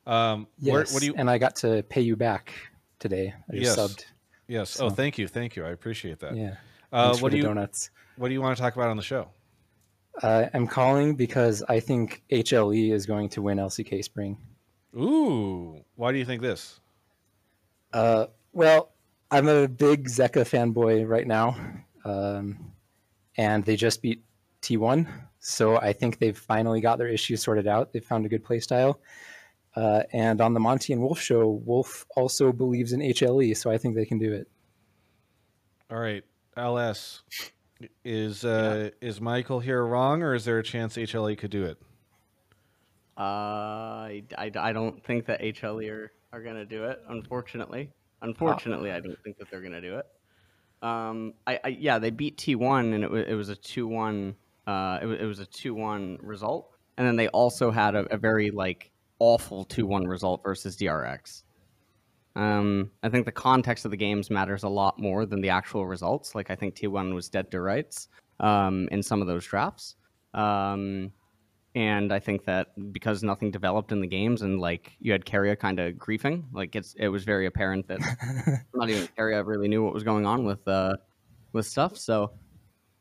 Um, 0.08 0.48
where- 0.60 0.80
Yes, 0.80 0.92
what 0.92 1.00
do 1.00 1.06
you? 1.06 1.14
and 1.16 1.30
I 1.30 1.38
got 1.38 1.54
to 1.56 1.84
pay 1.84 2.00
you 2.00 2.16
back 2.16 2.52
today. 2.98 3.32
I 3.48 3.56
just 3.56 3.76
Yes. 3.76 3.78
subbed. 3.78 4.04
yes. 4.48 4.80
Oh, 4.80 4.90
thank 4.90 5.18
you, 5.18 5.28
thank 5.28 5.54
you. 5.54 5.64
I 5.64 5.70
appreciate 5.70 6.18
that. 6.18 6.36
Yeah. 6.36 6.56
Uh, 6.92 7.16
what 7.18 7.30
do 7.30 7.36
you? 7.38 7.44
donuts. 7.44 7.90
What 8.16 8.26
do 8.28 8.34
you 8.34 8.42
want 8.42 8.56
to 8.56 8.62
talk 8.62 8.74
about 8.74 8.88
on 8.88 8.96
the 8.96 9.02
show? 9.02 9.28
Uh, 10.22 10.46
I'm 10.54 10.66
calling 10.66 11.16
because 11.16 11.62
I 11.68 11.80
think 11.80 12.22
HLE 12.30 12.92
is 12.92 13.06
going 13.06 13.28
to 13.30 13.42
win 13.42 13.58
LCK 13.58 14.04
Spring. 14.04 14.38
Ooh, 14.96 15.84
why 15.96 16.12
do 16.12 16.18
you 16.18 16.24
think 16.24 16.40
this? 16.40 16.80
Uh, 17.92 18.26
well, 18.52 18.92
I'm 19.30 19.48
a 19.48 19.66
big 19.66 20.08
Zeka 20.08 20.44
fanboy 20.44 21.08
right 21.08 21.26
now, 21.26 21.56
um, 22.04 22.72
and 23.36 23.64
they 23.64 23.74
just 23.74 24.02
beat 24.02 24.22
T1, 24.62 25.08
so 25.40 25.76
I 25.76 25.92
think 25.92 26.18
they've 26.18 26.38
finally 26.38 26.80
got 26.80 26.98
their 26.98 27.08
issues 27.08 27.42
sorted 27.42 27.66
out. 27.66 27.92
They 27.92 28.00
found 28.00 28.26
a 28.26 28.28
good 28.28 28.44
playstyle. 28.44 28.96
Uh, 29.76 30.04
and 30.12 30.40
on 30.40 30.54
the 30.54 30.60
Monte 30.60 30.92
and 30.92 31.02
Wolf 31.02 31.20
show, 31.20 31.60
Wolf 31.64 32.06
also 32.16 32.52
believes 32.52 32.92
in 32.92 33.00
HLE, 33.00 33.56
so 33.56 33.70
I 33.70 33.78
think 33.78 33.96
they 33.96 34.04
can 34.04 34.18
do 34.18 34.32
it. 34.32 34.48
All 35.90 35.98
right, 35.98 36.22
LS. 36.56 37.22
Is 38.04 38.44
uh, 38.44 38.90
is 39.00 39.20
Michael 39.20 39.60
here 39.60 39.84
wrong, 39.84 40.22
or 40.22 40.34
is 40.34 40.44
there 40.44 40.58
a 40.58 40.62
chance 40.62 40.96
HLE 40.96 41.36
could 41.38 41.50
do 41.50 41.64
it? 41.64 41.78
Uh, 43.16 43.20
I, 43.20 44.22
I, 44.36 44.50
I 44.56 44.72
don't 44.72 45.02
think 45.04 45.26
that 45.26 45.40
HLE 45.40 45.88
are, 45.90 46.12
are 46.32 46.42
going 46.42 46.56
to 46.56 46.64
do 46.64 46.84
it, 46.84 47.00
unfortunately. 47.08 47.90
Unfortunately, 48.22 48.90
I 48.90 49.00
don't 49.00 49.22
think 49.22 49.38
that 49.38 49.50
they're 49.50 49.60
going 49.60 49.72
to 49.72 49.80
do 49.80 49.98
it. 49.98 50.06
Um, 50.82 51.34
I, 51.46 51.60
I 51.64 51.68
yeah, 51.68 51.98
they 51.98 52.10
beat 52.10 52.36
T1 52.38 52.94
and 52.94 53.04
it 53.04 53.10
was 53.10 53.24
it 53.26 53.34
was 53.34 53.48
a 53.48 53.56
2-1 53.56 54.34
uh 54.66 54.98
it 55.00 55.06
was, 55.06 55.20
it 55.20 55.24
was 55.24 55.40
a 55.40 55.46
2-1 55.46 56.18
result. 56.22 56.70
And 56.96 57.06
then 57.06 57.16
they 57.16 57.28
also 57.28 57.70
had 57.70 57.94
a, 57.94 58.04
a 58.12 58.16
very 58.16 58.50
like 58.50 58.90
awful 59.18 59.64
2-1 59.64 60.06
result 60.08 60.42
versus 60.42 60.76
DRX. 60.76 61.42
Um, 62.36 62.90
I 63.02 63.08
think 63.08 63.26
the 63.26 63.32
context 63.32 63.84
of 63.84 63.90
the 63.90 63.96
games 63.96 64.30
matters 64.30 64.64
a 64.64 64.68
lot 64.68 64.98
more 64.98 65.24
than 65.24 65.40
the 65.40 65.50
actual 65.50 65.86
results. 65.86 66.34
Like 66.34 66.50
I 66.50 66.56
think 66.56 66.74
T1 66.74 67.14
was 67.14 67.28
dead 67.28 67.50
to 67.52 67.60
rights 67.60 68.08
um, 68.40 68.88
in 68.90 69.02
some 69.02 69.20
of 69.20 69.28
those 69.28 69.46
drafts. 69.46 69.94
Um, 70.32 71.12
and 71.76 72.12
I 72.12 72.20
think 72.20 72.44
that 72.44 72.68
because 72.92 73.22
nothing 73.22 73.50
developed 73.50 73.90
in 73.90 74.00
the 74.00 74.06
games 74.06 74.42
and 74.42 74.60
like 74.60 74.92
you 75.00 75.12
had 75.12 75.24
Keria 75.24 75.58
kind 75.58 75.80
of 75.80 75.94
griefing, 75.94 76.44
like 76.52 76.76
it's 76.76 76.94
it 76.94 77.08
was 77.08 77.24
very 77.24 77.46
apparent 77.46 77.88
that 77.88 78.00
not 78.74 78.90
even 78.90 79.08
Keria 79.18 79.44
really 79.44 79.68
knew 79.68 79.82
what 79.82 79.92
was 79.92 80.04
going 80.04 80.24
on 80.24 80.44
with 80.44 80.66
uh 80.68 80.96
with 81.52 81.66
stuff. 81.66 81.96
So 81.96 82.32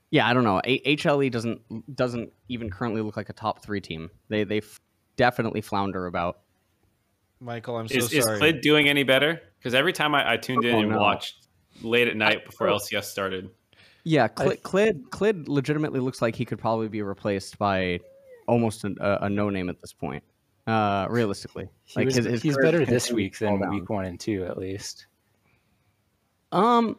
yeah, 0.10 0.28
I 0.28 0.34
don't 0.34 0.44
know. 0.44 0.62
A- 0.64 0.96
HLE 0.96 1.32
doesn't 1.32 1.96
doesn't 1.96 2.32
even 2.48 2.70
currently 2.70 3.02
look 3.02 3.18
like 3.18 3.30
a 3.30 3.34
top 3.34 3.64
three 3.64 3.82
team. 3.82 4.10
They 4.30 4.44
they 4.44 4.60
f- 4.60 4.80
definitely 5.18 5.62
flounder 5.62 6.06
about. 6.08 6.42
Michael, 7.44 7.78
I'm 7.78 7.88
so 7.88 7.98
Is, 7.98 8.14
is. 8.14 8.26
Clid 8.26 8.62
doing 8.62 8.88
any 8.88 9.04
better? 9.04 9.42
Because 9.60 9.74
every 9.74 9.94
time 9.94 10.16
I, 10.16 10.34
I 10.34 10.38
tuned 10.38 10.64
in 10.66 10.76
Oh, 10.76 10.80
and 10.80 10.90
no. 10.92 10.98
watched 11.00 11.48
late 11.82 12.08
at 12.08 12.16
night 12.16 12.46
before 12.46 12.68
LCS 12.68 13.04
started. 13.06 13.50
Yeah, 14.06 14.28
Cl- 14.38 14.56
Clid 14.58 15.10
Clid 15.12 15.48
legitimately 15.48 16.00
looks 16.00 16.22
like 16.22 16.36
he 16.36 16.46
could 16.46 16.60
probably 16.60 16.88
be 16.90 17.02
replaced 17.02 17.58
by 17.58 18.00
almost 18.48 18.84
an, 18.84 18.98
a, 19.00 19.20
a 19.24 19.30
no 19.30 19.50
name 19.50 19.70
at 19.70 19.80
this 19.82 19.94
point. 19.94 20.24
Uh, 20.68 21.08
realistically, 21.10 21.68
He 21.86 21.94
like 22.00 22.06
was, 22.06 22.16
his, 22.16 22.26
his 22.26 22.42
he's 22.42 22.58
better 22.58 22.86
this 22.86 23.12
week 23.12 23.38
than 23.40 23.60
down. 23.60 23.70
week 23.74 23.90
one 23.90 24.06
and 24.06 24.18
two, 24.20 24.46
at 24.46 24.58
least. 24.58 25.08
Um, 26.54 26.98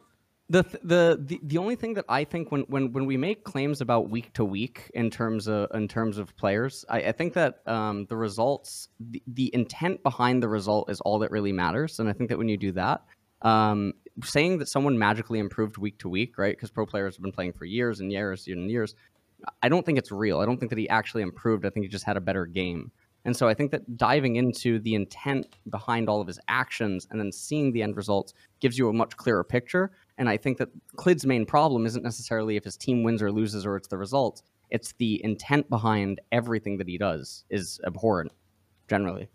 the, 0.49 0.63
the 0.83 1.39
the 1.41 1.57
only 1.57 1.75
thing 1.75 1.95
that 1.95 2.05
I 2.07 2.23
think 2.23 2.51
when 2.51 2.61
when 2.61 2.91
when 2.93 3.05
we 3.07 3.17
make 3.17 3.43
claims 3.43 3.81
about 3.81 4.09
week 4.09 4.31
to 4.33 4.45
week 4.45 4.91
in 4.93 5.09
terms 5.09 5.47
of 5.47 5.69
in 5.73 5.87
terms 5.87 6.19
of 6.19 6.35
players, 6.37 6.85
I, 6.87 6.99
I 6.99 7.11
think 7.13 7.33
that 7.33 7.61
um 7.65 8.05
the 8.09 8.17
results, 8.17 8.89
the, 8.99 9.23
the 9.25 9.49
intent 9.55 10.03
behind 10.03 10.43
the 10.43 10.47
result 10.47 10.91
is 10.91 11.01
all 11.01 11.17
that 11.19 11.31
really 11.31 11.51
matters, 11.51 11.99
and 11.99 12.07
I 12.07 12.13
think 12.13 12.29
that 12.29 12.37
when 12.37 12.47
you 12.47 12.57
do 12.57 12.71
that, 12.73 13.03
um, 13.41 13.93
saying 14.23 14.59
that 14.59 14.67
someone 14.67 14.99
magically 14.99 15.39
improved 15.39 15.77
week 15.77 15.97
to 15.99 16.09
week, 16.09 16.37
right? 16.37 16.55
Because 16.55 16.69
pro 16.69 16.85
players 16.85 17.15
have 17.15 17.23
been 17.23 17.31
playing 17.31 17.53
for 17.53 17.65
years 17.65 17.99
and 17.99 18.11
years 18.11 18.47
and 18.47 18.69
years. 18.69 18.93
I 19.63 19.69
don't 19.69 19.85
think 19.85 19.97
it's 19.97 20.11
real. 20.11 20.39
I 20.39 20.45
don't 20.45 20.57
think 20.57 20.69
that 20.69 20.79
he 20.79 20.87
actually 20.89 21.23
improved. 21.23 21.65
I 21.65 21.69
think 21.69 21.85
he 21.85 21.89
just 21.89 22.05
had 22.05 22.17
a 22.17 22.21
better 22.21 22.45
game. 22.45 22.91
And 23.25 23.35
so 23.35 23.47
I 23.47 23.55
think 23.55 23.71
that 23.71 23.97
diving 23.97 24.35
into 24.35 24.79
the 24.79 24.93
intent 24.93 25.57
behind 25.69 26.07
all 26.07 26.21
of 26.21 26.27
his 26.27 26.39
actions 26.47 27.07
and 27.09 27.19
then 27.19 27.31
seeing 27.31 27.71
the 27.71 27.81
end 27.81 27.97
results 27.97 28.33
gives 28.59 28.77
you 28.77 28.87
a 28.87 28.93
much 28.93 29.17
clearer 29.17 29.43
picture. 29.43 29.91
And 30.17 30.29
I 30.29 30.37
think 30.37 30.57
that 30.59 30.69
Clid's 30.95 31.25
main 31.25 31.45
problem 31.45 31.85
isn't 31.85 32.03
necessarily 32.03 32.55
if 32.55 32.63
his 32.63 32.77
team 32.77 33.03
wins 33.03 33.21
or 33.21 33.31
loses 33.31 33.65
or 33.65 33.75
it's 33.75 33.87
the 33.87 33.97
results. 33.97 34.43
It's 34.69 34.93
the 34.93 35.23
intent 35.23 35.69
behind 35.69 36.21
everything 36.31 36.77
that 36.77 36.87
he 36.87 36.97
does 36.97 37.43
is 37.49 37.79
abhorrent, 37.85 38.31
generally. 38.87 39.29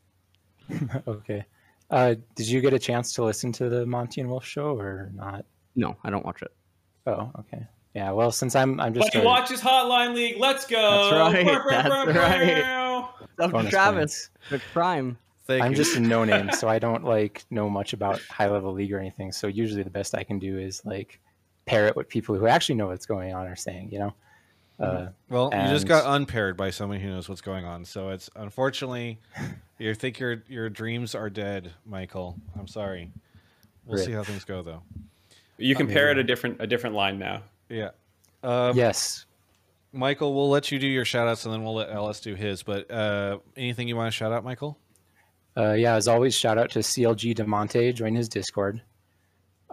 okay. 1.09 1.45
Uh, 1.91 2.15
did 2.35 2.49
you 2.49 2.61
get 2.61 2.73
a 2.73 2.79
chance 2.79 3.13
to 3.15 3.25
listen 3.25 3.53
to 3.53 3.69
the 3.69 3.85
Monte 3.85 4.21
and 4.21 4.31
Wolf 4.31 4.45
show 4.45 4.77
or 4.77 5.11
not? 5.15 5.45
No, 5.77 5.97
I 6.05 6.11
don't 6.11 6.25
watch 6.25 6.43
it. 6.43 6.53
Oh, 7.07 7.31
okay. 7.41 7.67
Yeah. 7.95 8.13
Well, 8.13 8.31
since 8.31 8.55
I'm 8.55 8.81
I'm 8.81 8.95
just 8.95 9.09
But 9.13 9.21
he 9.21 9.21
a 9.21 9.25
watches 9.25 9.61
Hotline 9.61 10.15
League. 10.15 10.37
Let's 10.39 10.67
go. 10.67 11.11
That's 11.11 11.35
right, 11.35 11.45
Brr, 11.45 11.63
brr, 11.63 11.71
that's 11.71 11.89
brr, 11.89 12.13
right. 12.13 13.09
Dr. 13.37 13.53
bonus 13.53 13.71
Travis, 13.71 14.31
the 14.51 14.61
prime. 14.73 15.19
Thank 15.51 15.65
I'm 15.65 15.73
you. 15.73 15.77
just 15.77 15.97
a 15.97 16.01
no 16.01 16.25
name, 16.25 16.51
so 16.53 16.69
I 16.69 16.79
don't 16.79 17.05
like 17.17 17.45
know 17.51 17.69
much 17.69 17.93
about 17.93 18.21
high 18.23 18.49
level 18.49 18.73
league 18.73 18.93
or 18.93 18.99
anything. 18.99 19.33
So 19.33 19.47
usually 19.47 19.83
the 19.83 19.91
best 19.91 20.15
I 20.15 20.23
can 20.25 20.39
do 20.39 20.59
is 20.59 20.85
like 20.85 21.21
parrot 21.67 21.97
what 21.97 22.09
people 22.09 22.37
who 22.37 22.47
actually 22.47 22.77
know 22.77 22.87
what's 22.89 23.07
going 23.07 23.35
on 23.35 23.47
are 23.47 23.57
saying. 23.57 23.91
You 23.93 23.99
know. 23.99 24.15
Uh, 24.79 25.09
Well, 25.29 25.51
you 25.53 25.69
just 25.69 25.87
got 25.87 26.05
unpaired 26.17 26.57
by 26.57 26.71
someone 26.71 27.01
who 27.01 27.11
knows 27.11 27.29
what's 27.29 27.43
going 27.43 27.67
on. 27.67 27.85
So 27.85 28.09
it's 28.11 28.31
unfortunately, 28.35 29.19
you 29.79 29.95
think 29.95 30.19
your 30.19 30.43
your 30.49 30.71
dreams 30.71 31.15
are 31.15 31.29
dead, 31.29 31.73
Michael. 31.85 32.37
I'm 32.59 32.67
sorry. 32.67 33.11
We'll 33.85 33.99
Rip. 33.99 34.07
see 34.07 34.13
how 34.13 34.23
things 34.25 34.45
go, 34.45 34.63
though. 34.63 34.83
You 35.59 35.75
can 35.75 35.87
pair 35.87 36.11
it 36.11 36.17
a 36.17 36.25
different 36.25 36.61
a 36.61 36.67
different 36.67 36.97
line 36.97 37.19
now. 37.19 37.43
Yeah. 37.69 37.91
Um, 38.43 38.77
yes. 38.77 39.27
Michael, 39.93 40.35
we'll 40.35 40.49
let 40.49 40.71
you 40.71 40.79
do 40.79 40.87
your 40.87 41.05
shout 41.05 41.27
outs 41.27 41.45
and 41.45 41.53
then 41.53 41.65
we'll 41.65 41.75
let 41.75 41.91
LS 41.91 42.21
do 42.21 42.35
his. 42.35 42.63
But 42.63 42.91
uh, 42.91 43.39
anything 43.57 43.89
you 43.89 43.97
want 43.97 44.07
to 44.07 44.17
shout 44.17 44.33
out, 44.33 44.45
Michael? 44.45 44.79
Uh, 45.57 45.73
yeah, 45.73 45.95
as 45.95 46.09
always, 46.09 46.35
shout 46.35 46.59
out 46.59 46.71
to 46.71 46.79
CLG 46.79 47.35
Demonte, 47.35 47.95
join 47.95 48.15
his 48.15 48.29
Discord. 48.29 48.81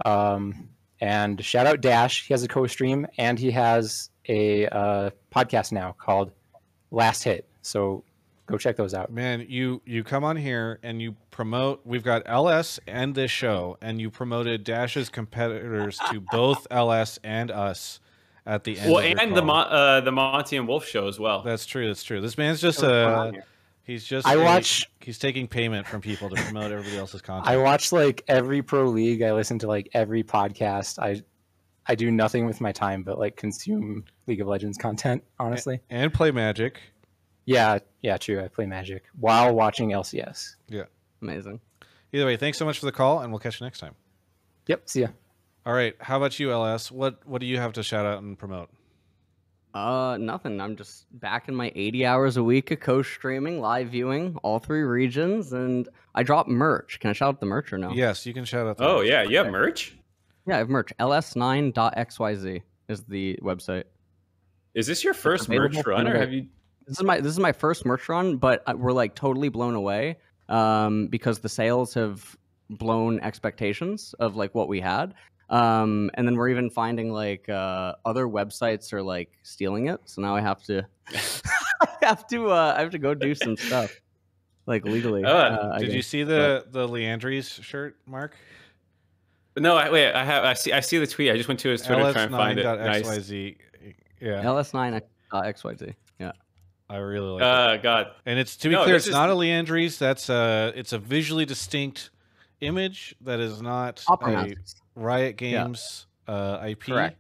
Um, 0.06 0.70
and 1.00 1.44
shout 1.44 1.68
out 1.68 1.82
Dash, 1.82 2.26
he 2.26 2.34
has 2.34 2.44
a 2.44 2.48
co-stream 2.48 3.08
and 3.18 3.38
he 3.38 3.52
has 3.52 4.10
a 4.28 4.68
uh, 4.68 5.10
podcast 5.34 5.72
now 5.72 5.96
called 5.98 6.32
Last 6.92 7.24
Hit. 7.24 7.48
So 7.62 8.04
go 8.48 8.58
check 8.58 8.76
those 8.76 8.94
out. 8.94 9.12
Man, 9.12 9.46
you 9.48 9.82
you 9.86 10.04
come 10.04 10.24
on 10.24 10.36
here 10.36 10.80
and 10.82 11.02
you 11.02 11.16
promote. 11.30 11.82
We've 11.86 12.04
got 12.04 12.24
LS 12.26 12.80
and 12.88 13.14
this 13.14 13.30
show, 13.30 13.78
and 13.82 14.02
you 14.02 14.10
promoted 14.10 14.64
Dash's 14.64 15.10
competitors 15.10 16.00
to 16.12 16.20
both 16.20 16.66
LS 16.72 17.20
and 17.24 17.52
us 17.52 18.00
at 18.46 18.64
the 18.64 18.80
end. 18.80 18.92
Well, 18.92 19.06
of 19.06 19.20
and 19.20 19.36
the 19.36 19.42
call. 19.42 19.46
Mon- 19.46 19.68
uh, 19.70 20.02
the 20.02 20.12
Monte 20.12 20.58
and 20.58 20.68
Wolf 20.68 20.86
show 20.86 21.08
as 21.08 21.20
well. 21.20 21.44
That's 21.44 21.66
true. 21.66 21.88
That's 21.88 22.04
true. 22.04 22.22
This 22.22 22.38
man's 22.38 22.62
just 22.62 22.82
What's 22.82 23.38
going 23.88 23.94
on 23.94 23.94
here? 23.94 23.94
he's 23.96 24.06
just 24.06 24.28
I 24.28 24.34
a- 24.34 24.44
watch- 24.44 24.90
he's 25.02 25.18
taking 25.18 25.48
payment 25.48 25.88
from 25.88 26.02
people 26.02 26.30
to 26.30 26.36
promote 26.36 26.72
everybody 26.72 26.98
else's 26.98 27.22
content. 27.22 27.48
I 27.48 27.58
watch 27.58 27.92
like 27.92 28.24
every 28.28 28.62
pro 28.62 28.86
league. 28.86 29.22
I 29.22 29.34
listen 29.34 29.60
to 29.60 29.68
like 29.68 29.90
every 29.94 30.24
podcast. 30.24 31.00
I 31.00 31.22
I 31.90 31.96
do 31.96 32.12
nothing 32.12 32.46
with 32.46 32.60
my 32.60 32.72
time 32.74 33.04
but 33.04 33.18
like 33.18 33.36
consume 33.38 34.04
League 34.28 34.42
of 34.42 34.48
Legends 34.48 34.78
content, 34.78 35.24
honestly. 35.40 35.80
and 35.90 36.14
play 36.14 36.32
Magic. 36.32 36.80
Yeah, 37.46 37.80
yeah, 38.02 38.18
true. 38.18 38.44
I 38.44 38.50
play 38.50 38.66
Magic 38.66 39.04
while 39.18 39.56
watching 39.56 39.92
LCS. 39.92 40.56
Yeah. 40.68 40.84
Amazing. 41.22 41.62
Either 42.12 42.26
way, 42.26 42.36
thanks 42.36 42.58
so 42.58 42.66
much 42.66 42.80
for 42.80 42.86
the 42.86 42.92
call, 42.92 43.20
and 43.22 43.32
we'll 43.32 43.40
catch 43.40 43.60
you 43.62 43.66
next 43.66 43.80
time. 43.80 43.96
Yep, 44.68 44.90
see 44.90 45.02
ya. 45.02 45.08
All 45.66 45.74
right. 45.74 45.96
How 46.00 46.18
about 46.18 46.40
you, 46.40 46.52
LS? 46.52 46.92
What 46.92 47.26
what 47.26 47.40
do 47.40 47.48
you 47.48 47.58
have 47.58 47.74
to 47.74 47.84
shout 47.84 48.06
out 48.06 48.22
and 48.22 48.38
promote? 48.38 48.70
Uh, 49.78 50.18
nothing. 50.18 50.60
I'm 50.60 50.76
just 50.76 51.06
back 51.20 51.48
in 51.48 51.56
my 51.56 51.72
80 51.76 52.04
hours 52.04 52.38
a 52.38 52.44
week 52.44 52.72
of 52.72 52.80
co-streaming, 52.80 53.62
live 53.62 53.90
viewing, 53.90 54.36
all 54.42 54.58
three 54.58 54.82
regions, 54.82 55.54
and 55.54 55.88
I 56.16 56.24
dropped 56.24 56.50
merch. 56.50 57.00
Can 57.00 57.12
I 57.12 57.14
shout 57.14 57.30
out 57.30 57.40
the 57.40 57.46
merch 57.46 57.72
or 57.72 57.78
no? 57.78 57.92
Yes, 57.92 58.26
you 58.26 58.34
can 58.34 58.44
shout 58.44 58.66
out. 58.66 58.78
the 58.78 58.88
oh 58.88 58.98
merch. 58.98 59.08
yeah, 59.08 59.22
you 59.22 59.38
have 59.38 59.52
merch. 59.52 59.96
Yeah, 60.48 60.56
I 60.56 60.58
have 60.58 60.70
merch. 60.70 60.92
ls9.xyz 61.00 62.62
is 62.88 63.04
the 63.04 63.40
website. 63.44 63.84
Is 64.74 64.88
this 64.88 65.04
your 65.04 65.14
first 65.14 65.48
merch 65.48 65.78
run, 65.86 66.08
or 66.08 66.18
have 66.18 66.34
you? 66.34 66.48
This 66.88 66.98
is 66.98 67.04
my 67.04 67.20
this 67.20 67.32
is 67.32 67.40
my 67.40 67.52
first 67.52 67.86
merch 67.86 68.10
run, 68.10 68.38
but 68.38 68.64
uh, 68.66 68.74
we're 68.76 68.94
like 68.94 69.14
totally 69.14 69.50
blown 69.50 69.76
away 69.76 70.18
um, 70.50 71.06
because 71.06 71.38
the 71.38 71.50
sales 71.50 71.94
have 71.94 72.36
blown 72.72 73.20
expectations 73.20 74.16
of 74.20 74.36
like 74.36 74.56
what 74.56 74.70
we 74.70 74.80
had. 74.80 75.14
Um, 75.50 76.12
and 76.16 76.28
then 76.28 76.36
we're 76.36 76.50
even 76.50 76.70
finding 76.70 77.12
like 77.12 77.48
uh, 77.48 77.96
other 78.06 78.28
websites 78.28 78.92
are 78.94 79.02
like 79.02 79.32
stealing 79.44 79.88
it. 79.88 80.02
So 80.06 80.22
now 80.22 80.36
I 80.36 80.42
have 80.42 80.62
to 80.64 80.86
I 81.82 81.88
have 82.02 82.28
to 82.28 82.52
uh, 82.52 82.74
I 82.78 82.82
have 82.82 82.92
to 82.92 83.00
go 83.00 83.14
do 83.14 83.34
some 83.34 83.56
stuff 83.56 83.96
like 84.66 84.86
legally. 84.86 85.24
Uh, 85.24 85.30
uh, 85.30 85.78
Did 85.78 85.94
you 85.94 86.02
see 86.02 86.24
the 86.24 86.66
the 86.70 86.88
Leandries 86.88 87.64
shirt, 87.64 87.98
Mark? 88.06 88.36
No, 89.56 89.76
I, 89.76 89.90
wait. 89.90 90.14
I 90.14 90.24
have. 90.24 90.44
I 90.44 90.54
see. 90.54 90.72
I 90.72 90.82
see 90.82 91.00
the 91.00 91.08
tweet. 91.08 91.32
I 91.32 91.38
just 91.38 91.48
went 91.48 91.60
to 91.62 91.70
his 91.70 91.82
Twitter 91.82 92.04
to 92.04 92.14
try 92.14 92.24
and 92.24 92.32
find 92.32 92.60
it. 92.60 92.64
Nice. 92.64 93.08
LS9.xyz. 93.08 93.56
Yeah, 94.22 94.44
LS9 94.44 95.02
uh, 95.32 95.42
XYZ? 95.42 95.94
Yeah. 96.20 96.32
I 96.90 96.98
really 96.98 97.30
like 97.30 97.42
it. 97.42 97.46
Uh, 97.46 97.78
God. 97.78 98.08
And 98.26 98.40
it's 98.40 98.56
to 98.58 98.70
be 98.70 98.76
no, 98.76 98.84
clear, 98.84 98.96
it's 98.96 99.08
is- 99.08 99.14
not 99.14 99.30
a 99.30 99.34
Leandries. 99.34 99.98
That's 99.98 100.30
a 100.30 100.74
it's 100.76 100.94
a 100.94 101.00
visually 101.00 101.46
distinct 101.46 102.12
image 102.62 103.16
that 103.22 103.40
is 103.40 103.62
not 103.62 104.04
I'll 104.08 104.16
a 104.16 104.18
pronounce 104.18 104.52
it. 104.52 104.74
Riot 104.98 105.38
Games 105.38 106.08
uh, 106.28 106.60
IP. 106.66 106.82
Correct. 106.82 107.20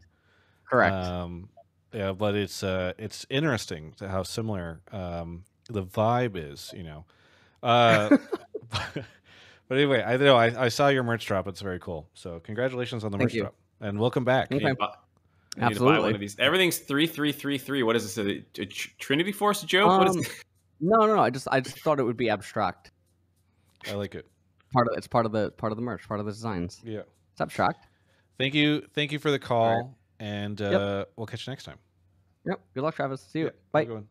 Correct. 0.69 0.95
Um, 0.95 1.49
yeah, 1.93 2.11
but 2.11 2.35
it's 2.35 2.63
uh, 2.63 2.93
it's 2.97 3.25
interesting 3.29 3.93
to 3.97 4.09
how 4.09 4.23
similar 4.23 4.81
um, 4.91 5.43
the 5.69 5.83
vibe 5.83 6.35
is. 6.35 6.73
You 6.75 6.83
know. 6.83 7.05
Uh, 7.63 8.17
but 8.69 9.77
anyway, 9.77 10.03
I 10.03 10.17
know 10.17 10.35
I, 10.35 10.65
I 10.65 10.67
saw 10.69 10.89
your 10.89 11.03
merch 11.03 11.25
drop. 11.25 11.47
It's 11.47 11.61
very 11.61 11.79
cool. 11.79 12.09
So 12.13 12.39
congratulations 12.39 13.03
on 13.03 13.11
the 13.11 13.17
Thank 13.17 13.29
merch 13.29 13.35
you. 13.35 13.41
drop, 13.43 13.55
and 13.79 13.99
welcome 13.99 14.25
back. 14.25 14.51
Okay. 14.51 14.65
I 14.65 14.69
need 14.69 14.73
to 14.73 14.75
buy- 14.75 14.85
I 15.59 15.69
to 15.69 15.79
buy 15.79 15.85
one 15.85 15.93
Absolutely. 15.95 16.13
of 16.13 16.19
these. 16.19 16.39
Everything's 16.39 16.77
three 16.77 17.07
three 17.07 17.31
three 17.31 17.57
three. 17.57 17.81
What 17.83 17.95
is 17.95 18.15
this? 18.15 18.17
A, 18.17 18.61
a 18.61 18.65
Trinity 18.65 19.31
Force 19.31 19.63
joke? 19.63 19.87
what 19.87 20.09
is 20.09 20.15
Um, 20.15 20.23
no, 20.81 21.05
no, 21.05 21.15
no. 21.15 21.21
I 21.21 21.29
just 21.29 21.47
I 21.51 21.61
just 21.61 21.79
thought 21.81 21.99
it 21.99 22.03
would 22.03 22.17
be 22.17 22.29
abstract. 22.29 22.91
I 23.87 23.93
like 23.93 24.13
it. 24.15 24.27
Part 24.73 24.87
of 24.87 24.97
it's 24.97 25.07
part 25.07 25.25
of 25.25 25.31
the 25.31 25.51
part 25.51 25.71
of 25.71 25.77
the 25.77 25.81
merch, 25.81 26.07
part 26.07 26.19
of 26.19 26.25
the 26.25 26.31
designs. 26.31 26.81
Yeah. 26.83 27.03
It's 27.37 27.41
abstract. 27.43 27.85
Thank 28.39 28.55
you. 28.55 28.81
Thank 28.95 29.11
you 29.11 29.19
for 29.19 29.29
the 29.29 29.37
call, 29.37 29.75
right. 29.75 29.85
and 30.19 30.59
uh, 30.59 30.69
Yep. 31.05 31.11
we'll 31.17 31.27
catch 31.27 31.45
you 31.45 31.51
next 31.51 31.65
time. 31.65 31.77
Yep. 32.47 32.59
Good 32.73 32.81
luck, 32.83 32.95
Travis. 32.95 33.21
See 33.21 33.39
you. 33.39 33.45
Yeah, 33.45 33.51
have 33.51 33.55
a 33.55 33.71
Bye. 33.71 33.83
good 33.85 33.93
one. 33.93 34.07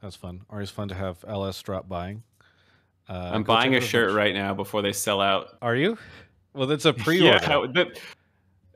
That 0.00 0.06
was 0.06 0.14
fun. 0.16 0.42
Always 0.50 0.70
fun 0.70 0.86
to 0.88 0.94
have 0.94 1.24
LS 1.26 1.60
drop 1.62 1.88
buying. 1.88 2.22
Uh, 3.08 3.30
I'm 3.34 3.42
buying 3.42 3.74
a 3.74 3.80
shirt 3.80 4.10
merch. 4.10 4.16
right 4.16 4.34
now 4.34 4.54
before 4.54 4.82
they 4.82 4.92
sell 4.92 5.20
out. 5.20 5.58
Are 5.60 5.74
you? 5.74 5.98
Well, 6.52 6.68
that's 6.68 6.84
a 6.84 6.92
pre-order. 6.92 7.38
Yeah. 7.42 7.44
how- 7.44 7.66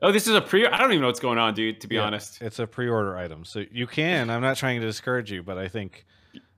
oh, 0.01 0.11
this 0.11 0.27
is 0.27 0.35
a 0.35 0.41
pre. 0.41 0.67
I 0.67 0.77
don't 0.77 0.91
even 0.91 1.01
know 1.01 1.07
what's 1.07 1.21
going 1.21 1.37
on, 1.37 1.53
dude. 1.53 1.79
To 1.81 1.87
be 1.87 1.95
Yeah, 1.95 2.01
honest, 2.01 2.41
it's 2.41 2.59
a 2.59 2.67
pre-order 2.67 3.15
item, 3.17 3.45
so 3.45 3.63
you 3.71 3.87
can. 3.87 4.29
I'm 4.29 4.41
not 4.41 4.57
trying 4.57 4.81
to 4.81 4.85
discourage 4.85 5.31
you, 5.31 5.41
but 5.41 5.57
I 5.57 5.69
think. 5.69 6.05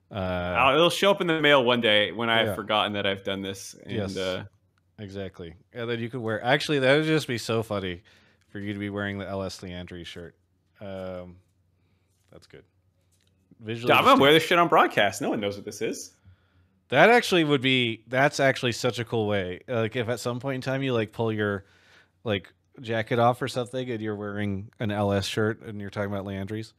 Uh, 0.10 0.72
it'll 0.74 0.90
show 0.90 1.12
up 1.12 1.22
in 1.22 1.28
the 1.28 1.40
mail 1.40 1.64
one 1.64 1.80
day 1.80 2.12
when 2.12 2.30
I've 2.30 2.48
Yeah. 2.48 2.56
forgotten 2.56 2.94
that 2.94 3.06
I've 3.06 3.24
done 3.24 3.42
this. 3.42 3.76
And, 3.86 3.92
Yes. 3.94 4.18
Uh, 4.18 4.44
exactly, 5.02 5.56
and 5.74 5.90
then 5.90 6.00
you 6.00 6.10
could 6.10 6.22
wear. 6.22 6.44
Actually, 6.44 6.80
that 6.80 6.96
would 6.96 7.06
just 7.06 7.28
be 7.28 7.38
so 7.38 7.64
funny 7.64 8.02
for 8.50 8.60
you 8.60 8.74
to 8.74 8.80
be 8.80 8.90
wearing 8.90 9.18
the 9.18 9.28
LS 9.28 9.60
Leandri 9.62 10.06
shirt. 10.06 10.36
Um, 10.80 11.38
that's 12.32 12.48
good. 12.48 12.64
Visually, 13.60 13.94
I'm 13.94 14.04
gonna 14.04 14.22
wear 14.22 14.34
this 14.34 14.44
shit 14.44 14.58
on 14.58 14.68
broadcast. 14.68 15.22
No 15.22 15.30
one 15.30 15.40
knows 15.40 15.56
what 15.56 15.66
this 15.66 15.82
is. 15.82 16.12
That 16.90 17.10
actually 17.10 17.44
would 17.44 17.62
be 17.62 18.04
that's 18.08 18.40
actually 18.40 18.74
such 18.74 19.00
a 19.00 19.06
cool 19.06 19.28
way. 19.28 19.62
Like 19.68 19.96
if 19.96 20.10
at 20.10 20.20
some 20.20 20.40
point 20.40 20.56
in 20.56 20.62
time 20.62 20.84
you 20.84 20.94
like 20.94 21.14
pull 21.14 21.32
your 21.32 21.66
like 22.24 22.52
jacket 22.82 23.20
off 23.20 23.42
or 23.42 23.48
something 23.48 23.90
and 23.90 24.02
you're 24.02 24.16
wearing 24.16 24.70
an 24.80 24.92
LS 24.92 25.26
shirt 25.26 25.62
and 25.62 25.80
you're 25.80 25.90
talking 25.90 26.12
about 26.12 26.26
Landry's. 26.26 26.74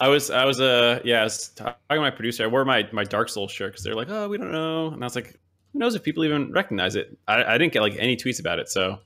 I 0.00 0.08
was, 0.08 0.30
I 0.30 0.44
was, 0.44 0.60
uh, 0.60 1.00
yeah, 1.04 1.20
I 1.20 1.24
was 1.24 1.48
talking 1.50 1.74
to 1.90 2.00
my 2.00 2.10
producer. 2.10 2.44
I 2.44 2.46
wore 2.48 2.64
my 2.64 2.88
my 2.92 3.04
Dark 3.04 3.28
Souls 3.28 3.52
shirt 3.52 3.72
because 3.72 3.84
they're 3.84 3.94
like, 3.94 4.10
oh, 4.10 4.28
we 4.28 4.38
don't 4.38 4.50
know, 4.50 4.88
and 4.88 5.02
I 5.02 5.06
was 5.06 5.14
like, 5.14 5.38
who 5.74 5.80
knows 5.80 5.96
if 5.96 6.02
people 6.04 6.24
even 6.24 6.52
recognize 6.52 6.94
it? 6.94 7.18
I, 7.28 7.44
I 7.44 7.58
didn't 7.58 7.72
get 7.72 7.82
like 7.82 7.96
any 7.98 8.16
tweets 8.16 8.38
about 8.40 8.60
it, 8.60 8.68
so 8.70 9.00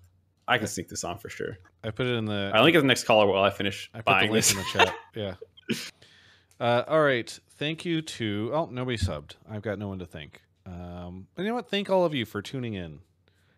I 0.46 0.58
can 0.58 0.66
sneak 0.66 0.88
this 0.88 1.02
on 1.02 1.18
for 1.18 1.30
sure. 1.30 1.58
I 1.82 1.90
put 1.90 2.06
it 2.06 2.14
in 2.14 2.26
the 2.26 2.52
I 2.54 2.58
only 2.58 2.72
get 2.72 2.82
the 2.82 2.86
next 2.86 3.04
caller 3.04 3.26
while 3.26 3.42
I 3.42 3.50
finish 3.50 3.90
I 3.94 4.02
put 4.02 4.20
the 4.20 4.30
link 4.30 4.50
in 4.50 4.56
the 4.58 4.64
chat. 4.72 4.94
Yeah. 5.16 5.34
Uh, 6.60 6.84
all 6.86 7.02
right. 7.02 7.38
Thank 7.56 7.84
you 7.84 8.02
to 8.02 8.50
oh 8.52 8.68
nobody 8.70 8.98
subbed. 8.98 9.36
I've 9.50 9.62
got 9.62 9.78
no 9.78 9.88
one 9.88 9.98
to 9.98 10.06
thank. 10.06 10.42
Um, 10.66 11.26
and 11.36 11.44
you 11.44 11.48
know 11.48 11.54
what? 11.54 11.70
Thank 11.70 11.88
all 11.88 12.04
of 12.04 12.14
you 12.14 12.26
for 12.26 12.42
tuning 12.42 12.74
in. 12.74 13.00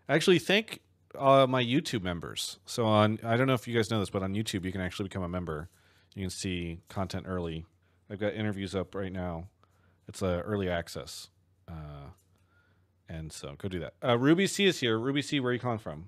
Actually, 0.08 0.38
thank 0.38 0.80
uh, 1.18 1.46
my 1.48 1.64
YouTube 1.64 2.02
members. 2.02 2.60
So 2.64 2.86
on 2.86 3.18
I 3.24 3.36
don't 3.36 3.48
know 3.48 3.54
if 3.54 3.66
you 3.66 3.74
guys 3.74 3.90
know 3.90 3.98
this, 3.98 4.10
but 4.10 4.22
on 4.22 4.34
YouTube 4.34 4.64
you 4.64 4.70
can 4.72 4.80
actually 4.80 5.08
become 5.08 5.24
a 5.24 5.28
member. 5.28 5.68
You 6.14 6.22
can 6.22 6.30
see 6.30 6.78
content 6.88 7.26
early. 7.26 7.66
I've 8.08 8.20
got 8.20 8.34
interviews 8.34 8.74
up 8.74 8.94
right 8.94 9.12
now. 9.12 9.48
It's 10.08 10.22
uh, 10.22 10.42
early 10.44 10.68
access. 10.68 11.28
Uh, 11.68 12.10
and 13.10 13.32
so 13.32 13.54
go 13.58 13.68
do 13.68 13.80
that. 13.80 13.94
Uh, 14.02 14.16
Ruby 14.16 14.46
C 14.46 14.66
is 14.66 14.80
here. 14.80 14.98
Ruby 14.98 15.20
C, 15.22 15.40
where 15.40 15.50
are 15.50 15.54
you 15.54 15.58
calling 15.60 15.78
from? 15.78 16.06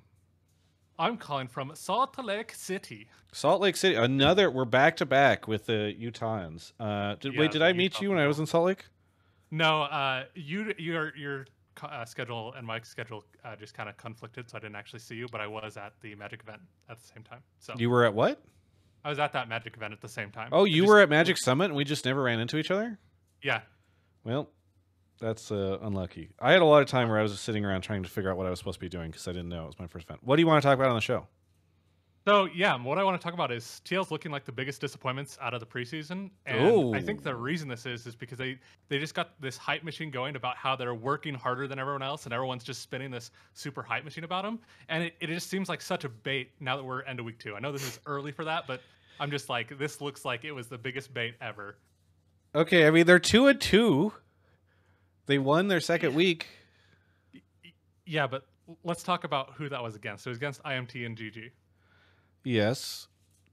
I'm 0.98 1.16
calling 1.16 1.48
from 1.48 1.72
Salt 1.74 2.16
Lake 2.22 2.54
City. 2.54 3.08
Salt 3.32 3.60
Lake 3.60 3.76
City. 3.76 3.94
Another. 3.96 4.50
We're 4.50 4.64
back 4.64 4.96
to 4.98 5.06
back 5.06 5.48
with 5.48 5.66
the 5.66 5.94
Utahns. 6.00 6.72
Uh, 6.78 7.16
did, 7.18 7.34
Yeah, 7.34 7.40
wait, 7.40 7.50
did 7.50 7.62
I 7.62 7.72
meet 7.72 7.94
Utah 7.94 8.02
you 8.02 8.10
when 8.10 8.18
I 8.18 8.26
was 8.26 8.38
in 8.38 8.46
Salt 8.46 8.66
Lake? 8.66 8.84
No, 9.50 9.82
uh, 9.82 10.24
you 10.34 10.72
your 10.78 11.14
your 11.16 11.46
uh, 11.82 12.04
schedule 12.04 12.54
and 12.56 12.66
Mike's 12.66 12.88
schedule 12.88 13.24
uh, 13.44 13.56
just 13.56 13.74
kind 13.74 13.88
of 13.88 13.96
conflicted, 13.96 14.48
so 14.48 14.56
I 14.56 14.60
didn't 14.60 14.76
actually 14.76 15.00
see 15.00 15.14
you. 15.16 15.26
But 15.32 15.40
I 15.40 15.46
was 15.46 15.76
at 15.76 15.94
the 16.02 16.14
Magic 16.14 16.42
event 16.42 16.60
at 16.88 16.98
the 17.00 17.06
same 17.06 17.22
time. 17.24 17.40
So 17.58 17.74
You 17.76 17.90
were 17.90 18.04
at 18.04 18.14
what? 18.14 18.40
I 19.04 19.08
was 19.08 19.18
at 19.18 19.32
that 19.32 19.48
Magic 19.48 19.76
event 19.76 19.92
at 19.92 20.00
the 20.00 20.08
same 20.08 20.30
time. 20.30 20.50
Oh, 20.52 20.64
you 20.64 20.82
just- 20.82 20.88
were 20.88 21.00
at 21.00 21.08
Magic 21.08 21.36
Summit, 21.36 21.64
and 21.66 21.74
we 21.74 21.84
just 21.84 22.04
never 22.04 22.22
ran 22.22 22.38
into 22.38 22.56
each 22.58 22.70
other. 22.70 22.98
Yeah. 23.42 23.62
Well, 24.24 24.48
that's 25.20 25.52
uh, 25.52 25.78
unlucky. 25.82 26.30
I 26.40 26.52
had 26.52 26.62
a 26.62 26.64
lot 26.64 26.82
of 26.82 26.88
time 26.88 27.08
where 27.08 27.18
I 27.18 27.22
was 27.22 27.32
just 27.32 27.44
sitting 27.44 27.64
around 27.64 27.82
trying 27.82 28.02
to 28.02 28.08
figure 28.08 28.30
out 28.30 28.36
what 28.36 28.46
I 28.46 28.50
was 28.50 28.58
supposed 28.58 28.76
to 28.76 28.80
be 28.80 28.88
doing 28.88 29.10
because 29.10 29.28
I 29.28 29.32
didn't 29.32 29.48
know 29.48 29.64
it 29.64 29.66
was 29.66 29.78
my 29.78 29.86
first 29.86 30.06
event. 30.06 30.20
What 30.22 30.36
do 30.36 30.42
you 30.42 30.46
want 30.46 30.62
to 30.62 30.66
talk 30.66 30.76
about 30.76 30.88
on 30.88 30.96
the 30.96 31.00
show? 31.00 31.26
So 32.24 32.44
yeah, 32.54 32.80
what 32.80 32.98
I 32.98 33.04
want 33.04 33.20
to 33.20 33.24
talk 33.24 33.34
about 33.34 33.50
is 33.50 33.80
TL's 33.84 34.12
looking 34.12 34.30
like 34.30 34.44
the 34.44 34.52
biggest 34.52 34.80
disappointments 34.80 35.36
out 35.40 35.54
of 35.54 35.60
the 35.60 35.66
preseason, 35.66 36.30
and 36.46 36.94
I 36.94 37.00
think 37.00 37.24
the 37.24 37.34
reason 37.34 37.68
this 37.68 37.84
is 37.84 38.06
is 38.06 38.14
because 38.14 38.38
they 38.38 38.58
they 38.88 39.00
just 39.00 39.14
got 39.14 39.40
this 39.40 39.56
hype 39.56 39.82
machine 39.82 40.10
going 40.10 40.36
about 40.36 40.56
how 40.56 40.76
they're 40.76 40.94
working 40.94 41.34
harder 41.34 41.66
than 41.66 41.80
everyone 41.80 42.02
else, 42.02 42.24
and 42.24 42.32
everyone's 42.32 42.62
just 42.62 42.80
spinning 42.80 43.10
this 43.10 43.32
super 43.54 43.82
hype 43.82 44.04
machine 44.04 44.22
about 44.22 44.44
them, 44.44 44.60
and 44.88 45.02
it, 45.02 45.14
it 45.20 45.26
just 45.28 45.50
seems 45.50 45.68
like 45.68 45.82
such 45.82 46.04
a 46.04 46.08
bait 46.08 46.50
now 46.60 46.76
that 46.76 46.84
we're 46.84 47.02
end 47.02 47.18
of 47.18 47.26
week 47.26 47.40
two. 47.40 47.56
I 47.56 47.58
know 47.58 47.72
this 47.72 47.82
is 47.82 47.98
early 48.06 48.30
for 48.30 48.44
that, 48.44 48.68
but 48.68 48.80
I'm 49.18 49.32
just 49.32 49.48
like 49.48 49.76
this 49.76 50.00
looks 50.00 50.24
like 50.24 50.44
it 50.44 50.52
was 50.52 50.68
the 50.68 50.78
biggest 50.78 51.12
bait 51.12 51.34
ever. 51.40 51.76
Okay, 52.54 52.86
I 52.86 52.92
mean 52.92 53.04
they're 53.04 53.18
two 53.18 53.48
and 53.48 53.60
two. 53.60 54.12
They 55.26 55.38
won 55.38 55.68
their 55.68 55.80
second 55.80 56.14
week. 56.14 56.48
Yeah, 58.04 58.26
but 58.26 58.46
let's 58.84 59.02
talk 59.02 59.24
about 59.24 59.52
who 59.54 59.68
that 59.68 59.82
was 59.82 59.94
against. 59.94 60.26
It 60.26 60.30
was 60.30 60.38
against 60.38 60.62
IMT 60.62 61.06
and 61.06 61.16
GG. 61.16 61.50
Yes, 62.44 63.06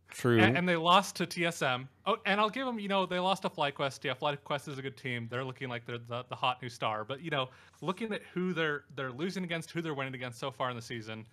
true. 0.10 0.40
And, 0.40 0.58
and 0.58 0.68
they 0.68 0.76
lost 0.76 1.16
to 1.18 1.28
TSM. 1.28 1.88
Oh, 2.06 2.18
and 2.26 2.40
I'll 2.40 2.50
give 2.50 2.66
them, 2.66 2.80
you 2.80 2.88
know, 2.88 3.06
they 3.06 3.20
lost 3.20 3.44
to 3.44 3.50
FlyQuest. 3.50 4.04
Yeah, 4.04 4.14
FlyQuest 4.16 4.68
is 4.68 4.78
a 4.80 4.82
good 4.82 4.98
team. 4.98 5.28
They're 5.30 5.44
looking 5.44 5.70
like 5.70 5.86
they're 5.86 6.00
the, 6.00 6.26
the 6.28 6.36
hot 6.36 6.62
new 6.62 6.70
star. 6.70 7.04
But 7.04 7.22
you 7.22 7.30
know, 7.30 7.50
looking 7.82 8.12
at 8.14 8.22
who 8.34 8.54
they're 8.54 8.86
they're 8.96 9.12
losing 9.12 9.44
against, 9.44 9.72
who 9.72 9.82
they're 9.82 9.94
winning 9.94 10.16
against 10.16 10.40
so 10.40 10.50
far 10.50 10.70
in 10.70 10.76
the 10.76 10.82
season, 10.82 11.26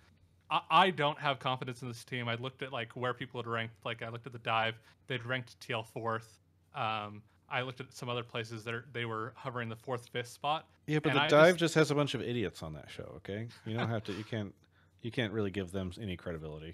I, 0.51 0.61
I 0.69 0.89
don't 0.91 1.17
have 1.19 1.39
confidence 1.39 1.81
in 1.81 1.87
this 1.87 2.03
team. 2.03 2.27
I 2.27 2.35
looked 2.35 2.61
at 2.61 2.71
like 2.71 2.95
where 2.95 3.13
people 3.13 3.41
had 3.41 3.47
ranked. 3.47 3.73
Like 3.83 4.03
I 4.03 4.09
looked 4.09 4.27
at 4.27 4.33
the 4.33 4.39
dive. 4.39 4.79
They'd 5.07 5.25
ranked 5.25 5.59
TL 5.59 5.85
fourth. 5.87 6.39
Um, 6.75 7.23
I 7.49 7.61
looked 7.61 7.79
at 7.79 7.93
some 7.93 8.09
other 8.09 8.23
places 8.23 8.63
that 8.65 8.73
are, 8.73 8.85
they 8.91 9.05
were 9.05 9.33
hovering 9.37 9.69
the 9.69 9.75
fourth, 9.75 10.07
fifth 10.09 10.27
spot. 10.27 10.65
yeah, 10.85 10.99
but 10.99 11.13
the 11.13 11.21
I 11.21 11.27
dive 11.27 11.53
just- 11.55 11.59
just 11.59 11.75
has 11.75 11.91
a 11.91 11.95
bunch 11.95 12.13
of 12.13 12.21
idiots 12.21 12.61
on 12.63 12.73
that 12.73 12.89
show. 12.89 13.13
Okay, 13.17 13.47
you 13.65 13.77
don't 13.77 13.89
have 13.89 14.03
to. 14.05 14.13
You 14.13 14.23
can't. 14.23 14.53
You 15.01 15.11
can't 15.11 15.31
really 15.31 15.51
give 15.51 15.71
them 15.71 15.91
any 16.01 16.17
credibility. 16.17 16.73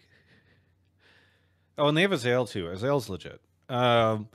Oh, 1.77 1.87
and 1.89 1.97
they 1.97 2.01
have 2.03 2.11
Azael 2.11 2.47
too. 2.49 2.65
Azael's 2.65 3.09
legit. 3.09 3.41
Um, 3.69 4.27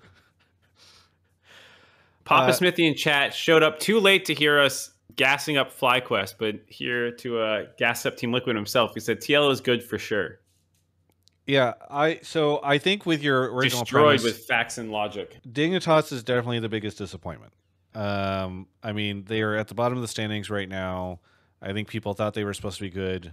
Papa 2.25 2.51
Uh, 2.51 2.53
Smithy 2.53 2.87
in 2.87 2.95
chat 2.95 3.33
showed 3.35 3.63
up 3.63 3.79
too 3.79 3.99
late 4.01 4.27
to 4.27 4.35
hear 4.35 4.61
us 4.61 4.91
gassing 5.17 5.57
up 5.57 5.77
FlyQuest, 5.77 6.35
but 6.39 6.57
here 6.69 7.11
to 7.13 7.41
uh, 7.41 7.67
gas 7.79 8.05
up 8.07 8.17
Team 8.17 8.33
Liquid 8.33 8.55
himself. 8.55 8.93
He 8.95 9.01
said 9.01 9.21
TL 9.21 9.51
is 9.51 9.61
good 9.61 9.83
for 9.83 9.99
sure. 9.99 10.39
Yeah, 11.49 11.73
I 11.91 12.21
so 12.23 12.61
I 12.63 12.77
think 12.77 13.07
with 13.07 13.23
your 13.23 13.55
original 13.55 13.81
Destroyed 13.81 14.21
premise, 14.21 14.23
with 14.23 14.45
facts 14.45 14.77
and 14.77 14.93
logic. 14.93 15.39
Dignitas 15.51 16.13
is 16.13 16.23
definitely 16.23 16.61
the 16.61 16.69
biggest 16.69 16.99
disappointment. 16.99 17.55
Um, 17.95 18.67
I 18.83 18.93
mean, 18.93 19.25
they 19.25 19.41
are 19.41 19.57
at 19.57 19.69
the 19.69 19.75
bottom 19.75 19.97
of 19.97 20.03
the 20.03 20.09
standings 20.09 20.51
right 20.51 20.69
now. 20.69 21.21
I 21.63 21.73
think 21.73 21.89
people 21.89 22.13
thought 22.13 22.35
they 22.35 22.45
were 22.45 22.53
supposed 22.53 22.77
to 22.77 22.83
be 22.83 22.91
good. 22.91 23.33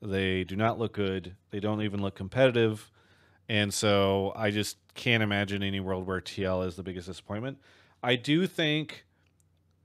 They 0.00 0.42
do 0.44 0.56
not 0.56 0.78
look 0.78 0.94
good. 0.94 1.36
They 1.50 1.60
don't 1.60 1.82
even 1.82 2.00
look 2.00 2.14
competitive. 2.14 2.90
And 3.46 3.74
so 3.74 4.32
I 4.34 4.50
just 4.50 4.78
can't 4.94 5.22
imagine 5.22 5.62
any 5.62 5.80
world 5.80 6.06
where 6.06 6.20
TL 6.20 6.66
is 6.66 6.76
the 6.76 6.82
biggest 6.82 7.08
disappointment. 7.08 7.58
I 8.02 8.16
do 8.16 8.46
think 8.46 9.04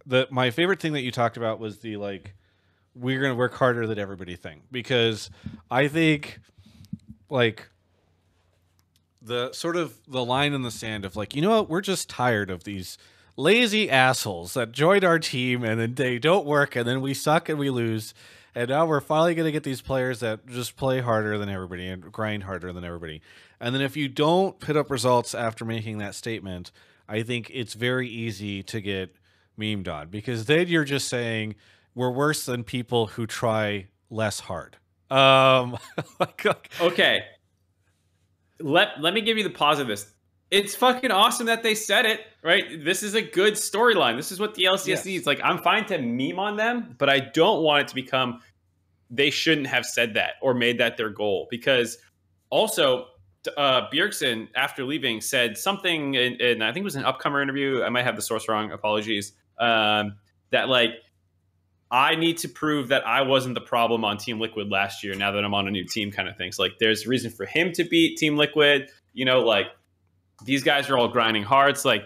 that 0.06 0.32
my 0.32 0.50
favorite 0.50 0.80
thing 0.80 0.94
that 0.94 1.02
you 1.02 1.12
talked 1.12 1.36
about 1.36 1.60
was 1.60 1.80
the 1.80 1.98
like 1.98 2.36
we're 2.94 3.20
going 3.20 3.34
to 3.34 3.38
work 3.38 3.54
harder 3.54 3.86
than 3.86 4.00
everybody 4.00 4.38
thing 4.38 4.62
because 4.72 5.30
I 5.70 5.90
think 5.90 6.40
like 7.30 7.70
the 9.22 9.52
sort 9.54 9.76
of 9.76 9.98
the 10.08 10.24
line 10.24 10.54
in 10.54 10.62
the 10.62 10.72
sand 10.72 11.04
of 11.04 11.16
like 11.16 11.36
you 11.36 11.42
know 11.42 11.50
what 11.50 11.70
we're 11.70 11.82
just 11.82 12.10
tired 12.10 12.50
of 12.50 12.64
these 12.64 12.98
lazy 13.38 13.90
assholes 13.90 14.54
that 14.54 14.72
joined 14.72 15.04
our 15.04 15.20
team 15.20 15.64
and 15.64 15.80
then 15.80 15.96
they 15.96 16.20
don't 16.20 16.46
work 16.46 16.76
and 16.76 16.88
then 16.88 17.02
we 17.02 17.14
suck 17.14 17.50
and 17.50 17.60
we 17.60 17.70
lose. 17.70 18.14
And 18.54 18.70
now 18.70 18.86
we're 18.86 19.02
finally 19.02 19.36
going 19.36 19.46
to 19.46 19.52
get 19.52 19.64
these 19.64 19.82
players 19.82 20.22
that 20.22 20.48
just 20.48 20.78
play 20.78 21.02
harder 21.02 21.38
than 21.38 21.50
everybody 21.50 21.88
and 21.88 22.12
grind 22.12 22.44
harder 22.44 22.72
than 22.72 22.86
everybody. 22.86 23.22
And 23.60 23.76
then 23.76 23.82
if 23.82 23.98
you 23.98 24.08
don't 24.08 24.60
put 24.60 24.78
up 24.78 24.90
results 24.90 25.36
after 25.36 25.66
making 25.66 25.98
that 25.98 26.16
statement, 26.16 26.72
I 27.08 27.24
think 27.24 27.52
it's 27.54 27.74
very 27.74 28.08
easy 28.08 28.64
to 28.64 28.80
get 28.80 29.16
memed 29.60 29.90
on 29.90 30.08
because 30.08 30.46
then 30.46 30.68
you're 30.68 30.86
just 30.86 31.08
saying 31.08 31.56
we're 31.94 32.12
worse 32.12 32.46
than 32.46 32.64
people 32.64 33.08
who 33.08 33.28
try 33.28 33.88
less 34.10 34.42
hard. 34.42 34.78
Um, 35.10 35.78
okay. 36.82 37.24
Let 38.60 39.02
let 39.02 39.14
me 39.14 39.22
give 39.22 39.38
you 39.38 39.44
the 39.44 39.50
pause 39.50 39.80
of 39.80 39.88
this. 39.88 40.12
It's 40.52 40.76
fucking 40.76 41.12
awesome 41.12 41.48
that 41.48 41.64
they 41.64 41.76
said 41.76 42.06
it, 42.06 42.22
right? 42.44 42.84
This 42.84 43.04
is 43.04 43.16
a 43.16 43.22
good 43.22 43.54
storyline. 43.56 44.16
This 44.16 44.32
is 44.32 44.40
what 44.40 44.54
the 44.54 44.64
LCS 44.64 44.88
yes. 44.88 45.06
needs. 45.06 45.26
Like, 45.26 45.42
I'm 45.44 45.58
fine 45.58 45.86
to 45.88 45.98
meme 45.98 46.40
on 46.40 46.56
them, 46.56 46.96
but 46.98 47.10
I 47.10 47.20
don't 47.20 47.64
want 47.64 47.82
it 47.82 47.88
to 47.90 47.96
become 47.96 48.42
they 49.10 49.30
shouldn't 49.30 49.68
have 49.68 49.86
said 49.86 50.14
that 50.16 50.34
or 50.42 50.54
made 50.54 50.80
that 50.80 50.98
their 50.98 51.10
goal 51.10 51.48
because 51.50 51.98
also 52.50 53.08
uh, 53.58 53.90
Bjergsen, 53.92 54.48
after 54.56 54.84
leaving, 54.84 55.22
said 55.22 55.58
something, 55.58 56.16
and 56.16 56.64
I 56.64 56.72
think 56.72 56.84
it 56.84 56.86
was 56.86 56.96
an 56.96 57.04
upcomer 57.04 57.42
interview. 57.42 57.84
I 57.84 57.90
might 57.90 58.04
have 58.04 58.16
the 58.16 58.22
source 58.22 58.48
wrong. 58.48 58.72
Apologies. 58.72 59.34
Um, 59.60 60.16
that 60.52 60.70
like 60.70 60.92
I 61.96 62.16
need 62.16 62.40
to 62.40 62.50
prove 62.50 62.90
that 62.90 63.08
I 63.08 63.22
wasn't 63.22 63.56
the 63.56 63.62
problem 63.62 64.04
on 64.04 64.18
Team 64.18 64.38
Liquid 64.38 64.70
last 64.70 65.02
year. 65.02 65.16
Now 65.16 65.32
that 65.32 65.46
I'm 65.46 65.54
on 65.54 65.66
a 65.66 65.72
new 65.72 65.86
team, 65.86 66.12
kind 66.12 66.28
of 66.28 66.36
things. 66.36 66.58
So, 66.58 66.64
like, 66.64 66.74
there's 66.78 67.08
reason 67.08 67.32
for 67.32 67.46
him 67.46 67.72
to 67.72 67.86
beat 67.86 68.18
Team 68.18 68.36
Liquid. 68.36 68.90
You 69.14 69.24
know, 69.24 69.40
like 69.40 69.68
these 70.44 70.62
guys 70.62 70.90
are 70.90 70.98
all 70.98 71.08
grinding 71.08 71.44
hard. 71.44 71.78
So, 71.78 71.88
like, 71.88 72.04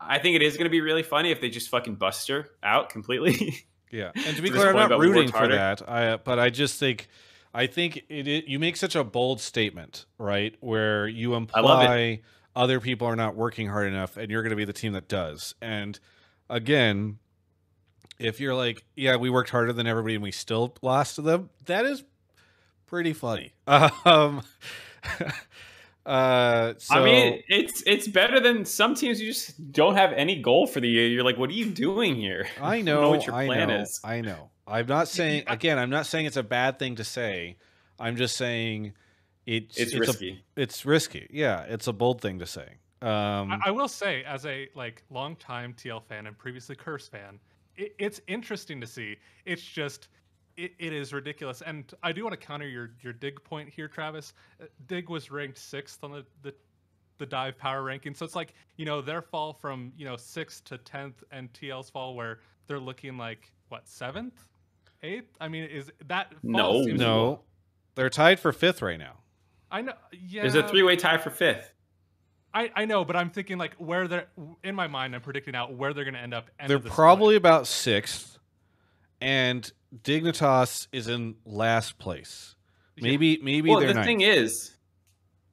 I 0.00 0.18
think 0.20 0.36
it 0.36 0.42
is 0.42 0.54
going 0.56 0.64
to 0.64 0.70
be 0.70 0.80
really 0.80 1.02
funny 1.02 1.32
if 1.32 1.42
they 1.42 1.50
just 1.50 1.68
fucking 1.68 1.96
bust 1.96 2.28
her 2.28 2.48
out 2.62 2.88
completely. 2.88 3.66
Yeah, 3.92 4.10
and 4.16 4.36
to 4.36 4.42
be 4.42 4.50
clear, 4.50 4.74
I'm 4.74 4.90
not 4.90 4.98
rooting 4.98 5.30
for 5.30 5.46
that. 5.46 5.88
I, 5.88 6.16
but 6.16 6.40
I 6.40 6.50
just 6.50 6.80
think, 6.80 7.06
I 7.54 7.68
think 7.68 7.98
it, 8.08 8.26
it, 8.26 8.48
You 8.48 8.58
make 8.58 8.76
such 8.76 8.96
a 8.96 9.04
bold 9.04 9.40
statement, 9.40 10.06
right? 10.18 10.56
Where 10.58 11.06
you 11.06 11.36
imply 11.36 12.20
other 12.56 12.80
people 12.80 13.06
are 13.06 13.14
not 13.14 13.36
working 13.36 13.68
hard 13.68 13.86
enough, 13.86 14.16
and 14.16 14.28
you're 14.28 14.42
going 14.42 14.50
to 14.50 14.56
be 14.56 14.64
the 14.64 14.72
team 14.72 14.94
that 14.94 15.06
does. 15.06 15.54
And 15.62 16.00
again, 16.50 17.20
if 18.18 18.40
you're 18.40 18.54
like, 18.54 18.84
yeah, 18.94 19.16
we 19.16 19.30
worked 19.30 19.50
harder 19.50 19.72
than 19.72 19.86
everybody 19.86 20.14
and 20.14 20.22
we 20.22 20.32
still 20.32 20.74
lost 20.82 21.16
to 21.16 21.22
them, 21.22 21.50
that 21.66 21.84
is 21.84 22.04
pretty 22.86 23.12
funny. 23.12 23.52
Um, 24.04 24.42
uh, 26.06 26.74
so, 26.78 26.94
I 26.94 27.04
mean, 27.04 27.42
it's 27.48 27.82
it's 27.86 28.08
better 28.08 28.40
than 28.40 28.64
some 28.64 28.94
teams 28.94 29.20
you 29.20 29.32
just 29.32 29.72
don't 29.72 29.96
have 29.96 30.12
any 30.12 30.40
goal 30.40 30.66
for 30.66 30.80
the 30.80 30.88
year. 30.88 31.08
You're 31.08 31.24
like, 31.24 31.36
what 31.36 31.50
are 31.50 31.54
you 31.54 31.66
doing 31.66 32.16
here? 32.16 32.46
I 32.60 32.80
know, 32.80 33.02
know 33.02 33.10
what 33.10 33.26
your 33.26 33.34
plan 33.34 33.50
I 33.50 33.64
know, 33.66 33.80
is. 33.82 34.00
I 34.04 34.20
know. 34.20 34.50
I'm 34.66 34.86
not 34.86 35.08
saying 35.08 35.44
again. 35.46 35.78
I'm 35.78 35.90
not 35.90 36.06
saying 36.06 36.26
it's 36.26 36.36
a 36.36 36.42
bad 36.42 36.78
thing 36.78 36.96
to 36.96 37.04
say. 37.04 37.56
I'm 37.98 38.16
just 38.16 38.36
saying 38.36 38.92
it's 39.46 39.76
it's, 39.76 39.92
it's 39.92 40.00
risky. 40.00 40.44
A, 40.56 40.60
it's 40.62 40.84
risky. 40.84 41.28
Yeah, 41.30 41.62
it's 41.62 41.86
a 41.86 41.92
bold 41.92 42.20
thing 42.20 42.38
to 42.40 42.46
say. 42.46 42.66
Um, 43.02 43.52
I, 43.52 43.58
I, 43.66 43.70
will 43.72 43.88
say, 43.88 44.24
as 44.24 44.46
a 44.46 44.68
like 44.74 45.02
longtime 45.10 45.74
TL 45.74 46.02
fan 46.04 46.26
and 46.26 46.36
previously 46.36 46.74
Curse 46.74 47.08
fan, 47.08 47.38
it, 47.76 47.94
it's 47.98 48.20
interesting 48.26 48.80
to 48.80 48.86
see. 48.86 49.16
It's 49.44 49.62
just 49.62 50.08
it, 50.56 50.72
it 50.78 50.92
is 50.92 51.12
ridiculous. 51.12 51.62
And 51.62 51.92
I 52.02 52.12
do 52.12 52.24
want 52.24 52.38
to 52.38 52.46
counter 52.46 52.68
your 52.68 52.90
your 53.02 53.12
dig 53.12 53.42
point 53.44 53.68
here, 53.68 53.88
Travis. 53.88 54.32
Uh, 54.60 54.66
dig 54.86 55.08
was 55.08 55.30
ranked 55.30 55.58
sixth 55.58 56.02
on 56.02 56.12
the, 56.12 56.24
the 56.42 56.54
the 57.18 57.26
dive 57.26 57.58
power 57.58 57.82
ranking. 57.82 58.14
So 58.14 58.24
it's 58.24 58.36
like, 58.36 58.52
you 58.76 58.84
know, 58.84 59.00
their 59.00 59.22
fall 59.22 59.52
from, 59.52 59.92
you 59.96 60.04
know, 60.04 60.16
sixth 60.16 60.64
to 60.64 60.78
tenth 60.78 61.24
and 61.30 61.52
TL's 61.52 61.88
fall 61.88 62.14
where 62.14 62.40
they're 62.66 62.80
looking 62.80 63.16
like 63.16 63.50
what, 63.68 63.88
seventh? 63.88 64.46
Eighth? 65.02 65.36
I 65.40 65.48
mean, 65.48 65.64
is 65.64 65.90
that 66.06 66.34
No, 66.42 66.82
no. 66.82 67.40
They're 67.94 68.10
tied 68.10 68.38
for 68.38 68.52
fifth 68.52 68.82
right 68.82 68.98
now. 68.98 69.14
I 69.70 69.82
know 69.82 69.94
yeah. 70.12 70.42
There's 70.42 70.54
a 70.54 70.68
three 70.68 70.82
way 70.82 70.96
tie 70.96 71.18
for 71.18 71.30
fifth. 71.30 71.72
I, 72.56 72.70
I 72.74 72.84
know, 72.86 73.04
but 73.04 73.16
I'm 73.16 73.28
thinking 73.28 73.58
like 73.58 73.74
where 73.74 74.08
they're 74.08 74.28
in 74.64 74.74
my 74.74 74.86
mind. 74.86 75.14
I'm 75.14 75.20
predicting 75.20 75.54
out 75.54 75.74
where 75.74 75.92
they're 75.92 76.04
going 76.04 76.14
to 76.14 76.20
end 76.20 76.32
up. 76.32 76.48
they're 76.66 76.78
the 76.78 76.88
probably 76.88 77.36
about 77.36 77.66
sixth, 77.66 78.38
and 79.20 79.70
Dignitas 80.02 80.88
is 80.90 81.08
in 81.08 81.34
last 81.44 81.98
place. 81.98 82.54
Maybe 82.96 83.26
yeah. 83.28 83.36
maybe 83.42 83.68
well, 83.68 83.80
the 83.80 83.92
ninth. 83.92 84.06
thing 84.06 84.22
is, 84.22 84.74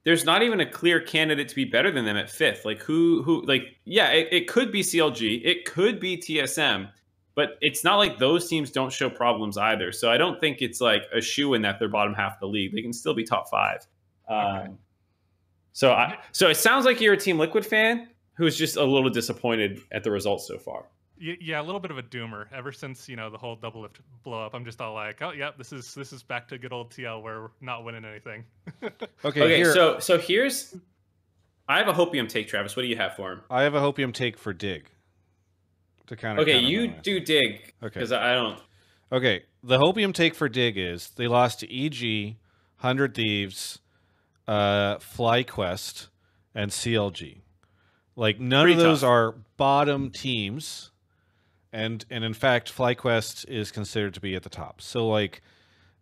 there's 0.05 0.23
not 0.23 0.43
even 0.43 0.61
a 0.61 0.65
clear 0.65 1.01
candidate 1.01 1.49
to 1.49 1.55
be 1.55 1.65
better 1.65 1.91
than 1.91 2.05
them 2.05 2.15
at 2.15 2.29
fifth. 2.29 2.63
Like 2.63 2.81
who 2.81 3.21
who 3.23 3.41
like 3.45 3.75
yeah, 3.83 4.11
it, 4.11 4.29
it 4.31 4.47
could 4.47 4.71
be 4.71 4.81
CLG, 4.81 5.41
it 5.43 5.65
could 5.65 5.99
be 5.99 6.15
TSM, 6.15 6.89
but 7.35 7.57
it's 7.59 7.83
not 7.83 7.97
like 7.97 8.17
those 8.17 8.47
teams 8.47 8.71
don't 8.71 8.93
show 8.93 9.09
problems 9.09 9.57
either. 9.57 9.91
So 9.91 10.09
I 10.09 10.17
don't 10.17 10.39
think 10.39 10.61
it's 10.61 10.79
like 10.79 11.03
a 11.13 11.19
shoe 11.19 11.53
in 11.53 11.63
that 11.63 11.79
they're 11.79 11.89
bottom 11.89 12.13
half 12.13 12.35
of 12.35 12.39
the 12.39 12.47
league. 12.47 12.73
They 12.73 12.81
can 12.81 12.93
still 12.93 13.13
be 13.13 13.25
top 13.25 13.49
five. 13.49 13.85
Okay. 14.29 14.69
Um, 14.69 14.77
so 15.73 15.91
I 15.91 16.17
so 16.31 16.49
it 16.49 16.55
sounds 16.55 16.85
like 16.85 17.01
you're 17.01 17.13
a 17.13 17.17
Team 17.17 17.37
Liquid 17.37 17.65
fan 17.65 18.07
who's 18.35 18.57
just 18.57 18.77
a 18.77 18.83
little 18.83 19.09
disappointed 19.09 19.81
at 19.91 20.03
the 20.03 20.11
results 20.11 20.47
so 20.47 20.57
far. 20.57 20.85
Yeah, 21.19 21.61
a 21.61 21.63
little 21.63 21.79
bit 21.79 21.91
of 21.91 21.97
a 21.97 22.03
doomer. 22.03 22.47
Ever 22.51 22.71
since 22.71 23.07
you 23.07 23.15
know 23.15 23.29
the 23.29 23.37
whole 23.37 23.55
Doublelift 23.55 23.99
blow 24.23 24.45
up, 24.45 24.53
I'm 24.53 24.65
just 24.65 24.81
all 24.81 24.93
like, 24.93 25.21
oh 25.21 25.31
yeah, 25.31 25.51
this 25.57 25.71
is 25.71 25.93
this 25.93 26.11
is 26.11 26.21
back 26.21 26.47
to 26.49 26.57
good 26.57 26.73
old 26.73 26.91
TL 26.91 27.21
where 27.21 27.41
we're 27.41 27.49
not 27.61 27.85
winning 27.85 28.03
anything. 28.03 28.43
okay, 28.83 29.07
okay. 29.23 29.55
Here. 29.55 29.73
So 29.73 29.99
so 29.99 30.17
here's, 30.17 30.75
I 31.69 31.77
have 31.77 31.87
a 31.87 31.93
hopium 31.93 32.27
take, 32.27 32.47
Travis. 32.47 32.75
What 32.75 32.81
do 32.81 32.89
you 32.89 32.97
have 32.97 33.15
for 33.15 33.31
him? 33.31 33.41
I 33.49 33.61
have 33.61 33.73
a 33.73 33.79
hopium 33.79 34.13
take 34.13 34.37
for 34.37 34.53
Dig. 34.53 34.89
To 36.07 36.15
counter. 36.17 36.41
Okay, 36.41 36.53
counter 36.53 36.67
you 36.67 36.87
do 36.89 37.19
Dig. 37.19 37.73
Okay, 37.81 37.99
because 37.99 38.11
I 38.11 38.33
don't. 38.33 38.59
Okay, 39.11 39.43
the 39.63 39.77
hopium 39.77 40.13
take 40.13 40.35
for 40.35 40.49
Dig 40.49 40.77
is 40.77 41.11
they 41.11 41.27
lost 41.27 41.61
to 41.61 41.73
EG, 41.73 42.35
Hundred 42.77 43.15
Thieves, 43.15 43.79
uh, 44.47 44.97
FlyQuest, 44.97 46.07
and 46.55 46.71
CLG. 46.71 47.41
Like 48.15 48.39
none 48.39 48.65
Pretty 48.65 48.73
of 48.73 48.79
those 48.79 49.01
tough. 49.01 49.09
are 49.09 49.35
bottom 49.57 50.11
teams, 50.11 50.91
and 51.71 52.05
and 52.09 52.23
in 52.23 52.33
fact, 52.33 52.75
FlyQuest 52.75 53.47
is 53.49 53.71
considered 53.71 54.13
to 54.13 54.19
be 54.19 54.35
at 54.35 54.43
the 54.43 54.49
top. 54.49 54.81
So 54.81 55.07
like, 55.07 55.41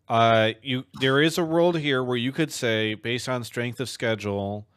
uh, 0.10 0.52
you 0.62 0.86
there 1.00 1.22
is 1.22 1.38
a 1.38 1.44
world 1.44 1.80
here 1.80 2.04
where 2.04 2.18
you 2.18 2.32
could 2.32 2.52
say, 2.52 2.96
based 2.96 3.30
on 3.30 3.44
strength 3.44 3.80
of 3.80 3.88
schedule, 3.88 4.68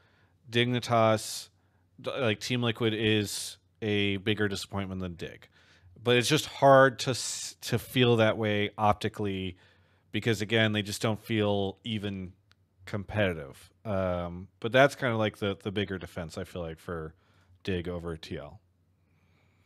Dignitas, 0.49 1.49
like 2.05 2.39
Team 2.39 2.63
Liquid, 2.63 2.95
is 2.95 3.57
a 3.83 4.19
bigger 4.19 4.47
disappointment 4.47 5.01
than 5.01 5.15
Dig, 5.15 5.49
but 6.01 6.17
it's 6.17 6.29
just 6.29 6.47
hard 6.47 7.01
to 7.01 7.15
to 7.63 7.79
feel 7.81 8.17
that 8.17 8.39
way 8.39 8.71
optically 8.79 9.57
because 10.13 10.41
again, 10.41 10.73
they 10.73 10.83
just 10.83 11.03
don't 11.03 11.21
feel 11.21 11.79
even 11.83 12.33
competitive. 12.87 13.71
Um, 13.85 14.49
but 14.61 14.73
that's 14.73 14.95
kind 14.95 15.13
of 15.13 15.19
like 15.19 15.39
the 15.39 15.57
the 15.63 15.73
bigger 15.73 15.99
defense 15.99 16.39
I 16.39 16.45
feel 16.45 16.63
like 16.63 16.79
for 16.79 17.15
Dig 17.65 17.89
over 17.89 18.17
TL. 18.17 18.59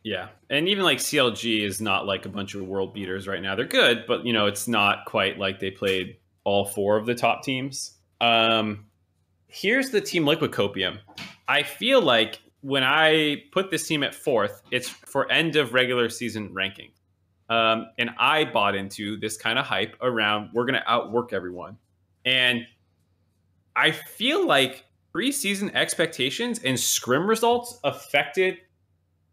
Yeah, 0.03 0.29
and 0.49 0.69
even 0.69 0.85
like 0.85 0.99
CLG 0.99 1.61
is 1.65 1.81
not 1.81 2.05
like 2.05 2.25
a 2.25 2.29
bunch 2.29 2.55
of 2.55 2.61
world 2.61 2.93
beaters 2.93 3.27
right 3.27 3.41
now. 3.41 3.55
They're 3.55 3.65
good, 3.65 4.05
but 4.07 4.25
you 4.25 4.31
know 4.31 4.45
it's 4.45 4.67
not 4.67 5.05
quite 5.05 5.37
like 5.37 5.59
they 5.59 5.71
played 5.71 6.17
all 6.45 6.65
four 6.65 6.97
of 6.97 7.05
the 7.05 7.13
top 7.13 7.43
teams. 7.43 7.97
Um, 8.21 8.85
here's 9.47 9.89
the 9.89 9.99
Team 9.99 10.25
Liquid 10.25 10.51
Copium. 10.51 10.99
I 11.47 11.63
feel 11.63 12.01
like 12.01 12.41
when 12.61 12.83
I 12.83 13.43
put 13.51 13.71
this 13.71 13.87
team 13.87 14.03
at 14.03 14.15
fourth, 14.15 14.61
it's 14.71 14.87
for 14.87 15.29
end 15.31 15.55
of 15.57 15.73
regular 15.73 16.09
season 16.09 16.53
ranking. 16.53 16.91
Um, 17.49 17.87
and 17.97 18.11
I 18.17 18.45
bought 18.45 18.75
into 18.75 19.17
this 19.19 19.35
kind 19.35 19.57
of 19.57 19.65
hype 19.65 19.95
around 20.01 20.51
we're 20.53 20.65
going 20.65 20.79
to 20.79 20.89
outwork 20.89 21.33
everyone. 21.33 21.77
And 22.25 22.65
I 23.79 23.91
feel 23.91 24.45
like 24.45 24.83
preseason 25.15 25.73
expectations 25.73 26.59
and 26.59 26.77
scrim 26.77 27.27
results 27.27 27.79
affected 27.85 28.57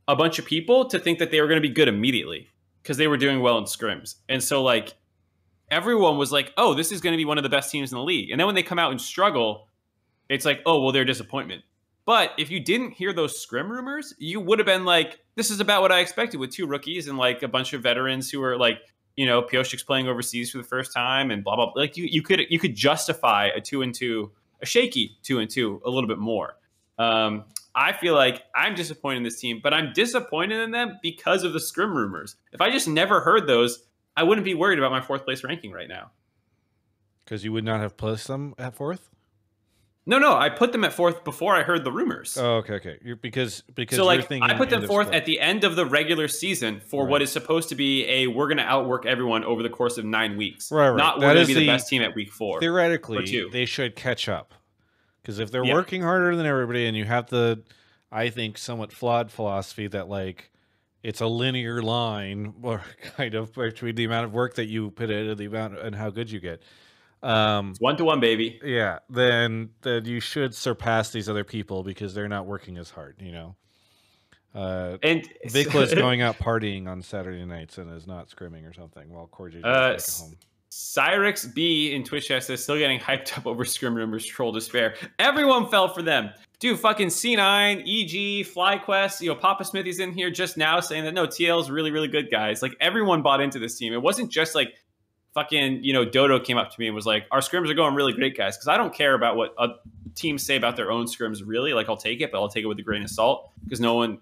a 0.06 0.14
bunch 0.14 0.38
of 0.38 0.44
people 0.44 0.84
to 0.86 1.00
think 1.00 1.18
that 1.18 1.32
they 1.32 1.40
were 1.40 1.48
going 1.48 1.60
to 1.60 1.68
be 1.68 1.74
good 1.74 1.88
immediately 1.88 2.46
because 2.80 2.96
they 2.96 3.08
were 3.08 3.16
doing 3.16 3.40
well 3.40 3.58
in 3.58 3.64
scrims. 3.64 4.14
And 4.28 4.40
so, 4.40 4.62
like, 4.62 4.94
everyone 5.68 6.16
was 6.16 6.30
like, 6.30 6.52
oh, 6.56 6.74
this 6.74 6.92
is 6.92 7.00
going 7.00 7.12
to 7.12 7.16
be 7.16 7.24
one 7.24 7.38
of 7.38 7.42
the 7.42 7.50
best 7.50 7.72
teams 7.72 7.90
in 7.90 7.98
the 7.98 8.04
league. 8.04 8.30
And 8.30 8.38
then 8.38 8.46
when 8.46 8.54
they 8.54 8.62
come 8.62 8.78
out 8.78 8.92
and 8.92 9.00
struggle, 9.00 9.66
it's 10.28 10.44
like, 10.44 10.62
oh, 10.64 10.80
well, 10.80 10.92
they're 10.92 11.02
a 11.02 11.06
disappointment. 11.06 11.62
But 12.04 12.30
if 12.38 12.48
you 12.48 12.60
didn't 12.60 12.92
hear 12.92 13.12
those 13.12 13.40
scrim 13.40 13.68
rumors, 13.70 14.14
you 14.16 14.38
would 14.38 14.60
have 14.60 14.66
been 14.66 14.84
like, 14.84 15.18
this 15.34 15.50
is 15.50 15.58
about 15.58 15.82
what 15.82 15.90
I 15.90 15.98
expected 15.98 16.38
with 16.38 16.52
two 16.52 16.68
rookies 16.68 17.08
and 17.08 17.18
like 17.18 17.42
a 17.42 17.48
bunch 17.48 17.72
of 17.72 17.82
veterans 17.82 18.30
who 18.30 18.40
are 18.44 18.56
like, 18.56 18.78
you 19.16 19.26
know, 19.26 19.42
Pyosik's 19.42 19.82
playing 19.82 20.08
overseas 20.08 20.50
for 20.50 20.58
the 20.58 20.64
first 20.64 20.92
time 20.92 21.30
and 21.30 21.42
blah 21.42 21.56
blah. 21.56 21.72
blah. 21.72 21.82
Like 21.82 21.96
you, 21.96 22.04
you 22.04 22.22
could 22.22 22.40
you 22.50 22.58
could 22.58 22.74
justify 22.74 23.48
a 23.54 23.60
two 23.60 23.82
and 23.82 23.94
two, 23.94 24.30
a 24.60 24.66
shaky 24.66 25.16
two 25.22 25.38
and 25.38 25.50
two 25.50 25.80
a 25.84 25.90
little 25.90 26.08
bit 26.08 26.18
more. 26.18 26.56
Um, 26.98 27.44
I 27.74 27.92
feel 27.92 28.14
like 28.14 28.42
I'm 28.54 28.74
disappointed 28.74 29.18
in 29.18 29.22
this 29.22 29.38
team, 29.38 29.60
but 29.62 29.74
I'm 29.74 29.92
disappointed 29.92 30.60
in 30.60 30.70
them 30.70 30.98
because 31.02 31.44
of 31.44 31.52
the 31.52 31.60
scrim 31.60 31.94
rumors. 31.94 32.36
If 32.52 32.60
I 32.62 32.70
just 32.70 32.88
never 32.88 33.20
heard 33.20 33.46
those, 33.46 33.84
I 34.16 34.22
wouldn't 34.22 34.46
be 34.46 34.54
worried 34.54 34.78
about 34.78 34.92
my 34.92 35.02
fourth 35.02 35.24
place 35.24 35.44
ranking 35.44 35.72
right 35.72 35.88
now. 35.88 36.10
Because 37.24 37.44
you 37.44 37.52
would 37.52 37.64
not 37.64 37.80
have 37.80 37.96
placed 37.96 38.28
them 38.28 38.54
at 38.56 38.74
fourth. 38.74 39.10
No, 40.08 40.18
no, 40.20 40.36
I 40.36 40.50
put 40.50 40.70
them 40.70 40.84
at 40.84 40.92
fourth 40.92 41.24
before 41.24 41.56
I 41.56 41.64
heard 41.64 41.82
the 41.82 41.90
rumors. 41.90 42.38
Oh, 42.38 42.58
okay, 42.58 42.74
okay. 42.74 42.98
You're, 43.02 43.16
because 43.16 43.64
because 43.74 43.96
so 43.96 44.02
you're 44.04 44.16
like 44.18 44.28
thinking 44.28 44.48
I 44.48 44.56
put 44.56 44.70
them 44.70 44.86
fourth 44.86 45.10
at 45.12 45.24
the 45.26 45.40
end 45.40 45.64
of 45.64 45.74
the 45.74 45.84
regular 45.84 46.28
season 46.28 46.78
for 46.78 47.06
what 47.06 47.14
Right. 47.14 47.22
is 47.22 47.32
supposed 47.32 47.70
to 47.70 47.74
be 47.74 48.06
a 48.06 48.28
we're 48.28 48.46
going 48.46 48.58
to 48.58 48.62
outwork 48.62 49.04
everyone 49.04 49.42
over 49.44 49.64
the 49.64 49.68
course 49.68 49.98
of 49.98 50.04
nine 50.04 50.36
weeks. 50.36 50.70
Right, 50.70 50.90
right. 50.90 50.96
Not 50.96 51.18
That 51.20 51.26
we're 51.26 51.34
going 51.34 51.46
to 51.48 51.54
be 51.54 51.60
the, 51.60 51.66
best 51.66 51.88
team 51.88 52.02
at 52.02 52.14
week 52.14 52.32
four. 52.32 52.60
theoretically 52.60 53.48
they 53.50 53.64
should 53.66 53.96
catch 53.96 54.28
up 54.28 54.54
because 55.22 55.40
if 55.40 55.50
they're 55.50 55.64
Yeah. 55.64 55.74
working 55.74 56.02
harder 56.02 56.36
than 56.36 56.46
everybody 56.46 56.86
and 56.86 56.96
you 56.96 57.04
have 57.04 57.28
the 57.28 57.62
i 58.12 58.28
think 58.30 58.56
somewhat 58.58 58.92
flawed 58.92 59.32
philosophy 59.32 59.88
that 59.88 60.08
like 60.08 60.52
it's 61.02 61.20
a 61.20 61.26
linear 61.26 61.82
line 61.82 62.54
or 62.62 62.80
kind 63.16 63.34
of 63.34 63.52
between 63.52 63.96
the 63.96 64.04
amount 64.04 64.26
of 64.26 64.32
work 64.32 64.54
that 64.54 64.66
you 64.66 64.92
put 64.92 65.10
in 65.10 65.26
and 65.28 65.36
the 65.38 65.46
amount 65.46 65.76
and 65.76 65.96
how 65.96 66.10
good 66.10 66.30
you 66.30 66.38
get 66.38 66.62
um 67.22 67.70
It's 67.70 67.80
one 67.80 67.96
to 67.96 68.04
one, 68.04 68.20
baby. 68.20 68.60
yeah 68.64 68.98
then 69.10 69.70
then 69.82 70.04
you 70.04 70.20
should 70.20 70.54
surpass 70.54 71.10
these 71.10 71.28
other 71.28 71.44
people 71.44 71.82
because 71.82 72.14
they're 72.14 72.28
not 72.28 72.46
working 72.46 72.76
as 72.78 72.90
hard 72.90 73.16
you 73.20 73.32
know 73.32 73.56
uh 74.54 74.96
And 75.02 75.28
VicLa's 75.48 75.94
going 75.94 76.22
out 76.22 76.38
partying 76.38 76.86
on 76.88 77.02
Saturday 77.02 77.44
nights 77.44 77.78
and 77.78 77.90
is 77.94 78.06
not 78.06 78.28
scrimming 78.28 78.68
or 78.68 78.72
something 78.72 79.08
while 79.10 79.30
is 79.46 79.54
Uh, 79.56 79.60
back 79.62 79.98
at 79.98 80.10
home. 80.20 80.36
Cyrix 80.70 81.54
B 81.54 81.94
in 81.94 82.04
Twitch 82.04 82.28
chat 82.28 82.44
says 82.44 82.62
still 82.62 82.76
getting 82.76 82.98
hyped 83.00 83.36
up 83.38 83.46
over 83.46 83.64
scrim 83.64 83.94
rumors, 83.94 84.26
troll 84.26 84.52
despair. 84.52 84.94
Everyone 85.18 85.68
fell 85.70 85.88
for 85.88 86.02
them. 86.02 86.28
Dude, 86.58 86.78
fucking 86.78 87.08
C9, 87.08 87.80
EG, 87.80 88.46
FlyQuest, 88.46 89.22
you 89.22 89.28
know, 89.28 89.36
Papa 89.36 89.64
Smithy's 89.64 90.00
in 90.00 90.12
here 90.12 90.30
just 90.30 90.58
now 90.58 90.80
saying 90.80 91.04
that 91.04 91.14
no, 91.14 91.26
TL 91.26 91.60
is 91.62 91.70
really, 91.70 91.90
really 91.92 92.08
good, 92.08 92.30
guys. 92.30 92.60
Like 92.60 92.76
everyone 92.78 93.22
bought 93.22 93.40
into 93.40 93.58
this 93.58 93.78
team. 93.78 93.94
It 93.94 94.02
wasn't 94.02 94.30
just 94.30 94.54
like 94.54 94.74
fucking, 95.36 95.84
you 95.84 95.92
know, 95.92 96.02
Dodo 96.02 96.40
came 96.40 96.56
up 96.56 96.70
to 96.70 96.80
me 96.80 96.86
and 96.86 96.94
was 96.94 97.04
like, 97.04 97.26
our 97.30 97.40
scrims 97.40 97.70
are 97.70 97.74
going 97.74 97.94
really 97.94 98.14
great, 98.14 98.34
guys. 98.34 98.56
Because 98.56 98.68
I 98.68 98.78
don't 98.78 98.92
care 98.92 99.12
about 99.12 99.36
what 99.36 99.54
teams 100.14 100.42
say 100.42 100.56
about 100.56 100.76
their 100.76 100.90
own 100.90 101.04
scrims, 101.04 101.42
really. 101.44 101.74
Like, 101.74 101.90
I'll 101.90 101.96
take 101.98 102.22
it, 102.22 102.32
but 102.32 102.40
I'll 102.40 102.48
take 102.48 102.64
it 102.64 102.66
with 102.66 102.78
a 102.78 102.82
grain 102.82 103.02
of 103.02 103.10
salt 103.10 103.50
because 103.62 103.78
no 103.78 103.94
one, 103.94 104.18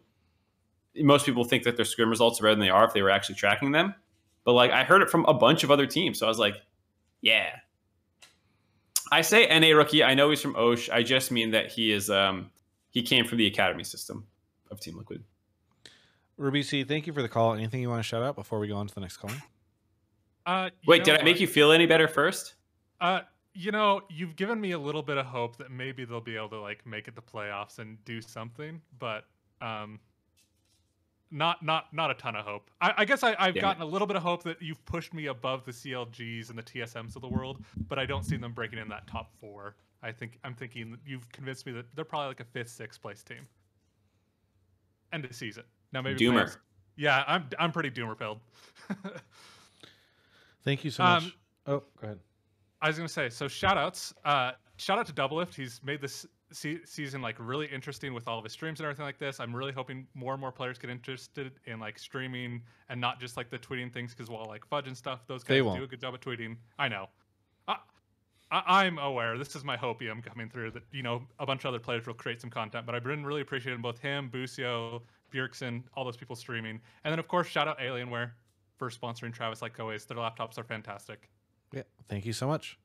most 0.97 1.25
people 1.25 1.45
think 1.45 1.63
that 1.63 1.77
their 1.77 1.85
scrim 1.85 2.11
results 2.11 2.41
are 2.41 2.43
better 2.43 2.57
than 2.57 2.65
they 2.65 2.71
are 2.71 2.85
if 2.85 2.93
they 2.93 3.01
were 3.01 3.11
actually 3.11 3.37
tracking 3.37 3.71
them. 3.71 3.95
But 4.43 4.55
like 4.55 4.73
I 4.73 4.83
heard 4.83 5.03
it 5.03 5.09
from 5.09 5.25
a 5.27 5.33
bunch 5.33 5.63
of 5.63 5.71
other 5.71 5.87
teams, 5.87 6.19
so 6.19 6.27
I 6.27 6.29
was 6.29 6.39
like, 6.39 6.57
yeah. 7.23 7.51
I 9.13 9.21
say 9.23 9.47
NA 9.47 9.77
rookie. 9.77 10.03
I 10.03 10.15
know 10.15 10.31
he's 10.31 10.43
from 10.43 10.57
Osh. 10.57 10.91
I 10.91 11.05
just 11.05 11.31
mean 11.31 11.53
that 11.53 11.71
he 11.71 11.93
is 11.93 12.11
um 12.11 12.51
he 12.91 13.03
came 13.03 13.25
from 13.25 13.39
the 13.39 13.47
academy 13.47 13.85
system 13.85 14.27
of 14.71 14.81
Team 14.81 14.99
Liquid. 14.99 15.23
Ruby 16.37 16.63
C, 16.63 16.85
thank 16.85 17.07
you 17.07 17.13
for 17.13 17.23
the 17.23 17.29
call. 17.29 17.55
Anything 17.55 17.81
you 17.81 17.89
want 17.89 18.01
to 18.01 18.07
shout 18.07 18.23
out 18.23 18.35
before 18.35 18.59
we 18.59 18.67
go 18.69 18.77
on 18.77 18.87
to 18.87 18.95
the 18.95 19.01
next 19.01 19.19
call? 19.19 19.31
Uh, 20.47 20.71
Wait, 20.87 21.05
did 21.05 21.21
I 21.21 21.23
make 21.23 21.35
what? 21.35 21.41
you 21.41 21.47
feel 21.47 21.73
any 21.73 21.87
better 21.87 22.09
first? 22.09 22.55
Uh, 23.01 23.21
you 23.55 23.71
know, 23.71 24.03
you've 24.11 24.37
given 24.37 24.61
me 24.61 24.73
a 24.73 24.79
little 24.79 25.03
bit 25.03 25.17
of 25.17 25.27
hope 25.27 25.57
that 25.57 25.71
maybe 25.71 26.05
they'll 26.05 26.21
be 26.21 26.37
able 26.37 26.51
to 26.51 26.61
like 26.61 26.85
make 26.87 27.09
it 27.09 27.17
to 27.17 27.23
playoffs 27.23 27.79
and 27.79 28.03
do 28.05 28.21
something, 28.21 28.81
but 28.99 29.25
um, 29.63 30.01
not 31.31 31.63
not 31.65 31.93
not 31.93 32.11
a 32.11 32.15
ton 32.15 32.37
of 32.37 32.45
hope. 32.45 32.71
I, 32.81 32.95
I 32.99 33.05
guess 33.05 33.23
I, 33.23 33.37
I've 33.39 33.55
Damn 33.55 33.61
gotten 33.61 33.83
a 33.83 33.87
little 33.87 34.07
bit 34.07 34.17
of 34.17 34.23
hope 34.23 34.43
that 34.45 34.61
you've 34.61 34.85
pushed 34.85 35.15
me 35.15 35.27
above 35.27 35.65
the 35.65 35.73
CLGs 35.73 36.51
and 36.51 36.59
the 36.59 36.63
TSMs 36.63 37.17
of 37.17 37.23
the 37.23 37.29
world, 37.29 37.65
but 37.89 37.99
I 37.99 38.07
don't 38.07 38.25
see 38.25 38.37
them 38.37 38.53
breaking 38.53 38.79
in 38.79 38.89
that 38.89 39.07
top 39.07 39.33
four. 39.41 39.77
I 40.03 40.13
think 40.13 40.39
I'm 40.45 40.55
thinking 40.55 40.99
you've 41.07 41.31
convinced 41.33 41.65
me 41.65 41.73
that 41.73 41.87
they're 41.95 42.05
probably 42.05 42.29
like 42.29 42.41
a 42.41 42.45
fifth, 42.45 42.71
sixth 42.71 43.01
place 43.01 43.23
team. 43.23 43.47
End 45.13 45.25
of 45.25 45.35
season. 45.35 45.65
Now 45.93 46.03
maybe 46.03 46.19
Doomer. 46.19 46.57
Yeah, 46.97 47.25
I'm 47.27 47.47
I'm 47.59 47.73
pretty 47.73 47.91
doomer 47.91 48.17
pilled. 48.19 48.41
Thank 50.65 50.85
you 50.85 50.91
so 50.91 51.03
much. 51.03 51.25
Um, 51.25 51.33
oh, 51.67 51.83
go 52.01 52.07
ahead. 52.07 52.19
I 52.81 52.89
was 52.89 52.97
gonna 52.97 53.09
say, 53.09 53.31
so 53.31 53.49
shout 53.49 53.79
outs. 53.79 54.13
Uh, 54.25 54.53
shout 54.77 54.99
out 54.99 55.07
to 55.07 55.13
Doublelift. 55.13 55.55
He's 55.55 55.81
made 55.85 56.01
this 56.01 56.27
se- 56.53 56.85
season 56.85 57.23
like 57.23 57.37
really 57.39 57.67
interesting 57.67 58.15
with 58.15 58.29
all 58.29 58.39
of 58.39 58.45
his 58.45 58.53
streams 58.53 58.81
and 58.81 58.85
everything 58.85 59.05
like 59.05 59.19
this. 59.19 59.41
I'm 59.41 59.55
really 59.55 59.73
hoping 59.73 60.07
more 60.15 60.33
and 60.33 60.41
more 60.41 60.53
players 60.53 60.79
get 60.79 60.91
interested 60.91 61.53
in 61.67 61.81
like 61.81 61.99
streaming 61.99 62.63
and 62.89 63.01
not 63.01 63.21
just 63.21 63.37
like 63.37 63.51
the 63.51 63.59
tweeting 63.59 63.93
things. 63.93 64.13
Because 64.13 64.31
while 64.31 64.47
like 64.47 64.67
Fudge 64.67 64.87
and 64.87 64.97
stuff, 64.97 65.27
those 65.27 65.45
guys 65.45 65.63
do 65.63 65.83
a 65.83 65.87
good 65.87 66.01
job 66.01 66.15
at 66.15 66.21
tweeting. 66.21 66.57
I 66.79 66.89
know. 66.89 67.09
I, 67.69 67.77
I, 68.51 68.85
I'm 68.85 68.99
aware. 68.99 69.37
This 69.39 69.57
is 69.57 69.65
my 69.65 69.77
hopium 69.77 70.23
coming 70.23 70.49
through 70.49 70.73
that 70.73 70.83
you 70.93 71.03
know 71.03 71.23
a 71.39 71.47
bunch 71.47 71.65
of 71.65 71.69
other 71.69 71.79
players 71.79 72.07
will 72.07 72.15
create 72.15 72.41
some 72.41 72.51
content. 72.51 72.87
But 72.87 72.95
I've 72.95 73.05
been 73.05 73.25
really 73.25 73.41
appreciating 73.41 73.83
both 73.83 73.99
him, 73.99 74.29
Busio, 74.29 75.03
Bjergsen, 75.33 75.83
all 75.95 76.05
those 76.05 76.17
people 76.17 76.37
streaming, 76.37 76.81
and 77.05 77.13
then 77.13 77.19
of 77.19 77.29
course 77.29 77.49
shout 77.49 77.69
out 77.69 77.79
Alienware 77.79 78.33
for 78.77 78.91
sponsoring 78.91 79.33
Travis 79.33 79.63
like 79.63 79.79
always. 79.79 80.05
Their 80.05 80.17
laptops 80.17 80.59
are 80.59 80.65
fantastic. 80.65 81.31
Yeah, 81.73 81.83
thank 82.09 82.27
you 82.27 82.33
so 82.33 82.47
much. 82.47 82.79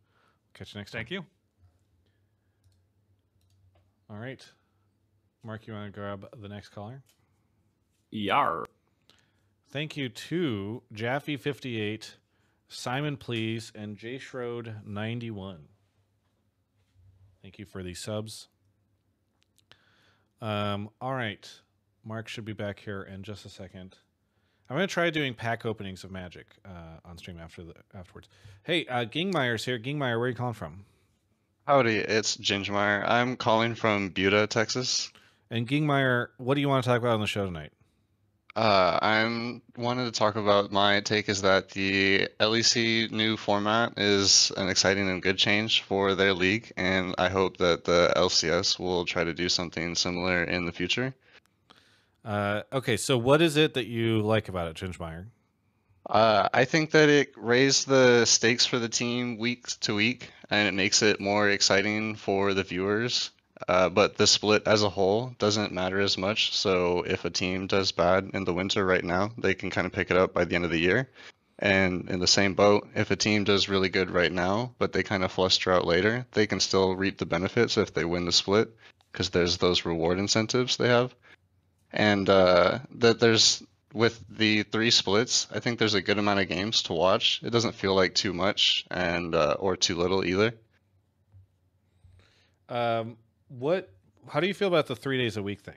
Catch 0.54 0.74
you 0.74 0.80
next 0.80 0.92
time. 0.92 1.00
Thank 1.00 1.12
you. 1.12 1.26
All 4.10 4.18
right. 4.18 4.44
Mark, 5.44 5.68
you 5.68 5.74
want 5.74 5.94
to 5.94 6.00
grab 6.00 6.28
the 6.42 6.50
next 6.50 6.70
caller? 6.70 7.04
Yar. 8.12 8.66
Thank 9.72 9.96
you 9.96 10.10
to 10.10 10.82
Jaffe58, 10.94 12.16
Simon 12.68 13.18
Please, 13.18 13.72
and 13.76 13.98
J 13.98 14.18
Schroed 14.18 14.86
91. 14.86 15.60
Thank 17.42 17.60
you 17.60 17.66
for 17.66 17.84
the 17.84 17.94
subs. 17.94 18.48
Um, 20.42 20.90
all 21.00 21.14
right. 21.14 21.48
Mark 22.04 22.28
should 22.28 22.46
be 22.46 22.54
back 22.54 22.80
here 22.80 23.04
in 23.04 23.24
just 23.24 23.46
a 23.46 23.50
second. 23.50 23.96
I'm 24.70 24.76
gonna 24.76 24.88
try 24.88 25.10
doing 25.10 25.34
pack 25.34 25.66
openings 25.66 26.04
of 26.04 26.12
Magic 26.12 26.46
uh, 26.64 27.00
on 27.04 27.18
stream 27.18 27.40
after 27.40 27.64
the 27.64 27.74
afterwards. 27.96 28.30
Hey, 28.62 28.86
uh, 28.86 29.06
Gingmeyer's 29.06 29.66
here. 29.66 29.80
Gingmeyer, 29.80 30.00
where 30.00 30.22
are 30.22 30.28
you 30.28 30.36
calling 30.36 30.54
from? 30.54 30.86
Howdy, 31.66 31.98
it's 31.98 32.38
Gingermeyer. 32.38 33.04
I'm 33.08 33.36
calling 33.36 33.74
from 33.74 34.10
Buda, 34.10 34.46
Texas. 34.46 35.12
And 35.50 35.68
Gingmeyer, 35.68 36.28
what 36.38 36.54
do 36.54 36.62
you 36.62 36.70
want 36.70 36.84
to 36.84 36.90
talk 36.90 37.00
about 37.00 37.14
on 37.14 37.20
the 37.20 37.28
show 37.28 37.46
tonight? 37.46 37.72
Uh, 38.56 39.00
I'm 39.02 39.62
wanted 39.76 40.06
to 40.06 40.12
talk 40.12 40.36
about 40.36 40.72
my 40.72 41.02
take 41.02 41.30
is 41.30 41.42
that 41.42 41.70
the 41.70 42.28
LEC 42.40 43.10
new 43.10 43.38
format 43.38 43.94
is 43.98 44.52
an 44.58 44.70
exciting 44.70 45.10
and 45.10 45.22
good 45.22 45.38
change 45.38 45.82
for 45.82 46.14
their 46.14 46.34
league, 46.34 46.72
and 46.78 47.16
I 47.18 47.30
hope 47.30 47.58
that 47.58 47.86
the 47.86 48.14
LCS 48.16 48.78
will 48.78 49.06
try 49.06 49.24
to 49.24 49.34
do 49.34 49.50
something 49.50 49.96
similar 49.96 50.44
in 50.44 50.66
the 50.66 50.72
future. 50.72 51.16
Uh, 52.24 52.62
okay, 52.74 52.98
so 52.98 53.18
what 53.18 53.42
is 53.42 53.58
it 53.58 53.74
that 53.76 53.86
you 53.86 54.22
like 54.22 54.50
about 54.50 54.68
it, 54.68 54.76
Gingemeyer? 54.76 55.26
Uh, 56.10 56.50
I 56.54 56.66
think 56.66 56.92
that 56.92 57.10
it 57.10 57.34
raised 57.38 57.88
the 57.88 58.26
stakes 58.26 58.66
for 58.66 58.80
the 58.80 58.90
team 58.90 59.38
week 59.38 59.68
to 59.82 59.96
week, 59.96 60.32
and 60.50 60.68
it 60.68 60.74
makes 60.74 61.02
it 61.02 61.20
more 61.20 61.50
exciting 61.50 62.16
for 62.16 62.54
the 62.54 62.64
viewers. 62.64 63.32
Uh, 63.68 63.90
but 63.90 64.18
the 64.18 64.26
split 64.26 64.64
as 64.66 64.84
a 64.84 64.90
whole 64.90 65.36
doesn't 65.38 65.74
matter 65.74 66.00
as 66.00 66.18
much. 66.18 66.56
So 66.56 67.04
if 67.04 67.26
a 67.26 67.30
team 67.30 67.68
does 67.68 67.92
bad 67.92 68.32
in 68.34 68.46
the 68.46 68.54
winter 68.54 68.86
right 68.86 69.04
now, 69.04 69.32
they 69.38 69.54
can 69.54 69.70
kind 69.70 69.86
of 69.86 69.94
pick 69.94 70.12
it 70.12 70.18
up 70.18 70.34
by 70.34 70.46
the 70.46 70.56
end 70.56 70.66
of 70.66 70.72
the 70.72 70.80
year. 70.80 71.10
And 71.60 72.10
in 72.10 72.20
the 72.20 72.28
same 72.28 72.54
boat, 72.54 72.88
if 72.96 73.12
a 73.12 73.18
team 73.18 73.44
does 73.44 73.68
really 73.68 73.90
good 73.90 74.12
right 74.12 74.32
now, 74.32 74.74
but 74.80 74.94
they 74.94 75.04
kind 75.04 75.26
of 75.26 75.32
fluster 75.32 75.74
out 75.74 75.86
later, 75.86 76.26
they 76.32 76.48
can 76.48 76.62
still 76.62 76.96
reap 76.96 77.18
the 77.18 77.26
benefits 77.26 77.78
if 77.78 77.94
they 77.94 78.06
win 78.06 78.26
the 78.26 78.32
split, 78.32 78.74
because 79.12 79.30
there's 79.30 79.58
those 79.58 79.86
reward 79.86 80.20
incentives 80.20 80.78
they 80.78 80.88
have. 80.88 81.14
And 81.92 82.30
uh, 82.30 82.80
that 82.96 83.20
there's 83.20 83.64
with 83.94 84.24
the 84.30 84.64
three 84.64 84.92
splits, 84.92 85.48
I 85.52 85.60
think 85.60 85.80
there's 85.80 85.96
a 85.96 86.02
good 86.02 86.18
amount 86.18 86.40
of 86.40 86.48
games 86.48 86.84
to 86.84 86.94
watch. 86.94 87.42
It 87.44 87.50
doesn't 87.50 87.76
feel 87.76 87.96
like 87.96 88.14
too 88.14 88.34
much 88.34 88.86
and 88.92 89.34
uh, 89.34 89.56
or 89.60 89.76
too 89.76 89.96
little 89.96 90.24
either. 90.24 90.54
Um, 92.70 93.18
what? 93.48 93.90
How 94.28 94.40
do 94.40 94.48
you 94.48 94.54
feel 94.54 94.68
about 94.68 94.88
the 94.88 94.96
three 94.96 95.18
days 95.18 95.38
a 95.38 95.44
week 95.44 95.62
thing? 95.62 95.76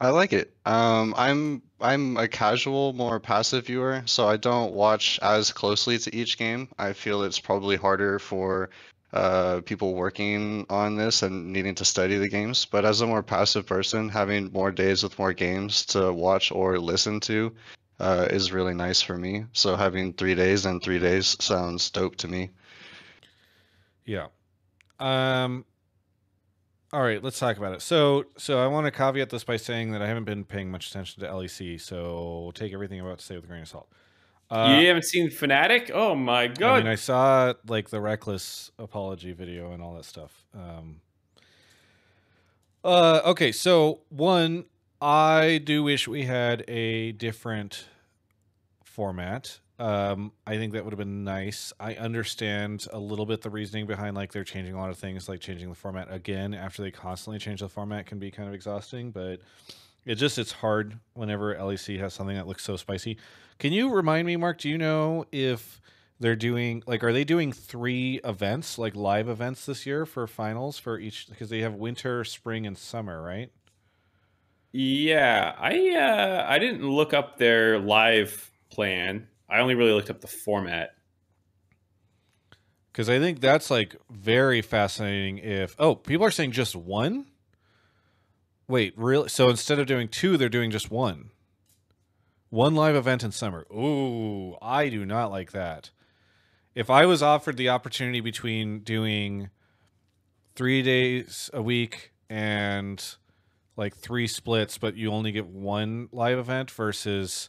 I 0.00 0.10
like 0.10 0.32
it. 0.32 0.54
Um, 0.64 1.14
I'm 1.16 1.62
I'm 1.80 2.16
a 2.16 2.28
casual, 2.28 2.92
more 2.92 3.18
passive 3.18 3.66
viewer, 3.66 4.02
so 4.06 4.28
I 4.28 4.36
don't 4.36 4.72
watch 4.72 5.18
as 5.20 5.52
closely 5.52 5.98
to 5.98 6.14
each 6.14 6.38
game. 6.38 6.68
I 6.78 6.92
feel 6.92 7.24
it's 7.24 7.40
probably 7.40 7.76
harder 7.76 8.20
for 8.20 8.70
uh, 9.12 9.60
people 9.64 9.94
working 9.94 10.66
on 10.68 10.96
this 10.96 11.22
and 11.22 11.52
needing 11.52 11.74
to 11.76 11.84
study 11.84 12.18
the 12.18 12.28
games. 12.28 12.66
But 12.66 12.84
as 12.84 13.00
a 13.00 13.06
more 13.06 13.22
passive 13.22 13.66
person, 13.66 14.08
having 14.08 14.52
more 14.52 14.70
days 14.70 15.02
with 15.02 15.18
more 15.18 15.32
games 15.32 15.86
to 15.86 16.12
watch 16.12 16.52
or 16.52 16.78
listen 16.78 17.20
to 17.20 17.54
uh, 18.00 18.26
is 18.30 18.52
really 18.52 18.74
nice 18.74 19.00
for 19.00 19.16
me. 19.16 19.44
So 19.52 19.76
having 19.76 20.12
three 20.12 20.34
days 20.34 20.66
and 20.66 20.82
three 20.82 20.98
days 20.98 21.36
sounds 21.40 21.90
dope 21.90 22.16
to 22.16 22.28
me. 22.28 22.50
Yeah. 24.04 24.26
Um. 24.98 25.64
All 26.90 27.02
right, 27.02 27.22
let's 27.22 27.38
talk 27.38 27.58
about 27.58 27.74
it. 27.74 27.82
So, 27.82 28.24
so 28.38 28.64
I 28.64 28.66
want 28.66 28.86
to 28.86 28.90
caveat 28.90 29.28
this 29.28 29.44
by 29.44 29.58
saying 29.58 29.90
that 29.90 30.00
I 30.00 30.06
haven't 30.06 30.24
been 30.24 30.42
paying 30.42 30.70
much 30.70 30.88
attention 30.88 31.22
to 31.22 31.28
LEC, 31.28 31.78
so 31.78 32.50
take 32.54 32.72
everything 32.72 32.98
I'm 32.98 33.04
about 33.04 33.18
to 33.18 33.24
say 33.26 33.36
with 33.36 33.44
a 33.44 33.46
grain 33.46 33.60
of 33.60 33.68
salt. 33.68 33.90
Uh, 34.50 34.78
you 34.80 34.88
haven't 34.88 35.04
seen 35.04 35.28
Fnatic? 35.28 35.90
Oh 35.92 36.14
my 36.14 36.42
I 36.42 36.46
god! 36.48 36.84
mean, 36.84 36.92
I 36.92 36.94
saw 36.94 37.52
like 37.66 37.90
the 37.90 38.00
reckless 38.00 38.70
apology 38.78 39.32
video 39.32 39.72
and 39.72 39.82
all 39.82 39.94
that 39.94 40.04
stuff. 40.04 40.44
Um, 40.54 41.00
uh, 42.82 43.20
okay, 43.26 43.52
so 43.52 44.00
one, 44.08 44.64
I 45.02 45.60
do 45.62 45.82
wish 45.82 46.08
we 46.08 46.24
had 46.24 46.64
a 46.68 47.12
different 47.12 47.86
format. 48.84 49.60
Um, 49.78 50.32
I 50.46 50.56
think 50.56 50.72
that 50.72 50.84
would 50.84 50.92
have 50.92 50.98
been 50.98 51.22
nice. 51.22 51.72
I 51.78 51.94
understand 51.94 52.86
a 52.92 52.98
little 52.98 53.26
bit 53.26 53.42
the 53.42 53.50
reasoning 53.50 53.86
behind 53.86 54.16
like 54.16 54.32
they're 54.32 54.42
changing 54.42 54.74
a 54.74 54.78
lot 54.78 54.90
of 54.90 54.98
things, 54.98 55.28
like 55.28 55.40
changing 55.40 55.68
the 55.68 55.76
format 55.76 56.08
again 56.10 56.52
after 56.52 56.82
they 56.82 56.90
constantly 56.90 57.38
change 57.38 57.60
the 57.60 57.68
format 57.68 58.06
can 58.06 58.18
be 58.18 58.30
kind 58.30 58.48
of 58.48 58.54
exhausting. 58.54 59.12
But 59.12 59.40
it 60.08 60.14
just 60.14 60.38
it's 60.38 60.52
hard 60.52 60.98
whenever 61.12 61.54
LEC 61.54 62.00
has 62.00 62.14
something 62.14 62.34
that 62.34 62.46
looks 62.46 62.64
so 62.64 62.76
spicy. 62.76 63.18
Can 63.58 63.74
you 63.74 63.92
remind 63.92 64.26
me, 64.26 64.36
Mark? 64.36 64.58
Do 64.58 64.70
you 64.70 64.78
know 64.78 65.26
if 65.30 65.82
they're 66.18 66.34
doing 66.34 66.82
like 66.86 67.04
are 67.04 67.12
they 67.12 67.24
doing 67.24 67.52
three 67.52 68.18
events 68.24 68.78
like 68.78 68.96
live 68.96 69.28
events 69.28 69.66
this 69.66 69.84
year 69.84 70.06
for 70.06 70.26
finals 70.26 70.78
for 70.78 70.98
each 70.98 71.28
because 71.28 71.50
they 71.50 71.60
have 71.60 71.74
winter, 71.74 72.24
spring, 72.24 72.66
and 72.66 72.78
summer, 72.78 73.22
right? 73.22 73.52
Yeah, 74.72 75.54
I 75.58 75.90
uh, 75.90 76.46
I 76.48 76.58
didn't 76.58 76.88
look 76.88 77.12
up 77.12 77.36
their 77.36 77.78
live 77.78 78.50
plan. 78.70 79.28
I 79.46 79.60
only 79.60 79.74
really 79.74 79.92
looked 79.92 80.08
up 80.08 80.22
the 80.22 80.26
format. 80.26 80.94
Because 82.90 83.10
I 83.10 83.18
think 83.18 83.40
that's 83.40 83.70
like 83.70 83.94
very 84.10 84.62
fascinating. 84.62 85.36
If 85.36 85.76
oh, 85.78 85.94
people 85.94 86.24
are 86.24 86.30
saying 86.30 86.52
just 86.52 86.74
one. 86.74 87.26
Wait, 88.68 88.92
really? 88.96 89.30
So 89.30 89.48
instead 89.48 89.78
of 89.78 89.86
doing 89.86 90.08
two, 90.08 90.36
they're 90.36 90.50
doing 90.50 90.70
just 90.70 90.90
one. 90.90 91.30
One 92.50 92.74
live 92.74 92.96
event 92.96 93.24
in 93.24 93.32
summer. 93.32 93.66
Ooh, 93.72 94.56
I 94.60 94.88
do 94.90 95.04
not 95.06 95.30
like 95.30 95.52
that. 95.52 95.90
If 96.74 96.90
I 96.90 97.06
was 97.06 97.22
offered 97.22 97.56
the 97.56 97.70
opportunity 97.70 98.20
between 98.20 98.80
doing 98.80 99.48
three 100.54 100.82
days 100.82 101.50
a 101.52 101.62
week 101.62 102.12
and 102.28 103.02
like 103.76 103.96
three 103.96 104.26
splits, 104.26 104.76
but 104.76 104.96
you 104.96 105.10
only 105.12 105.32
get 105.32 105.46
one 105.46 106.08
live 106.12 106.38
event 106.38 106.70
versus 106.70 107.48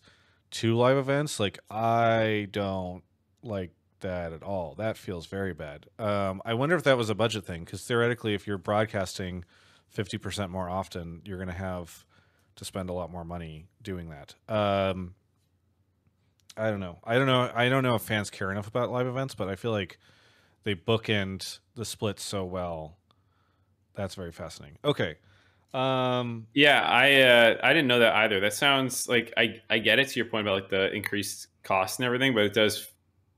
two 0.51 0.75
live 0.75 0.97
events, 0.97 1.39
like 1.39 1.59
I 1.69 2.47
don't 2.51 3.03
like 3.43 3.71
that 3.99 4.31
at 4.31 4.43
all. 4.43 4.75
That 4.75 4.97
feels 4.97 5.25
very 5.25 5.53
bad. 5.53 5.87
Um, 5.97 6.41
I 6.45 6.53
wonder 6.53 6.75
if 6.75 6.83
that 6.83 6.97
was 6.97 7.09
a 7.09 7.15
budget 7.15 7.45
thing 7.45 7.65
because 7.65 7.83
theoretically, 7.83 8.33
if 8.33 8.47
you're 8.47 8.57
broadcasting 8.57 9.43
fifty 9.89 10.17
percent 10.17 10.51
more 10.51 10.69
often, 10.69 11.21
you're 11.25 11.37
going 11.37 11.49
to 11.49 11.53
have 11.53 12.05
to 12.55 12.65
spend 12.65 12.89
a 12.89 12.93
lot 12.93 13.11
more 13.11 13.23
money 13.23 13.67
doing 13.81 14.09
that. 14.09 14.35
Um, 14.53 15.15
I 16.57 16.69
don't 16.69 16.79
know. 16.79 16.99
I 17.03 17.15
don't 17.15 17.27
know. 17.27 17.49
I 17.53 17.69
don't 17.69 17.83
know 17.83 17.95
if 17.95 18.01
fans 18.01 18.29
care 18.29 18.51
enough 18.51 18.67
about 18.67 18.91
live 18.91 19.07
events, 19.07 19.35
but 19.35 19.47
I 19.47 19.55
feel 19.55 19.71
like 19.71 19.97
they 20.63 20.75
bookend 20.75 21.59
the 21.75 21.85
splits 21.85 22.23
so 22.23 22.43
well. 22.43 22.97
That's 23.95 24.15
very 24.15 24.31
fascinating. 24.31 24.77
Okay. 24.83 25.15
Um, 25.73 26.47
yeah, 26.53 26.81
I 26.81 27.21
uh, 27.21 27.57
I 27.63 27.69
didn't 27.73 27.87
know 27.87 27.99
that 27.99 28.15
either. 28.15 28.39
That 28.39 28.53
sounds 28.53 29.07
like 29.07 29.33
I 29.37 29.61
I 29.69 29.79
get 29.79 29.99
it 29.99 30.09
to 30.09 30.15
your 30.19 30.25
point 30.25 30.47
about 30.47 30.61
like 30.61 30.69
the 30.69 30.91
increased 30.93 31.47
cost 31.63 31.99
and 31.99 32.05
everything, 32.05 32.33
but 32.33 32.43
it 32.43 32.53
does 32.53 32.87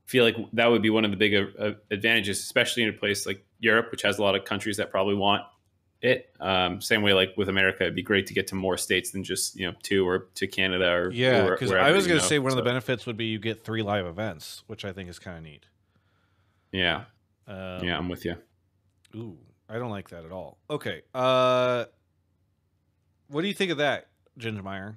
feel 0.06 0.24
like 0.24 0.36
that 0.54 0.66
would 0.66 0.82
be 0.82 0.90
one 0.90 1.04
of 1.04 1.10
the 1.10 1.16
big 1.16 1.34
uh, 1.34 1.72
advantages, 1.90 2.40
especially 2.40 2.82
in 2.82 2.88
a 2.88 2.92
place 2.92 3.26
like 3.26 3.44
Europe, 3.60 3.90
which 3.90 4.02
has 4.02 4.18
a 4.18 4.22
lot 4.22 4.34
of 4.34 4.44
countries 4.44 4.78
that 4.78 4.90
probably 4.90 5.14
want 5.14 5.42
it. 6.02 6.30
Um, 6.40 6.80
same 6.80 7.02
way, 7.02 7.14
like 7.14 7.34
with 7.36 7.48
America, 7.48 7.84
it'd 7.84 7.94
be 7.94 8.02
great 8.02 8.26
to 8.26 8.34
get 8.34 8.48
to 8.48 8.54
more 8.54 8.76
states 8.76 9.12
than 9.12 9.24
just 9.24 9.56
you 9.56 9.66
know 9.66 9.74
two 9.82 10.06
or 10.06 10.28
to 10.34 10.46
Canada 10.46 10.90
or 10.90 11.10
yeah. 11.10 11.48
Because 11.48 11.72
I 11.72 11.92
was 11.92 12.06
going 12.06 12.18
to 12.18 12.24
know, 12.24 12.28
say 12.28 12.38
one 12.38 12.52
so. 12.52 12.58
of 12.58 12.64
the 12.64 12.68
benefits 12.68 13.06
would 13.06 13.16
be 13.16 13.26
you 13.26 13.38
get 13.38 13.64
three 13.64 13.82
live 13.82 14.06
events, 14.06 14.64
which 14.66 14.84
I 14.84 14.92
think 14.92 15.08
is 15.08 15.18
kind 15.18 15.38
of 15.38 15.44
neat. 15.44 15.66
Yeah, 16.72 17.04
um, 17.46 17.84
yeah, 17.84 17.96
I'm 17.96 18.08
with 18.08 18.24
you. 18.24 18.36
Ooh, 19.14 19.38
I 19.68 19.78
don't 19.78 19.90
like 19.90 20.10
that 20.10 20.24
at 20.24 20.32
all. 20.32 20.58
Okay, 20.68 21.02
uh, 21.14 21.84
what 23.28 23.42
do 23.42 23.48
you 23.48 23.54
think 23.54 23.70
of 23.70 23.78
that, 23.78 24.08
Ginger 24.36 24.62
Gingermeyer? 24.62 24.96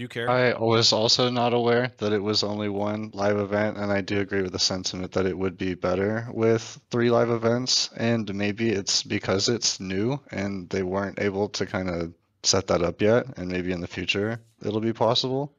Do 0.00 0.04
you 0.04 0.08
care? 0.08 0.30
I 0.30 0.54
was 0.54 0.94
also 0.94 1.28
not 1.28 1.52
aware 1.52 1.92
that 1.98 2.14
it 2.14 2.22
was 2.22 2.42
only 2.42 2.70
one 2.70 3.10
live 3.12 3.36
event, 3.36 3.76
and 3.76 3.92
I 3.92 4.00
do 4.00 4.18
agree 4.18 4.40
with 4.40 4.52
the 4.52 4.58
sentiment 4.58 5.12
that 5.12 5.26
it 5.26 5.36
would 5.36 5.58
be 5.58 5.74
better 5.74 6.26
with 6.32 6.80
three 6.90 7.10
live 7.10 7.28
events. 7.28 7.90
And 7.94 8.34
maybe 8.34 8.70
it's 8.70 9.02
because 9.02 9.50
it's 9.50 9.78
new 9.78 10.18
and 10.30 10.70
they 10.70 10.82
weren't 10.82 11.20
able 11.20 11.50
to 11.50 11.66
kind 11.66 11.90
of 11.90 12.14
set 12.42 12.68
that 12.68 12.80
up 12.80 13.02
yet, 13.02 13.36
and 13.36 13.50
maybe 13.50 13.72
in 13.72 13.82
the 13.82 13.86
future 13.86 14.40
it'll 14.64 14.80
be 14.80 14.94
possible. 14.94 15.52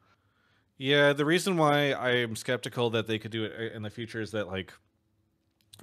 Yeah, 0.80 1.14
the 1.14 1.24
reason 1.24 1.56
why 1.56 1.94
I'm 1.94 2.36
skeptical 2.36 2.90
that 2.90 3.06
they 3.06 3.20
could 3.20 3.30
do 3.30 3.44
it 3.44 3.54
uh, 3.56 3.76
in 3.76 3.84
the 3.84 3.92
future 3.92 4.22
is 4.22 4.32
that 4.32 4.48
like 4.48 4.74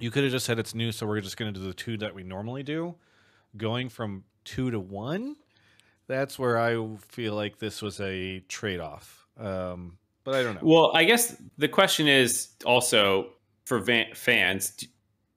you 0.01 0.11
could 0.11 0.23
have 0.23 0.33
just 0.33 0.45
said 0.45 0.59
it's 0.59 0.75
new, 0.75 0.91
so 0.91 1.07
we're 1.07 1.21
just 1.21 1.37
going 1.37 1.53
to 1.53 1.57
do 1.57 1.65
the 1.65 1.73
two 1.73 1.95
that 1.99 2.13
we 2.13 2.23
normally 2.23 2.63
do. 2.63 2.95
Going 3.55 3.87
from 3.87 4.25
two 4.43 4.69
to 4.69 4.81
one, 4.81 5.37
that's 6.09 6.39
where 6.39 6.57
I 6.57 6.75
feel 7.07 7.35
like 7.35 7.59
this 7.59 7.81
was 7.81 8.01
a 8.01 8.39
trade 8.49 8.79
off. 8.79 9.27
Um, 9.39 9.99
but 10.23 10.33
I 10.35 10.43
don't 10.43 10.55
know. 10.55 10.61
Well, 10.63 10.91
I 10.93 11.05
guess 11.05 11.35
the 11.57 11.69
question 11.69 12.07
is 12.07 12.49
also 12.65 13.29
for 13.65 13.79
van- 13.79 14.15
fans 14.15 14.73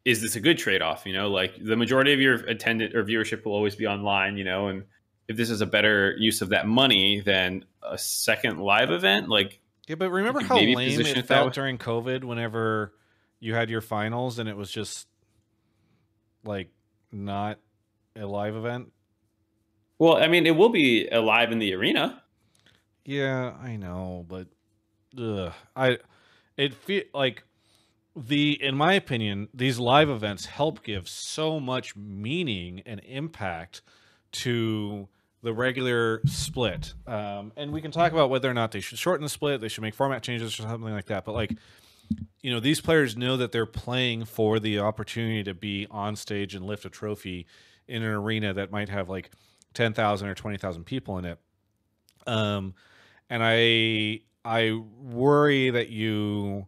is 0.05 0.21
this 0.21 0.35
a 0.35 0.41
good 0.41 0.59
trade 0.59 0.83
off? 0.83 1.07
You 1.07 1.13
know, 1.13 1.29
like 1.31 1.63
the 1.63 1.77
majority 1.77 2.13
of 2.13 2.21
your 2.21 2.35
attendant 2.47 2.97
or 2.97 3.05
viewership 3.05 3.45
will 3.45 3.53
always 3.53 3.77
be 3.77 3.87
online, 3.87 4.37
you 4.37 4.45
know, 4.45 4.69
and 4.69 4.85
if 5.29 5.37
this 5.37 5.51
is 5.51 5.61
a 5.61 5.67
better 5.67 6.17
use 6.19 6.41
of 6.41 6.49
that 6.49 6.67
money 6.67 7.21
than 7.21 7.65
a 7.83 7.99
second 7.99 8.59
live 8.59 8.91
event, 8.91 9.29
like. 9.29 9.61
Yeah, 9.87 9.97
but 9.97 10.11
remember 10.11 10.41
how 10.41 10.57
lame 10.57 10.79
it 10.79 11.17
it 11.19 11.27
felt 11.27 11.49
way. 11.49 11.53
during 11.53 11.77
COVID 11.77 12.25
whenever 12.25 12.95
you 13.41 13.55
had 13.55 13.69
your 13.69 13.81
finals 13.81 14.39
and 14.39 14.49
it 14.49 14.57
was 14.57 14.71
just 14.71 15.07
like 16.45 16.71
not 17.11 17.59
a 18.17 18.25
live 18.27 18.57
event? 18.57 18.93
Well, 20.03 20.17
I 20.17 20.27
mean, 20.27 20.47
it 20.47 20.57
will 20.57 20.69
be 20.69 21.07
alive 21.07 21.53
in 21.53 21.61
the 21.61 21.73
arena. 21.75 22.25
Yeah, 23.05 23.53
I 23.63 23.77
know, 23.77 24.27
but 24.29 24.49
ugh, 25.17 25.53
I 25.77 25.99
it 26.57 26.75
feel 26.75 27.05
like 27.15 27.45
the 28.17 28.61
in 28.61 28.75
my 28.75 28.95
opinion 28.95 29.47
these 29.55 29.79
live 29.79 30.11
events 30.11 30.47
help 30.47 30.83
give 30.83 31.09
so 31.09 31.61
much 31.61 31.95
meaning 31.95 32.83
and 32.85 33.01
impact 33.07 33.83
to 34.33 35.07
the 35.45 35.53
regular 35.53 36.21
split 36.27 36.95
um, 37.07 37.53
and 37.57 37.73
we 37.73 37.81
can 37.81 37.93
talk 37.93 38.11
about 38.11 38.29
whether 38.29 38.51
or 38.51 38.55
not 38.55 38.73
they 38.73 38.81
should 38.81 38.99
shorten 38.99 39.23
the 39.23 39.31
split 39.31 39.61
they 39.63 39.69
should 39.69 39.83
make 39.83 39.95
format 39.95 40.23
changes 40.23 40.59
or 40.59 40.63
something 40.63 40.93
like 40.93 41.07
that 41.07 41.25
but 41.25 41.33
like 41.33 41.57
you 42.43 42.53
know 42.53 42.61
these 42.61 42.83
players 42.83 43.17
know 43.17 43.39
that 43.39 43.51
they're 43.51 43.65
playing 43.65 44.27
for 44.27 44.61
the 44.61 44.79
opportunity 44.79 45.43
to 45.43 45.55
be 45.55 45.87
on 45.91 46.15
stage 46.17 46.55
and 46.55 46.67
lift 46.67 46.85
a 46.85 46.91
trophy 46.91 47.47
in 47.89 48.03
an 48.03 48.11
arena 48.11 48.53
that 48.53 48.71
might 48.71 48.91
have 48.91 49.09
like 49.09 49.31
10,000 49.75 50.29
or 50.29 50.35
20,000 50.35 50.85
people 50.85 51.19
in 51.19 51.25
it. 51.25 51.39
Um 52.27 52.75
and 53.33 53.43
i 53.43 54.21
i 54.45 54.71
worry 55.01 55.71
that 55.71 55.89
you 55.89 56.67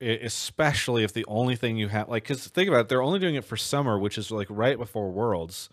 especially 0.00 1.04
if 1.04 1.12
the 1.12 1.26
only 1.28 1.54
thing 1.54 1.76
you 1.76 1.88
have 1.88 2.08
like 2.08 2.22
because 2.22 2.46
think 2.46 2.68
about 2.68 2.80
it 2.80 2.88
they're 2.88 3.02
only 3.02 3.18
doing 3.18 3.34
it 3.34 3.44
for 3.44 3.58
summer 3.58 3.98
which 3.98 4.16
is 4.16 4.30
like 4.30 4.46
right 4.50 4.78
before 4.78 5.10
worlds. 5.10 5.68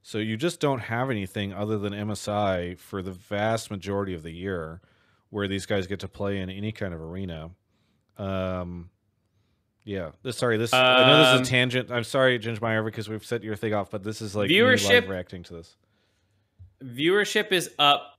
So 0.00 0.16
you 0.16 0.38
just 0.38 0.58
don't 0.58 0.78
have 0.78 1.10
anything 1.10 1.52
other 1.52 1.76
than 1.76 1.92
msi 1.92 2.78
for 2.78 3.02
the 3.02 3.10
vast 3.12 3.70
majority 3.70 4.14
of 4.14 4.22
the 4.22 4.32
year 4.32 4.80
where 5.28 5.46
these 5.46 5.66
guys 5.66 5.86
get 5.86 6.00
to 6.00 6.08
play 6.08 6.38
in 6.38 6.48
any 6.48 6.72
kind 6.72 6.94
of 6.94 7.00
arena. 7.02 7.50
Um 8.16 8.88
yeah 9.88 10.10
this 10.22 10.36
sorry 10.36 10.58
this 10.58 10.72
i 10.74 11.06
know 11.06 11.18
this 11.18 11.28
Um, 11.28 11.40
is 11.42 11.48
a 11.48 11.50
tangent 11.50 11.90
i'm 11.90 12.04
sorry 12.04 12.38
gingermeyer 12.38 12.84
because 12.84 13.08
we've 13.08 13.24
set 13.24 13.42
your 13.42 13.56
thing 13.56 13.72
off 13.72 13.90
but 13.90 14.04
this 14.04 14.20
is 14.20 14.36
like 14.36 14.50
Viewership- 14.50 15.08
reacting 15.08 15.42
to 15.44 15.54
this 15.54 15.76
Viewership 16.84 17.50
is 17.50 17.70
up 17.80 18.14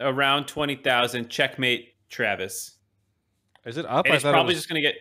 around 0.00 0.46
20,000. 0.46 1.28
Checkmate, 1.28 1.94
Travis. 2.08 2.76
is 3.64 3.76
it 3.76 3.86
up 3.86 4.04
And 4.04 4.12
i 4.12 4.16
it's 4.16 4.22
thought 4.22 4.30
it 4.30 4.32
probably 4.32 4.52
was, 4.54 4.58
just 4.58 4.68
going 4.68 4.80
to 4.82 4.86
get. 4.88 4.94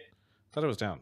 thought 0.52 0.64
it 0.64 0.68
was 0.68 0.78
down 0.78 1.00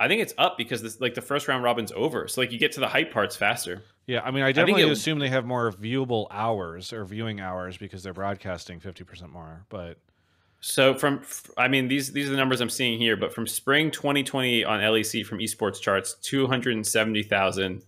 I 0.00 0.08
think 0.08 0.20
it's 0.22 0.34
up 0.36 0.58
because 0.58 0.82
this 0.82 1.00
like 1.00 1.14
the 1.14 1.22
first 1.22 1.46
round 1.48 1.62
robin's 1.64 1.90
over. 1.92 2.26
So 2.28 2.40
like 2.40 2.52
you 2.52 2.58
get 2.58 2.72
to 2.72 2.80
the 2.80 2.88
hype 2.88 3.12
parts 3.12 3.34
faster. 3.36 3.82
Yeah, 4.06 4.20
I 4.22 4.30
mean, 4.30 4.42
I 4.42 4.52
definitely 4.52 4.82
it- 4.82 4.90
assume 4.90 5.18
they 5.20 5.28
have 5.30 5.46
more 5.46 5.72
viewable 5.72 6.26
hours 6.30 6.92
or 6.92 7.04
viewing 7.06 7.40
hours 7.40 7.76
because 7.78 8.02
they're 8.02 8.12
broadcasting 8.12 8.78
fifty 8.78 9.04
percent 9.04 9.30
more. 9.32 9.64
But 9.70 9.96
So 10.60 10.94
from 10.94 11.22
I 11.56 11.68
mean 11.68 11.88
these 11.88 12.12
these 12.12 12.28
are 12.28 12.30
the 12.30 12.36
numbers 12.36 12.60
I'm 12.60 12.70
seeing 12.70 12.98
here, 12.98 13.16
but 13.16 13.32
from 13.34 13.46
spring 13.46 13.90
2020 13.90 14.64
on 14.64 14.80
LEC 14.80 15.24
from 15.24 15.38
esports 15.38 15.80
charts, 15.80 16.14
270,000 16.22 17.82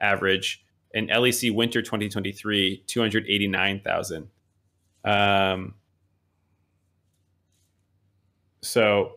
average, 0.00 0.64
and 0.94 1.08
LEC 1.08 1.54
winter 1.54 1.82
2023, 1.82 2.84
289,000. 2.86 4.28
Um 5.04 5.74
so 8.62 9.12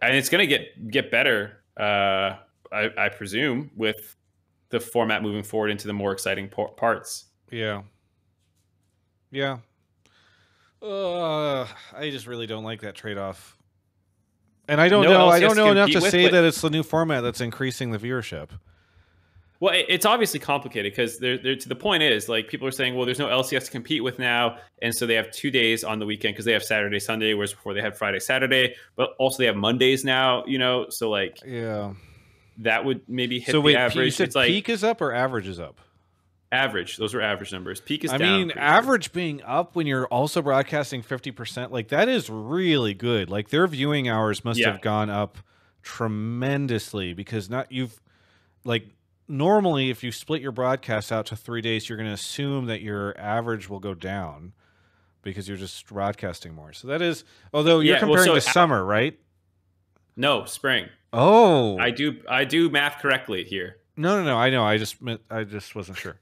and 0.00 0.14
it's 0.14 0.28
going 0.28 0.40
to 0.40 0.46
get 0.46 0.90
get 0.90 1.10
better 1.10 1.62
uh 1.78 2.36
I, 2.72 2.90
I 2.96 3.08
presume 3.08 3.70
with 3.76 4.16
the 4.70 4.80
format 4.80 5.22
moving 5.22 5.42
forward 5.42 5.70
into 5.70 5.86
the 5.86 5.92
more 5.92 6.12
exciting 6.12 6.48
parts. 6.48 7.26
yeah, 7.50 7.82
yeah, 9.30 9.58
uh, 10.84 11.66
I 11.96 12.10
just 12.10 12.26
really 12.26 12.46
don't 12.46 12.64
like 12.64 12.82
that 12.82 12.94
trade 12.94 13.18
off. 13.18 13.56
And 14.68 14.80
I 14.80 14.88
don't 14.88 15.04
No 15.04 15.12
know. 15.12 15.28
I 15.28 15.40
don't 15.40 15.56
know 15.56 15.70
enough 15.70 15.90
to 15.90 16.00
with, 16.00 16.10
say 16.10 16.28
that 16.28 16.44
it's 16.44 16.60
the 16.60 16.70
new 16.70 16.82
format 16.82 17.22
that's 17.22 17.40
increasing 17.40 17.90
the 17.90 17.98
viewership. 17.98 18.48
Well, 19.60 19.74
it's 19.88 20.04
obviously 20.04 20.40
complicated 20.40 20.92
because 20.92 21.18
they're, 21.18 21.38
they're 21.38 21.56
to 21.56 21.68
the 21.68 21.74
point 21.76 22.02
is 22.02 22.28
like 22.28 22.48
people 22.48 22.66
are 22.66 22.72
saying, 22.72 22.94
well, 22.96 23.06
there's 23.06 23.18
no 23.18 23.28
LCS 23.28 23.66
to 23.66 23.70
compete 23.70 24.02
with 24.02 24.18
now, 24.18 24.58
and 24.82 24.94
so 24.94 25.06
they 25.06 25.14
have 25.14 25.30
two 25.30 25.50
days 25.50 25.84
on 25.84 25.98
the 25.98 26.06
weekend 26.06 26.34
because 26.34 26.44
they 26.44 26.52
have 26.52 26.62
Saturday, 26.64 26.98
Sunday, 26.98 27.34
whereas 27.34 27.52
before 27.52 27.72
they 27.72 27.80
had 27.80 27.96
Friday, 27.96 28.20
Saturday, 28.20 28.74
but 28.96 29.10
also 29.18 29.38
they 29.38 29.46
have 29.46 29.56
Mondays 29.56 30.04
now. 30.04 30.44
You 30.46 30.58
know, 30.58 30.86
so 30.90 31.08
like 31.08 31.38
Yeah. 31.46 31.92
that 32.58 32.84
would 32.84 33.02
maybe 33.08 33.38
hit 33.38 33.52
so 33.52 33.58
the 33.58 33.60
wait, 33.62 33.76
average. 33.76 34.20
it's 34.20 34.34
like 34.34 34.48
peak 34.48 34.68
is 34.68 34.82
up 34.84 35.00
or 35.00 35.12
average 35.12 35.46
is 35.46 35.60
up? 35.60 35.78
Average. 36.54 36.96
Those 36.96 37.12
were 37.14 37.20
average 37.20 37.52
numbers. 37.52 37.80
Peak 37.80 38.04
is 38.04 38.12
I 38.12 38.18
mean, 38.18 38.50
sure. 38.50 38.60
average 38.60 39.12
being 39.12 39.42
up 39.42 39.74
when 39.76 39.86
you're 39.86 40.06
also 40.06 40.40
broadcasting 40.40 41.02
50%, 41.02 41.70
like 41.70 41.88
that 41.88 42.08
is 42.08 42.30
really 42.30 42.94
good. 42.94 43.28
Like 43.28 43.48
their 43.50 43.66
viewing 43.66 44.08
hours 44.08 44.44
must 44.44 44.60
Yeah. 44.60 44.72
have 44.72 44.80
gone 44.80 45.10
up 45.10 45.38
tremendously 45.82 47.12
because 47.14 47.50
not 47.50 47.70
you've 47.70 48.00
like 48.64 48.86
normally 49.28 49.90
if 49.90 50.02
you 50.04 50.12
split 50.12 50.40
your 50.40 50.52
broadcast 50.52 51.10
out 51.12 51.26
to 51.26 51.36
3 51.36 51.60
days, 51.60 51.88
you're 51.88 51.98
going 51.98 52.08
to 52.08 52.14
assume 52.14 52.66
that 52.66 52.80
your 52.80 53.18
average 53.18 53.68
will 53.68 53.80
go 53.80 53.94
down 53.94 54.52
because 55.22 55.48
you're 55.48 55.56
just 55.56 55.86
broadcasting 55.86 56.54
more. 56.54 56.72
So 56.72 56.88
that 56.88 57.02
is 57.02 57.24
although 57.52 57.80
you're 57.80 57.96
Yeah, 57.96 58.04
well, 58.04 58.14
comparing 58.16 58.26
so 58.26 58.34
to 58.34 58.40
summer, 58.40 58.84
right? 58.84 59.18
No, 60.16 60.44
spring. 60.44 60.88
Oh. 61.12 61.78
I 61.78 61.90
do 61.90 62.20
I 62.28 62.44
do 62.44 62.68
math 62.70 63.00
correctly 63.00 63.44
here. 63.44 63.76
No, 63.96 64.18
no, 64.18 64.24
no. 64.24 64.36
I 64.36 64.50
know. 64.50 64.64
I 64.64 64.76
just 64.78 65.00
meant 65.00 65.20
I 65.30 65.44
just 65.44 65.74
wasn't 65.74 65.98
sure. 65.98 66.18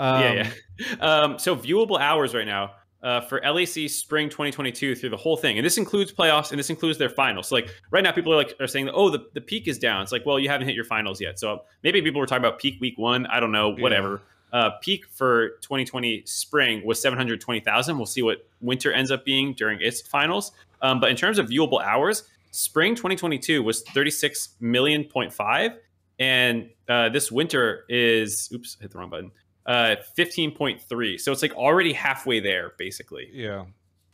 Um, 0.00 0.22
yeah, 0.22 0.32
yeah. 0.32 0.50
Um, 1.00 1.38
so 1.38 1.54
viewable 1.54 2.00
hours 2.00 2.34
right 2.34 2.46
now 2.46 2.70
uh, 3.02 3.20
for 3.20 3.40
LEC 3.40 3.88
Spring 3.90 4.28
2022 4.28 4.94
through 4.94 5.10
the 5.10 5.16
whole 5.16 5.36
thing, 5.36 5.58
and 5.58 5.64
this 5.64 5.78
includes 5.78 6.10
playoffs 6.12 6.50
and 6.50 6.58
this 6.58 6.70
includes 6.70 6.98
their 6.98 7.10
finals. 7.10 7.48
So 7.48 7.56
like 7.56 7.68
right 7.90 8.02
now, 8.02 8.12
people 8.12 8.32
are 8.32 8.36
like 8.36 8.54
are 8.60 8.66
saying, 8.66 8.86
that 8.86 8.94
"Oh, 8.94 9.10
the, 9.10 9.26
the 9.34 9.40
peak 9.40 9.68
is 9.68 9.78
down." 9.78 10.02
It's 10.02 10.12
like, 10.12 10.24
well, 10.24 10.38
you 10.38 10.48
haven't 10.48 10.66
hit 10.66 10.74
your 10.74 10.84
finals 10.84 11.20
yet. 11.20 11.38
So 11.38 11.64
maybe 11.82 12.00
people 12.02 12.20
were 12.20 12.26
talking 12.26 12.44
about 12.44 12.58
peak 12.58 12.80
week 12.80 12.96
one. 12.96 13.26
I 13.26 13.40
don't 13.40 13.52
know. 13.52 13.74
Yeah. 13.76 13.82
Whatever. 13.82 14.22
Uh, 14.52 14.70
peak 14.80 15.06
for 15.06 15.50
2020 15.60 16.22
spring 16.26 16.84
was 16.84 17.00
720,000. 17.00 17.96
We'll 17.96 18.06
see 18.06 18.22
what 18.22 18.38
winter 18.60 18.92
ends 18.92 19.12
up 19.12 19.24
being 19.24 19.54
during 19.54 19.80
its 19.80 20.00
finals. 20.00 20.50
Um, 20.82 20.98
but 20.98 21.10
in 21.10 21.16
terms 21.16 21.38
of 21.38 21.46
viewable 21.48 21.80
hours, 21.80 22.24
spring 22.50 22.96
2022 22.96 23.62
was 23.62 23.82
36 23.82 24.56
million 24.60 25.04
point 25.04 25.32
five, 25.32 25.72
and 26.18 26.70
uh, 26.88 27.10
this 27.10 27.30
winter 27.30 27.84
is 27.88 28.50
oops, 28.52 28.76
hit 28.80 28.90
the 28.90 28.98
wrong 28.98 29.10
button. 29.10 29.30
Uh, 29.66 29.96
15.3. 30.18 31.20
So 31.20 31.32
it's 31.32 31.42
like 31.42 31.54
already 31.54 31.92
halfway 31.92 32.40
there, 32.40 32.72
basically, 32.78 33.28
Yeah. 33.32 33.66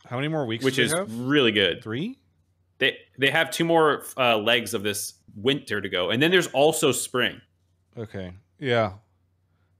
How 0.05 0.15
many 0.15 0.27
more 0.27 0.45
weeks 0.45 0.63
which 0.63 0.79
is 0.79 0.93
have? 0.93 1.11
really 1.19 1.51
good. 1.51 1.83
3? 1.83 2.17
They 2.79 2.97
they 3.17 3.31
have 3.31 3.49
two 3.49 3.65
more 3.65 4.03
uh, 4.17 4.37
legs 4.37 4.73
of 4.73 4.83
this 4.83 5.13
winter 5.35 5.81
to 5.81 5.89
go, 5.89 6.11
and 6.11 6.21
then 6.21 6.29
there's 6.31 6.47
also 6.47 6.91
spring. 6.91 7.41
Okay. 7.97 8.33
Yeah. 8.59 8.93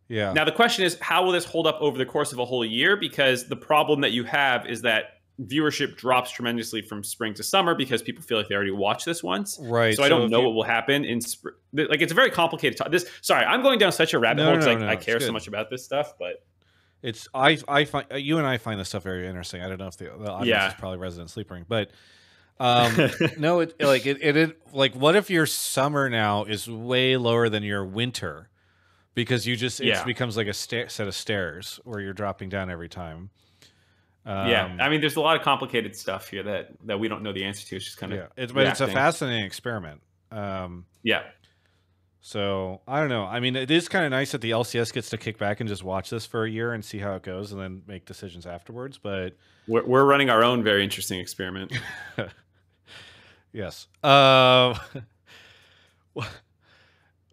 Yeah. 0.07 0.33
Now 0.33 0.45
the 0.45 0.51
question 0.51 0.83
is, 0.85 0.97
how 0.99 1.23
will 1.23 1.31
this 1.33 1.45
hold 1.45 1.67
up 1.67 1.77
over 1.79 1.97
the 1.97 2.05
course 2.05 2.33
of 2.33 2.39
a 2.39 2.45
whole 2.45 2.65
year? 2.65 2.95
Because 2.97 3.47
the 3.47 3.55
problem 3.55 4.01
that 4.01 4.13
you 4.13 4.23
have 4.23 4.65
is 4.65 4.81
that 4.81 5.16
viewership 5.41 5.95
drops 5.97 6.31
tremendously 6.31 6.81
from 6.81 7.03
spring 7.03 7.33
to 7.35 7.43
summer 7.43 7.75
because 7.75 8.01
people 8.01 8.23
feel 8.23 8.37
like 8.39 8.47
they 8.47 8.55
already 8.55 8.71
watched 8.71 9.05
this 9.05 9.21
once. 9.23 9.59
right. 9.61 9.95
So 9.95 10.03
I 10.03 10.09
don't 10.09 10.31
know 10.31 10.39
you- 10.41 10.45
what 10.47 10.55
will 10.55 10.63
happen 10.63 11.05
in 11.05 11.21
spring. 11.21 11.53
Like 11.73 12.01
it's 12.01 12.11
a 12.11 12.15
very 12.15 12.31
complicated. 12.31 12.77
To- 12.79 12.89
this 12.89 13.07
sorry, 13.21 13.45
I'm 13.45 13.61
going 13.61 13.77
down 13.79 13.91
such 13.91 14.13
a 14.13 14.19
rabbit 14.19 14.37
No, 14.41 14.45
hole 14.45 14.53
no, 14.53 14.59
because 14.59 14.79
no, 14.79 14.85
I, 14.85 14.87
no, 14.87 14.91
I 14.93 14.95
care 14.95 15.19
so 15.19 15.31
much 15.31 15.47
about 15.47 15.69
this 15.69 15.85
stuff. 15.85 16.13
But 16.17 16.43
It's 17.03 17.27
I 17.35 17.59
I 17.67 17.85
find 17.85 18.07
uh, 18.11 18.15
you 18.15 18.39
and 18.39 18.47
I 18.47 18.57
find 18.57 18.79
this 18.79 18.89
stuff 18.89 19.03
very 19.03 19.27
interesting. 19.27 19.61
I 19.61 19.67
don't 19.69 19.77
know 19.79 19.87
if 19.87 19.97
the, 19.97 20.05
the 20.05 20.31
audience 20.31 20.47
Yeah. 20.47 20.67
is 20.69 20.73
probably 20.73 20.97
resident 20.97 21.29
sleeping, 21.29 21.65
but 21.67 21.91
um 22.59 22.91
no, 23.37 23.59
it 23.59 23.75
like 23.79 24.07
it, 24.07 24.17
it 24.21 24.35
it 24.35 24.59
like 24.73 24.95
what 24.95 25.15
if 25.15 25.29
your 25.29 25.45
summer 25.45 26.09
now 26.09 26.45
is 26.45 26.67
way 26.67 27.15
lower 27.15 27.49
than 27.49 27.61
your 27.61 27.85
winter 27.85 28.49
because 29.13 29.45
you 29.45 29.55
just 29.55 29.79
it 29.81 29.85
Yeah. 29.87 30.03
becomes 30.03 30.35
like 30.35 30.47
a 30.47 30.53
sta- 30.53 30.87
set 30.87 31.07
of 31.07 31.13
stairs 31.13 31.79
where 31.83 31.99
you're 31.99 32.13
dropping 32.13 32.49
down 32.49 32.71
every 32.71 32.89
time. 32.89 33.29
Um, 34.27 34.47
yeah, 34.47 34.75
I 34.79 34.89
mean, 34.89 35.01
there's 35.01 35.15
a 35.15 35.21
lot 35.21 35.37
of 35.37 35.41
complicated 35.41 35.95
stuff 35.95 36.27
here 36.27 36.43
that 36.43 36.71
that 36.85 36.99
we 36.99 37.07
don't 37.07 37.23
know 37.23 37.33
the 37.33 37.45
answer 37.45 37.65
to. 37.67 37.75
It's 37.77 37.85
just 37.85 37.97
kind 37.97 38.13
of 38.13 38.19
yeah, 38.19 38.25
it's 38.35 38.51
but 38.51 38.67
it's 38.67 38.81
a 38.81 38.87
fascinating 38.87 39.45
experiment. 39.45 40.01
Um, 40.31 40.85
yeah. 41.01 41.23
so 42.19 42.81
I 42.87 42.99
don't 42.99 43.09
know. 43.09 43.23
I 43.23 43.39
mean, 43.39 43.55
it 43.55 43.71
is 43.71 43.87
kind 43.87 44.03
of 44.03 44.11
nice 44.11 44.33
that 44.33 44.41
the 44.41 44.51
LCS 44.51 44.93
gets 44.93 45.09
to 45.11 45.17
kick 45.17 45.37
back 45.37 45.61
and 45.61 45.69
just 45.69 45.83
watch 45.83 46.09
this 46.09 46.25
for 46.25 46.43
a 46.43 46.49
year 46.49 46.73
and 46.73 46.83
see 46.83 46.97
how 46.97 47.15
it 47.15 47.23
goes, 47.23 47.53
and 47.53 47.61
then 47.61 47.81
make 47.87 48.05
decisions 48.05 48.45
afterwards. 48.45 48.97
But 48.97 49.37
We're, 49.67 49.85
we're 49.85 50.05
running 50.05 50.29
our 50.29 50.43
own 50.43 50.61
very 50.63 50.83
interesting 50.83 51.19
experiment. 51.19 51.73
Yes. 53.57 53.87
Uh, 54.03 54.77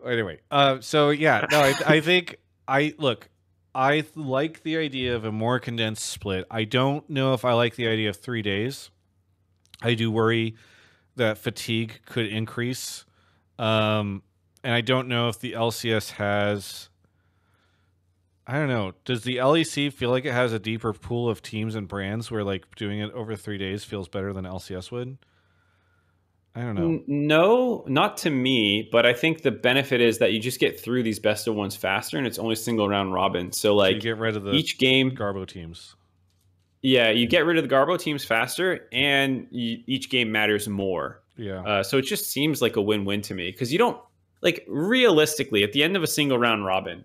anyway, 0.06 0.40
uh, 0.50 0.80
so 0.80 1.10
yeah, 1.10 1.46
no, 1.50 1.60
I, 1.60 1.74
I 1.86 2.00
think 2.00 2.38
I 2.66 2.94
look. 2.98 3.28
I 3.74 4.04
like 4.14 4.62
the 4.62 4.76
idea 4.76 5.16
of 5.16 5.24
a 5.24 5.32
more 5.32 5.58
condensed 5.58 6.04
split. 6.04 6.46
I 6.50 6.64
don't 6.64 7.08
know 7.10 7.34
if 7.34 7.44
I 7.44 7.54
like 7.54 7.74
the 7.74 7.88
idea 7.88 8.10
of 8.10 8.16
three 8.16 8.42
days. 8.42 8.90
I 9.82 9.94
do 9.94 10.10
worry 10.10 10.54
that 11.16 11.38
fatigue 11.38 12.00
could 12.06 12.26
increase, 12.26 13.04
um, 13.58 14.22
and 14.62 14.72
I 14.72 14.80
don't 14.80 15.08
know 15.08 15.28
if 15.28 15.40
the 15.40 15.52
LCS 15.52 16.12
has. 16.12 16.88
I 18.46 18.58
don't 18.58 18.68
know. 18.68 18.92
Does 19.04 19.24
the 19.24 19.36
LEC 19.36 19.92
feel 19.92 20.10
like 20.10 20.26
it 20.26 20.32
has 20.32 20.52
a 20.52 20.58
deeper 20.58 20.92
pool 20.92 21.30
of 21.30 21.40
teams 21.40 21.74
and 21.74 21.88
brands 21.88 22.30
where 22.30 22.44
like 22.44 22.74
doing 22.76 23.00
it 23.00 23.10
over 23.12 23.36
three 23.36 23.58
days 23.58 23.84
feels 23.84 24.06
better 24.06 24.32
than 24.32 24.44
LCS 24.44 24.90
would? 24.90 25.18
I 26.56 26.62
don't 26.62 26.76
know. 26.76 27.02
No, 27.08 27.84
not 27.88 28.16
to 28.18 28.30
me, 28.30 28.88
but 28.92 29.04
I 29.04 29.12
think 29.12 29.42
the 29.42 29.50
benefit 29.50 30.00
is 30.00 30.18
that 30.18 30.32
you 30.32 30.38
just 30.38 30.60
get 30.60 30.78
through 30.78 31.02
these 31.02 31.18
best 31.18 31.48
of 31.48 31.56
ones 31.56 31.74
faster 31.74 32.16
and 32.16 32.26
it's 32.28 32.38
only 32.38 32.54
single 32.54 32.88
round 32.88 33.12
robin. 33.12 33.50
So 33.50 33.58
So 33.60 33.70
you 33.72 33.76
like 33.94 34.00
get 34.00 34.18
rid 34.18 34.36
of 34.36 34.44
the 34.44 34.52
each 34.52 34.78
game, 34.78 35.10
Garbo 35.10 35.46
teams. 35.46 35.96
yeah, 36.82 37.10
you 37.10 37.26
get 37.26 37.44
rid 37.44 37.56
of 37.58 37.68
the 37.68 37.74
Garbo 37.74 37.98
teams 37.98 38.24
faster 38.24 38.86
and 38.92 39.48
you, 39.50 39.78
each 39.86 40.10
game 40.10 40.30
matters 40.30 40.68
more. 40.68 41.22
Yeah. 41.36 41.60
Uh, 41.62 41.82
so 41.82 41.98
it 41.98 42.02
just 42.02 42.30
seems 42.30 42.62
like 42.62 42.76
a 42.76 42.82
win-win 42.82 43.20
to 43.22 43.34
me 43.34 43.50
because 43.50 43.72
you 43.72 43.78
don't 43.78 44.00
like 44.40 44.64
realistically 44.68 45.64
at 45.64 45.72
the 45.72 45.82
end 45.82 45.96
of 45.96 46.04
a 46.04 46.06
single 46.06 46.38
round 46.38 46.64
robin, 46.64 47.04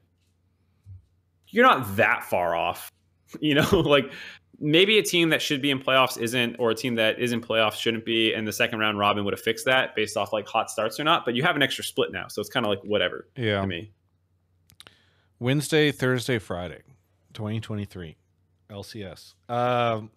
you're 1.47 1.65
not 1.65 1.95
that 1.97 2.23
far 2.23 2.55
off. 2.55 2.91
You 3.39 3.53
know, 3.53 3.69
like 3.85 4.11
maybe 4.59 4.97
a 4.97 5.03
team 5.03 5.29
that 5.29 5.41
should 5.41 5.61
be 5.61 5.71
in 5.71 5.79
playoffs 5.79 6.19
isn't, 6.21 6.55
or 6.59 6.71
a 6.71 6.75
team 6.75 6.95
that 6.95 7.19
is 7.19 7.31
in 7.31 7.41
playoffs 7.41 7.75
shouldn't 7.75 8.05
be, 8.05 8.33
and 8.33 8.47
the 8.47 8.53
second 8.53 8.79
round 8.79 8.97
robin 8.97 9.25
would 9.25 9.33
have 9.33 9.41
fixed 9.41 9.65
that 9.65 9.95
based 9.95 10.17
off 10.17 10.33
like 10.33 10.47
hot 10.47 10.69
starts 10.69 10.99
or 10.99 11.03
not. 11.03 11.25
But 11.25 11.35
you 11.35 11.43
have 11.43 11.55
an 11.55 11.63
extra 11.63 11.83
split 11.83 12.11
now, 12.11 12.27
so 12.27 12.41
it's 12.41 12.49
kind 12.49 12.65
of 12.65 12.69
like 12.69 12.81
whatever 12.83 13.27
yeah. 13.35 13.61
to 13.61 13.67
me. 13.67 13.91
Wednesday, 15.39 15.91
Thursday, 15.91 16.37
Friday, 16.37 16.81
2023. 17.33 18.17
LCS. 18.69 19.33
Um, 19.47 20.11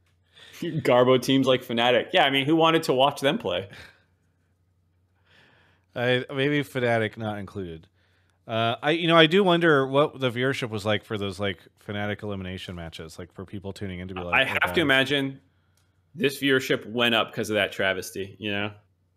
Garbo 0.60 1.20
teams 1.20 1.46
like 1.46 1.64
Fnatic, 1.64 2.08
yeah. 2.12 2.24
I 2.24 2.30
mean, 2.30 2.46
who 2.46 2.56
wanted 2.56 2.84
to 2.84 2.92
watch 2.92 3.20
them 3.20 3.38
play? 3.38 3.68
I 5.96 6.24
maybe 6.32 6.62
Fnatic 6.62 7.16
not 7.16 7.38
included. 7.38 7.86
Uh, 8.48 8.76
I 8.82 8.90
you 8.92 9.06
know 9.06 9.16
I 9.16 9.26
do 9.26 9.44
wonder 9.44 9.86
what 9.86 10.18
the 10.18 10.30
viewership 10.30 10.70
was 10.70 10.86
like 10.86 11.04
for 11.04 11.18
those 11.18 11.38
like 11.38 11.58
Fnatic 11.86 12.22
elimination 12.22 12.74
matches, 12.74 13.18
like 13.18 13.30
for 13.32 13.44
people 13.44 13.72
tuning 13.74 14.00
in 14.00 14.08
to 14.08 14.14
be 14.14 14.22
like. 14.22 14.34
I 14.34 14.42
"Oh, 14.42 14.46
have 14.46 14.60
God." 14.62 14.74
to 14.76 14.80
imagine 14.80 15.40
this 16.14 16.40
viewership 16.40 16.90
went 16.90 17.14
up 17.14 17.30
because 17.30 17.50
of 17.50 17.54
that 17.54 17.72
travesty. 17.72 18.36
You 18.38 18.50
know, 18.52 18.70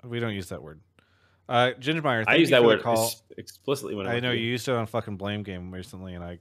We 0.03 0.19
don't 0.19 0.33
use 0.33 0.49
that 0.49 0.61
word. 0.61 0.81
Uh, 1.47 1.71
Gingermeyer, 1.79 2.25
I 2.27 2.35
use 2.35 2.49
that 2.51 2.63
word 2.63 2.81
Call. 2.81 3.05
ex- 3.05 3.23
explicitly 3.37 3.95
when 3.95 4.05
I 4.05 4.19
know 4.19 4.31
you 4.31 4.45
used 4.45 4.67
it 4.67 4.73
on 4.75 4.85
fucking 4.85 5.15
Blame 5.17 5.43
Game 5.43 5.71
recently, 5.73 6.13
and 6.13 6.23
I 6.23 6.39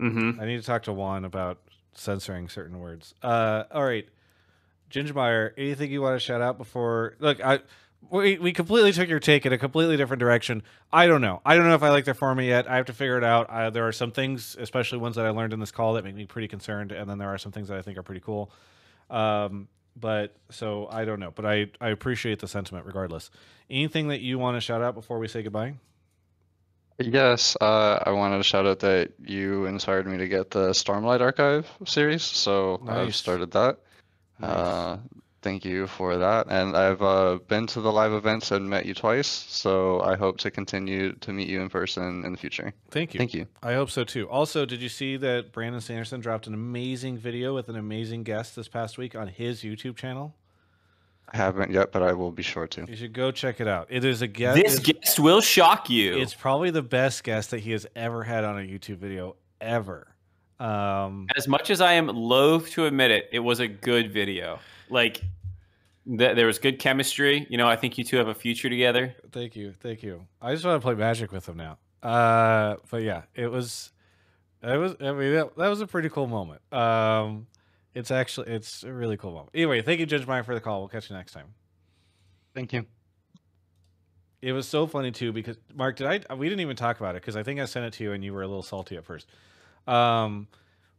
Mm-hmm. 0.00 0.38
I 0.40 0.44
need 0.44 0.58
to 0.60 0.66
talk 0.66 0.82
to 0.82 0.92
Juan 0.92 1.24
about 1.24 1.58
censoring 1.94 2.48
certain 2.50 2.80
words. 2.80 3.14
Uh, 3.22 3.64
all 3.72 3.82
right, 3.84 4.06
Gingermeyer, 4.90 5.52
anything 5.56 5.90
you 5.90 6.02
want 6.02 6.16
to 6.16 6.20
shout 6.20 6.40
out 6.42 6.58
before? 6.58 7.16
Look, 7.18 7.40
I 7.42 7.60
we 8.10 8.38
we 8.38 8.52
completely 8.52 8.92
took 8.92 9.08
your 9.08 9.20
take 9.20 9.46
in 9.46 9.52
a 9.52 9.58
completely 9.58 9.96
different 9.96 10.20
direction. 10.20 10.62
I 10.92 11.06
don't 11.06 11.20
know. 11.20 11.40
I 11.44 11.56
don't 11.56 11.66
know 11.66 11.74
if 11.74 11.82
I 11.82 11.90
like 11.90 12.04
their 12.04 12.14
format 12.14 12.44
yet. 12.44 12.68
I 12.68 12.76
have 12.76 12.86
to 12.86 12.92
figure 12.92 13.18
it 13.18 13.24
out. 13.24 13.48
Uh, 13.50 13.70
there 13.70 13.86
are 13.86 13.92
some 13.92 14.12
things, 14.12 14.56
especially 14.58 14.98
ones 14.98 15.16
that 15.16 15.26
I 15.26 15.30
learned 15.30 15.52
in 15.52 15.60
this 15.60 15.70
call, 15.70 15.94
that 15.94 16.04
make 16.04 16.14
me 16.14 16.26
pretty 16.26 16.48
concerned, 16.48 16.92
and 16.92 17.08
then 17.08 17.18
there 17.18 17.28
are 17.28 17.38
some 17.38 17.52
things 17.52 17.68
that 17.68 17.78
I 17.78 17.82
think 17.82 17.98
are 17.98 18.02
pretty 18.02 18.20
cool. 18.20 18.50
Um, 19.10 19.68
but 19.98 20.36
so 20.50 20.88
I 20.90 21.04
don't 21.04 21.20
know. 21.20 21.30
But 21.30 21.46
I 21.46 21.66
I 21.80 21.88
appreciate 21.90 22.38
the 22.38 22.48
sentiment 22.48 22.86
regardless. 22.86 23.30
Anything 23.70 24.08
that 24.08 24.20
you 24.20 24.38
want 24.38 24.56
to 24.56 24.60
shout 24.60 24.82
out 24.82 24.94
before 24.94 25.18
we 25.18 25.28
say 25.28 25.42
goodbye? 25.42 25.74
Yes, 26.98 27.56
uh, 27.60 28.02
I 28.06 28.12
wanted 28.12 28.38
to 28.38 28.42
shout 28.42 28.64
out 28.64 28.78
that 28.80 29.12
you 29.22 29.66
inspired 29.66 30.06
me 30.06 30.16
to 30.16 30.28
get 30.28 30.50
the 30.50 30.70
Stormlight 30.70 31.20
Archive 31.20 31.70
series, 31.84 32.22
so 32.22 32.80
I've 32.88 33.14
started 33.14 33.50
that. 33.50 33.80
Nice. 34.38 34.50
Uh, 34.50 34.98
thank 35.46 35.64
you 35.64 35.86
for 35.86 36.16
that. 36.16 36.48
And 36.50 36.76
I've 36.76 37.00
uh, 37.00 37.38
been 37.46 37.68
to 37.68 37.80
the 37.80 37.92
live 37.92 38.12
events 38.12 38.50
and 38.50 38.68
met 38.68 38.84
you 38.84 38.94
twice, 38.94 39.28
so 39.28 40.00
I 40.00 40.16
hope 40.16 40.38
to 40.38 40.50
continue 40.50 41.12
to 41.12 41.32
meet 41.32 41.46
you 41.48 41.60
in 41.60 41.68
person 41.68 42.24
in 42.24 42.32
the 42.32 42.38
future. 42.38 42.72
Thank 42.90 43.14
you. 43.14 43.18
Thank 43.18 43.32
you. 43.32 43.46
I 43.62 43.74
hope 43.74 43.90
so 43.90 44.02
too. 44.02 44.28
Also, 44.28 44.66
did 44.66 44.82
you 44.82 44.88
see 44.88 45.16
that 45.18 45.52
Brandon 45.52 45.80
Sanderson 45.80 46.18
dropped 46.18 46.48
an 46.48 46.54
amazing 46.54 47.16
video 47.16 47.54
with 47.54 47.68
an 47.68 47.76
amazing 47.76 48.24
guest 48.24 48.56
this 48.56 48.66
past 48.66 48.98
week 48.98 49.14
on 49.14 49.28
his 49.28 49.62
YouTube 49.62 49.94
channel? 49.94 50.34
I 51.32 51.36
haven't 51.36 51.70
yet, 51.70 51.92
but 51.92 52.02
I 52.02 52.12
will 52.12 52.32
be 52.32 52.42
sure 52.42 52.66
to. 52.66 52.84
You 52.88 52.96
should 52.96 53.12
go 53.12 53.30
check 53.30 53.60
it 53.60 53.68
out. 53.68 53.86
It 53.88 54.04
is 54.04 54.22
a 54.22 54.26
guest. 54.26 54.60
This 54.60 54.80
guest 54.80 55.20
will 55.20 55.40
shock 55.40 55.88
you. 55.88 56.18
It's 56.18 56.34
probably 56.34 56.70
the 56.70 56.82
best 56.82 57.22
guest 57.22 57.52
that 57.52 57.60
he 57.60 57.70
has 57.70 57.86
ever 57.94 58.24
had 58.24 58.42
on 58.42 58.58
a 58.58 58.62
YouTube 58.62 58.96
video 58.98 59.36
ever. 59.60 60.08
Um, 60.58 61.28
as 61.36 61.46
much 61.46 61.70
as 61.70 61.80
I 61.80 61.92
am 61.92 62.08
loath 62.08 62.70
to 62.70 62.86
admit 62.86 63.12
it, 63.12 63.28
it 63.30 63.40
was 63.40 63.60
a 63.60 63.68
good 63.68 64.12
video. 64.12 64.58
Like 64.88 65.20
th- 66.06 66.36
there 66.36 66.46
was 66.46 66.58
good 66.58 66.78
chemistry. 66.78 67.46
You 67.50 67.58
know, 67.58 67.68
I 67.68 67.76
think 67.76 67.98
you 67.98 68.04
two 68.04 68.16
have 68.16 68.28
a 68.28 68.34
future 68.34 68.68
together. 68.68 69.14
thank 69.32 69.56
you, 69.56 69.72
thank 69.72 70.02
you. 70.02 70.26
I 70.40 70.52
just 70.52 70.64
want 70.64 70.80
to 70.80 70.84
play 70.84 70.94
Magic 70.94 71.32
with 71.32 71.48
him 71.48 71.56
now. 71.56 71.78
Uh, 72.02 72.76
but 72.90 73.02
yeah, 73.02 73.22
it 73.34 73.48
was, 73.48 73.92
it 74.62 74.76
was. 74.76 74.94
I 75.00 75.12
mean, 75.12 75.34
that, 75.34 75.56
that 75.56 75.68
was 75.68 75.80
a 75.80 75.86
pretty 75.86 76.08
cool 76.08 76.26
moment. 76.26 76.60
Um, 76.72 77.46
it's 77.94 78.10
actually 78.10 78.48
it's 78.48 78.82
a 78.84 78.92
really 78.92 79.16
cool 79.16 79.32
moment. 79.32 79.50
Anyway, 79.54 79.82
thank 79.82 80.00
you, 80.00 80.06
Judge 80.06 80.26
Meyer, 80.26 80.42
for 80.42 80.54
the 80.54 80.60
call. 80.60 80.80
We'll 80.80 80.88
catch 80.88 81.10
you 81.10 81.16
next 81.16 81.32
time. 81.32 81.46
Thank 82.54 82.72
you. 82.72 82.86
It 84.42 84.52
was 84.52 84.68
so 84.68 84.86
funny 84.86 85.10
too 85.10 85.32
because 85.32 85.56
Mark, 85.74 85.96
did 85.96 86.06
I? 86.06 86.34
We 86.34 86.48
didn't 86.48 86.60
even 86.60 86.76
talk 86.76 87.00
about 87.00 87.16
it 87.16 87.22
because 87.22 87.36
I 87.36 87.42
think 87.42 87.58
I 87.58 87.64
sent 87.64 87.86
it 87.86 87.94
to 87.94 88.04
you 88.04 88.12
and 88.12 88.22
you 88.22 88.32
were 88.32 88.42
a 88.42 88.46
little 88.46 88.62
salty 88.62 88.96
at 88.96 89.04
first. 89.04 89.26
Um, 89.86 90.46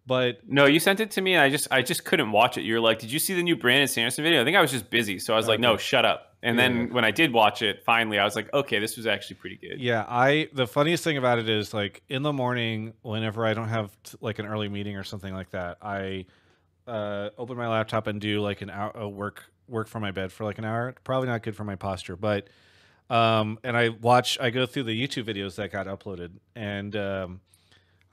but 0.08 0.40
No, 0.48 0.66
you 0.66 0.80
sent 0.80 1.00
it 1.02 1.12
to 1.12 1.22
me, 1.22 1.34
and 1.34 1.42
I 1.42 1.50
just 1.50 1.68
I 1.70 1.82
just 1.82 2.06
couldn't 2.06 2.32
watch 2.32 2.58
it. 2.58 2.62
You're 2.64 2.80
like, 2.80 2.98
"Did 3.00 3.12
you 3.12 3.20
see 3.20 3.34
the 3.36 3.44
new 3.44 3.58
Brandon 3.58 3.88
Sanderson 3.88 4.24
video?" 4.24 4.42
I 4.42 4.46
think 4.46 4.56
I 4.58 4.62
was 4.62 4.72
just 4.72 4.90
busy, 4.90 5.20
so 5.20 5.34
I 5.34 5.38
was 5.38 5.48
like, 5.48 5.60
"No, 5.60 5.76
shut 5.78 6.06
up." 6.06 6.36
And 6.42 6.56
Yeah. 6.58 6.68
then 6.68 6.94
when 6.94 7.04
I 7.04 7.12
did 7.12 7.34
watch 7.34 7.62
it, 7.62 7.84
finally, 7.84 8.18
I 8.18 8.24
was 8.24 8.36
like, 8.36 8.52
"Okay, 8.54 8.80
this 8.80 8.96
was 8.96 9.06
actually 9.06 9.36
pretty 9.36 9.58
good." 9.58 9.80
Yeah, 9.82 10.06
I 10.08 10.48
the 10.54 10.66
funniest 10.66 11.04
thing 11.04 11.18
about 11.18 11.40
it 11.40 11.50
is 11.50 11.74
like 11.74 12.02
in 12.10 12.24
the 12.24 12.34
morning, 12.34 12.94
whenever 13.02 13.46
I 13.46 13.54
don't 13.54 13.68
have 13.70 13.92
t- 14.04 14.18
like 14.22 14.40
an 14.40 14.46
early 14.46 14.70
meeting 14.70 14.96
or 14.96 15.04
something 15.04 15.34
like 15.34 15.50
that, 15.52 15.78
I 15.82 16.26
uh, 16.88 17.30
open 17.38 17.58
my 17.58 17.68
laptop 17.68 18.08
and 18.08 18.22
do 18.22 18.40
like 18.42 18.62
an 18.62 18.70
hour 18.70 18.98
uh, 18.98 19.08
work 19.08 19.44
work 19.68 19.90
from 19.90 20.02
my 20.04 20.12
bed 20.12 20.32
for 20.32 20.46
like 20.46 20.58
an 20.58 20.64
hour. 20.64 20.96
Probably 21.04 21.28
not 21.28 21.44
good 21.44 21.56
for 21.56 21.66
my 21.66 21.76
posture, 21.76 22.16
but 22.16 22.48
um, 23.10 23.60
and 23.64 23.76
I 23.76 23.90
watch 23.90 24.40
I 24.40 24.52
go 24.52 24.66
through 24.66 24.84
the 24.84 25.08
YouTube 25.08 25.26
videos 25.26 25.56
that 25.56 25.72
got 25.72 25.88
uploaded, 25.88 26.32
and 26.56 26.96
um, 26.96 27.42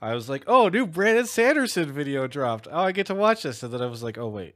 I 0.05 0.13
was 0.13 0.29
like, 0.29 0.43
oh, 0.45 0.69
new 0.69 0.85
Brandon 0.85 1.25
Sanderson 1.25 1.91
video 1.91 2.27
dropped. 2.27 2.67
Oh, 2.71 2.81
I 2.83 2.91
get 2.91 3.07
to 3.07 3.15
watch 3.15 3.41
this, 3.43 3.63
and 3.63 3.73
then 3.73 3.81
I 3.81 3.87
was 3.87 4.03
like, 4.03 4.17
oh 4.19 4.27
wait, 4.27 4.55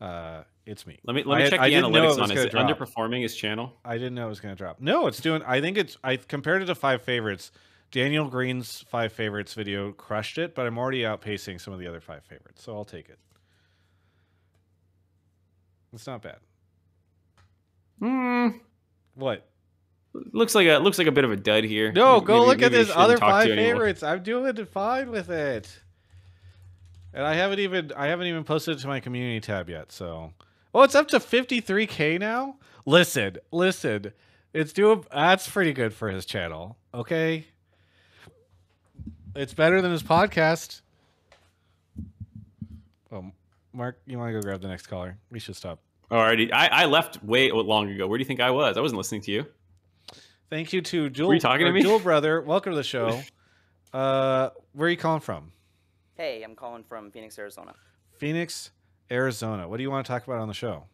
uh, 0.00 0.44
it's 0.64 0.86
me. 0.86 0.98
Let 1.04 1.14
me 1.14 1.24
let 1.24 1.36
me 1.36 1.42
had- 1.42 1.50
check 1.50 1.60
I 1.60 1.68
the 1.68 1.76
it 1.76 1.84
analytics 1.84 2.18
on. 2.18 2.30
Is 2.30 2.36
gonna 2.36 2.40
it 2.40 2.50
drop. 2.50 2.66
underperforming 2.78 3.22
his 3.22 3.36
channel? 3.36 3.74
I 3.84 3.98
didn't 3.98 4.14
know 4.14 4.26
it 4.26 4.30
was 4.30 4.40
going 4.40 4.54
to 4.54 4.58
drop. 4.58 4.80
No, 4.80 5.06
it's 5.08 5.20
doing. 5.20 5.42
I 5.46 5.60
think 5.60 5.76
it's. 5.76 5.98
I 6.02 6.16
compared 6.16 6.62
it 6.62 6.66
to 6.66 6.74
five 6.74 7.02
favorites. 7.02 7.50
Daniel 7.92 8.28
Greene's 8.28 8.84
five 8.88 9.12
favorites 9.12 9.52
video 9.54 9.92
crushed 9.92 10.38
it, 10.38 10.54
but 10.54 10.66
I'm 10.66 10.76
already 10.78 11.02
outpacing 11.02 11.60
some 11.60 11.72
of 11.74 11.78
the 11.78 11.86
other 11.86 12.00
five 12.00 12.24
favorites, 12.24 12.62
so 12.64 12.74
I'll 12.74 12.84
take 12.84 13.08
it. 13.10 13.18
It's 15.92 16.06
not 16.06 16.22
bad. 16.22 16.38
Hmm. 18.00 18.48
What? 19.14 19.46
Looks 20.32 20.54
like 20.54 20.66
a 20.66 20.78
looks 20.78 20.98
like 20.98 21.06
a 21.06 21.12
bit 21.12 21.24
of 21.24 21.32
a 21.32 21.36
dud 21.36 21.64
here. 21.64 21.92
No, 21.92 22.14
Maybe- 22.14 22.26
go 22.26 22.44
look 22.44 22.56
at 22.62 22.72
maybe 22.72 22.74
we 22.76 22.84
his 22.86 22.90
other 22.94 23.16
five 23.16 23.46
favorites. 23.48 24.02
I'm 24.02 24.22
doing 24.22 24.64
fine 24.66 25.10
with 25.10 25.30
it. 25.30 25.80
And 27.12 27.24
I 27.24 27.34
haven't 27.34 27.60
even 27.60 27.92
I 27.96 28.06
haven't 28.06 28.26
even 28.26 28.44
posted 28.44 28.76
it 28.76 28.80
to 28.80 28.88
my 28.88 29.00
community 29.00 29.40
tab 29.40 29.70
yet. 29.70 29.90
So, 29.90 30.32
oh, 30.74 30.82
it's 30.82 30.94
up 30.94 31.08
to 31.08 31.18
53k 31.18 32.20
now. 32.20 32.56
Listen, 32.84 33.38
listen, 33.50 34.12
it's 34.52 34.72
doing. 34.72 35.04
That's 35.12 35.48
pretty 35.48 35.72
good 35.72 35.94
for 35.94 36.10
his 36.10 36.26
channel. 36.26 36.76
Okay, 36.92 37.46
it's 39.34 39.54
better 39.54 39.80
than 39.80 39.92
his 39.92 40.02
podcast. 40.02 40.82
Oh, 43.10 43.24
Mark, 43.72 43.98
you 44.06 44.18
want 44.18 44.28
to 44.30 44.32
go 44.34 44.42
grab 44.42 44.60
the 44.60 44.68
next 44.68 44.86
caller? 44.86 45.16
We 45.30 45.38
should 45.38 45.56
stop. 45.56 45.78
Alrighty, 46.10 46.52
I, 46.52 46.68
I 46.68 46.84
left 46.86 47.22
way 47.24 47.50
long 47.50 47.90
ago. 47.90 48.06
Where 48.06 48.18
do 48.18 48.22
you 48.22 48.26
think 48.26 48.40
I 48.40 48.50
was? 48.50 48.76
I 48.76 48.80
wasn't 48.80 48.98
listening 48.98 49.22
to 49.22 49.32
you. 49.32 49.46
Thank 50.48 50.72
you 50.72 50.80
to 50.80 51.10
Jewel. 51.10 51.28
Were 51.28 51.34
you 51.34 51.40
talking 51.40 51.66
to 51.66 51.72
me? 51.72 51.82
Jewel 51.82 51.98
brother? 51.98 52.40
Welcome 52.40 52.72
to 52.72 52.76
the 52.76 52.84
show. 52.84 53.20
Uh, 53.92 54.50
where 54.74 54.88
are 54.88 54.90
you 54.90 54.96
calling 54.96 55.20
from? 55.20 55.52
Hey, 56.16 56.42
I'm 56.42 56.54
calling 56.54 56.82
from 56.82 57.10
Phoenix, 57.10 57.38
Arizona. 57.38 57.72
Phoenix, 58.18 58.72
Arizona. 59.10 59.66
What 59.66 59.78
do 59.78 59.84
you 59.84 59.90
want 59.90 60.04
to 60.04 60.12
talk 60.12 60.26
about 60.26 60.40
on 60.40 60.48
the 60.48 60.54
show? 60.54 60.84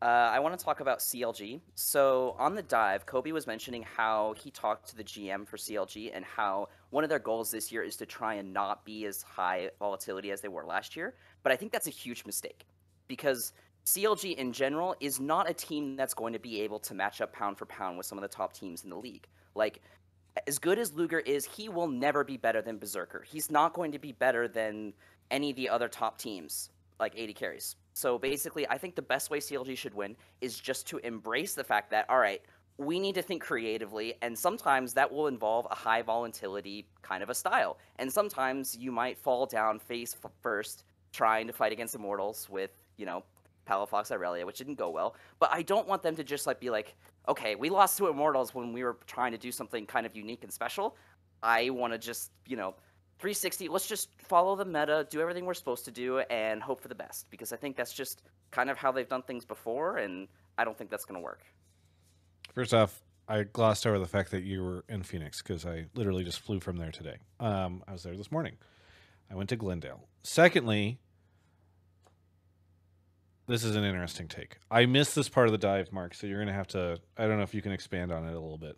Uh, 0.00 0.04
I 0.04 0.38
want 0.38 0.56
to 0.56 0.64
talk 0.64 0.78
about 0.78 1.00
CLG. 1.00 1.60
So 1.74 2.36
on 2.38 2.54
the 2.54 2.62
dive, 2.62 3.04
Kobe 3.06 3.32
was 3.32 3.48
mentioning 3.48 3.82
how 3.82 4.34
he 4.38 4.50
talked 4.52 4.88
to 4.90 4.96
the 4.96 5.02
GM 5.02 5.48
for 5.48 5.56
CLG 5.56 6.12
and 6.14 6.24
how 6.24 6.68
one 6.90 7.02
of 7.02 7.10
their 7.10 7.18
goals 7.18 7.50
this 7.50 7.72
year 7.72 7.82
is 7.82 7.96
to 7.96 8.06
try 8.06 8.34
and 8.34 8.52
not 8.52 8.84
be 8.84 9.06
as 9.06 9.22
high 9.22 9.70
volatility 9.80 10.30
as 10.30 10.40
they 10.40 10.48
were 10.48 10.64
last 10.64 10.94
year. 10.94 11.14
But 11.42 11.50
I 11.50 11.56
think 11.56 11.72
that's 11.72 11.88
a 11.88 11.90
huge 11.90 12.24
mistake 12.26 12.66
because 13.08 13.54
CLG 13.86 14.36
in 14.36 14.52
general 14.52 14.94
is 15.00 15.20
not 15.20 15.48
a 15.48 15.54
team 15.54 15.94
that's 15.96 16.14
going 16.14 16.32
to 16.32 16.38
be 16.38 16.62
able 16.62 16.78
to 16.80 16.94
match 16.94 17.20
up 17.20 17.32
pound 17.32 17.58
for 17.58 17.66
pound 17.66 17.98
with 17.98 18.06
some 18.06 18.16
of 18.16 18.22
the 18.22 18.28
top 18.28 18.52
teams 18.52 18.84
in 18.84 18.90
the 18.90 18.96
league. 18.96 19.26
Like 19.54 19.82
as 20.46 20.58
good 20.58 20.78
as 20.78 20.92
Luger 20.92 21.20
is, 21.20 21.44
he 21.44 21.68
will 21.68 21.86
never 21.86 22.24
be 22.24 22.36
better 22.36 22.62
than 22.62 22.78
Berserker. 22.78 23.22
He's 23.26 23.50
not 23.50 23.74
going 23.74 23.92
to 23.92 23.98
be 23.98 24.12
better 24.12 24.48
than 24.48 24.92
any 25.30 25.50
of 25.50 25.56
the 25.56 25.68
other 25.68 25.88
top 25.88 26.18
teams, 26.18 26.70
like 26.98 27.18
AD 27.18 27.34
carries. 27.34 27.76
So 27.92 28.18
basically, 28.18 28.68
I 28.68 28.78
think 28.78 28.96
the 28.96 29.02
best 29.02 29.30
way 29.30 29.38
CLG 29.38 29.76
should 29.76 29.94
win 29.94 30.16
is 30.40 30.58
just 30.58 30.86
to 30.88 30.98
embrace 30.98 31.54
the 31.54 31.64
fact 31.64 31.90
that, 31.90 32.06
all 32.08 32.18
right, 32.18 32.42
we 32.76 32.98
need 32.98 33.14
to 33.14 33.22
think 33.22 33.40
creatively, 33.40 34.14
and 34.20 34.36
sometimes 34.36 34.94
that 34.94 35.12
will 35.12 35.28
involve 35.28 35.66
a 35.70 35.76
high 35.76 36.02
volatility 36.02 36.88
kind 37.02 37.22
of 37.22 37.30
a 37.30 37.34
style. 37.34 37.78
And 37.96 38.12
sometimes 38.12 38.76
you 38.76 38.90
might 38.90 39.16
fall 39.16 39.46
down 39.46 39.78
face 39.78 40.16
first 40.42 40.82
trying 41.12 41.46
to 41.46 41.52
fight 41.52 41.70
against 41.70 41.94
Immortals 41.94 42.48
with, 42.50 42.72
you 42.96 43.06
know, 43.06 43.22
Palafox 43.64 44.10
Irelia, 44.10 44.44
which 44.44 44.58
didn't 44.58 44.76
go 44.76 44.90
well. 44.90 45.16
But 45.38 45.50
I 45.52 45.62
don't 45.62 45.86
want 45.88 46.02
them 46.02 46.16
to 46.16 46.24
just 46.24 46.46
like 46.46 46.60
be 46.60 46.70
like, 46.70 46.94
okay, 47.28 47.54
we 47.54 47.70
lost 47.70 47.98
to 47.98 48.08
Immortals 48.08 48.54
when 48.54 48.72
we 48.72 48.84
were 48.84 48.96
trying 49.06 49.32
to 49.32 49.38
do 49.38 49.50
something 49.50 49.86
kind 49.86 50.06
of 50.06 50.16
unique 50.16 50.42
and 50.42 50.52
special. 50.52 50.96
I 51.42 51.70
want 51.70 51.92
to 51.92 51.98
just, 51.98 52.30
you 52.46 52.56
know, 52.56 52.74
360, 53.18 53.68
let's 53.68 53.86
just 53.86 54.08
follow 54.18 54.56
the 54.56 54.64
meta, 54.64 55.06
do 55.08 55.20
everything 55.20 55.44
we're 55.44 55.54
supposed 55.54 55.84
to 55.84 55.90
do, 55.90 56.18
and 56.18 56.62
hope 56.62 56.80
for 56.80 56.88
the 56.88 56.94
best. 56.94 57.30
Because 57.30 57.52
I 57.52 57.56
think 57.56 57.76
that's 57.76 57.92
just 57.92 58.22
kind 58.50 58.70
of 58.70 58.76
how 58.76 58.92
they've 58.92 59.08
done 59.08 59.22
things 59.22 59.44
before, 59.44 59.98
and 59.98 60.28
I 60.58 60.64
don't 60.64 60.76
think 60.76 60.90
that's 60.90 61.04
going 61.04 61.20
to 61.20 61.24
work. 61.24 61.42
First 62.54 62.74
off, 62.74 63.02
I 63.28 63.44
glossed 63.44 63.86
over 63.86 63.98
the 63.98 64.06
fact 64.06 64.30
that 64.32 64.42
you 64.42 64.62
were 64.62 64.84
in 64.88 65.02
Phoenix 65.02 65.42
because 65.42 65.64
I 65.64 65.86
literally 65.94 66.24
just 66.24 66.40
flew 66.40 66.60
from 66.60 66.76
there 66.76 66.90
today. 66.90 67.16
Um, 67.40 67.82
I 67.88 67.92
was 67.92 68.02
there 68.02 68.16
this 68.16 68.30
morning. 68.30 68.56
I 69.30 69.34
went 69.34 69.48
to 69.48 69.56
Glendale. 69.56 70.04
Secondly, 70.22 70.98
this 73.46 73.64
is 73.64 73.76
an 73.76 73.84
interesting 73.84 74.28
take. 74.28 74.56
I 74.70 74.86
missed 74.86 75.14
this 75.14 75.28
part 75.28 75.46
of 75.46 75.52
the 75.52 75.58
dive, 75.58 75.92
Mark, 75.92 76.14
so 76.14 76.26
you're 76.26 76.38
going 76.38 76.48
to 76.48 76.54
have 76.54 76.68
to. 76.68 76.98
I 77.16 77.26
don't 77.26 77.36
know 77.36 77.42
if 77.42 77.54
you 77.54 77.62
can 77.62 77.72
expand 77.72 78.12
on 78.12 78.26
it 78.26 78.34
a 78.34 78.40
little 78.40 78.58
bit. 78.58 78.76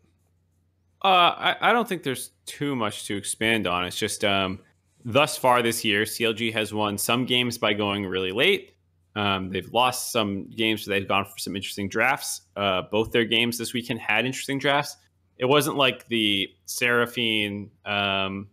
Uh, 1.04 1.08
I, 1.08 1.56
I 1.60 1.72
don't 1.72 1.88
think 1.88 2.02
there's 2.02 2.30
too 2.46 2.74
much 2.74 3.06
to 3.06 3.16
expand 3.16 3.66
on. 3.66 3.84
It's 3.84 3.96
just 3.96 4.24
um, 4.24 4.58
thus 5.04 5.36
far 5.36 5.62
this 5.62 5.84
year, 5.84 6.02
CLG 6.02 6.52
has 6.52 6.74
won 6.74 6.98
some 6.98 7.24
games 7.24 7.58
by 7.58 7.74
going 7.74 8.04
really 8.06 8.32
late. 8.32 8.72
Um, 9.14 9.50
they've 9.50 9.72
lost 9.72 10.12
some 10.12 10.50
games 10.50 10.86
where 10.86 10.98
they've 10.98 11.08
gone 11.08 11.24
for 11.24 11.38
some 11.38 11.56
interesting 11.56 11.88
drafts. 11.88 12.42
Uh, 12.56 12.82
both 12.90 13.12
their 13.12 13.24
games 13.24 13.56
this 13.56 13.72
weekend 13.72 14.00
had 14.00 14.26
interesting 14.26 14.58
drafts. 14.58 14.96
It 15.38 15.46
wasn't 15.46 15.76
like 15.76 16.06
the 16.08 16.48
Seraphine 16.66 17.70
um, 17.84 18.48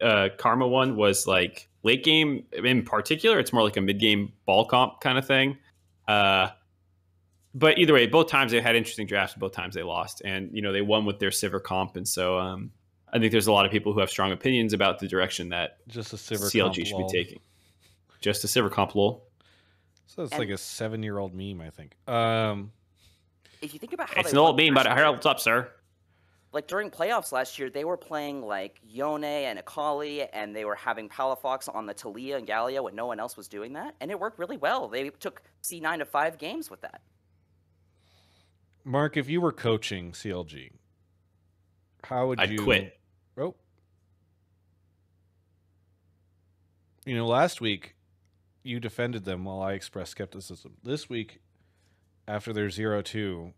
uh, 0.00 0.28
Karma 0.38 0.66
one 0.66 0.96
was 0.96 1.26
like 1.26 1.68
late 1.82 2.04
game 2.04 2.44
in 2.52 2.82
particular. 2.84 3.38
It's 3.38 3.52
more 3.52 3.62
like 3.62 3.76
a 3.76 3.80
mid 3.80 3.98
game 4.00 4.32
ball 4.44 4.64
comp 4.64 5.00
kind 5.00 5.18
of 5.18 5.26
thing. 5.26 5.56
Uh, 6.08 6.48
but 7.54 7.78
either 7.78 7.92
way, 7.94 8.06
both 8.06 8.28
times 8.28 8.52
they 8.52 8.60
had 8.60 8.76
interesting 8.76 9.06
drafts. 9.06 9.34
Both 9.34 9.52
times 9.52 9.74
they 9.74 9.82
lost, 9.82 10.22
and 10.24 10.50
you 10.52 10.60
know 10.62 10.72
they 10.72 10.82
won 10.82 11.04
with 11.06 11.18
their 11.18 11.30
Sivir 11.30 11.62
comp, 11.62 11.96
and 11.96 12.06
so 12.06 12.38
um, 12.38 12.70
I 13.12 13.18
think 13.18 13.32
there's 13.32 13.46
a 13.46 13.52
lot 13.52 13.64
of 13.64 13.72
people 13.72 13.92
who 13.94 14.00
have 14.00 14.10
strong 14.10 14.32
opinions 14.32 14.72
about 14.74 14.98
the 14.98 15.08
direction 15.08 15.48
that 15.50 15.78
Just 15.88 16.12
a 16.12 16.16
Sivir 16.16 16.50
CLG 16.50 16.60
comp 16.62 16.74
should 16.74 16.90
lol. 16.92 17.08
be 17.08 17.18
taking. 17.18 17.40
Just 18.20 18.44
a 18.44 18.46
Sivir 18.46 18.70
comp 18.70 18.94
lol. 18.94 19.24
So 20.06 20.22
it's 20.22 20.32
And- 20.32 20.38
like 20.40 20.50
a 20.50 20.58
seven-year-old 20.58 21.34
meme, 21.34 21.60
I 21.60 21.70
think. 21.70 21.96
Um, 22.08 22.72
If 23.62 23.72
you 23.72 23.78
think 23.80 23.92
about 23.94 24.10
how 24.10 24.20
It's 24.20 24.32
an 24.32 24.38
old 24.38 24.56
meme, 24.58 24.74
but 24.74 24.86
last 24.86 24.96
year- 24.98 25.10
what's 25.12 25.26
up, 25.26 25.40
sir? 25.40 25.70
Like 26.56 26.68
during 26.68 26.90
playoffs 26.90 27.32
last 27.32 27.58
year, 27.58 27.68
they 27.68 27.84
were 27.84 27.98
playing 27.98 28.40
like 28.40 28.80
Yone 28.82 29.24
and 29.24 29.58
Akali, 29.58 30.22
and 30.22 30.56
they 30.56 30.64
were 30.64 30.74
having 30.74 31.06
Palafox 31.06 31.68
on 31.68 31.84
the 31.84 31.92
Taliyah 31.92 32.38
and 32.38 32.48
Galio 32.48 32.82
when 32.82 32.94
no 32.94 33.04
one 33.04 33.20
else 33.20 33.36
was 33.36 33.46
doing 33.46 33.74
that, 33.74 33.94
and 34.00 34.10
it 34.10 34.18
worked 34.18 34.38
really 34.38 34.56
well. 34.56 34.88
They 34.88 35.10
took 35.10 35.42
C9 35.62 35.98
to 35.98 36.06
five 36.06 36.38
games 36.38 36.70
with 36.70 36.80
that. 36.80 37.02
Mark, 38.84 39.18
if 39.18 39.28
you 39.28 39.42
were 39.42 39.52
coaching 39.52 40.12
CLG, 40.12 40.70
how 42.04 42.28
would 42.28 42.38
you 42.38 42.44
I'd 42.44 42.50
you 42.52 42.64
quit. 42.64 42.98
Oh. 43.36 43.54
You 47.04 47.16
know, 47.16 47.26
last 47.26 47.60
week 47.60 47.96
you 48.62 48.80
defended 48.80 49.26
them 49.26 49.44
while 49.44 49.60
I 49.60 49.74
expressed 49.74 50.12
skepticism. 50.12 50.78
This 50.82 51.06
week, 51.10 51.42
after 52.26 52.54
their 52.54 52.70
zero 52.70 53.02
two, 53.02 53.52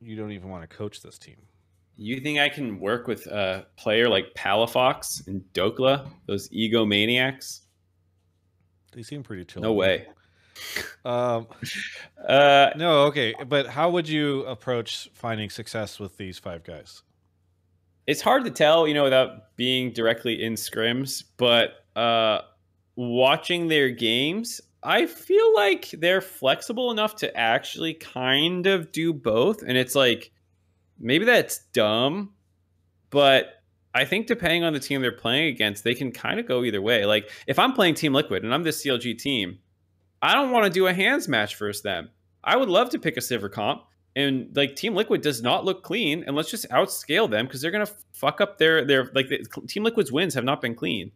you 0.00 0.14
don't 0.14 0.30
even 0.30 0.50
want 0.50 0.62
to 0.62 0.68
coach 0.68 1.02
this 1.02 1.18
team. 1.18 1.48
You 1.96 2.20
think 2.20 2.38
I 2.38 2.48
can 2.48 2.80
work 2.80 3.06
with 3.06 3.26
a 3.26 3.66
player 3.76 4.08
like 4.08 4.34
Palafox 4.34 5.26
and 5.26 5.42
Dhokla, 5.54 6.08
those 6.26 6.48
egomaniacs? 6.48 7.60
They 8.92 9.02
seem 9.02 9.22
pretty 9.22 9.44
chill. 9.44 9.62
No 9.62 9.72
way. 9.72 10.06
Um, 11.04 11.48
Uh, 12.28 12.70
no, 12.76 13.04
okay, 13.06 13.34
but 13.48 13.66
how 13.66 13.90
would 13.90 14.08
you 14.08 14.44
approach 14.44 15.08
finding 15.14 15.50
success 15.50 15.98
with 15.98 16.16
these 16.18 16.38
five 16.38 16.62
guys? 16.62 17.02
it's 18.06 18.20
hard 18.20 18.44
to 18.44 18.50
tell, 18.50 18.86
you 18.86 18.94
know, 18.94 19.04
without 19.04 19.56
being 19.56 19.92
directly 19.92 20.42
in 20.42 20.54
scrims, 20.54 21.24
but 21.36 21.84
uh, 21.96 22.40
watching 22.96 23.68
their 23.68 23.90
games, 23.90 24.60
I 24.82 25.06
feel 25.06 25.54
like 25.54 25.90
they're 25.92 26.20
flexible 26.20 26.90
enough 26.90 27.16
to 27.16 27.36
actually 27.36 27.94
kind 27.94 28.66
of 28.66 28.90
do 28.92 29.12
both. 29.12 29.62
And 29.62 29.76
it's 29.78 29.94
like, 29.94 30.32
maybe 31.02 31.24
that's 31.24 31.58
dumb, 31.72 32.32
but 33.10 33.62
I 33.94 34.04
think 34.04 34.26
depending 34.26 34.64
on 34.64 34.72
the 34.72 34.80
team 34.80 35.02
they're 35.02 35.12
playing 35.12 35.48
against, 35.48 35.84
they 35.84 35.94
can 35.94 36.12
kind 36.12 36.40
of 36.40 36.46
go 36.46 36.64
either 36.64 36.80
way. 36.80 37.04
Like, 37.04 37.30
if 37.46 37.58
I'm 37.58 37.74
playing 37.74 37.94
Team 37.94 38.14
Liquid 38.14 38.42
and 38.42 38.54
I'm 38.54 38.62
this 38.62 38.82
CLG 38.82 39.18
team, 39.18 39.58
I 40.22 40.34
don't 40.34 40.50
want 40.50 40.64
to 40.64 40.70
do 40.70 40.86
a 40.86 40.92
hands 40.94 41.28
match 41.28 41.56
versus 41.56 41.82
them. 41.82 42.10
I 42.42 42.56
would 42.56 42.70
love 42.70 42.88
to 42.90 42.98
pick 42.98 43.16
a 43.16 43.20
Sivir 43.20 43.52
comp 43.52 43.84
and 44.14 44.54
like 44.54 44.76
Team 44.76 44.94
Liquid 44.94 45.22
does 45.22 45.42
not 45.42 45.64
look 45.64 45.82
clean, 45.82 46.24
and 46.26 46.36
let's 46.36 46.50
just 46.50 46.68
outscale 46.70 47.30
them 47.30 47.46
because 47.46 47.60
they're 47.60 47.70
gonna 47.70 47.88
fuck 48.12 48.40
up 48.40 48.58
their 48.58 48.84
their 48.84 49.10
like 49.14 49.28
the, 49.28 49.44
Team 49.66 49.84
Liquid's 49.84 50.12
wins 50.12 50.34
have 50.34 50.44
not 50.44 50.60
been 50.60 50.74
clean. 50.74 51.10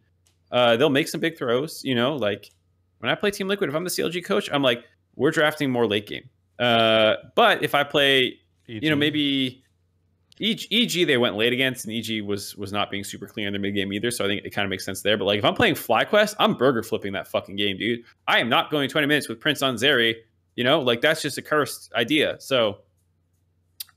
Uh, 0.51 0.77
they'll 0.77 0.89
make 0.89 1.07
some 1.07 1.21
big 1.21 1.37
throws, 1.37 1.83
you 1.83 1.93
know. 1.93 2.15
Like 2.15 2.51
when 2.99 3.11
I 3.11 3.15
play 3.15 3.31
Team 3.31 3.47
Liquid, 3.47 3.69
if 3.69 3.75
I'm 3.75 3.83
the 3.83 3.89
CLG 3.89 4.25
coach, 4.25 4.49
I'm 4.51 4.63
like 4.63 4.83
we're 5.15 5.31
drafting 5.31 5.69
more 5.69 5.87
late 5.87 6.07
game. 6.07 6.29
Uh, 6.57 7.15
but 7.35 7.63
if 7.63 7.75
I 7.75 7.83
play, 7.83 8.39
you 8.65 8.89
know, 8.89 8.95
maybe 8.95 9.63
EG, 10.41 10.67
EG 10.71 11.07
they 11.07 11.17
went 11.17 11.35
late 11.35 11.53
against, 11.53 11.85
and 11.85 11.93
EG 11.93 12.23
was 12.23 12.55
was 12.55 12.71
not 12.71 12.91
being 12.91 13.03
super 13.03 13.27
clean 13.27 13.47
in 13.47 13.53
their 13.53 13.61
mid 13.61 13.73
game 13.73 13.91
either. 13.91 14.11
So 14.11 14.23
I 14.23 14.27
think 14.27 14.45
it 14.45 14.51
kind 14.51 14.65
of 14.65 14.69
makes 14.69 14.85
sense 14.85 15.01
there. 15.01 15.17
But 15.17 15.25
like 15.25 15.39
if 15.39 15.45
I'm 15.45 15.55
playing 15.55 15.75
FlyQuest, 15.75 16.35
I'm 16.39 16.53
burger 16.55 16.83
flipping 16.83 17.13
that 17.13 17.27
fucking 17.27 17.55
game, 17.55 17.77
dude. 17.77 18.01
I 18.27 18.39
am 18.39 18.49
not 18.49 18.69
going 18.69 18.89
20 18.89 19.07
minutes 19.07 19.27
with 19.27 19.39
Prince 19.39 19.61
on 19.61 19.75
Zeri. 19.75 20.15
You 20.55 20.63
know, 20.63 20.81
like 20.81 21.01
that's 21.01 21.21
just 21.21 21.37
a 21.37 21.41
cursed 21.41 21.91
idea. 21.93 22.37
So 22.39 22.79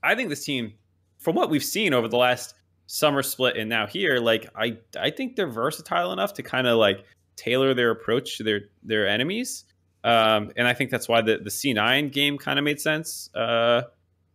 I 0.03 0.15
think 0.15 0.29
this 0.29 0.43
team, 0.43 0.73
from 1.19 1.35
what 1.35 1.49
we've 1.49 1.63
seen 1.63 1.93
over 1.93 2.07
the 2.07 2.17
last 2.17 2.55
summer 2.87 3.23
split 3.23 3.55
and 3.57 3.69
now 3.69 3.85
here, 3.87 4.17
like 4.17 4.49
I 4.55 4.77
I 4.99 5.11
think 5.11 5.35
they're 5.35 5.47
versatile 5.47 6.11
enough 6.11 6.33
to 6.35 6.43
kind 6.43 6.67
of 6.67 6.77
like 6.77 7.05
tailor 7.35 7.73
their 7.73 7.91
approach 7.91 8.37
to 8.37 8.43
their 8.43 8.61
their 8.83 9.07
enemies. 9.07 9.65
Um, 10.03 10.51
and 10.57 10.67
I 10.67 10.73
think 10.73 10.89
that's 10.89 11.07
why 11.07 11.21
the 11.21 11.37
the 11.37 11.49
C9 11.51 12.11
game 12.11 12.37
kind 12.37 12.57
of 12.57 12.65
made 12.65 12.81
sense 12.81 13.29
uh, 13.35 13.83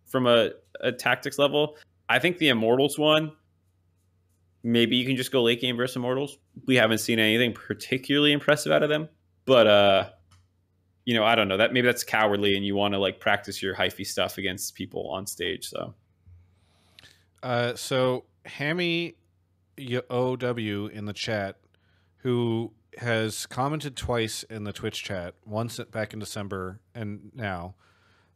from 0.07 0.27
a, 0.27 0.51
a 0.81 0.93
tactics 0.93 1.39
level. 1.39 1.77
I 2.09 2.19
think 2.19 2.39
the 2.39 2.49
Immortals 2.49 2.99
one, 2.99 3.33
maybe 4.63 4.97
you 4.97 5.07
can 5.07 5.17
just 5.17 5.33
go 5.33 5.43
late 5.43 5.61
game 5.61 5.77
versus 5.77 5.97
Immortals. 5.97 6.39
We 6.67 6.77
haven't 6.77 6.99
seen 6.99 7.19
anything 7.19 7.53
particularly 7.53 8.33
impressive 8.33 8.73
out 8.73 8.83
of 8.83 8.89
them, 8.89 9.09
but 9.45 9.67
uh, 9.67 10.11
you 11.05 11.15
know, 11.15 11.25
I 11.25 11.35
don't 11.35 11.49
know 11.49 11.57
that 11.57 11.73
maybe 11.73 11.87
that's 11.87 12.05
cowardly, 12.05 12.57
and 12.57 12.67
you 12.67 12.75
want 12.75 12.95
to 12.95 12.99
like 12.99 13.21
practice 13.21 13.63
your 13.63 13.75
hyphy 13.75 14.07
stuff 14.07 14.39
against 14.39 14.75
people 14.75 15.09
on 15.11 15.27
stage. 15.27 15.69
So 15.69 15.95
Uh, 17.43 17.75
so 17.75 18.25
Hammy 18.45 19.15
OW 20.11 20.87
in 20.93 21.05
the 21.05 21.13
chat, 21.13 21.59
who 22.19 22.73
has 22.99 23.47
commented 23.47 23.97
twice 23.97 24.43
in 24.45 24.65
the 24.65 24.73
Twitch 24.73 25.05
chat, 25.05 25.35
once 25.45 25.79
back 25.93 26.13
in 26.13 26.19
December 26.19 26.81
and 26.95 27.31
now, 27.35 27.75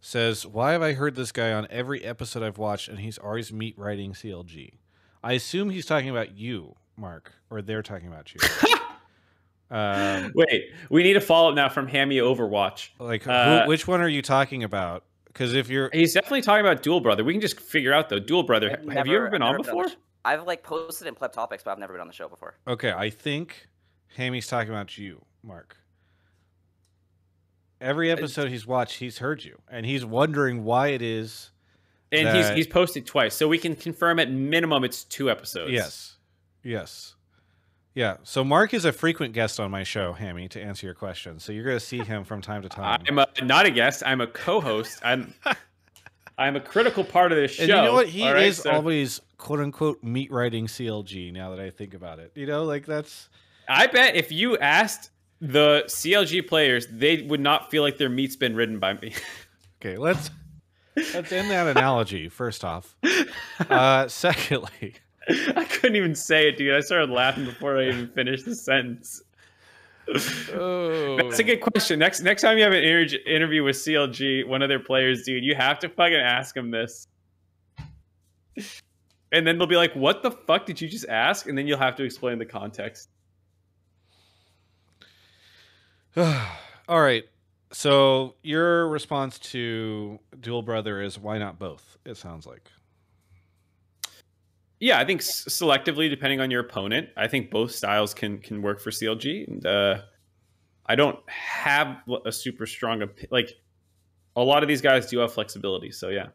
says, 0.01 0.47
"Why 0.47 0.73
have 0.73 0.83
I 0.83 0.93
heard 0.95 1.15
this 1.15 1.33
guy 1.33 1.53
on 1.53 1.67
every 1.71 2.05
episode 2.05 2.43
I've 2.43 2.59
watched, 2.59 2.89
and 2.89 2.99
he's 3.01 3.19
always 3.19 3.53
meat 3.53 3.75
writing 3.79 4.13
CLG?" 4.13 4.75
I 5.23 5.35
assume 5.35 5.71
he's 5.71 5.87
talking 5.87 6.09
about 6.09 6.37
you, 6.37 6.77
Mark, 6.97 7.33
or 7.51 7.61
they're 7.63 7.83
talking 7.83 8.09
about 8.09 8.35
you. 8.35 8.41
um, 9.71 10.33
wait, 10.35 10.71
we 10.89 11.03
need 11.03 11.17
a 11.17 11.21
follow 11.21 11.51
up 11.51 11.55
now 11.55 11.69
from 11.69 11.87
Hammy 11.87 12.17
Overwatch. 12.17 12.91
like, 12.99 13.27
Uh, 13.27 13.63
who, 13.63 13.69
which 13.69 13.87
one 13.87 14.01
are 14.01 14.09
you 14.09 14.23
talking 14.23 14.65
about? 14.65 15.05
Because 15.27 15.55
if 15.55 15.69
you're 15.69 15.91
He's 15.93 16.15
definitely 16.15 16.43
talking 16.43 16.67
about 16.67 16.83
Dual 16.83 17.01
Brother. 17.01 17.23
We 17.23 17.33
can 17.33 17.41
just 17.41 17.61
figure 17.61 17.93
out 17.93 18.09
though. 18.09 18.19
Dual 18.19 18.43
Brother. 18.43 18.79
I've 18.83 18.93
have 18.93 19.07
you 19.07 19.17
ever 19.17 19.31
been 19.31 19.43
I've 19.43 19.49
on 19.49 19.53
never 19.53 19.65
been 19.65 19.77
the 19.77 19.83
before? 19.85 20.01
I've 20.25 20.47
like 20.47 20.63
posted 20.63 21.07
in 21.07 21.15
pleb 21.15 21.33
topics, 21.33 21.63
but 21.63 21.71
I've 21.71 21.79
never 21.79 21.93
been 21.95 22.01
on 22.01 22.09
the 22.09 22.13
show 22.13 22.29
before. 22.29 22.57
Okay, 22.67 22.93
I 22.93 23.11
think 23.11 23.69
Hammy's 24.17 24.47
talking 24.47 24.71
about 24.71 24.99
you, 24.99 25.23
Mark. 25.43 25.77
Every 27.81 28.11
episode 28.11 28.51
he's 28.51 28.67
watched, 28.67 28.99
he's 28.99 29.19
heard 29.19 29.43
you, 29.43 29.59
and 29.71 29.87
he's 29.87 30.05
wondering 30.05 30.65
why 30.65 30.89
it 30.89 31.03
is. 31.03 31.51
And 32.13 32.29
he's 32.37 32.49
that- 32.49 32.57
he's 32.57 32.67
posted 32.67 33.07
twice, 33.07 33.35
so 33.35 33.49
we 33.49 33.59
can 33.59 33.77
confirm 33.77 34.19
at 34.19 34.31
minimum 34.31 34.85
it's 34.85 35.05
two 35.05 35.31
episodes. 35.31 35.73
Yes, 35.73 36.17
yes, 36.63 37.15
yeah. 37.95 38.17
So 38.23 38.45
Mark 38.45 38.75
is 38.75 38.85
a 38.85 38.93
frequent 38.93 39.33
guest 39.33 39.59
on 39.61 39.71
my 39.71 39.83
show, 39.85 40.13
Hammy, 40.13 40.49
to 40.49 40.61
answer 40.61 40.87
your 40.87 40.95
question. 40.95 41.39
So 41.39 41.53
you're 41.53 41.65
going 41.65 41.79
to 41.79 41.85
see 41.85 41.99
him 41.99 42.25
from 42.25 42.41
time 42.43 42.63
to 42.63 42.69
time. 42.69 43.03
I'm 43.09 43.19
a, 43.19 43.27
not 43.43 43.65
a 43.67 43.71
guest. 43.71 44.03
I'm 44.05 44.21
a 44.21 44.27
co-host. 44.27 44.99
I'm 45.03 45.33
I'm 46.39 46.57
a 46.57 46.61
critical 46.61 47.05
part 47.05 47.33
of 47.33 47.39
this 47.39 47.53
show. 47.53 47.63
and 47.65 47.69
you 47.71 47.77
know 47.77 47.93
what? 47.93 48.09
He 48.09 48.25
right? 48.31 48.45
is 48.45 48.59
So 48.59 48.71
always 48.71 49.21
quote 49.37 49.61
unquote 49.61 50.03
meat 50.03 50.33
writing 50.33 50.67
CLG. 50.67 51.33
Now 51.33 51.51
that 51.51 51.61
I 51.61 51.71
think 51.71 51.95
about 51.95 52.19
it, 52.19 52.33
you 52.35 52.47
know, 52.47 52.65
like 52.65 52.87
that's 52.87 53.29
I 53.69 53.87
bet 53.87 54.17
if 54.17 54.33
you 54.33 54.57
asked 54.59 55.10
the 55.41 55.85
CLG 55.87 56.47
players, 56.47 56.87
they 56.91 57.23
would 57.23 57.41
not 57.41 57.71
feel 57.71 57.83
like 57.83 57.99
their 57.99 58.09
meat's 58.09 58.37
been 58.37 58.55
ridden 58.55 58.79
by 58.79 58.95
me. 58.95 59.15
okay. 59.81 59.97
Let's 59.97 60.31
let's 61.15 61.33
end 61.33 61.51
that 61.51 61.67
analogy 61.67 62.29
first 62.29 62.65
off. 62.65 62.97
Uh, 63.69 64.09
secondly. 64.09 64.95
I 65.29 65.65
couldn't 65.65 65.97
even 65.97 66.15
say 66.15 66.49
it, 66.49 66.57
dude. 66.57 66.75
I 66.75 66.81
started 66.81 67.11
laughing 67.11 67.45
before 67.45 67.79
I 67.79 67.89
even 67.89 68.09
finished 68.09 68.45
the 68.47 68.55
sentence. 68.55 69.23
Oh. 70.53 71.17
That's 71.19 71.39
a 71.39 71.45
good 71.45 71.61
question. 71.61 71.99
Next 71.99 72.21
next 72.23 72.43
time 72.43 72.59
you 72.59 72.65
have 72.65 72.73
an 72.73 72.83
inter- 72.83 73.19
interview 73.27 73.63
with 73.63 73.77
CLG, 73.77 74.47
one 74.47 74.61
of 74.63 74.69
their 74.69 74.81
players, 74.81 75.23
dude, 75.23 75.45
you 75.45 75.55
have 75.55 75.79
to 75.81 75.89
fucking 75.89 76.17
ask 76.17 76.55
them 76.55 76.71
this. 76.71 77.07
And 79.33 79.47
then 79.47 79.59
they'll 79.59 79.69
be 79.69 79.77
like, 79.77 79.95
"What 79.95 80.23
the 80.25 80.33
fuck 80.33 80.67
did 80.67 80.81
you 80.81 80.89
just 80.89 81.07
ask?" 81.09 81.47
And 81.47 81.57
then 81.57 81.69
you'll 81.69 81.79
have 81.79 81.95
to 81.97 82.03
explain 82.03 82.39
the 82.39 82.47
context. 82.47 83.10
All 86.89 87.01
right. 87.01 87.25
So 87.73 88.35
your 88.43 88.89
response 88.89 89.39
to 89.39 90.19
Dual 90.41 90.63
Brother 90.63 91.01
is 91.01 91.19
why 91.19 91.39
not 91.39 91.59
both? 91.59 91.99
It 92.05 92.17
sounds 92.17 92.47
like. 92.47 92.71
Yeah, 94.81 94.99
I 94.99 95.05
think 95.05 95.21
s- 95.21 95.45
selectively, 95.49 96.09
depending 96.09 96.41
on 96.41 96.51
your 96.51 96.63
opponent, 96.63 97.11
I 97.17 97.29
think 97.29 97.51
both 97.51 97.71
styles 97.73 98.15
can 98.15 98.39
can 98.39 98.63
work 98.63 98.81
for 98.81 98.91
CLG. 98.91 99.47
And 99.47 99.67
uh, 99.67 100.03
I 100.87 100.97
don't 100.97 101.19
have 101.29 101.99
a 102.25 102.33
super 102.33 102.67
strong 102.67 103.01
opi- 103.01 103.31
like. 103.31 103.53
A 104.37 104.41
lot 104.43 104.63
of 104.63 104.69
these 104.69 104.81
guys 104.81 105.07
do 105.07 105.19
have 105.19 105.33
flexibility, 105.33 105.91
so 105.91 106.09
yeah, 106.09 106.29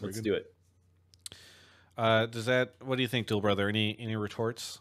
let's 0.00 0.18
good. 0.20 0.24
do 0.24 0.34
it. 0.34 0.54
Uh, 1.98 2.26
does 2.26 2.46
that? 2.46 2.74
What 2.80 2.94
do 2.94 3.02
you 3.02 3.08
think, 3.08 3.26
Dual 3.26 3.40
Brother? 3.40 3.68
Any 3.68 3.96
any 3.98 4.14
retorts? 4.14 4.78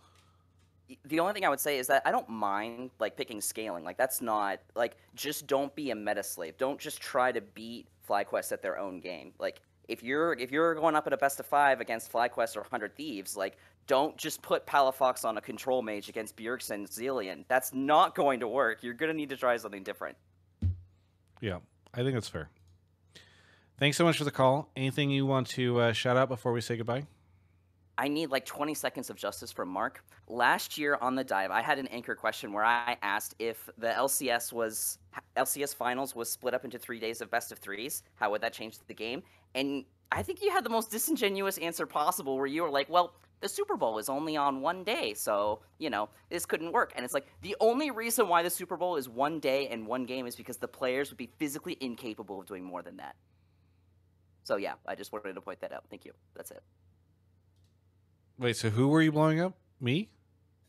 The 1.06 1.20
only 1.20 1.34
thing 1.34 1.46
I 1.46 1.50
would 1.50 1.60
say 1.60 1.80
is 1.80 1.88
that 1.88 2.04
I 2.06 2.12
don't 2.12 2.30
mind 2.30 2.92
like 3.00 3.18
picking 3.18 3.42
scaling. 3.42 3.84
Like 3.84 3.98
that's 3.98 4.22
not 4.22 4.60
like 4.76 4.98
just 5.16 5.48
don't 5.48 5.74
be 5.76 5.92
a 5.92 5.96
meta 5.96 6.24
slave. 6.24 6.58
Don't 6.58 6.80
just 6.80 7.02
try 7.02 7.32
to 7.32 7.42
beat 7.42 7.88
FlyQuest 8.08 8.52
at 8.52 8.62
their 8.62 8.78
own 8.78 9.00
game. 9.00 9.34
Like 9.40 9.62
if 9.88 10.04
you're 10.04 10.34
if 10.34 10.52
you're 10.52 10.76
going 10.76 10.96
up 10.96 11.08
at 11.08 11.14
a 11.14 11.18
best 11.18 11.40
of 11.40 11.46
five 11.46 11.82
against 11.82 12.12
FlyQuest 12.12 12.56
or 12.56 12.64
Hundred 12.64 12.96
Thieves, 12.96 13.36
like 13.36 13.58
don't 13.88 14.18
just 14.18 14.42
put 14.42 14.66
Palafox 14.66 15.26
on 15.26 15.38
a 15.38 15.42
control 15.42 15.82
mage 15.82 16.10
against 16.10 16.36
Bjergsen 16.36 16.88
Zilean. 16.88 17.46
That's 17.48 17.74
not 17.74 18.16
going 18.16 18.40
to 18.40 18.48
work. 18.48 18.84
You're 18.84 18.94
gonna 18.94 19.14
need 19.14 19.30
to 19.30 19.38
try 19.38 19.58
something 19.58 19.84
different. 19.84 20.18
Yeah, 21.42 21.60
I 21.94 21.98
think 21.98 22.14
that's 22.14 22.30
fair. 22.30 22.50
Thanks 23.78 23.98
so 23.98 24.06
much 24.06 24.18
for 24.18 24.24
the 24.24 24.32
call. 24.32 24.70
Anything 24.76 25.10
you 25.10 25.26
want 25.26 25.48
to 25.50 25.80
uh, 25.82 25.94
shout 25.94 26.16
out 26.16 26.30
before 26.30 26.54
we 26.54 26.62
say 26.62 26.78
goodbye? 26.78 27.06
I 27.98 28.08
need 28.08 28.30
like 28.30 28.46
20 28.46 28.74
seconds 28.74 29.10
of 29.10 29.16
justice 29.16 29.52
from 29.52 29.70
Mark. 29.70 30.04
Last 30.28 30.78
year 30.78 30.98
on 31.02 31.16
the 31.16 31.24
dive, 31.24 31.52
I 31.52 31.62
had 31.62 31.80
an 31.80 31.88
anchor 31.88 32.16
question 32.16 32.52
where 32.52 32.66
I 32.66 32.98
asked 33.02 33.36
if 33.40 33.70
the 33.78 33.88
LCS 33.88 34.52
was 34.52 34.98
LCS 35.38 35.74
finals 35.76 36.16
was 36.16 36.30
split 36.30 36.54
up 36.54 36.66
into 36.66 36.78
three 36.78 37.00
days 37.00 37.22
of 37.22 37.32
best 37.32 37.52
of 37.52 37.60
threes. 37.60 38.04
How 38.16 38.32
would 38.32 38.42
that 38.42 38.54
change 38.54 38.78
the 38.88 38.94
game? 38.94 39.24
And 39.54 39.86
I 40.12 40.24
think 40.24 40.42
you 40.42 40.52
had 40.52 40.64
the 40.66 40.70
most 40.70 40.92
disingenuous 40.92 41.58
answer 41.58 41.86
possible, 41.86 42.38
where 42.38 42.48
you 42.48 42.64
were 42.64 42.70
like, 42.70 42.90
"Well, 42.90 43.16
the 43.40 43.50
Super 43.50 43.78
Bowl 43.78 43.98
is 43.98 44.10
only 44.10 44.36
on 44.36 44.62
one 44.62 44.84
day, 44.84 45.14
so 45.14 45.62
you 45.78 45.90
know 45.90 46.10
this 46.30 46.46
couldn't 46.46 46.74
work." 46.74 46.92
And 46.96 47.06
it's 47.06 47.14
like 47.14 47.28
the 47.42 47.56
only 47.62 47.92
reason 47.92 48.28
why 48.28 48.44
the 48.44 48.50
Super 48.50 48.76
Bowl 48.76 48.98
is 48.98 49.08
one 49.08 49.40
day 49.40 49.68
and 49.70 49.88
one 49.88 50.06
game 50.06 50.28
is 50.28 50.36
because 50.36 50.58
the 50.58 50.68
players 50.68 51.10
would 51.12 51.18
be 51.18 51.32
physically 51.38 51.78
incapable 51.80 52.40
of 52.40 52.46
doing 52.46 52.64
more 52.64 52.82
than 52.82 52.98
that. 52.98 53.16
So 54.44 54.58
yeah, 54.58 54.74
I 54.86 54.96
just 54.96 55.12
wanted 55.12 55.34
to 55.34 55.42
point 55.42 55.62
that 55.62 55.72
out. 55.72 55.86
Thank 55.90 56.06
you. 56.06 56.14
That's 56.36 56.52
it. 56.52 56.62
Wait, 58.40 58.56
so 58.56 58.70
who 58.70 58.88
were 58.88 59.02
you 59.02 59.12
blowing 59.12 59.40
up? 59.40 59.56
Me? 59.80 60.10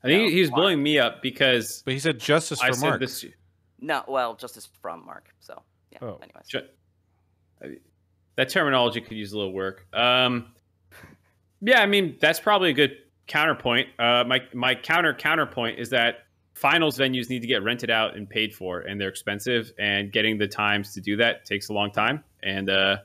I 0.03 0.09
think 0.09 0.25
No, 0.25 0.31
he 0.31 0.41
was 0.41 0.51
Mark. 0.51 0.61
blowing 0.61 0.83
me 0.83 0.99
up 0.99 1.23
because 1.23 1.83
But 1.85 1.95
he 1.95 1.99
said 2.01 2.19
justice 2.21 2.61
I 2.61 2.69
for 2.69 2.75
said 2.75 2.89
Mark. 2.89 3.01
this. 3.01 3.25
No, 3.81 4.05
well, 4.07 4.35
justice 4.37 4.69
from 4.81 5.05
Mark. 5.05 5.29
So 5.41 5.63
yeah. 5.91 5.99
Oh. 6.03 6.19
Anyways, 6.23 6.47
Ju- 6.49 6.61
I- 7.63 7.79
That 8.37 8.49
terminology 8.51 9.01
could 9.01 9.17
use 9.17 9.33
a 9.33 9.37
little 9.39 9.53
work. 9.53 9.87
Um, 9.95 10.55
yeah, 11.61 11.81
I 11.81 11.87
mean 11.87 12.17
that's 12.21 12.39
probably 12.41 12.71
a 12.71 12.75
good 12.75 12.97
counterpoint. 13.27 13.89
Uh, 13.99 14.25
my 14.27 14.43
my 14.55 14.75
counter 14.75 15.15
counterpoint 15.15 15.79
is 15.79 15.91
that 15.91 16.27
finals 16.55 16.99
venues 16.99 17.29
need 17.29 17.41
to 17.41 17.47
get 17.49 17.63
rented 17.63 17.91
out 17.91 18.17
and 18.17 18.29
paid 18.29 18.55
for, 18.55 18.81
and 18.81 19.01
they're 19.01 19.09
expensive. 19.09 19.73
And 19.79 20.13
getting 20.13 20.39
the 20.39 20.47
times 20.49 20.93
to 20.95 21.01
do 21.01 21.17
that 21.17 21.45
takes 21.47 21.69
a 21.69 21.73
long 21.73 21.91
time. 21.91 22.23
And 22.43 22.71
uh, 22.71 22.99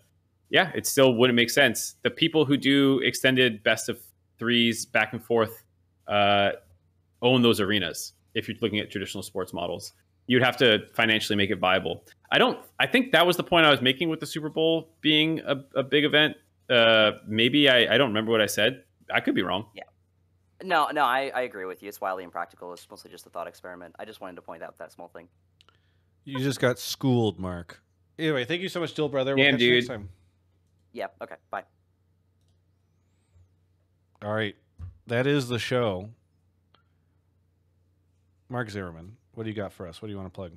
yeah, 0.49 0.71
it 0.75 0.85
still 0.85 1.13
wouldn't 1.15 1.35
make 1.35 1.49
sense. 1.49 1.95
The 2.03 2.11
people 2.11 2.45
who 2.45 2.57
do 2.57 2.99
extended 2.99 3.63
best 3.63 3.89
of 3.89 3.99
threes 4.41 4.87
back 4.87 5.13
and 5.13 5.23
forth 5.23 5.63
uh, 6.07 6.53
own 7.21 7.43
those 7.43 7.59
arenas. 7.59 8.13
If 8.33 8.47
you're 8.47 8.57
looking 8.59 8.79
at 8.79 8.89
traditional 8.89 9.21
sports 9.21 9.53
models, 9.53 9.93
you'd 10.25 10.41
have 10.41 10.57
to 10.57 10.87
financially 10.95 11.37
make 11.37 11.51
it 11.51 11.59
viable. 11.59 12.03
I 12.31 12.39
don't. 12.39 12.57
I 12.79 12.87
think 12.87 13.11
that 13.11 13.27
was 13.27 13.37
the 13.37 13.43
point 13.43 13.67
I 13.67 13.69
was 13.69 13.81
making 13.81 14.09
with 14.09 14.19
the 14.19 14.25
Super 14.25 14.49
Bowl 14.49 14.95
being 14.99 15.41
a, 15.41 15.63
a 15.75 15.83
big 15.83 16.05
event. 16.05 16.37
Uh, 16.67 17.11
maybe 17.27 17.69
I, 17.69 17.93
I 17.93 17.97
don't 17.99 18.07
remember 18.07 18.31
what 18.31 18.41
I 18.41 18.47
said. 18.47 18.83
I 19.13 19.19
could 19.19 19.35
be 19.35 19.43
wrong. 19.43 19.67
Yeah. 19.75 19.83
No, 20.63 20.87
no, 20.91 21.03
I, 21.03 21.31
I 21.35 21.41
agree 21.41 21.65
with 21.65 21.83
you. 21.83 21.89
It's 21.89 22.01
wildly 22.01 22.23
impractical. 22.23 22.73
It's 22.73 22.87
mostly 22.89 23.11
just 23.11 23.27
a 23.27 23.29
thought 23.29 23.47
experiment. 23.47 23.95
I 23.99 24.05
just 24.05 24.21
wanted 24.21 24.37
to 24.37 24.41
point 24.41 24.63
out 24.63 24.75
that 24.79 24.91
small 24.91 25.07
thing. 25.07 25.27
You 26.23 26.39
just 26.39 26.59
got 26.59 26.79
schooled, 26.79 27.39
Mark. 27.39 27.81
Anyway, 28.17 28.45
thank 28.45 28.61
you 28.61 28.69
so 28.69 28.79
much, 28.79 28.93
Dill 28.95 29.09
brother. 29.09 29.35
We'll 29.35 29.45
Damn, 29.45 29.53
catch 29.53 29.61
you 29.61 29.73
next 29.73 29.85
dude. 29.85 29.97
time. 29.97 30.09
Yeah. 30.93 31.07
Okay. 31.21 31.35
Bye. 31.51 31.63
All 34.23 34.33
right, 34.33 34.55
that 35.07 35.25
is 35.27 35.47
the 35.47 35.57
show. 35.59 36.09
Mark 38.49 38.69
Zimmerman, 38.69 39.15
what 39.33 39.43
do 39.45 39.49
you 39.49 39.55
got 39.55 39.73
for 39.73 39.87
us? 39.87 40.01
What 40.01 40.07
do 40.07 40.11
you 40.11 40.17
want 40.17 40.31
to 40.31 40.35
plug? 40.35 40.51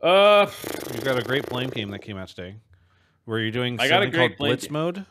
Uh, 0.00 0.50
You've 0.94 1.04
got 1.04 1.18
a 1.18 1.22
great 1.22 1.46
blame 1.46 1.68
game 1.68 1.90
that 1.90 1.98
came 2.00 2.16
out 2.16 2.28
today, 2.28 2.56
where 3.26 3.38
you're 3.38 3.50
doing 3.50 3.78
I 3.78 3.88
got 3.88 4.02
a 4.02 4.06
great 4.06 4.38
called 4.38 4.38
Blitz 4.38 4.64
game. 4.64 4.72
mode. 4.72 5.04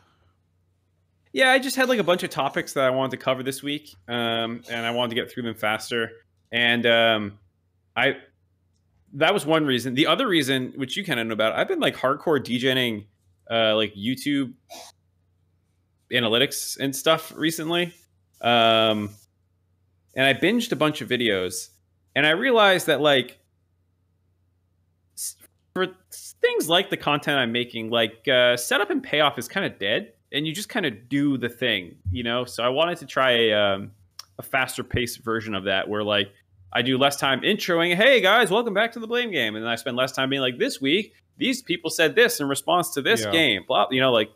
yeah, 1.32 1.50
I 1.50 1.60
just 1.60 1.76
had 1.76 1.88
like 1.88 2.00
a 2.00 2.04
bunch 2.04 2.24
of 2.24 2.30
topics 2.30 2.72
that 2.72 2.84
I 2.84 2.90
wanted 2.90 3.12
to 3.12 3.16
cover 3.18 3.42
this 3.44 3.62
week, 3.62 3.94
um, 4.08 4.62
and 4.68 4.84
I 4.84 4.90
wanted 4.90 5.10
to 5.10 5.14
get 5.14 5.30
through 5.30 5.44
them 5.44 5.54
faster. 5.54 6.10
And 6.50 6.84
um, 6.86 7.38
I 7.96 8.16
that 9.12 9.32
was 9.32 9.46
one 9.46 9.64
reason. 9.64 9.94
The 9.94 10.08
other 10.08 10.26
reason, 10.26 10.72
which 10.74 10.96
you 10.96 11.04
kind 11.04 11.20
of 11.20 11.26
know 11.28 11.34
about, 11.34 11.52
I've 11.54 11.68
been 11.68 11.80
like 11.80 11.96
hardcore 11.96 12.40
DJing, 12.40 13.06
uh, 13.48 13.76
like 13.76 13.94
YouTube 13.94 14.54
analytics 16.12 16.78
and 16.78 16.94
stuff 16.94 17.32
recently. 17.36 17.92
Um, 18.40 19.10
and 20.14 20.26
I 20.26 20.34
binged 20.34 20.72
a 20.72 20.76
bunch 20.76 21.00
of 21.00 21.08
videos, 21.08 21.68
and 22.16 22.26
I 22.26 22.30
realized 22.30 22.86
that 22.88 23.00
like 23.00 23.38
for 25.74 25.86
things 26.40 26.68
like 26.68 26.90
the 26.90 26.96
content 26.96 27.38
I'm 27.38 27.52
making, 27.52 27.90
like 27.90 28.26
uh, 28.28 28.56
setup 28.56 28.90
and 28.90 29.02
payoff 29.02 29.38
is 29.38 29.46
kind 29.48 29.64
of 29.66 29.78
dead, 29.78 30.12
and 30.32 30.46
you 30.46 30.52
just 30.54 30.68
kind 30.68 30.86
of 30.86 31.08
do 31.08 31.38
the 31.38 31.48
thing, 31.48 31.96
you 32.10 32.22
know. 32.24 32.44
So 32.44 32.64
I 32.64 32.68
wanted 32.68 32.98
to 32.98 33.06
try 33.06 33.30
a, 33.32 33.52
um, 33.52 33.92
a 34.38 34.42
faster 34.42 34.82
paced 34.82 35.22
version 35.22 35.54
of 35.54 35.64
that, 35.64 35.88
where 35.88 36.02
like 36.02 36.32
I 36.72 36.82
do 36.82 36.98
less 36.98 37.16
time 37.16 37.42
introing, 37.42 37.94
"Hey 37.94 38.20
guys, 38.20 38.50
welcome 38.50 38.74
back 38.74 38.92
to 38.92 39.00
the 39.00 39.06
blame 39.06 39.30
game," 39.30 39.54
and 39.54 39.64
then 39.64 39.70
I 39.70 39.76
spend 39.76 39.96
less 39.96 40.12
time 40.12 40.30
being 40.30 40.42
like, 40.42 40.58
"This 40.58 40.80
week, 40.80 41.14
these 41.36 41.62
people 41.62 41.90
said 41.90 42.16
this 42.16 42.40
in 42.40 42.48
response 42.48 42.90
to 42.94 43.02
this 43.02 43.20
Yeah. 43.20 43.30
game," 43.30 43.64
blah, 43.68 43.86
you 43.90 44.00
know, 44.00 44.12
like. 44.12 44.30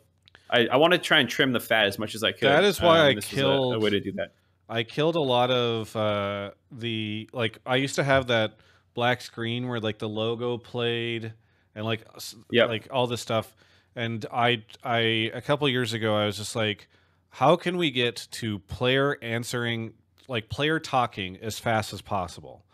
I, 0.49 0.67
I 0.67 0.77
want 0.77 0.93
to 0.93 0.99
try 0.99 1.19
and 1.19 1.29
trim 1.29 1.51
the 1.53 1.59
fat 1.59 1.85
as 1.87 1.97
much 1.97 2.15
as 2.15 2.23
I 2.23 2.31
could. 2.31 2.49
That 2.49 2.63
is 2.63 2.79
why 2.79 2.99
Um, 2.99 3.05
I 3.05 3.15
was 3.15 3.25
a- 3.25 3.27
killed- 3.35 3.75
a 3.75 3.79
way 3.79 3.89
to 3.89 3.99
do 3.99 4.11
that. 4.13 4.33
I 4.67 4.83
killed 4.83 5.15
a 5.15 5.19
lot 5.21 5.51
of 5.51 5.95
uh, 5.95 6.51
the 6.71 7.29
like. 7.33 7.59
I 7.65 7.75
used 7.75 7.95
to 7.95 8.03
have 8.03 8.27
that 8.27 8.53
black 8.95 9.21
screen 9.21 9.67
where 9.67 9.79
like 9.79 9.99
the 9.99 10.09
logo 10.09 10.57
played 10.57 11.33
and 11.75 11.85
like 11.85 12.03
Yep. 12.51 12.69
like 12.69 12.87
all 12.91 13.05
this 13.07 13.21
stuff. 13.21 13.55
And 13.95 14.25
I 14.31 14.63
I 14.83 15.31
a 15.33 15.41
couple 15.41 15.69
years 15.69 15.93
ago 15.93 16.15
I 16.15 16.25
was 16.25 16.37
just 16.37 16.55
like, 16.55 16.87
how 17.29 17.55
can 17.55 17.77
we 17.77 17.91
get 17.91 18.27
to 18.31 18.57
player 18.59 19.17
answering 19.21 19.93
like 20.27 20.49
player 20.49 20.79
talking 20.79 21.37
as 21.43 21.59
fast 21.59 21.93
as 21.93 22.01
possible? 22.01 22.65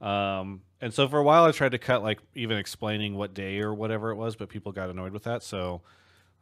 Um, 0.00 0.62
and 0.80 0.92
so 0.92 1.08
for 1.08 1.18
a 1.18 1.22
while 1.22 1.44
I 1.44 1.52
tried 1.52 1.72
to 1.72 1.78
cut 1.78 2.02
like 2.02 2.18
even 2.34 2.56
explaining 2.58 3.14
what 3.14 3.32
day 3.34 3.60
or 3.60 3.72
whatever 3.74 4.10
it 4.10 4.16
was, 4.16 4.36
but 4.36 4.48
people 4.48 4.72
got 4.72 4.90
annoyed 4.90 5.12
with 5.12 5.24
that. 5.24 5.42
So 5.42 5.82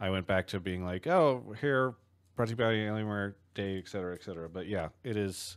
I 0.01 0.11
went 0.11 0.27
back 0.27 0.49
to 0.49 0.61
being 0.61 0.85
like, 0.85 1.07
oh, 1.07 1.55
here 1.61 1.95
to 2.37 2.51
you 2.51 2.57
Alienware 2.57 3.35
Day, 3.55 3.79
et 3.79 3.89
cetera, 3.89 4.15
et 4.15 4.23
cetera. 4.23 4.49
But 4.49 4.67
yeah, 4.67 4.89
it 5.03 5.17
is. 5.17 5.57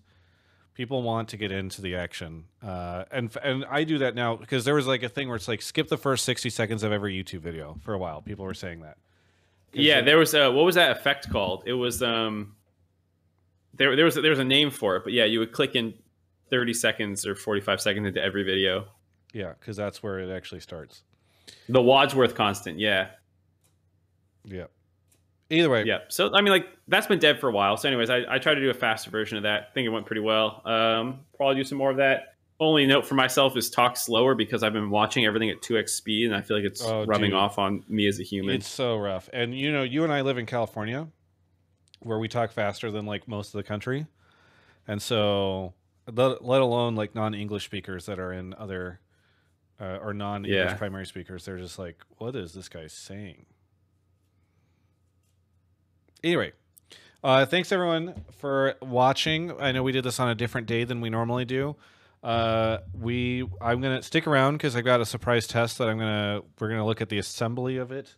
People 0.73 1.03
want 1.03 1.29
to 1.29 1.37
get 1.37 1.51
into 1.51 1.81
the 1.81 1.95
action, 1.95 2.45
uh, 2.63 3.03
and 3.11 3.35
and 3.43 3.65
I 3.69 3.83
do 3.83 3.99
that 3.99 4.15
now 4.15 4.35
because 4.37 4.63
there 4.65 4.73
was 4.73 4.87
like 4.87 5.03
a 5.03 5.09
thing 5.09 5.27
where 5.27 5.35
it's 5.35 5.47
like 5.47 5.61
skip 5.61 5.89
the 5.89 5.97
first 5.97 6.23
sixty 6.25 6.49
seconds 6.49 6.81
of 6.81 6.91
every 6.91 7.13
YouTube 7.13 7.41
video 7.41 7.77
for 7.83 7.93
a 7.93 7.97
while. 7.97 8.21
People 8.21 8.45
were 8.45 8.53
saying 8.53 8.79
that. 8.81 8.97
Yeah, 9.73 10.01
there 10.01 10.17
was 10.17 10.33
a 10.33 10.49
what 10.49 10.63
was 10.65 10.75
that 10.75 10.97
effect 10.97 11.29
called? 11.29 11.63
It 11.67 11.73
was 11.73 12.01
um 12.01 12.55
there 13.73 13.95
there 13.95 14.05
was 14.05 14.15
there 14.15 14.29
was 14.29 14.39
a 14.39 14.45
name 14.45 14.71
for 14.71 14.95
it, 14.95 15.03
but 15.03 15.13
yeah, 15.13 15.25
you 15.25 15.39
would 15.39 15.51
click 15.51 15.75
in 15.75 15.93
30 16.49 16.73
seconds 16.73 17.25
or 17.27 17.35
45 17.35 17.79
seconds 17.81 18.07
into 18.07 18.21
every 18.21 18.43
video. 18.43 18.85
yeah, 19.33 19.53
because 19.59 19.77
that's 19.77 20.01
where 20.01 20.19
it 20.19 20.33
actually 20.33 20.61
starts. 20.61 21.03
The 21.69 21.81
Wadsworth 21.81 22.35
constant, 22.35 22.79
yeah. 22.79 23.09
Yeah. 24.45 24.65
Either 25.49 25.69
way, 25.69 25.83
Yeah. 25.83 25.99
So 26.07 26.33
I 26.33 26.41
mean 26.41 26.51
like 26.51 26.67
that's 26.87 27.07
been 27.07 27.19
dead 27.19 27.39
for 27.39 27.49
a 27.49 27.51
while. 27.51 27.75
So 27.77 27.87
anyways, 27.89 28.09
I, 28.09 28.21
I 28.29 28.39
tried 28.39 28.55
to 28.55 28.61
do 28.61 28.69
a 28.69 28.73
faster 28.73 29.09
version 29.11 29.37
of 29.37 29.43
that. 29.43 29.67
I 29.69 29.73
think 29.73 29.85
it 29.85 29.89
went 29.89 30.05
pretty 30.05 30.21
well. 30.21 30.61
Um 30.65 31.19
probably 31.35 31.55
do 31.55 31.63
some 31.65 31.77
more 31.77 31.91
of 31.91 31.97
that. 31.97 32.35
Only 32.59 32.85
note 32.85 33.05
for 33.07 33.15
myself 33.15 33.57
is 33.57 33.69
talk 33.69 33.97
slower 33.97 34.35
because 34.35 34.61
I've 34.63 34.71
been 34.73 34.89
watching 34.91 35.25
everything 35.25 35.49
at 35.49 35.61
2x 35.61 35.89
speed 35.89 36.27
and 36.27 36.35
I 36.35 36.41
feel 36.41 36.55
like 36.57 36.65
it's 36.65 36.83
Oh, 36.85 37.05
rubbing 37.05 37.31
dude. 37.31 37.39
off 37.39 37.57
on 37.57 37.83
me 37.89 38.07
as 38.07 38.19
a 38.19 38.23
human. 38.23 38.55
It's 38.55 38.67
so 38.67 38.97
rough. 38.97 39.29
And 39.33 39.57
you 39.57 39.71
know, 39.71 39.83
you 39.83 40.03
and 40.03 40.13
I 40.13 40.21
live 40.21 40.37
in 40.37 40.45
California 40.45 41.07
where 41.99 42.17
we 42.19 42.27
talk 42.27 42.51
faster 42.51 42.89
than 42.91 43.05
like 43.05 43.27
most 43.27 43.47
of 43.53 43.57
the 43.57 43.63
country. 43.63 44.05
And 44.87 45.01
so 45.01 45.73
let, 46.11 46.43
let 46.45 46.61
alone 46.61 46.95
like 46.95 47.13
non-English 47.13 47.65
speakers 47.65 48.05
that 48.05 48.19
are 48.19 48.31
in 48.31 48.53
other 48.53 48.99
uh, 49.79 49.97
or 50.01 50.13
non-English 50.13 50.55
Yeah. 50.71 50.75
primary 50.75 51.05
speakers, 51.07 51.43
they're 51.45 51.57
just 51.57 51.77
like, 51.79 51.97
what 52.17 52.35
is 52.35 52.53
this 52.53 52.69
guy 52.69 52.87
saying? 52.87 53.45
Anyway, 56.23 56.51
uh, 57.23 57.45
thanks 57.45 57.71
everyone 57.71 58.13
for 58.37 58.75
watching. 58.81 59.59
I 59.59 59.71
know 59.71 59.83
we 59.83 59.91
did 59.91 60.03
this 60.03 60.19
on 60.19 60.29
a 60.29 60.35
different 60.35 60.67
day 60.67 60.83
than 60.83 61.01
we 61.01 61.09
normally 61.09 61.45
do. 61.45 61.75
Uh, 62.23 62.77
we 62.93 63.47
I'm 63.59 63.81
gonna 63.81 64.03
stick 64.03 64.27
around 64.27 64.53
because 64.53 64.75
I 64.75 64.81
got 64.81 65.01
a 65.01 65.05
surprise 65.05 65.47
test 65.47 65.79
that 65.79 65.89
I'm 65.89 65.97
gonna 65.97 66.41
we're 66.59 66.69
gonna 66.69 66.85
look 66.85 67.01
at 67.01 67.09
the 67.09 67.17
assembly 67.17 67.77
of 67.77 67.91
it. 67.91 68.15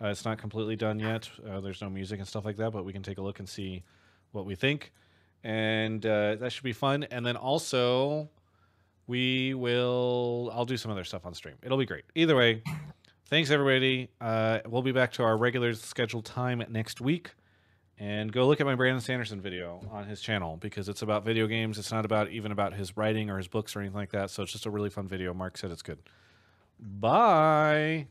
Uh, 0.00 0.08
it's 0.08 0.24
not 0.24 0.38
completely 0.38 0.76
done 0.76 1.00
yet. 1.00 1.28
Uh, 1.48 1.60
there's 1.60 1.82
no 1.82 1.90
music 1.90 2.20
and 2.20 2.28
stuff 2.28 2.44
like 2.44 2.56
that, 2.56 2.70
but 2.70 2.84
we 2.84 2.92
can 2.92 3.02
take 3.02 3.18
a 3.18 3.22
look 3.22 3.40
and 3.40 3.48
see 3.48 3.82
what 4.30 4.46
we 4.46 4.54
think, 4.54 4.92
and 5.42 6.06
uh, 6.06 6.36
that 6.36 6.52
should 6.52 6.62
be 6.62 6.72
fun. 6.72 7.02
And 7.10 7.26
then 7.26 7.36
also, 7.36 8.30
we 9.08 9.54
will 9.54 10.50
I'll 10.54 10.64
do 10.64 10.76
some 10.76 10.92
other 10.92 11.04
stuff 11.04 11.26
on 11.26 11.34
stream. 11.34 11.56
It'll 11.64 11.78
be 11.78 11.86
great. 11.86 12.04
Either 12.14 12.36
way, 12.36 12.62
thanks 13.26 13.50
everybody. 13.50 14.08
Uh, 14.20 14.60
we'll 14.66 14.82
be 14.82 14.92
back 14.92 15.12
to 15.14 15.24
our 15.24 15.36
regular 15.36 15.74
scheduled 15.74 16.24
time 16.24 16.64
next 16.68 17.00
week. 17.00 17.32
And 18.00 18.32
go 18.32 18.46
look 18.46 18.62
at 18.62 18.66
my 18.66 18.74
Brandon 18.74 19.02
Sanderson 19.02 19.42
video 19.42 19.82
on 19.90 20.06
his 20.06 20.22
channel 20.22 20.56
because 20.56 20.88
it's 20.88 21.02
about 21.02 21.22
video 21.22 21.46
games. 21.46 21.78
It's 21.78 21.92
not 21.92 22.06
about 22.06 22.30
even 22.30 22.50
about 22.50 22.72
his 22.72 22.96
writing 22.96 23.28
or 23.28 23.36
his 23.36 23.46
books 23.46 23.76
or 23.76 23.80
anything 23.80 23.98
like 23.98 24.12
that. 24.12 24.30
So 24.30 24.42
it's 24.42 24.52
just 24.52 24.64
a 24.64 24.70
really 24.70 24.88
fun 24.88 25.06
video. 25.06 25.34
Mark 25.34 25.58
said 25.58 25.70
it's 25.70 25.82
good. 25.82 25.98
Bye. 26.80 28.06